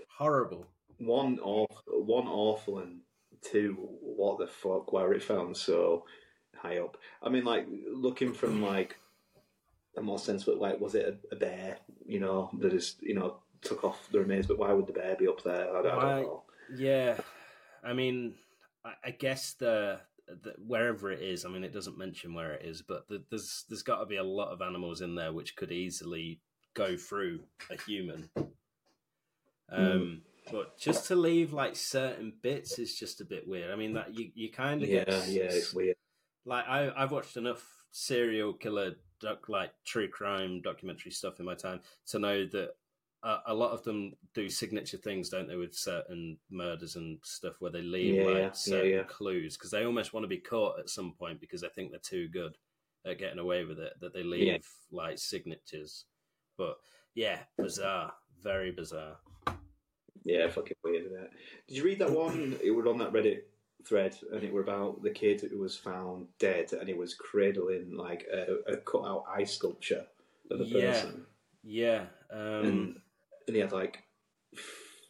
horrible. 0.09 0.67
One 0.99 1.39
awful, 1.41 2.05
one 2.05 2.27
awful, 2.29 2.79
and 2.79 3.01
two, 3.43 3.75
what 4.01 4.39
the 4.39 4.47
fuck? 4.47 4.93
Where 4.93 5.13
it 5.13 5.23
found 5.23 5.57
so 5.57 6.05
high 6.57 6.79
up? 6.79 6.97
I 7.23 7.29
mean, 7.29 7.45
like 7.45 7.67
looking 7.93 8.33
from 8.33 8.63
like 8.63 8.97
a 9.97 10.03
more 10.03 10.19
sensible, 10.19 10.59
like 10.61 10.81
was 10.81 10.95
it 10.95 11.21
a, 11.33 11.35
a 11.35 11.39
bear? 11.39 11.79
You 12.07 12.21
know, 12.21 12.51
that 12.61 12.73
is, 12.73 12.97
you 13.01 13.15
know, 13.15 13.39
took 13.63 13.85
off 13.85 14.09
the 14.13 14.21
remains. 14.21 14.47
But 14.47 14.59
why 14.59 14.73
would 14.73 14.87
the 14.87 14.93
bear 14.93 15.17
be 15.17 15.29
up 15.29 15.43
there? 15.43 15.77
I, 15.77 15.83
don't- 15.83 15.87
I 15.87 15.91
don't 16.15 16.23
know. 16.23 16.43
Yeah, 16.77 17.17
I 17.83 17.93
mean, 17.93 18.35
I, 18.85 19.11
guess 19.11 19.55
the, 19.55 20.01
the 20.27 20.55
wherever 20.59 21.11
it 21.11 21.21
is. 21.23 21.45
I 21.45 21.49
mean, 21.49 21.65
it 21.65 21.73
doesn't 21.73 21.99
mention 21.99 22.35
where 22.35 22.53
it 22.53 22.65
is, 22.65 22.83
but 22.83 23.09
the, 23.09 23.23
there's 23.31 23.65
there's 23.69 23.83
got 23.83 23.99
to 23.99 24.07
be 24.07 24.17
a 24.17 24.25
lot 24.25 24.53
of 24.53 24.63
animals 24.63 25.01
in 25.01 25.15
there 25.15 25.33
which 25.33 25.57
could 25.57 25.73
easily 25.73 26.41
go 26.75 26.97
through 26.97 27.41
a 27.71 27.81
human. 27.83 28.29
Um, 29.71 30.23
but 30.51 30.79
just 30.79 31.07
to 31.09 31.17
leave 31.17 31.53
like 31.53 31.77
certain 31.77 32.33
bits 32.43 32.79
is 32.79 32.95
just 32.95 33.21
a 33.21 33.25
bit 33.25 33.47
weird. 33.47 33.71
I 33.71 33.77
mean, 33.77 33.95
that 33.95 34.15
you 34.15 34.31
you 34.35 34.51
kind 34.51 34.83
of 34.83 34.89
Yeah, 34.89 35.05
get 35.05 35.29
yeah, 35.29 35.43
it's 35.45 35.73
weird. 35.73 35.97
like 36.45 36.67
I 36.67 36.93
I've 36.97 37.13
watched 37.13 37.37
enough 37.37 37.65
serial 37.91 38.53
killer 38.55 38.95
doc 39.21 39.49
like 39.49 39.71
true 39.87 40.09
crime 40.09 40.61
documentary 40.63 41.13
stuff 41.13 41.39
in 41.39 41.47
my 41.47 41.55
time 41.55 41.81
to 42.07 42.19
know 42.19 42.47
that 42.47 42.71
a, 43.23 43.39
a 43.47 43.55
lot 43.55 43.71
of 43.73 43.83
them 43.85 44.13
do 44.35 44.49
signature 44.49 44.97
things, 44.97 45.29
don't 45.29 45.49
they, 45.49 45.57
with 45.57 45.75
certain 45.75 46.37
murders 46.51 46.97
and 46.97 47.19
stuff 47.23 47.55
where 47.61 47.71
they 47.71 47.83
leave 47.83 48.15
Yeah, 48.15 48.23
yeah, 48.23 48.29
like 48.45 48.57
certain 48.57 48.91
yeah. 48.91 49.03
clues 49.05 49.57
because 49.57 49.71
they 49.71 49.85
almost 49.85 50.13
want 50.13 50.25
to 50.25 50.29
be 50.29 50.39
caught 50.39 50.79
at 50.81 50.91
some 50.91 51.13
point 51.19 51.41
because 51.41 51.61
they 51.61 51.69
think 51.69 51.91
they're 51.91 52.01
too 52.01 52.29
good 52.29 52.57
at 53.05 53.19
getting 53.19 53.39
away 53.39 53.65
with 53.65 53.79
it 53.79 53.95
that 54.01 54.13
they 54.13 54.23
leave 54.23 54.47
Yeah. 54.47 54.59
like 54.91 55.19
signatures. 55.19 56.05
But 56.59 56.77
yeah, 57.15 57.41
bizarre, 57.59 58.13
very 58.43 58.71
bizarre. 58.73 59.17
Yeah, 60.25 60.49
fucking 60.49 60.77
weird. 60.85 61.07
Isn't? 61.07 61.31
Did 61.69 61.77
you 61.77 61.85
read 61.85 61.99
that 61.99 62.11
one? 62.11 62.59
It 62.63 62.71
was 62.71 62.87
on 62.87 62.99
that 62.99 63.13
Reddit 63.13 63.43
thread, 63.85 64.17
and 64.33 64.45
it 64.45 64.53
were 64.53 64.61
about 64.63 65.03
the 65.03 65.11
kid 65.11 65.41
who 65.41 65.59
was 65.59 65.77
found 65.77 66.29
dead, 66.39 66.73
and 66.73 66.89
he 66.89 66.95
was 66.95 67.15
cradling 67.15 67.97
like 67.97 68.25
a, 68.33 68.73
a 68.73 68.77
cut 68.79 69.05
out 69.05 69.25
eye 69.29 69.43
sculpture 69.45 70.07
of 70.51 70.61
a 70.61 70.65
Yeah. 70.65 70.93
person, 70.93 71.27
Yeah, 71.65 72.05
um, 72.31 72.39
and 72.65 73.01
and 73.47 73.57
he 73.57 73.61
had 73.61 73.73
like 73.73 74.03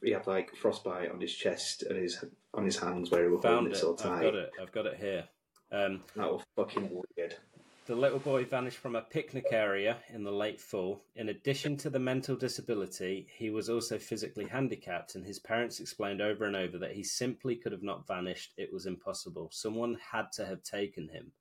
he 0.03 0.11
had 0.11 0.27
like 0.27 0.55
frostbite 0.57 1.11
on 1.11 1.21
his 1.21 1.35
chest 1.35 1.83
and 1.83 1.99
his 1.99 2.25
on 2.55 2.65
his 2.65 2.79
hands 2.79 3.11
where 3.11 3.25
he 3.25 3.31
was 3.31 3.45
holding 3.45 3.73
it 3.73 3.77
it. 3.77 3.79
so 3.79 3.93
I've 3.93 4.23
got 4.23 4.35
it. 4.35 4.51
I've 4.61 4.73
got 4.73 4.87
it 4.87 4.97
here. 4.97 5.25
Um, 5.71 6.03
That 6.17 6.31
was 6.31 6.43
fucking 6.57 6.91
weird. 6.91 7.37
The 7.87 7.97
little 7.97 8.21
boy 8.21 8.45
vanished 8.45 8.79
from 8.79 8.95
a 8.95 9.03
picnic 9.03 9.47
area 9.51 9.99
in 10.09 10.23
the 10.23 10.31
late 10.31 10.61
fall. 10.61 11.03
In 11.17 11.31
addition 11.31 11.77
to 11.79 11.91
the 11.91 11.99
mental 11.99 12.37
disability, 12.37 13.27
he 13.37 13.51
was 13.51 13.69
also 13.69 13.99
physically 13.99 14.47
handicapped, 14.47 15.17
and 15.17 15.25
his 15.27 15.41
parents 15.41 15.81
explained 15.81 16.21
over 16.21 16.45
and 16.45 16.55
over 16.55 16.79
that 16.79 16.93
he 16.93 17.03
simply 17.03 17.57
could 17.57 17.73
have 17.73 17.83
not 17.83 18.07
vanished. 18.07 18.53
It 18.57 18.73
was 18.73 18.87
impossible. 18.87 19.49
Someone 19.53 19.99
had 20.13 20.31
to 20.35 20.47
have 20.47 20.63
taken 20.63 21.09
him. 21.09 21.33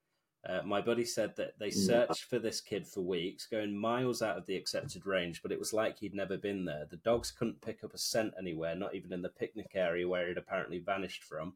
Uh, 0.48 0.62
my 0.66 0.82
buddy 0.82 1.06
said 1.06 1.36
that 1.36 1.54
they 1.60 1.70
searched 1.70 2.24
for 2.24 2.40
this 2.40 2.62
kid 2.62 2.88
for 2.88 3.02
weeks, 3.02 3.46
going 3.46 3.78
miles 3.78 4.24
out 4.24 4.38
of 4.38 4.46
the 4.48 4.56
accepted 4.56 5.06
range, 5.06 5.42
but 5.44 5.52
it 5.52 5.60
was 5.60 5.72
like 5.72 6.00
he'd 6.00 6.16
never 6.16 6.36
been 6.36 6.66
there. 6.66 6.88
The 6.90 6.98
dogs 6.98 7.30
couldn't 7.30 7.62
pick 7.62 7.84
up 7.84 7.94
a 7.94 7.98
scent 8.00 8.34
anywhere, 8.40 8.76
not 8.76 8.96
even 8.96 9.14
in 9.14 9.22
the 9.22 9.30
picnic 9.30 9.72
area 9.76 10.08
where 10.08 10.28
he'd 10.28 10.38
apparently 10.38 10.80
vanished 10.80 11.24
from. 11.24 11.54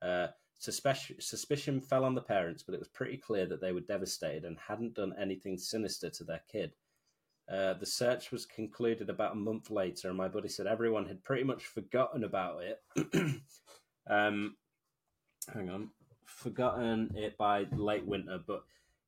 Uh, 0.00 0.28
suspicion, 0.56 1.20
suspicion 1.20 1.78
fell 1.80 2.04
on 2.04 2.14
the 2.14 2.22
parents, 2.22 2.62
but 2.62 2.74
it 2.74 2.78
was 2.78 2.88
pretty 2.88 3.18
clear 3.18 3.44
that 3.44 3.60
they 3.60 3.72
were 3.72 3.80
devastated 3.80 4.44
and 4.44 4.56
hadn't 4.58 4.94
done 4.94 5.14
anything 5.20 5.58
sinister 5.58 6.08
to 6.08 6.24
their 6.24 6.40
kid. 6.50 6.72
Uh, 7.52 7.74
the 7.74 7.86
search 7.86 8.30
was 8.30 8.46
concluded 8.46 9.10
about 9.10 9.32
a 9.32 9.36
month 9.36 9.70
later, 9.70 10.08
and 10.08 10.16
my 10.16 10.28
buddy 10.28 10.48
said 10.48 10.66
everyone 10.66 11.04
had 11.04 11.22
pretty 11.22 11.44
much 11.44 11.66
forgotten 11.66 12.24
about 12.24 12.62
it. 12.62 12.80
um, 14.08 14.56
hang 15.52 15.68
on, 15.68 15.90
forgotten 16.42 17.12
it 17.16 17.36
by 17.38 17.66
late 17.72 18.04
winter, 18.06 18.38
but 18.46 18.64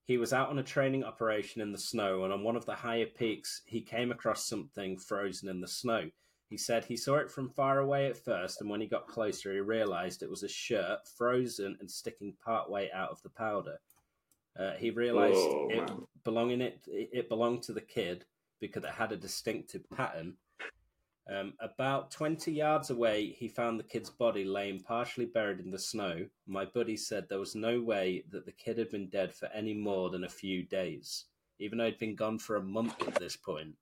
he 0.06 0.18
was 0.18 0.32
out 0.32 0.50
on 0.50 0.58
a 0.58 0.62
training 0.62 1.04
operation 1.04 1.62
in 1.62 1.72
the 1.72 1.78
snow, 1.78 2.24
and 2.24 2.32
on 2.32 2.42
one 2.44 2.56
of 2.56 2.66
the 2.66 2.74
higher 2.74 3.06
peaks, 3.06 3.62
he 3.66 3.80
came 3.80 4.10
across 4.12 4.46
something 4.46 4.98
frozen 4.98 5.48
in 5.48 5.60
the 5.60 5.68
snow. 5.68 6.10
He 6.50 6.58
said 6.58 6.84
he 6.84 6.96
saw 6.96 7.16
it 7.16 7.30
from 7.30 7.48
far 7.48 7.80
away 7.80 8.06
at 8.06 8.16
first, 8.16 8.60
and 8.60 8.68
when 8.68 8.80
he 8.80 8.86
got 8.86 9.08
closer, 9.08 9.52
he 9.52 9.60
realized 9.60 10.22
it 10.22 10.30
was 10.30 10.42
a 10.42 10.48
shirt 10.48 10.98
frozen 11.16 11.76
and 11.80 11.90
sticking 11.90 12.34
part 12.44 12.70
way 12.70 12.90
out 12.92 13.10
of 13.10 13.22
the 13.22 13.30
powder. 13.30 13.78
Uh, 14.58 14.72
he 14.72 14.90
realized 14.90 15.36
Oh, 15.36 15.68
it 15.70 15.90
belonging 16.22 16.60
it 16.60 16.80
it 16.86 17.28
belonged 17.28 17.62
to 17.64 17.72
the 17.72 17.80
kid 17.80 18.24
because 18.60 18.84
it 18.84 18.90
had 18.90 19.10
a 19.10 19.16
distinctive 19.16 19.88
pattern. 19.90 20.36
Um, 21.32 21.54
about 21.60 22.10
20 22.10 22.52
yards 22.52 22.90
away, 22.90 23.34
he 23.38 23.48
found 23.48 23.78
the 23.78 23.84
kid's 23.84 24.10
body 24.10 24.44
laying 24.44 24.80
partially 24.80 25.24
buried 25.24 25.60
in 25.60 25.70
the 25.70 25.78
snow. 25.78 26.26
My 26.46 26.66
buddy 26.66 26.96
said 26.96 27.26
there 27.28 27.38
was 27.38 27.54
no 27.54 27.80
way 27.80 28.24
that 28.30 28.44
the 28.44 28.52
kid 28.52 28.78
had 28.78 28.90
been 28.90 29.08
dead 29.08 29.34
for 29.34 29.46
any 29.46 29.72
more 29.72 30.10
than 30.10 30.24
a 30.24 30.28
few 30.28 30.62
days, 30.64 31.24
even 31.58 31.78
though 31.78 31.86
he'd 31.86 31.98
been 31.98 32.14
gone 32.14 32.38
for 32.38 32.56
a 32.56 32.62
month 32.62 33.00
at 33.08 33.14
this 33.14 33.36
point. 33.36 33.74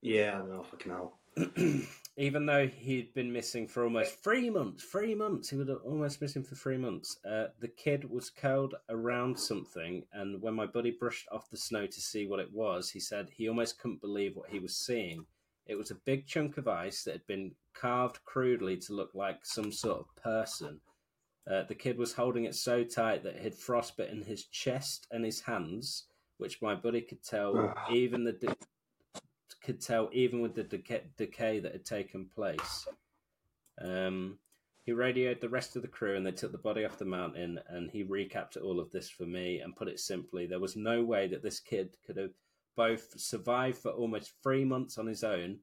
Yeah, 0.00 0.40
I 0.42 0.46
know, 0.46 0.62
fucking 0.62 0.92
hell. 0.92 1.18
even 2.16 2.44
though 2.44 2.66
he'd 2.66 3.14
been 3.14 3.32
missing 3.32 3.66
for 3.66 3.84
almost 3.84 4.22
three 4.22 4.50
months, 4.50 4.84
three 4.84 5.14
months, 5.14 5.50
he 5.50 5.56
was 5.56 5.68
almost 5.84 6.20
missing 6.20 6.42
for 6.42 6.54
three 6.54 6.76
months. 6.76 7.18
Uh, 7.24 7.46
the 7.60 7.68
kid 7.68 8.08
was 8.10 8.28
curled 8.28 8.74
around 8.88 9.38
something, 9.38 10.04
and 10.12 10.40
when 10.42 10.54
my 10.54 10.66
buddy 10.66 10.90
brushed 10.90 11.28
off 11.30 11.50
the 11.50 11.56
snow 11.56 11.86
to 11.86 12.00
see 12.00 12.26
what 12.26 12.40
it 12.40 12.52
was, 12.52 12.90
he 12.90 13.00
said 13.00 13.28
he 13.30 13.48
almost 13.48 13.78
couldn't 13.78 14.00
believe 14.00 14.36
what 14.36 14.50
he 14.50 14.58
was 14.58 14.76
seeing. 14.76 15.24
It 15.66 15.76
was 15.76 15.90
a 15.90 15.96
big 16.06 16.26
chunk 16.26 16.58
of 16.58 16.68
ice 16.68 17.04
that 17.04 17.12
had 17.12 17.26
been 17.26 17.52
carved 17.74 18.22
crudely 18.24 18.76
to 18.76 18.92
look 18.94 19.14
like 19.14 19.44
some 19.44 19.72
sort 19.72 20.00
of 20.00 20.22
person. 20.22 20.80
Uh, 21.50 21.62
the 21.64 21.74
kid 21.74 21.98
was 21.98 22.12
holding 22.12 22.44
it 22.44 22.54
so 22.54 22.84
tight 22.84 23.22
that 23.24 23.36
it 23.36 23.42
had 23.42 23.54
frostbitten 23.54 24.22
his 24.22 24.44
chest 24.46 25.06
and 25.10 25.24
his 25.24 25.40
hands, 25.40 26.04
which 26.38 26.62
my 26.62 26.74
buddy 26.74 27.00
could 27.00 27.22
tell 27.22 27.74
even 27.90 28.24
the 28.24 28.32
de- 28.32 28.56
could 29.62 29.80
tell 29.80 30.08
even 30.12 30.40
with 30.40 30.54
the 30.54 30.64
decay, 30.64 31.02
decay 31.16 31.60
that 31.60 31.72
had 31.72 31.84
taken 31.84 32.26
place. 32.26 32.86
Um, 33.80 34.38
he 34.84 34.92
radioed 34.92 35.40
the 35.40 35.48
rest 35.48 35.76
of 35.76 35.82
the 35.82 35.88
crew, 35.88 36.16
and 36.16 36.26
they 36.26 36.32
took 36.32 36.52
the 36.52 36.58
body 36.58 36.84
off 36.84 36.98
the 36.98 37.04
mountain. 37.04 37.60
And 37.68 37.90
he 37.90 38.04
recapped 38.04 38.56
all 38.62 38.80
of 38.80 38.90
this 38.90 39.08
for 39.08 39.24
me 39.24 39.60
and 39.60 39.76
put 39.76 39.88
it 39.88 40.00
simply: 40.00 40.46
there 40.46 40.60
was 40.60 40.76
no 40.76 41.04
way 41.04 41.28
that 41.28 41.42
this 41.42 41.60
kid 41.60 41.96
could 42.04 42.16
have 42.16 42.32
both 42.76 43.18
survived 43.20 43.78
for 43.78 43.90
almost 43.90 44.32
three 44.42 44.64
months 44.64 44.98
on 44.98 45.06
his 45.06 45.24
own, 45.24 45.58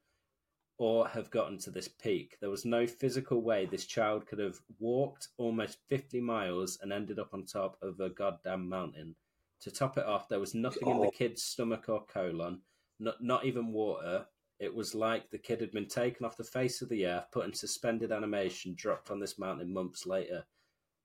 or 0.80 1.07
have 1.10 1.30
gotten 1.30 1.57
to 1.60 1.72
this 1.72 1.90
peak. 1.90 2.38
There 2.40 2.49
was 2.49 2.64
no 2.65 2.88
physical 2.88 3.41
way 3.41 3.65
this 3.65 3.86
child 3.86 4.26
could 4.26 4.40
have 4.40 4.60
walked 4.80 5.27
almost 5.38 5.80
50 5.90 6.22
miles 6.22 6.80
and 6.81 6.94
ended 6.94 7.19
up 7.19 7.34
on 7.34 7.45
top 7.45 7.77
of 7.81 7.99
a 7.99 8.10
goddamn 8.10 8.68
mountain. 8.68 9.15
To 9.61 9.72
top 9.72 9.98
it 9.98 10.06
off, 10.06 10.30
there 10.30 10.40
was 10.40 10.56
nothing 10.56 10.88
in 10.88 11.02
the 11.02 11.07
oh. 11.07 11.11
kid's 11.11 11.44
stomach 11.44 11.90
or 11.90 12.06
colon, 12.06 12.61
not, 12.98 13.22
not 13.22 13.45
even 13.45 13.73
water. 13.73 14.26
It 14.57 14.73
was 14.73 14.95
like 14.95 15.30
the 15.30 15.38
kid 15.38 15.60
had 15.60 15.72
been 15.72 15.88
taken 15.88 16.26
off 16.26 16.38
the 16.38 16.45
face 16.45 16.81
of 16.81 16.88
the 16.88 17.06
earth, 17.06 17.26
put 17.31 17.45
in 17.45 17.53
suspended 17.53 18.14
animation, 18.14 18.73
dropped 18.77 19.11
on 19.11 19.19
this 19.19 19.38
mountain 19.38 19.73
months 19.73 20.06
later, 20.06 20.45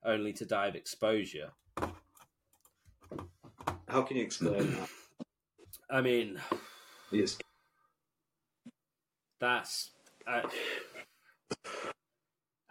only 0.05 0.31
to 0.33 0.45
die 0.45 0.67
of 0.67 0.75
exposure. 0.75 1.51
How 3.89 4.01
can 4.03 4.15
you 4.15 4.23
explain 4.23 4.71
that? 4.71 4.89
I 5.89 6.01
mean, 6.01 6.39
Yes. 7.11 7.37
that's. 9.39 9.91
Uh, 10.27 10.41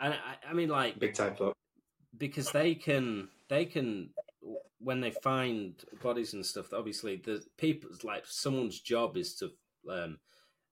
and 0.01 0.15
I, 0.15 0.37
I 0.51 0.53
mean, 0.53 0.69
like, 0.69 0.99
Big 0.99 1.15
time 1.15 1.35
fuck. 1.37 1.55
because 2.19 2.51
they 2.53 2.75
can 2.75 3.29
they 3.49 3.65
can 3.65 4.11
when 4.79 5.01
they 5.01 5.11
find 5.11 5.75
bodies 6.03 6.35
and 6.35 6.45
stuff 6.45 6.73
obviously 6.75 7.17
the 7.17 7.43
people's 7.57 8.05
like 8.05 8.25
someone's 8.27 8.81
job 8.81 9.17
is 9.17 9.35
to 9.35 9.51
um 9.91 10.19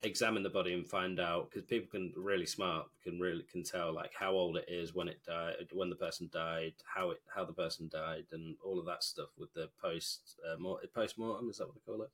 examine 0.03 0.43
the 0.43 0.51
body 0.51 0.75
and 0.75 0.87
find 0.87 1.19
out 1.21 1.49
because 1.49 1.65
people 1.65 1.89
can 1.91 2.13
really 2.17 2.45
smart 2.45 2.87
can 3.05 3.19
really 3.21 3.45
can 3.51 3.63
tell 3.63 3.95
like 3.95 4.11
how 4.19 4.33
old 4.33 4.57
it 4.57 4.65
is 4.69 4.95
when 4.95 5.09
it 5.09 5.23
died 5.25 5.55
when 5.73 5.89
the 5.89 5.97
person 5.97 6.29
died 6.33 6.75
how 6.85 7.11
it 7.11 7.23
how 7.35 7.45
the 7.45 7.53
person 7.53 7.89
died 7.91 8.25
and 8.33 8.57
all 8.65 8.79
of 8.79 8.85
that 8.87 9.03
stuff 9.03 9.29
with 9.39 9.53
the 9.55 9.69
post 9.81 10.39
uh, 10.47 10.57
post 10.95 11.17
mortem 11.17 11.49
is 11.49 11.59
that 11.59 11.67
what 11.67 11.75
they 11.77 11.81
call 11.93 12.03
it. 12.03 12.11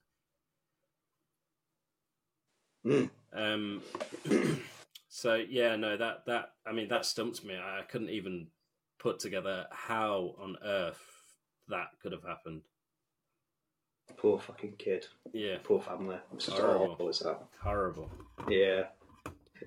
Um 3.32 3.82
so 5.09 5.35
yeah 5.35 5.77
no 5.77 5.97
that 5.97 6.24
that 6.27 6.52
i 6.66 6.73
mean 6.73 6.89
that 6.89 7.05
stumps 7.05 7.43
me 7.44 7.55
i 7.56 7.82
couldn't 7.90 8.10
even 8.10 8.47
put 8.98 9.19
together 9.19 9.66
how 9.70 10.35
on 10.43 10.56
earth 10.65 11.01
that 11.69 11.89
could 12.02 12.12
have 12.12 12.24
happened 12.24 12.62
Poor 14.16 14.39
fucking 14.40 14.74
kid. 14.78 15.06
yeah 15.32 15.56
Poor 15.62 15.81
family. 15.81 16.16
It's 16.35 16.47
just 16.47 16.59
Horrible. 16.59 16.93
awful 16.93 17.09
as 17.10 17.19
that. 17.20 17.40
horrible 17.62 18.10
Yeah. 18.48 18.85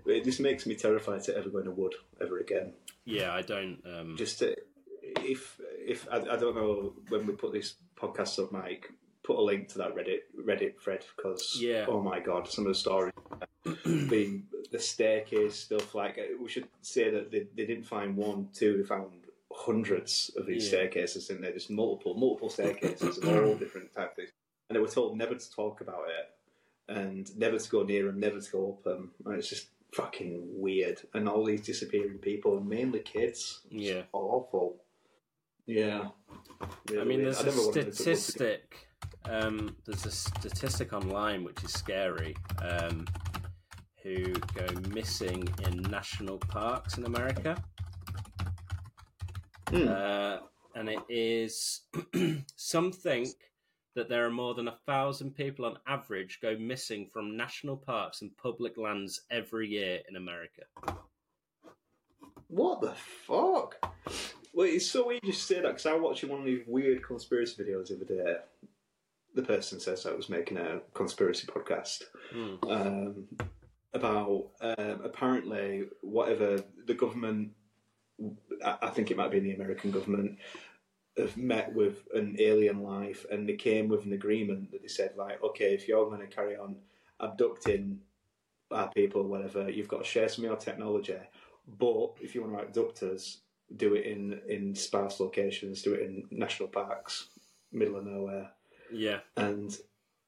It 0.05 0.23
just 0.23 0.39
makes 0.41 0.65
me 0.65 0.75
terrified 0.75 1.23
to 1.23 1.37
ever 1.37 1.49
go 1.49 1.59
in 1.59 1.67
a 1.67 1.71
wood 1.71 1.93
ever 2.19 2.39
again. 2.39 2.73
yeah 3.05 3.31
i 3.33 3.41
don't 3.41 3.77
um 3.85 4.15
Just 4.17 4.39
to, 4.39 4.55
if 5.01 5.59
if 5.87 6.07
I, 6.11 6.17
I 6.17 6.35
don't 6.37 6.55
know 6.55 6.93
when 7.09 7.25
we 7.27 7.33
put 7.33 7.53
this 7.53 7.75
podcast 7.95 8.43
up, 8.43 8.51
Mike, 8.51 8.91
put 9.23 9.37
a 9.37 9.41
link 9.41 9.67
to 9.69 9.77
that 9.79 9.95
Reddit 9.95 10.19
Reddit 10.45 10.79
thread 10.79 11.05
because 11.15 11.57
Yeah. 11.59 11.85
oh 11.87 12.01
my 12.01 12.19
god, 12.19 12.47
some 12.47 12.65
of 12.65 12.71
the 12.73 12.75
stories, 12.79 13.13
the 13.85 14.41
the 14.71 14.79
staircase 14.79 15.55
stuff. 15.55 15.93
Like 15.95 16.17
uh, 16.17 16.37
we 16.41 16.49
should 16.49 16.67
say 16.81 17.09
that 17.11 17.31
they, 17.31 17.47
they 17.55 17.65
didn't 17.65 17.85
find 17.85 18.15
one, 18.15 18.49
two, 18.53 18.77
they 18.77 18.83
found 18.83 19.11
hundreds 19.53 20.31
of 20.37 20.45
these 20.45 20.63
Yeah. 20.63 20.69
staircases 20.69 21.29
in 21.29 21.41
there, 21.41 21.51
just 21.53 21.69
multiple 21.69 22.15
multiple 22.15 22.49
staircases 22.49 23.17
of 23.17 23.27
all 23.45 23.55
different 23.55 23.93
types. 23.93 24.15
things. 24.15 24.29
And 24.69 24.75
they 24.75 24.81
were 24.81 24.87
told 24.87 25.17
never 25.17 25.35
to 25.35 25.51
talk 25.51 25.81
about 25.81 26.05
it 26.07 26.93
and 26.97 27.37
never 27.37 27.57
to 27.59 27.69
go 27.69 27.83
near 27.83 28.05
them, 28.05 28.19
never 28.19 28.39
to 28.39 28.51
go 28.51 28.69
up 28.73 28.83
them. 28.83 29.11
And 29.25 29.35
it's 29.35 29.49
just 29.49 29.67
fucking 29.93 30.41
weird. 30.45 31.01
And 31.13 31.27
all 31.27 31.43
these 31.43 31.61
disappearing 31.61 32.19
people, 32.19 32.61
mainly 32.61 32.99
kids. 33.01 33.59
Yeah. 33.69 34.03
awful. 34.13 34.77
Yeah. 35.65 36.07
I 36.97 37.03
mean, 37.03 37.23
there's 37.23 37.41
a 37.41 37.45
never 37.45 37.57
wanted 37.61 37.85
to 37.87 37.91
statistic. 37.93 38.87
Um, 39.29 39.75
there's 39.85 40.05
a 40.05 40.11
statistic 40.11 40.93
online 40.93 41.43
which 41.43 41.63
is 41.63 41.71
scary. 41.71 42.35
Um, 42.61 43.05
who 44.03 44.33
go 44.55 44.65
missing 44.89 45.47
in 45.67 45.81
national 45.83 46.37
parks 46.39 46.97
in 46.97 47.05
America, 47.05 47.61
Hmm. 49.69 49.87
uh, 49.87 50.37
and 50.75 50.89
it 50.89 50.99
is 51.07 51.81
some 52.55 52.91
think 52.91 53.29
that 53.95 54.09
there 54.09 54.25
are 54.25 54.31
more 54.31 54.53
than 54.53 54.67
a 54.67 54.77
thousand 54.85 55.35
people 55.35 55.65
on 55.65 55.77
average 55.87 56.39
go 56.41 56.57
missing 56.57 57.05
from 57.05 57.37
national 57.37 57.77
parks 57.77 58.21
and 58.21 58.35
public 58.37 58.77
lands 58.77 59.21
every 59.29 59.67
year 59.69 59.99
in 60.09 60.15
America. 60.15 60.63
What 62.47 62.81
the 62.81 62.93
fuck? 62.93 63.77
Well, 64.53 64.67
it's 64.67 64.89
so 64.89 65.07
weird 65.07 65.23
you 65.23 65.31
say 65.31 65.55
that 65.61 65.67
because 65.67 65.85
I 65.85 65.93
was 65.93 66.01
watching 66.01 66.29
one 66.29 66.39
of 66.39 66.45
these 66.45 66.63
weird 66.67 67.03
conspiracy 67.03 67.63
videos 67.63 67.87
the 67.87 67.95
other 67.95 68.05
day. 68.05 68.35
The 69.35 69.43
person 69.43 69.79
says 69.79 70.05
I 70.05 70.13
was 70.13 70.29
making 70.29 70.57
a 70.57 70.81
conspiracy 70.93 71.47
podcast 71.47 72.03
Hmm. 72.31 72.55
um, 72.69 73.27
about 73.93 74.51
um, 74.61 75.01
apparently 75.03 75.85
whatever 76.01 76.63
the 76.85 76.93
government, 76.93 77.51
I, 78.63 78.77
I 78.83 78.89
think 78.89 79.11
it 79.11 79.17
might 79.17 79.31
be 79.31 79.39
the 79.39 79.53
American 79.53 79.91
government, 79.91 80.37
have 81.17 81.35
met 81.35 81.73
with 81.73 82.07
an 82.13 82.37
alien 82.39 82.81
life 82.81 83.25
and 83.29 83.47
they 83.47 83.55
came 83.55 83.89
with 83.89 84.05
an 84.05 84.13
agreement 84.13 84.71
that 84.71 84.81
they 84.81 84.87
said 84.87 85.11
like, 85.17 85.43
okay, 85.43 85.73
if 85.73 85.87
you're 85.87 86.05
going 86.05 86.21
to 86.21 86.27
carry 86.27 86.55
on 86.55 86.77
abducting 87.19 87.99
our 88.71 88.89
people, 88.89 89.23
whatever, 89.27 89.69
you've 89.69 89.89
got 89.89 89.99
to 89.99 90.09
share 90.09 90.29
some 90.29 90.45
of 90.45 90.49
your 90.51 90.57
technology. 90.57 91.17
But 91.67 92.15
if 92.21 92.33
you 92.33 92.41
want 92.41 92.57
to 92.57 92.63
abduct 92.63 93.03
us, 93.03 93.39
do 93.75 93.93
it 93.95 94.05
in 94.05 94.39
in 94.47 94.75
sparse 94.75 95.19
locations, 95.19 95.81
do 95.81 95.93
it 95.93 96.01
in 96.01 96.23
national 96.31 96.69
parks, 96.69 97.27
middle 97.71 97.97
of 97.97 98.05
nowhere. 98.05 98.49
Yeah, 98.91 99.19
And 99.37 99.75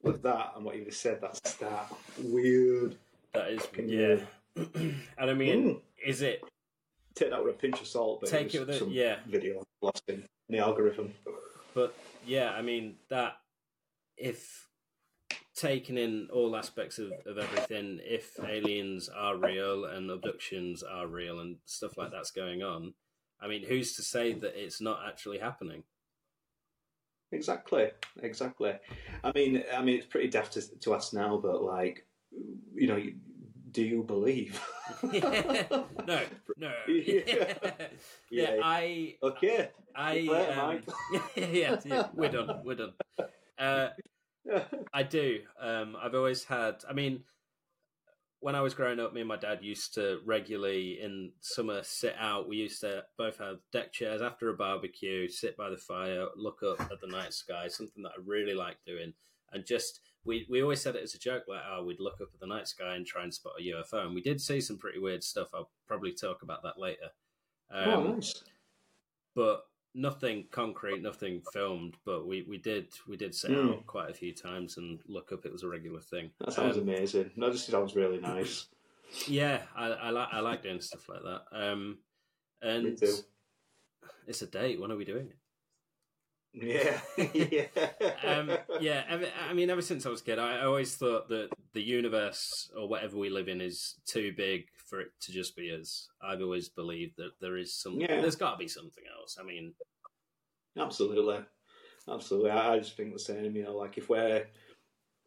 with 0.02 0.22
that 0.23 0.53
and 0.56 0.65
what 0.65 0.76
you 0.77 0.85
just 0.85 1.02
said, 1.02 1.19
that's 1.22 1.56
that 1.56 1.91
weird. 2.19 2.95
that 3.34 3.49
is 3.52 3.68
yeah. 3.77 4.18
and 5.18 5.30
I 5.30 5.34
mean, 5.34 5.64
Mm. 5.76 5.81
is 6.06 6.22
it 6.22 6.44
Take 7.15 7.30
that 7.30 7.44
with 7.45 7.56
a 7.56 7.57
pinch 7.57 7.80
of 7.80 7.85
salt, 7.88 8.22
but 8.22 8.30
Take 8.30 8.48
it 8.48 8.56
it 8.56 8.60
with 8.61 8.69
a- 8.72 8.80
some 8.80 8.90
yeah. 8.91 9.18
video 9.27 9.64
lost 9.81 10.02
in 10.07 10.23
the 10.49 10.57
algorithm. 10.60 11.14
But 11.76 11.95
yeah, 12.26 12.52
I 12.52 12.61
mean 12.61 12.95
that 13.10 13.38
if 14.18 14.68
taking 15.56 15.98
in 15.98 16.27
all 16.34 16.56
aspects 16.56 16.98
of, 16.98 17.11
of 17.27 17.38
everything, 17.38 17.99
if 18.03 18.40
aliens 18.44 19.10
are 19.10 19.38
real 19.38 19.85
and 19.85 20.10
abductions 20.10 20.81
are 20.81 21.06
real 21.07 21.40
and 21.40 21.57
stuff 21.65 21.98
like 21.98 22.11
that's 22.11 22.31
going 22.31 22.64
on, 22.64 22.94
I 23.40 23.48
mean, 23.48 23.64
who's 23.64 23.95
to 23.98 24.02
say 24.02 24.34
that 24.34 24.56
it's 24.56 24.81
not 24.81 25.02
actually 25.07 25.38
happening? 25.38 25.84
Exactly, 27.34 27.89
exactly. 28.22 28.73
I 29.23 29.31
mean, 29.34 29.64
I 29.76 29.81
mean, 29.81 29.97
it's 29.97 30.05
pretty 30.05 30.27
daft 30.30 30.53
to, 30.53 30.80
to 30.80 30.93
ask 30.93 31.14
now, 31.14 31.38
but 31.38 31.64
like, 31.64 32.05
you 32.76 32.88
know, 32.88 32.95
you- 32.95 33.15
do 33.72 33.81
you 33.81 34.03
believe? 34.03 34.61
no, 35.03 36.22
no. 36.57 36.72
Yeah. 36.88 37.22
yeah, 37.26 37.88
Yeah. 38.30 38.60
I, 38.64 39.15
Okay. 39.23 39.69
I, 39.95 40.19
um, 40.27 40.84
yeah, 41.35 41.77
yeah, 41.84 42.07
we're 42.14 42.30
done, 42.30 42.61
we're 42.64 42.76
done. 42.76 42.93
Uh, 43.57 43.89
I 44.93 45.01
do. 45.01 45.39
Um, 45.60 45.97
I've 45.99 46.14
always 46.14 46.43
had. 46.43 46.84
I 46.88 46.93
mean, 46.93 47.23
when 48.43 48.55
I 48.55 48.61
was 48.61 48.73
growing 48.73 48.99
up, 48.99 49.13
me 49.13 49.21
and 49.21 49.27
my 49.27 49.37
dad 49.37 49.59
used 49.61 49.93
to 49.93 50.19
regularly 50.25 50.99
in 51.01 51.31
summer 51.39 51.79
sit 51.81 52.13
out. 52.19 52.49
We 52.49 52.57
used 52.57 52.81
to 52.81 53.05
both 53.17 53.37
have 53.37 53.59
deck 53.71 53.93
chairs 53.93 54.21
after 54.21 54.49
a 54.49 54.53
barbecue, 54.53 55.29
sit 55.29 55.55
by 55.55 55.69
the 55.69 55.77
fire, 55.77 56.25
look 56.35 56.61
up 56.61 56.81
at 56.81 56.99
the 56.99 57.07
night 57.07 57.31
sky. 57.31 57.69
Something 57.69 58.03
that 58.03 58.11
I 58.17 58.21
really 58.25 58.53
like 58.53 58.75
doing, 58.85 59.13
and 59.53 59.65
just 59.65 60.01
we 60.25 60.45
we 60.49 60.61
always 60.61 60.81
said 60.81 60.97
it 60.97 61.03
as 61.03 61.15
a 61.15 61.19
joke, 61.19 61.43
like 61.47 61.61
oh, 61.71 61.85
we'd 61.85 62.01
look 62.01 62.19
up 62.21 62.27
at 62.33 62.39
the 62.41 62.47
night 62.47 62.67
sky 62.67 62.95
and 62.95 63.07
try 63.07 63.23
and 63.23 63.33
spot 63.33 63.53
a 63.57 63.63
UFO. 63.63 64.05
And 64.05 64.13
we 64.13 64.21
did 64.21 64.41
see 64.41 64.59
some 64.59 64.77
pretty 64.77 64.99
weird 64.99 65.23
stuff. 65.23 65.47
I'll 65.53 65.71
probably 65.87 66.11
talk 66.11 66.43
about 66.43 66.63
that 66.63 66.77
later. 66.77 67.11
Um, 67.71 67.89
oh, 67.89 68.13
nice. 68.15 68.43
but 69.33 69.63
nothing 69.95 70.45
concrete, 70.51 71.01
nothing 71.01 71.41
filmed. 71.53 71.95
But 72.05 72.27
we, 72.27 72.43
we 72.47 72.57
did 72.57 72.87
we 73.07 73.17
did 73.17 73.33
sit 73.35 73.51
Hmm. 73.51 73.69
out 73.69 73.87
quite 73.87 74.09
a 74.09 74.13
few 74.13 74.33
times 74.33 74.77
and 74.77 74.99
look 75.07 75.31
up. 75.31 75.45
It 75.45 75.51
was 75.51 75.63
a 75.63 75.67
regular 75.67 76.01
thing. 76.01 76.31
That 76.39 76.53
sounds 76.53 76.77
Um, 76.77 76.83
amazing. 76.83 77.31
No, 77.35 77.49
this 77.49 77.65
sounds 77.65 77.95
really 77.95 78.19
nice. 78.19 78.67
yeah, 79.27 79.61
I, 79.75 79.87
I 79.87 80.09
like 80.09 80.27
I 80.31 80.39
like 80.39 80.63
doing 80.63 80.81
stuff 80.81 81.07
like 81.09 81.21
that. 81.23 81.41
Um, 81.51 81.99
and 82.61 82.83
Me 82.85 82.95
too. 82.95 83.17
it's 84.27 84.41
a 84.41 84.47
date. 84.47 84.79
When 84.79 84.91
are 84.91 84.97
we 84.97 85.05
doing 85.05 85.27
it? 85.29 85.37
Yeah, 86.55 87.01
yeah. 87.33 88.09
Um, 88.23 88.51
yeah, 88.79 89.03
ever, 89.09 89.25
I 89.49 89.53
mean, 89.53 89.71
ever 89.71 89.81
since 89.81 90.05
I 90.05 90.09
was 90.09 90.21
a 90.21 90.23
kid, 90.23 90.37
I 90.37 90.61
always 90.65 90.95
thought 90.95 91.27
that 91.29 91.49
the 91.73 91.81
universe 91.81 92.71
or 92.77 92.87
whatever 92.87 93.17
we 93.17 93.29
live 93.29 93.47
in 93.47 93.61
is 93.61 93.95
too 94.05 94.33
big 94.35 94.65
for 94.85 95.01
it 95.01 95.07
to 95.21 95.31
just 95.31 95.55
be 95.55 95.71
us. 95.71 96.07
I've 96.21 96.41
always 96.41 96.69
believed 96.69 97.17
that 97.17 97.31
there 97.41 97.57
is 97.57 97.73
some. 97.73 97.99
Yeah. 97.99 98.21
There's 98.21 98.35
got 98.35 98.51
to 98.51 98.57
be 98.57 98.67
something 98.67 99.03
else. 99.19 99.37
I 99.39 99.43
mean, 99.43 99.73
Absolutely, 100.77 101.37
absolutely. 102.11 102.49
I, 102.51 102.73
I 102.73 102.79
just 102.79 102.97
think 102.97 103.13
the 103.13 103.19
same. 103.19 103.55
You 103.55 103.63
know, 103.65 103.77
like 103.77 103.97
if 103.97 104.09
we're 104.09 104.45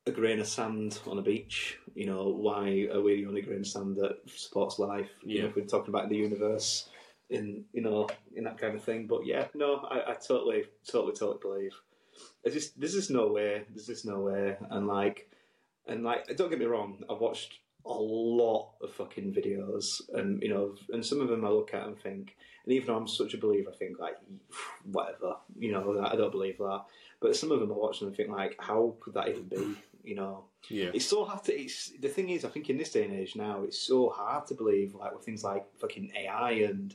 a 0.07 0.11
grain 0.11 0.41
of 0.41 0.49
sand 0.49 0.99
on 1.07 1.19
a 1.19 1.23
beach, 1.23 1.79
you 1.95 2.07
know, 2.07 2.29
why 2.29 2.89
are 2.93 3.01
we 3.01 3.23
the 3.23 3.29
only 3.29 3.43
grain 3.43 3.61
of 3.61 3.67
sand 3.67 3.97
that 3.97 4.17
supports 4.27 4.79
life? 4.79 5.11
You 5.23 5.39
know, 5.39 5.45
Yeah. 5.45 5.49
if 5.51 5.57
we're 5.57 5.65
talking 5.67 5.95
about 5.95 6.09
the 6.09 6.17
universe 6.17 6.89
in 7.31 7.65
you 7.73 7.83
know 7.83 8.09
in 8.35 8.45
that 8.45 8.59
kind 8.59 8.75
of 8.77 8.83
thing. 8.83 9.07
But 9.07 9.25
yeah, 9.27 9.47
no, 9.55 9.87
I, 9.91 10.13
I 10.13 10.15
totally, 10.15 10.65
totally, 10.91 11.13
totally 11.13 11.39
believe. 11.41 11.73
It's 12.43 12.55
just 12.55 12.81
there's 12.81 12.95
just 12.95 13.11
no 13.11 13.29
way. 13.29 13.65
There's 13.73 13.87
just 13.87 14.05
no 14.05 14.21
way. 14.21 14.57
And 14.71 14.89
like, 14.89 15.31
and 15.87 16.03
like, 16.05 16.37
don't 16.37 16.51
get 16.51 16.59
me 16.59 16.67
wrong. 16.67 17.03
I've 17.11 17.21
watched 17.21 17.59
a 17.85 17.93
lot 17.93 18.73
of 18.83 18.93
fucking 18.95 19.33
videos, 19.33 20.01
and 20.15 20.43
you 20.43 20.49
know, 20.49 20.75
and 20.93 21.05
some 21.05 21.21
of 21.21 21.29
them 21.29 21.45
I 21.45 21.49
look 21.51 21.73
at 21.75 21.87
and 21.87 21.99
think, 21.99 22.37
and 22.65 22.73
even 22.75 22.89
though 22.89 22.97
I'm 22.97 23.07
such 23.09 23.35
a 23.35 23.39
believer, 23.39 23.71
I 23.73 23.77
think 23.77 23.99
like, 24.01 24.17
whatever, 24.91 25.37
you 25.59 25.71
know, 25.73 26.05
I 26.05 26.17
don't 26.17 26.33
believe 26.33 26.59
that. 26.59 26.83
But 27.21 27.37
some 27.37 27.53
of 27.53 27.61
them 27.61 27.71
I 27.73 27.75
watch 27.77 28.03
and 28.03 28.15
think 28.15 28.29
like, 28.31 28.57
how 28.59 28.95
could 29.01 29.15
that 29.15 29.29
even 29.29 29.45
be? 29.45 29.77
You 30.05 30.15
know, 30.15 30.45
Yeah. 30.69 30.91
it's 30.95 31.07
so 31.07 31.25
hard 31.25 31.43
to. 31.45 31.53
It's 31.53 31.91
the 32.01 32.09
thing 32.09 32.29
is, 32.31 32.45
I 32.45 32.49
think 32.49 32.71
in 32.71 32.77
this 32.79 32.91
day 32.93 33.05
and 33.05 33.15
age 33.15 33.35
now, 33.37 33.63
it's 33.65 33.79
so 33.79 34.09
hard 34.11 34.47
to 34.49 34.55
believe 34.55 34.95
like 34.95 35.13
with 35.15 35.25
things 35.25 35.43
like 35.45 35.65
fucking 35.79 36.13
AI 36.17 36.51
and 36.71 36.95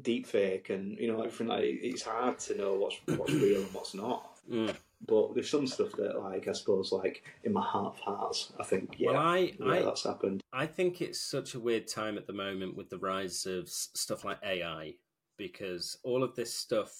deepfake 0.00 0.70
and 0.70 0.96
you 0.98 1.08
know 1.12 1.18
everything 1.20 1.48
like 1.48 1.62
it's 1.64 2.02
hard 2.02 2.38
to 2.38 2.56
know 2.56 2.74
what's 2.74 2.96
what's 3.18 3.32
real 3.32 3.60
and 3.60 3.74
what's 3.74 3.92
not. 3.94 4.38
Mm. 4.50 4.74
But 5.06 5.34
there's 5.34 5.50
some 5.50 5.66
stuff 5.66 5.92
that 5.92 6.18
like 6.20 6.46
I 6.48 6.52
suppose 6.52 6.92
like 6.92 7.22
in 7.44 7.52
my 7.52 7.62
heart 7.62 7.94
of 7.94 8.00
hearts, 8.00 8.52
I 8.60 8.64
think 8.64 8.96
yeah, 8.98 9.10
Well, 9.10 9.18
I, 9.18 9.38
yeah, 9.58 9.66
I, 9.66 9.82
that's 9.82 10.04
happened. 10.04 10.40
I 10.52 10.66
think 10.66 11.00
it's 11.00 11.20
such 11.20 11.54
a 11.54 11.60
weird 11.60 11.88
time 11.88 12.18
at 12.18 12.26
the 12.26 12.32
moment 12.32 12.76
with 12.76 12.90
the 12.90 12.98
rise 12.98 13.46
of 13.46 13.64
s- 13.64 13.88
stuff 13.94 14.24
like 14.24 14.38
AI 14.44 14.94
because 15.36 15.98
all 16.04 16.22
of 16.22 16.34
this 16.36 16.54
stuff, 16.54 16.92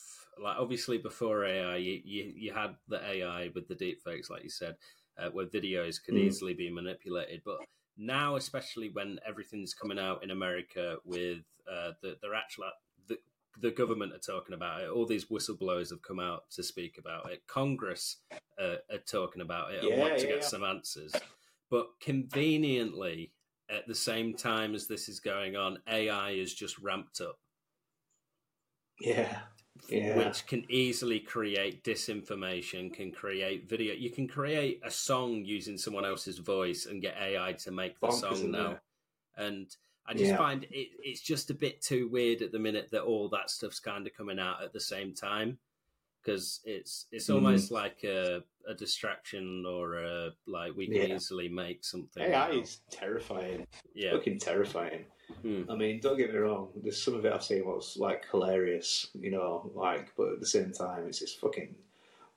like 0.43 0.57
obviously 0.59 0.97
before 0.99 1.45
AI, 1.45 1.77
you, 1.77 2.01
you, 2.05 2.33
you 2.35 2.53
had 2.55 2.75
the 2.89 3.05
AI 3.05 3.51
with 3.55 3.69
the 3.69 3.75
deepfakes, 3.75 4.31
like 4.31 4.43
you 4.43 4.51
said, 4.51 4.77
uh, 5.19 5.29
where 5.31 5.47
videos 5.47 6.03
could 6.03 6.15
Mm. 6.15 6.21
easily 6.27 6.55
be 6.55 6.71
manipulated. 6.71 7.43
But 7.45 7.59
now, 7.99 8.37
especially 8.37 8.89
when 8.91 9.19
everything's 9.27 9.75
coming 9.75 9.99
out 9.99 10.25
in 10.25 10.31
America 10.31 10.97
with 11.05 11.41
uh, 11.71 11.93
the, 12.01 12.17
their 12.23 12.35
actual 12.35 12.65
the, 13.59 13.71
government 13.71 14.13
are 14.13 14.19
talking 14.19 14.55
about 14.55 14.83
it. 14.83 14.91
All 14.91 15.07
these 15.07 15.27
whistleblowers 15.27 15.91
have 15.91 16.03
come 16.03 16.21
out 16.21 16.51
to 16.53 16.63
speak 16.63 16.99
about 16.99 17.31
it. 17.31 17.43
Congress 17.47 18.19
uh, 18.61 18.77
are 18.91 18.99
talking 19.07 19.43
about 19.43 19.73
it 19.73 19.85
and 19.85 20.01
want 20.01 20.19
to 20.19 20.25
yeah, 20.25 20.33
get 20.33 20.43
yeah. 20.43 20.49
some 20.49 20.65
answers. 20.65 21.13
But 21.71 21.89
conveniently, 22.01 23.33
at 23.71 23.87
the 23.87 23.95
same 23.95 24.35
time 24.35 24.75
as 24.75 24.87
this 24.87 25.09
is 25.09 25.21
going 25.21 25.57
on, 25.57 25.79
AI 25.89 26.31
is 26.31 26.53
just 26.53 26.79
ramped 26.79 27.21
up, 27.21 27.39
Yeah, 29.01 29.39
yeah, 29.89 30.17
which 30.17 30.47
can 30.47 30.65
easily 30.69 31.21
create 31.21 31.85
disinformation, 31.85 32.93
can 32.93 33.13
create 33.13 33.69
video. 33.69 33.95
You 33.95 34.11
can 34.11 34.27
create 34.27 34.81
a 34.85 34.91
song 34.91 35.45
using 35.45 35.79
someone 35.79 36.05
else's 36.05 36.39
voice 36.39 36.87
and 36.87 37.01
get 37.01 37.17
AI 37.21 37.53
to 37.53 37.71
make 37.71 37.99
the 38.01 38.09
Bonkers, 38.09 38.21
song 38.21 38.51
now. 38.51 38.79
And 39.37 39.75
I 40.07 40.13
just 40.15 40.31
Yeah. 40.31 40.37
find 40.39 40.65
it, 40.65 40.89
it's 41.03 41.21
just 41.21 41.51
a 41.51 41.55
bit 41.55 41.81
too 41.81 42.09
weird 42.09 42.43
at 42.43 42.53
the 42.53 42.59
minute 42.59 42.91
that 42.91 43.03
all 43.03 43.29
that 43.31 43.51
stuff's 43.51 43.81
kind 43.81 44.07
of 44.07 44.15
coming 44.15 44.39
out 44.39 44.63
at 44.63 44.73
the 44.73 44.81
same 44.81 45.15
time 45.15 45.59
because 46.23 46.61
it's 46.65 47.07
it's 47.13 47.29
Mhm. 47.29 47.35
almost 47.35 47.71
like 47.71 48.03
a, 48.05 48.43
a 48.67 48.75
distraction 48.75 49.65
or 49.67 50.01
a 50.01 50.35
like 50.47 50.75
we 50.75 50.87
can 50.87 50.97
Yeah. 50.97 51.15
easily 51.17 51.49
make 51.49 51.85
something. 51.85 52.23
AI 52.25 52.31
now. 52.53 52.59
is 52.61 52.81
terrifying, 52.91 53.67
yeah. 53.95 54.13
fucking 54.13 54.39
terrifying. 54.39 55.07
Hmm. 55.43 55.63
I 55.71 55.77
mean, 55.77 56.01
don't 56.01 56.17
get 56.19 56.33
me 56.33 56.39
wrong. 56.39 56.73
There's 56.83 57.01
some 57.01 57.15
of 57.15 57.25
it 57.25 57.33
I've 57.33 57.45
seen 57.45 57.65
was 57.65 57.97
like 57.97 58.29
hilarious, 58.31 59.11
you 59.15 59.31
know, 59.31 59.71
like, 59.75 60.13
but 60.17 60.33
at 60.33 60.41
the 60.41 60.47
same 60.47 60.73
time, 60.73 61.07
it's 61.07 61.21
just 61.21 61.39
fucking 61.39 61.77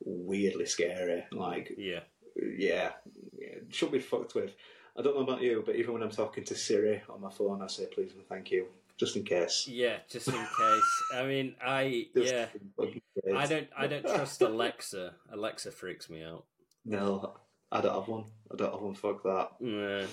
weirdly 0.05 0.65
scary. 0.67 1.25
Like, 1.31 1.73
Yeah. 1.77 2.03
yeah, 2.35 2.93
yeah, 3.39 3.55
should 3.69 3.91
be 3.91 3.99
fucked 3.99 4.35
with. 4.35 4.55
I 4.97 5.01
don't 5.01 5.15
know 5.15 5.23
about 5.23 5.41
you, 5.41 5.63
but 5.65 5.75
even 5.75 5.93
when 5.93 6.03
I'm 6.03 6.11
talking 6.11 6.43
to 6.45 6.55
Siri 6.55 7.01
on 7.09 7.21
my 7.21 7.31
phone, 7.31 7.61
I 7.61 7.67
say 7.67 7.85
please 7.93 8.11
and 8.13 8.25
thank 8.27 8.51
you, 8.51 8.67
just 8.97 9.15
in 9.15 9.23
case. 9.23 9.67
Yeah, 9.67 9.97
just 10.09 10.27
in 10.27 10.33
case. 10.33 11.03
I 11.15 11.23
mean, 11.25 11.55
I 11.65 12.07
Just 12.15 12.31
yeah, 12.33 12.45
in 12.53 12.69
fucking 12.77 13.01
case. 13.25 13.33
I 13.35 13.45
don't 13.47 13.67
I 13.77 13.87
don't 13.87 14.03
trust 14.05 14.41
Alexa. 14.41 15.13
Alexa 15.31 15.71
freaks 15.71 16.09
me 16.09 16.23
out. 16.23 16.45
No, 16.85 17.33
I 17.71 17.81
don't 17.81 17.95
have 17.95 18.07
one. 18.07 18.25
I 18.51 18.55
don't 18.55 18.71
have 18.71 18.81
one. 18.81 18.93
Fuck 18.93 19.23
that. 19.23 19.49
Yeah. 19.59 20.05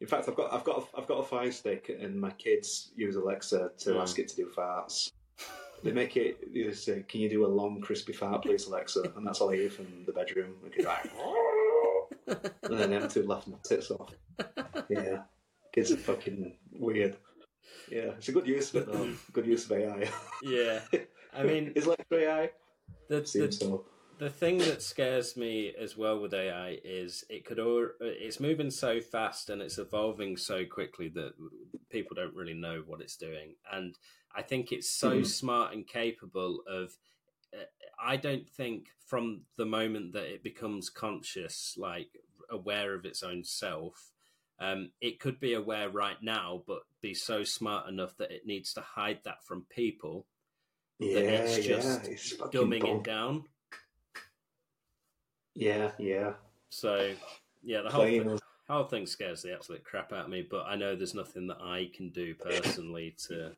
In 0.00 0.06
fact, 0.08 0.28
I've 0.28 0.34
got 0.36 0.52
I've 0.52 0.64
got 0.64 0.78
a, 0.94 0.98
I've 1.00 1.06
got 1.06 1.20
a 1.20 1.22
Fire 1.22 1.50
Stick, 1.52 1.88
and 1.98 2.20
my 2.20 2.30
kids 2.32 2.90
use 2.96 3.16
Alexa 3.16 3.70
to 3.78 3.90
Mm. 3.90 4.02
ask 4.02 4.18
it 4.18 4.28
to 4.28 4.36
do 4.36 4.50
farts. 4.54 5.10
They 5.84 5.90
make 5.92 6.16
it. 6.16 6.52
They 6.52 6.72
say, 6.74 7.02
"Can 7.08 7.20
you 7.20 7.28
do 7.30 7.46
a 7.46 7.48
long, 7.48 7.80
crispy 7.80 8.12
fart, 8.12 8.42
please, 8.42 8.66
Alexa?" 8.66 9.12
And 9.16 9.26
that's 9.26 9.40
all 9.40 9.50
I 9.50 9.56
hear 9.56 9.70
from 9.70 9.86
the 10.06 10.12
bedroom. 10.12 10.54
Like, 10.78 11.10
and 12.26 12.78
then 12.78 12.90
them 12.90 13.08
two 13.08 13.26
laughing 13.26 13.52
their 13.54 13.78
tits 13.78 13.90
off. 13.90 14.12
Yeah, 14.88 15.22
kids 15.72 15.90
are 15.92 15.96
fucking 15.96 16.56
weird. 16.72 17.16
Yeah, 17.90 18.12
it's 18.16 18.28
a 18.28 18.32
good 18.32 18.46
use 18.46 18.74
of 18.74 18.82
it 18.82 18.92
though. 18.92 19.08
Good 19.32 19.46
use 19.46 19.64
of 19.66 19.72
AI. 19.72 20.08
Yeah. 20.42 20.80
I 21.34 21.42
mean, 21.44 21.72
is 21.74 21.86
Alexa 21.86 22.14
AI? 22.14 22.50
the, 23.08 23.26
Seems 23.26 23.58
the 23.58 23.64
so. 23.66 23.84
the 24.18 24.30
thing 24.30 24.58
that 24.58 24.82
scares 24.82 25.36
me 25.36 25.74
as 25.78 25.96
well 25.96 26.20
with 26.20 26.32
AI 26.34 26.78
is 26.84 27.24
it 27.28 27.44
could 27.44 27.58
all 27.58 27.86
it's 28.00 28.40
moving 28.40 28.70
so 28.70 29.00
fast 29.00 29.50
and 29.50 29.60
it's 29.60 29.78
evolving 29.78 30.36
so 30.36 30.64
quickly 30.64 31.08
that 31.08 31.32
people 31.90 32.14
don't 32.14 32.34
really 32.34 32.54
know 32.54 32.82
what 32.86 33.00
it's 33.00 33.16
doing. 33.16 33.54
And 33.72 33.96
I 34.34 34.42
think 34.42 34.72
it's 34.72 34.90
so 34.90 35.20
Mhm. 35.20 35.26
smart 35.26 35.74
and 35.74 35.86
capable 35.86 36.62
of. 36.66 36.96
I 38.02 38.16
don't 38.16 38.48
think 38.48 38.88
from 39.06 39.42
the 39.56 39.66
moment 39.66 40.12
that 40.14 40.32
it 40.32 40.42
becomes 40.42 40.90
conscious, 40.90 41.76
like 41.78 42.08
aware 42.50 42.94
of 42.94 43.04
its 43.04 43.22
own 43.22 43.44
self, 43.44 44.12
um, 44.58 44.90
it 45.00 45.20
could 45.20 45.40
be 45.40 45.54
aware 45.54 45.88
right 45.88 46.20
now, 46.22 46.62
but 46.66 46.82
be 47.00 47.14
so 47.14 47.44
smart 47.44 47.88
enough 47.88 48.16
that 48.18 48.30
it 48.30 48.46
needs 48.46 48.74
to 48.74 48.80
hide 48.80 49.20
that 49.24 49.44
from 49.44 49.66
people, 49.68 50.26
Yeah, 50.98 51.14
that 51.14 51.24
it's 51.24 51.58
yeah, 51.58 51.76
just 51.76 52.08
it's 52.08 52.32
dumbing 52.34 52.86
it 52.86 53.04
down. 53.04 53.44
Yeah, 55.54 55.90
yeah. 55.98 56.34
So, 56.70 57.12
yeah, 57.62 57.82
the 57.82 57.90
whole 57.90 58.02
Playing 58.02 58.28
thing, 58.28 58.38
whole 58.68 58.84
thing 58.84 59.06
scares 59.06 59.42
the 59.42 59.52
absolute 59.52 59.84
crap 59.84 60.12
out 60.12 60.24
of 60.24 60.30
me. 60.30 60.46
But 60.48 60.66
I 60.66 60.76
know 60.76 60.94
there's 60.94 61.14
nothing 61.14 61.48
that 61.48 61.60
I 61.60 61.90
can 61.94 62.10
do 62.10 62.34
personally 62.34 63.14
to 63.28 63.52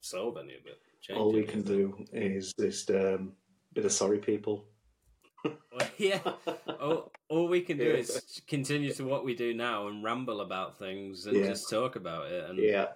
solve 0.00 0.36
any 0.36 0.54
of 0.54 0.66
it. 0.66 0.78
Change 1.04 1.18
All 1.18 1.32
we 1.32 1.44
can 1.44 1.62
do 1.62 1.94
is 2.12 2.54
just 2.58 2.90
um, 2.90 3.32
bit 3.74 3.84
of 3.84 3.92
sorry 3.92 4.18
people. 4.18 4.64
Well, 5.44 5.54
yeah, 5.98 6.20
all, 6.80 7.12
all 7.28 7.48
we 7.48 7.60
can 7.60 7.76
do 7.76 7.84
Yeah. 7.84 7.96
is 7.96 8.40
continue 8.48 8.92
to 8.94 9.04
what 9.04 9.24
we 9.24 9.34
do 9.34 9.52
now 9.52 9.88
and 9.88 10.02
ramble 10.02 10.40
about 10.40 10.78
things 10.78 11.26
and 11.26 11.36
Yeah. 11.36 11.48
just 11.48 11.68
talk 11.68 11.96
about 11.96 12.32
it, 12.32 12.48
and 12.48 12.58
Yeah, 12.58 12.86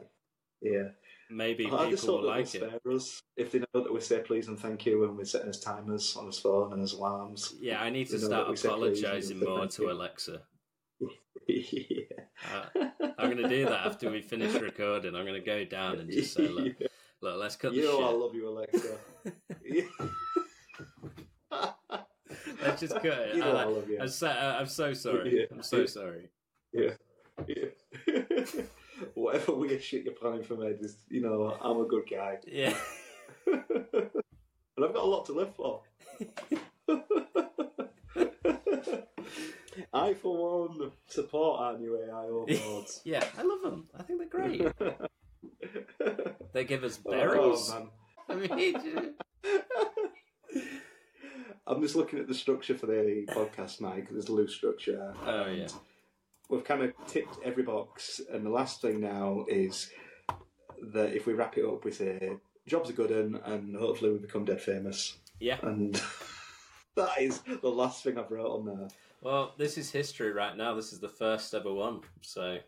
yeah. 0.62 0.88
maybe 1.28 1.66
I 1.66 1.90
just 1.90 2.04
people 2.04 2.16
hope 2.16 2.22
will 2.22 2.30
like 2.30 2.46
it. 2.54 2.62
spare 2.62 2.92
us 2.94 3.22
if 3.36 3.52
they 3.52 3.58
know 3.58 3.82
that 3.82 3.92
we 3.92 4.00
say 4.00 4.20
please 4.24 4.48
and 4.48 4.58
thank 4.58 4.86
you 4.86 5.00
when 5.00 5.14
we're 5.16 5.24
setting 5.26 5.50
as 5.50 5.60
timers 5.60 6.16
on 6.16 6.24
his 6.26 6.38
phone 6.38 6.72
and 6.72 6.80
his 6.80 6.94
alarms. 6.94 7.54
Yeah, 7.60 7.82
I 7.82 7.90
need 7.90 8.08
to 8.08 8.18
start 8.18 8.46
that 8.46 8.50
we 8.50 8.56
said 8.56 8.70
please 8.72 8.98
and 9.02 9.04
apologizing 9.04 9.40
more 9.40 9.66
to 9.66 9.82
you. 9.82 9.90
Alexa. 9.92 10.42
yeah. 11.46 12.04
Uh, 12.54 12.88
I'm 13.18 13.30
going 13.30 13.42
to 13.42 13.48
do 13.48 13.64
that 13.66 13.86
after 13.86 14.10
we 14.10 14.22
finish 14.22 14.54
recording. 14.54 15.14
I'm 15.14 15.24
going 15.26 15.40
to 15.40 15.44
go 15.46 15.64
down 15.64 15.98
and 15.98 16.10
just 16.10 16.34
say, 16.34 16.48
look, 16.48 16.72
look 17.20 17.38
let's 17.38 17.56
cut 17.56 17.72
you 17.74 17.82
know 17.82 18.02
I 18.02 18.12
love 18.12 18.34
you, 18.34 18.48
Alexa. 18.48 18.98
Let's 22.62 22.80
just 22.80 22.94
cut 22.94 23.06
it. 23.06 23.36
You 23.36 23.40
know 23.40 23.56
I 23.56 23.62
I 23.62 23.64
love 23.64 23.88
you. 23.88 23.98
I'm 24.00 24.08
so, 24.08 24.28
uh, 24.28 24.56
I'm 24.60 24.66
so 24.66 24.92
sorry. 24.92 25.38
Yeah. 25.38 25.46
I'm 25.50 25.62
so 25.62 25.86
sorry. 25.86 26.28
Yeah. 26.72 26.90
yeah. 27.46 27.66
Whatever 29.14 29.54
weird 29.54 29.82
shit 29.82 30.04
you're 30.04 30.14
planning 30.14 30.42
for 30.42 30.56
me, 30.56 30.74
just 30.80 30.98
you 31.08 31.20
know, 31.20 31.56
I'm 31.60 31.80
a 31.80 31.84
good 31.84 32.04
guy. 32.10 32.38
Yeah. 32.46 32.76
and 33.46 33.64
I've 34.84 34.94
got 34.94 35.04
a 35.04 35.06
lot 35.06 35.26
to 35.26 35.32
live 35.32 35.54
for. 35.54 35.82
I, 39.94 40.14
for 40.14 40.66
one, 40.66 40.90
support 41.06 41.60
our 41.60 41.78
new 41.78 41.96
AI 41.96 42.24
overlords. 42.24 43.00
Yeah, 43.04 43.24
I 43.38 43.42
love 43.42 43.62
them. 43.62 43.86
I 43.98 44.02
think 44.02 44.18
they're 44.18 44.28
great. 44.28 44.60
They 46.52 46.64
give 46.64 46.84
us 46.84 46.98
Oh, 47.06 47.10
berries. 47.10 47.70
man. 47.70 47.90
I 48.28 48.34
mean, 48.34 49.14
I'm 51.66 51.82
just 51.82 51.96
looking 51.96 52.18
at 52.18 52.26
the 52.28 52.34
structure 52.34 52.76
for 52.76 52.86
the 52.86 53.26
podcast, 53.28 53.80
Mike. 53.80 54.08
There's 54.10 54.28
a 54.28 54.32
loose 54.32 54.54
structure. 54.54 55.14
Oh, 55.26 55.46
yeah. 55.46 55.68
We've 56.48 56.64
kind 56.64 56.82
of 56.82 56.92
ticked 57.06 57.36
every 57.44 57.62
box, 57.62 58.20
and 58.32 58.44
the 58.44 58.50
last 58.50 58.80
thing 58.80 59.00
now 59.00 59.44
is 59.48 59.90
that 60.94 61.12
if 61.14 61.26
we 61.26 61.34
wrap 61.34 61.58
it 61.58 61.64
up, 61.66 61.84
we 61.84 61.90
say 61.90 62.32
jobs 62.66 62.88
are 62.88 62.94
good 62.94 63.10
and, 63.10 63.36
and 63.44 63.76
hopefully 63.76 64.12
we 64.12 64.18
become 64.18 64.44
dead 64.44 64.60
famous. 64.60 65.16
yeah. 65.40 65.58
And 65.62 66.00
that 66.96 67.20
is 67.20 67.40
the 67.40 67.68
last 67.68 68.02
thing 68.02 68.16
I've 68.18 68.30
wrote 68.30 68.50
on 68.60 68.64
there. 68.66 68.88
Well, 69.20 69.54
this 69.58 69.76
is 69.76 69.90
history 69.90 70.32
right 70.32 70.56
now. 70.56 70.74
This 70.74 70.92
is 70.92 71.00
the 71.00 71.08
first 71.08 71.52
ever 71.52 71.72
one. 71.72 72.00
So, 72.22 72.58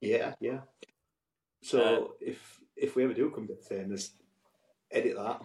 Yeah, 0.00 0.34
yeah. 0.40 0.60
So 1.66 2.14
if 2.20 2.60
if 2.76 2.94
we 2.94 3.04
ever 3.04 3.14
do 3.14 3.30
come 3.30 3.46
dead 3.46 3.62
famous, 3.68 4.12
edit 4.90 5.16
that, 5.16 5.42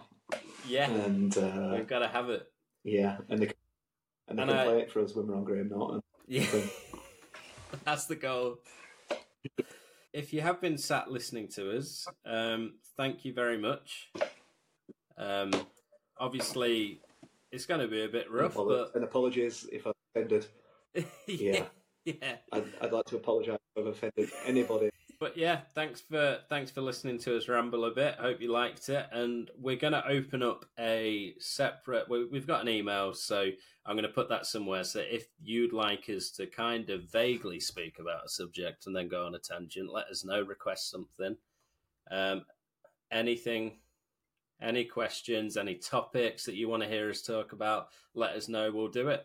yeah, 0.68 0.88
and 0.90 1.36
uh, 1.36 1.72
we've 1.74 1.86
got 1.88 1.98
to 2.00 2.08
have 2.08 2.30
it. 2.30 2.46
yeah, 2.84 3.16
and 3.28 3.40
they, 3.42 3.50
and 4.28 4.38
they 4.38 4.42
And 4.42 4.50
can 4.50 4.58
I- 4.58 4.64
play 4.64 4.80
it 4.82 4.92
for 4.92 5.00
us 5.02 5.14
when 5.16 5.26
we're 5.26 5.36
on 5.36 5.44
Graham 5.44 5.68
Norton. 5.70 6.00
Yeah. 6.28 6.46
That's 7.84 8.06
the 8.06 8.16
goal. 8.16 8.58
If 10.12 10.32
you 10.32 10.42
have 10.42 10.60
been 10.60 10.76
sat 10.78 11.10
listening 11.10 11.48
to 11.56 11.76
us, 11.76 12.06
um, 12.26 12.74
thank 12.96 13.24
you 13.24 13.32
very 13.32 13.56
much. 13.58 14.12
Um, 15.16 15.50
obviously, 16.18 17.00
it's 17.50 17.66
going 17.66 17.80
to 17.80 17.88
be 17.88 18.04
a 18.04 18.08
bit 18.08 18.30
rough, 18.30 18.54
Apolo- 18.54 18.68
but 18.68 18.94
and 18.94 19.04
apologies 19.04 19.66
if 19.72 19.86
I 19.86 19.92
offended. 20.14 20.46
yeah. 20.94 21.04
Yeah. 21.26 21.64
yeah. 22.04 22.36
I'd, 22.52 22.64
I'd 22.80 22.92
like 22.92 23.06
to 23.06 23.16
apologise 23.16 23.58
if 23.74 23.80
I've 23.80 23.86
offended 23.86 24.30
anybody. 24.46 24.90
But 25.22 25.36
yeah, 25.36 25.60
thanks 25.76 26.00
for 26.00 26.40
thanks 26.48 26.72
for 26.72 26.80
listening 26.80 27.16
to 27.20 27.36
us 27.36 27.46
ramble 27.48 27.84
a 27.84 27.92
bit. 27.92 28.16
Hope 28.16 28.40
you 28.40 28.50
liked 28.50 28.88
it, 28.88 29.06
and 29.12 29.48
we're 29.56 29.76
going 29.76 29.92
to 29.92 30.04
open 30.08 30.42
up 30.42 30.64
a 30.80 31.34
separate. 31.38 32.08
we- 32.08 32.24
We've 32.24 32.44
got 32.44 32.62
an 32.62 32.68
email, 32.68 33.14
so 33.14 33.48
I'm 33.86 33.94
going 33.94 34.02
to 34.02 34.08
put 34.12 34.28
that 34.30 34.46
somewhere. 34.46 34.82
So 34.82 34.98
if 34.98 35.28
you'd 35.40 35.72
like 35.72 36.08
us 36.08 36.32
to 36.32 36.46
kind 36.48 36.90
of 36.90 37.04
vaguely 37.04 37.60
speak 37.60 38.00
about 38.00 38.24
a 38.24 38.28
subject 38.28 38.86
and 38.86 38.96
then 38.96 39.06
go 39.06 39.24
on 39.24 39.36
a 39.36 39.38
tangent, 39.38 39.92
let 39.92 40.08
us 40.08 40.24
know. 40.24 40.42
Request 40.42 40.90
something. 40.90 41.36
Um, 42.10 42.44
anything, 43.12 43.78
any 44.60 44.84
questions, 44.84 45.56
any 45.56 45.76
topics 45.76 46.46
that 46.46 46.56
you 46.56 46.68
want 46.68 46.82
to 46.82 46.88
hear 46.88 47.08
us 47.10 47.22
talk 47.22 47.52
about, 47.52 47.90
let 48.16 48.34
us 48.34 48.48
know. 48.48 48.72
We'll 48.72 48.88
do 48.88 49.06
it. 49.06 49.24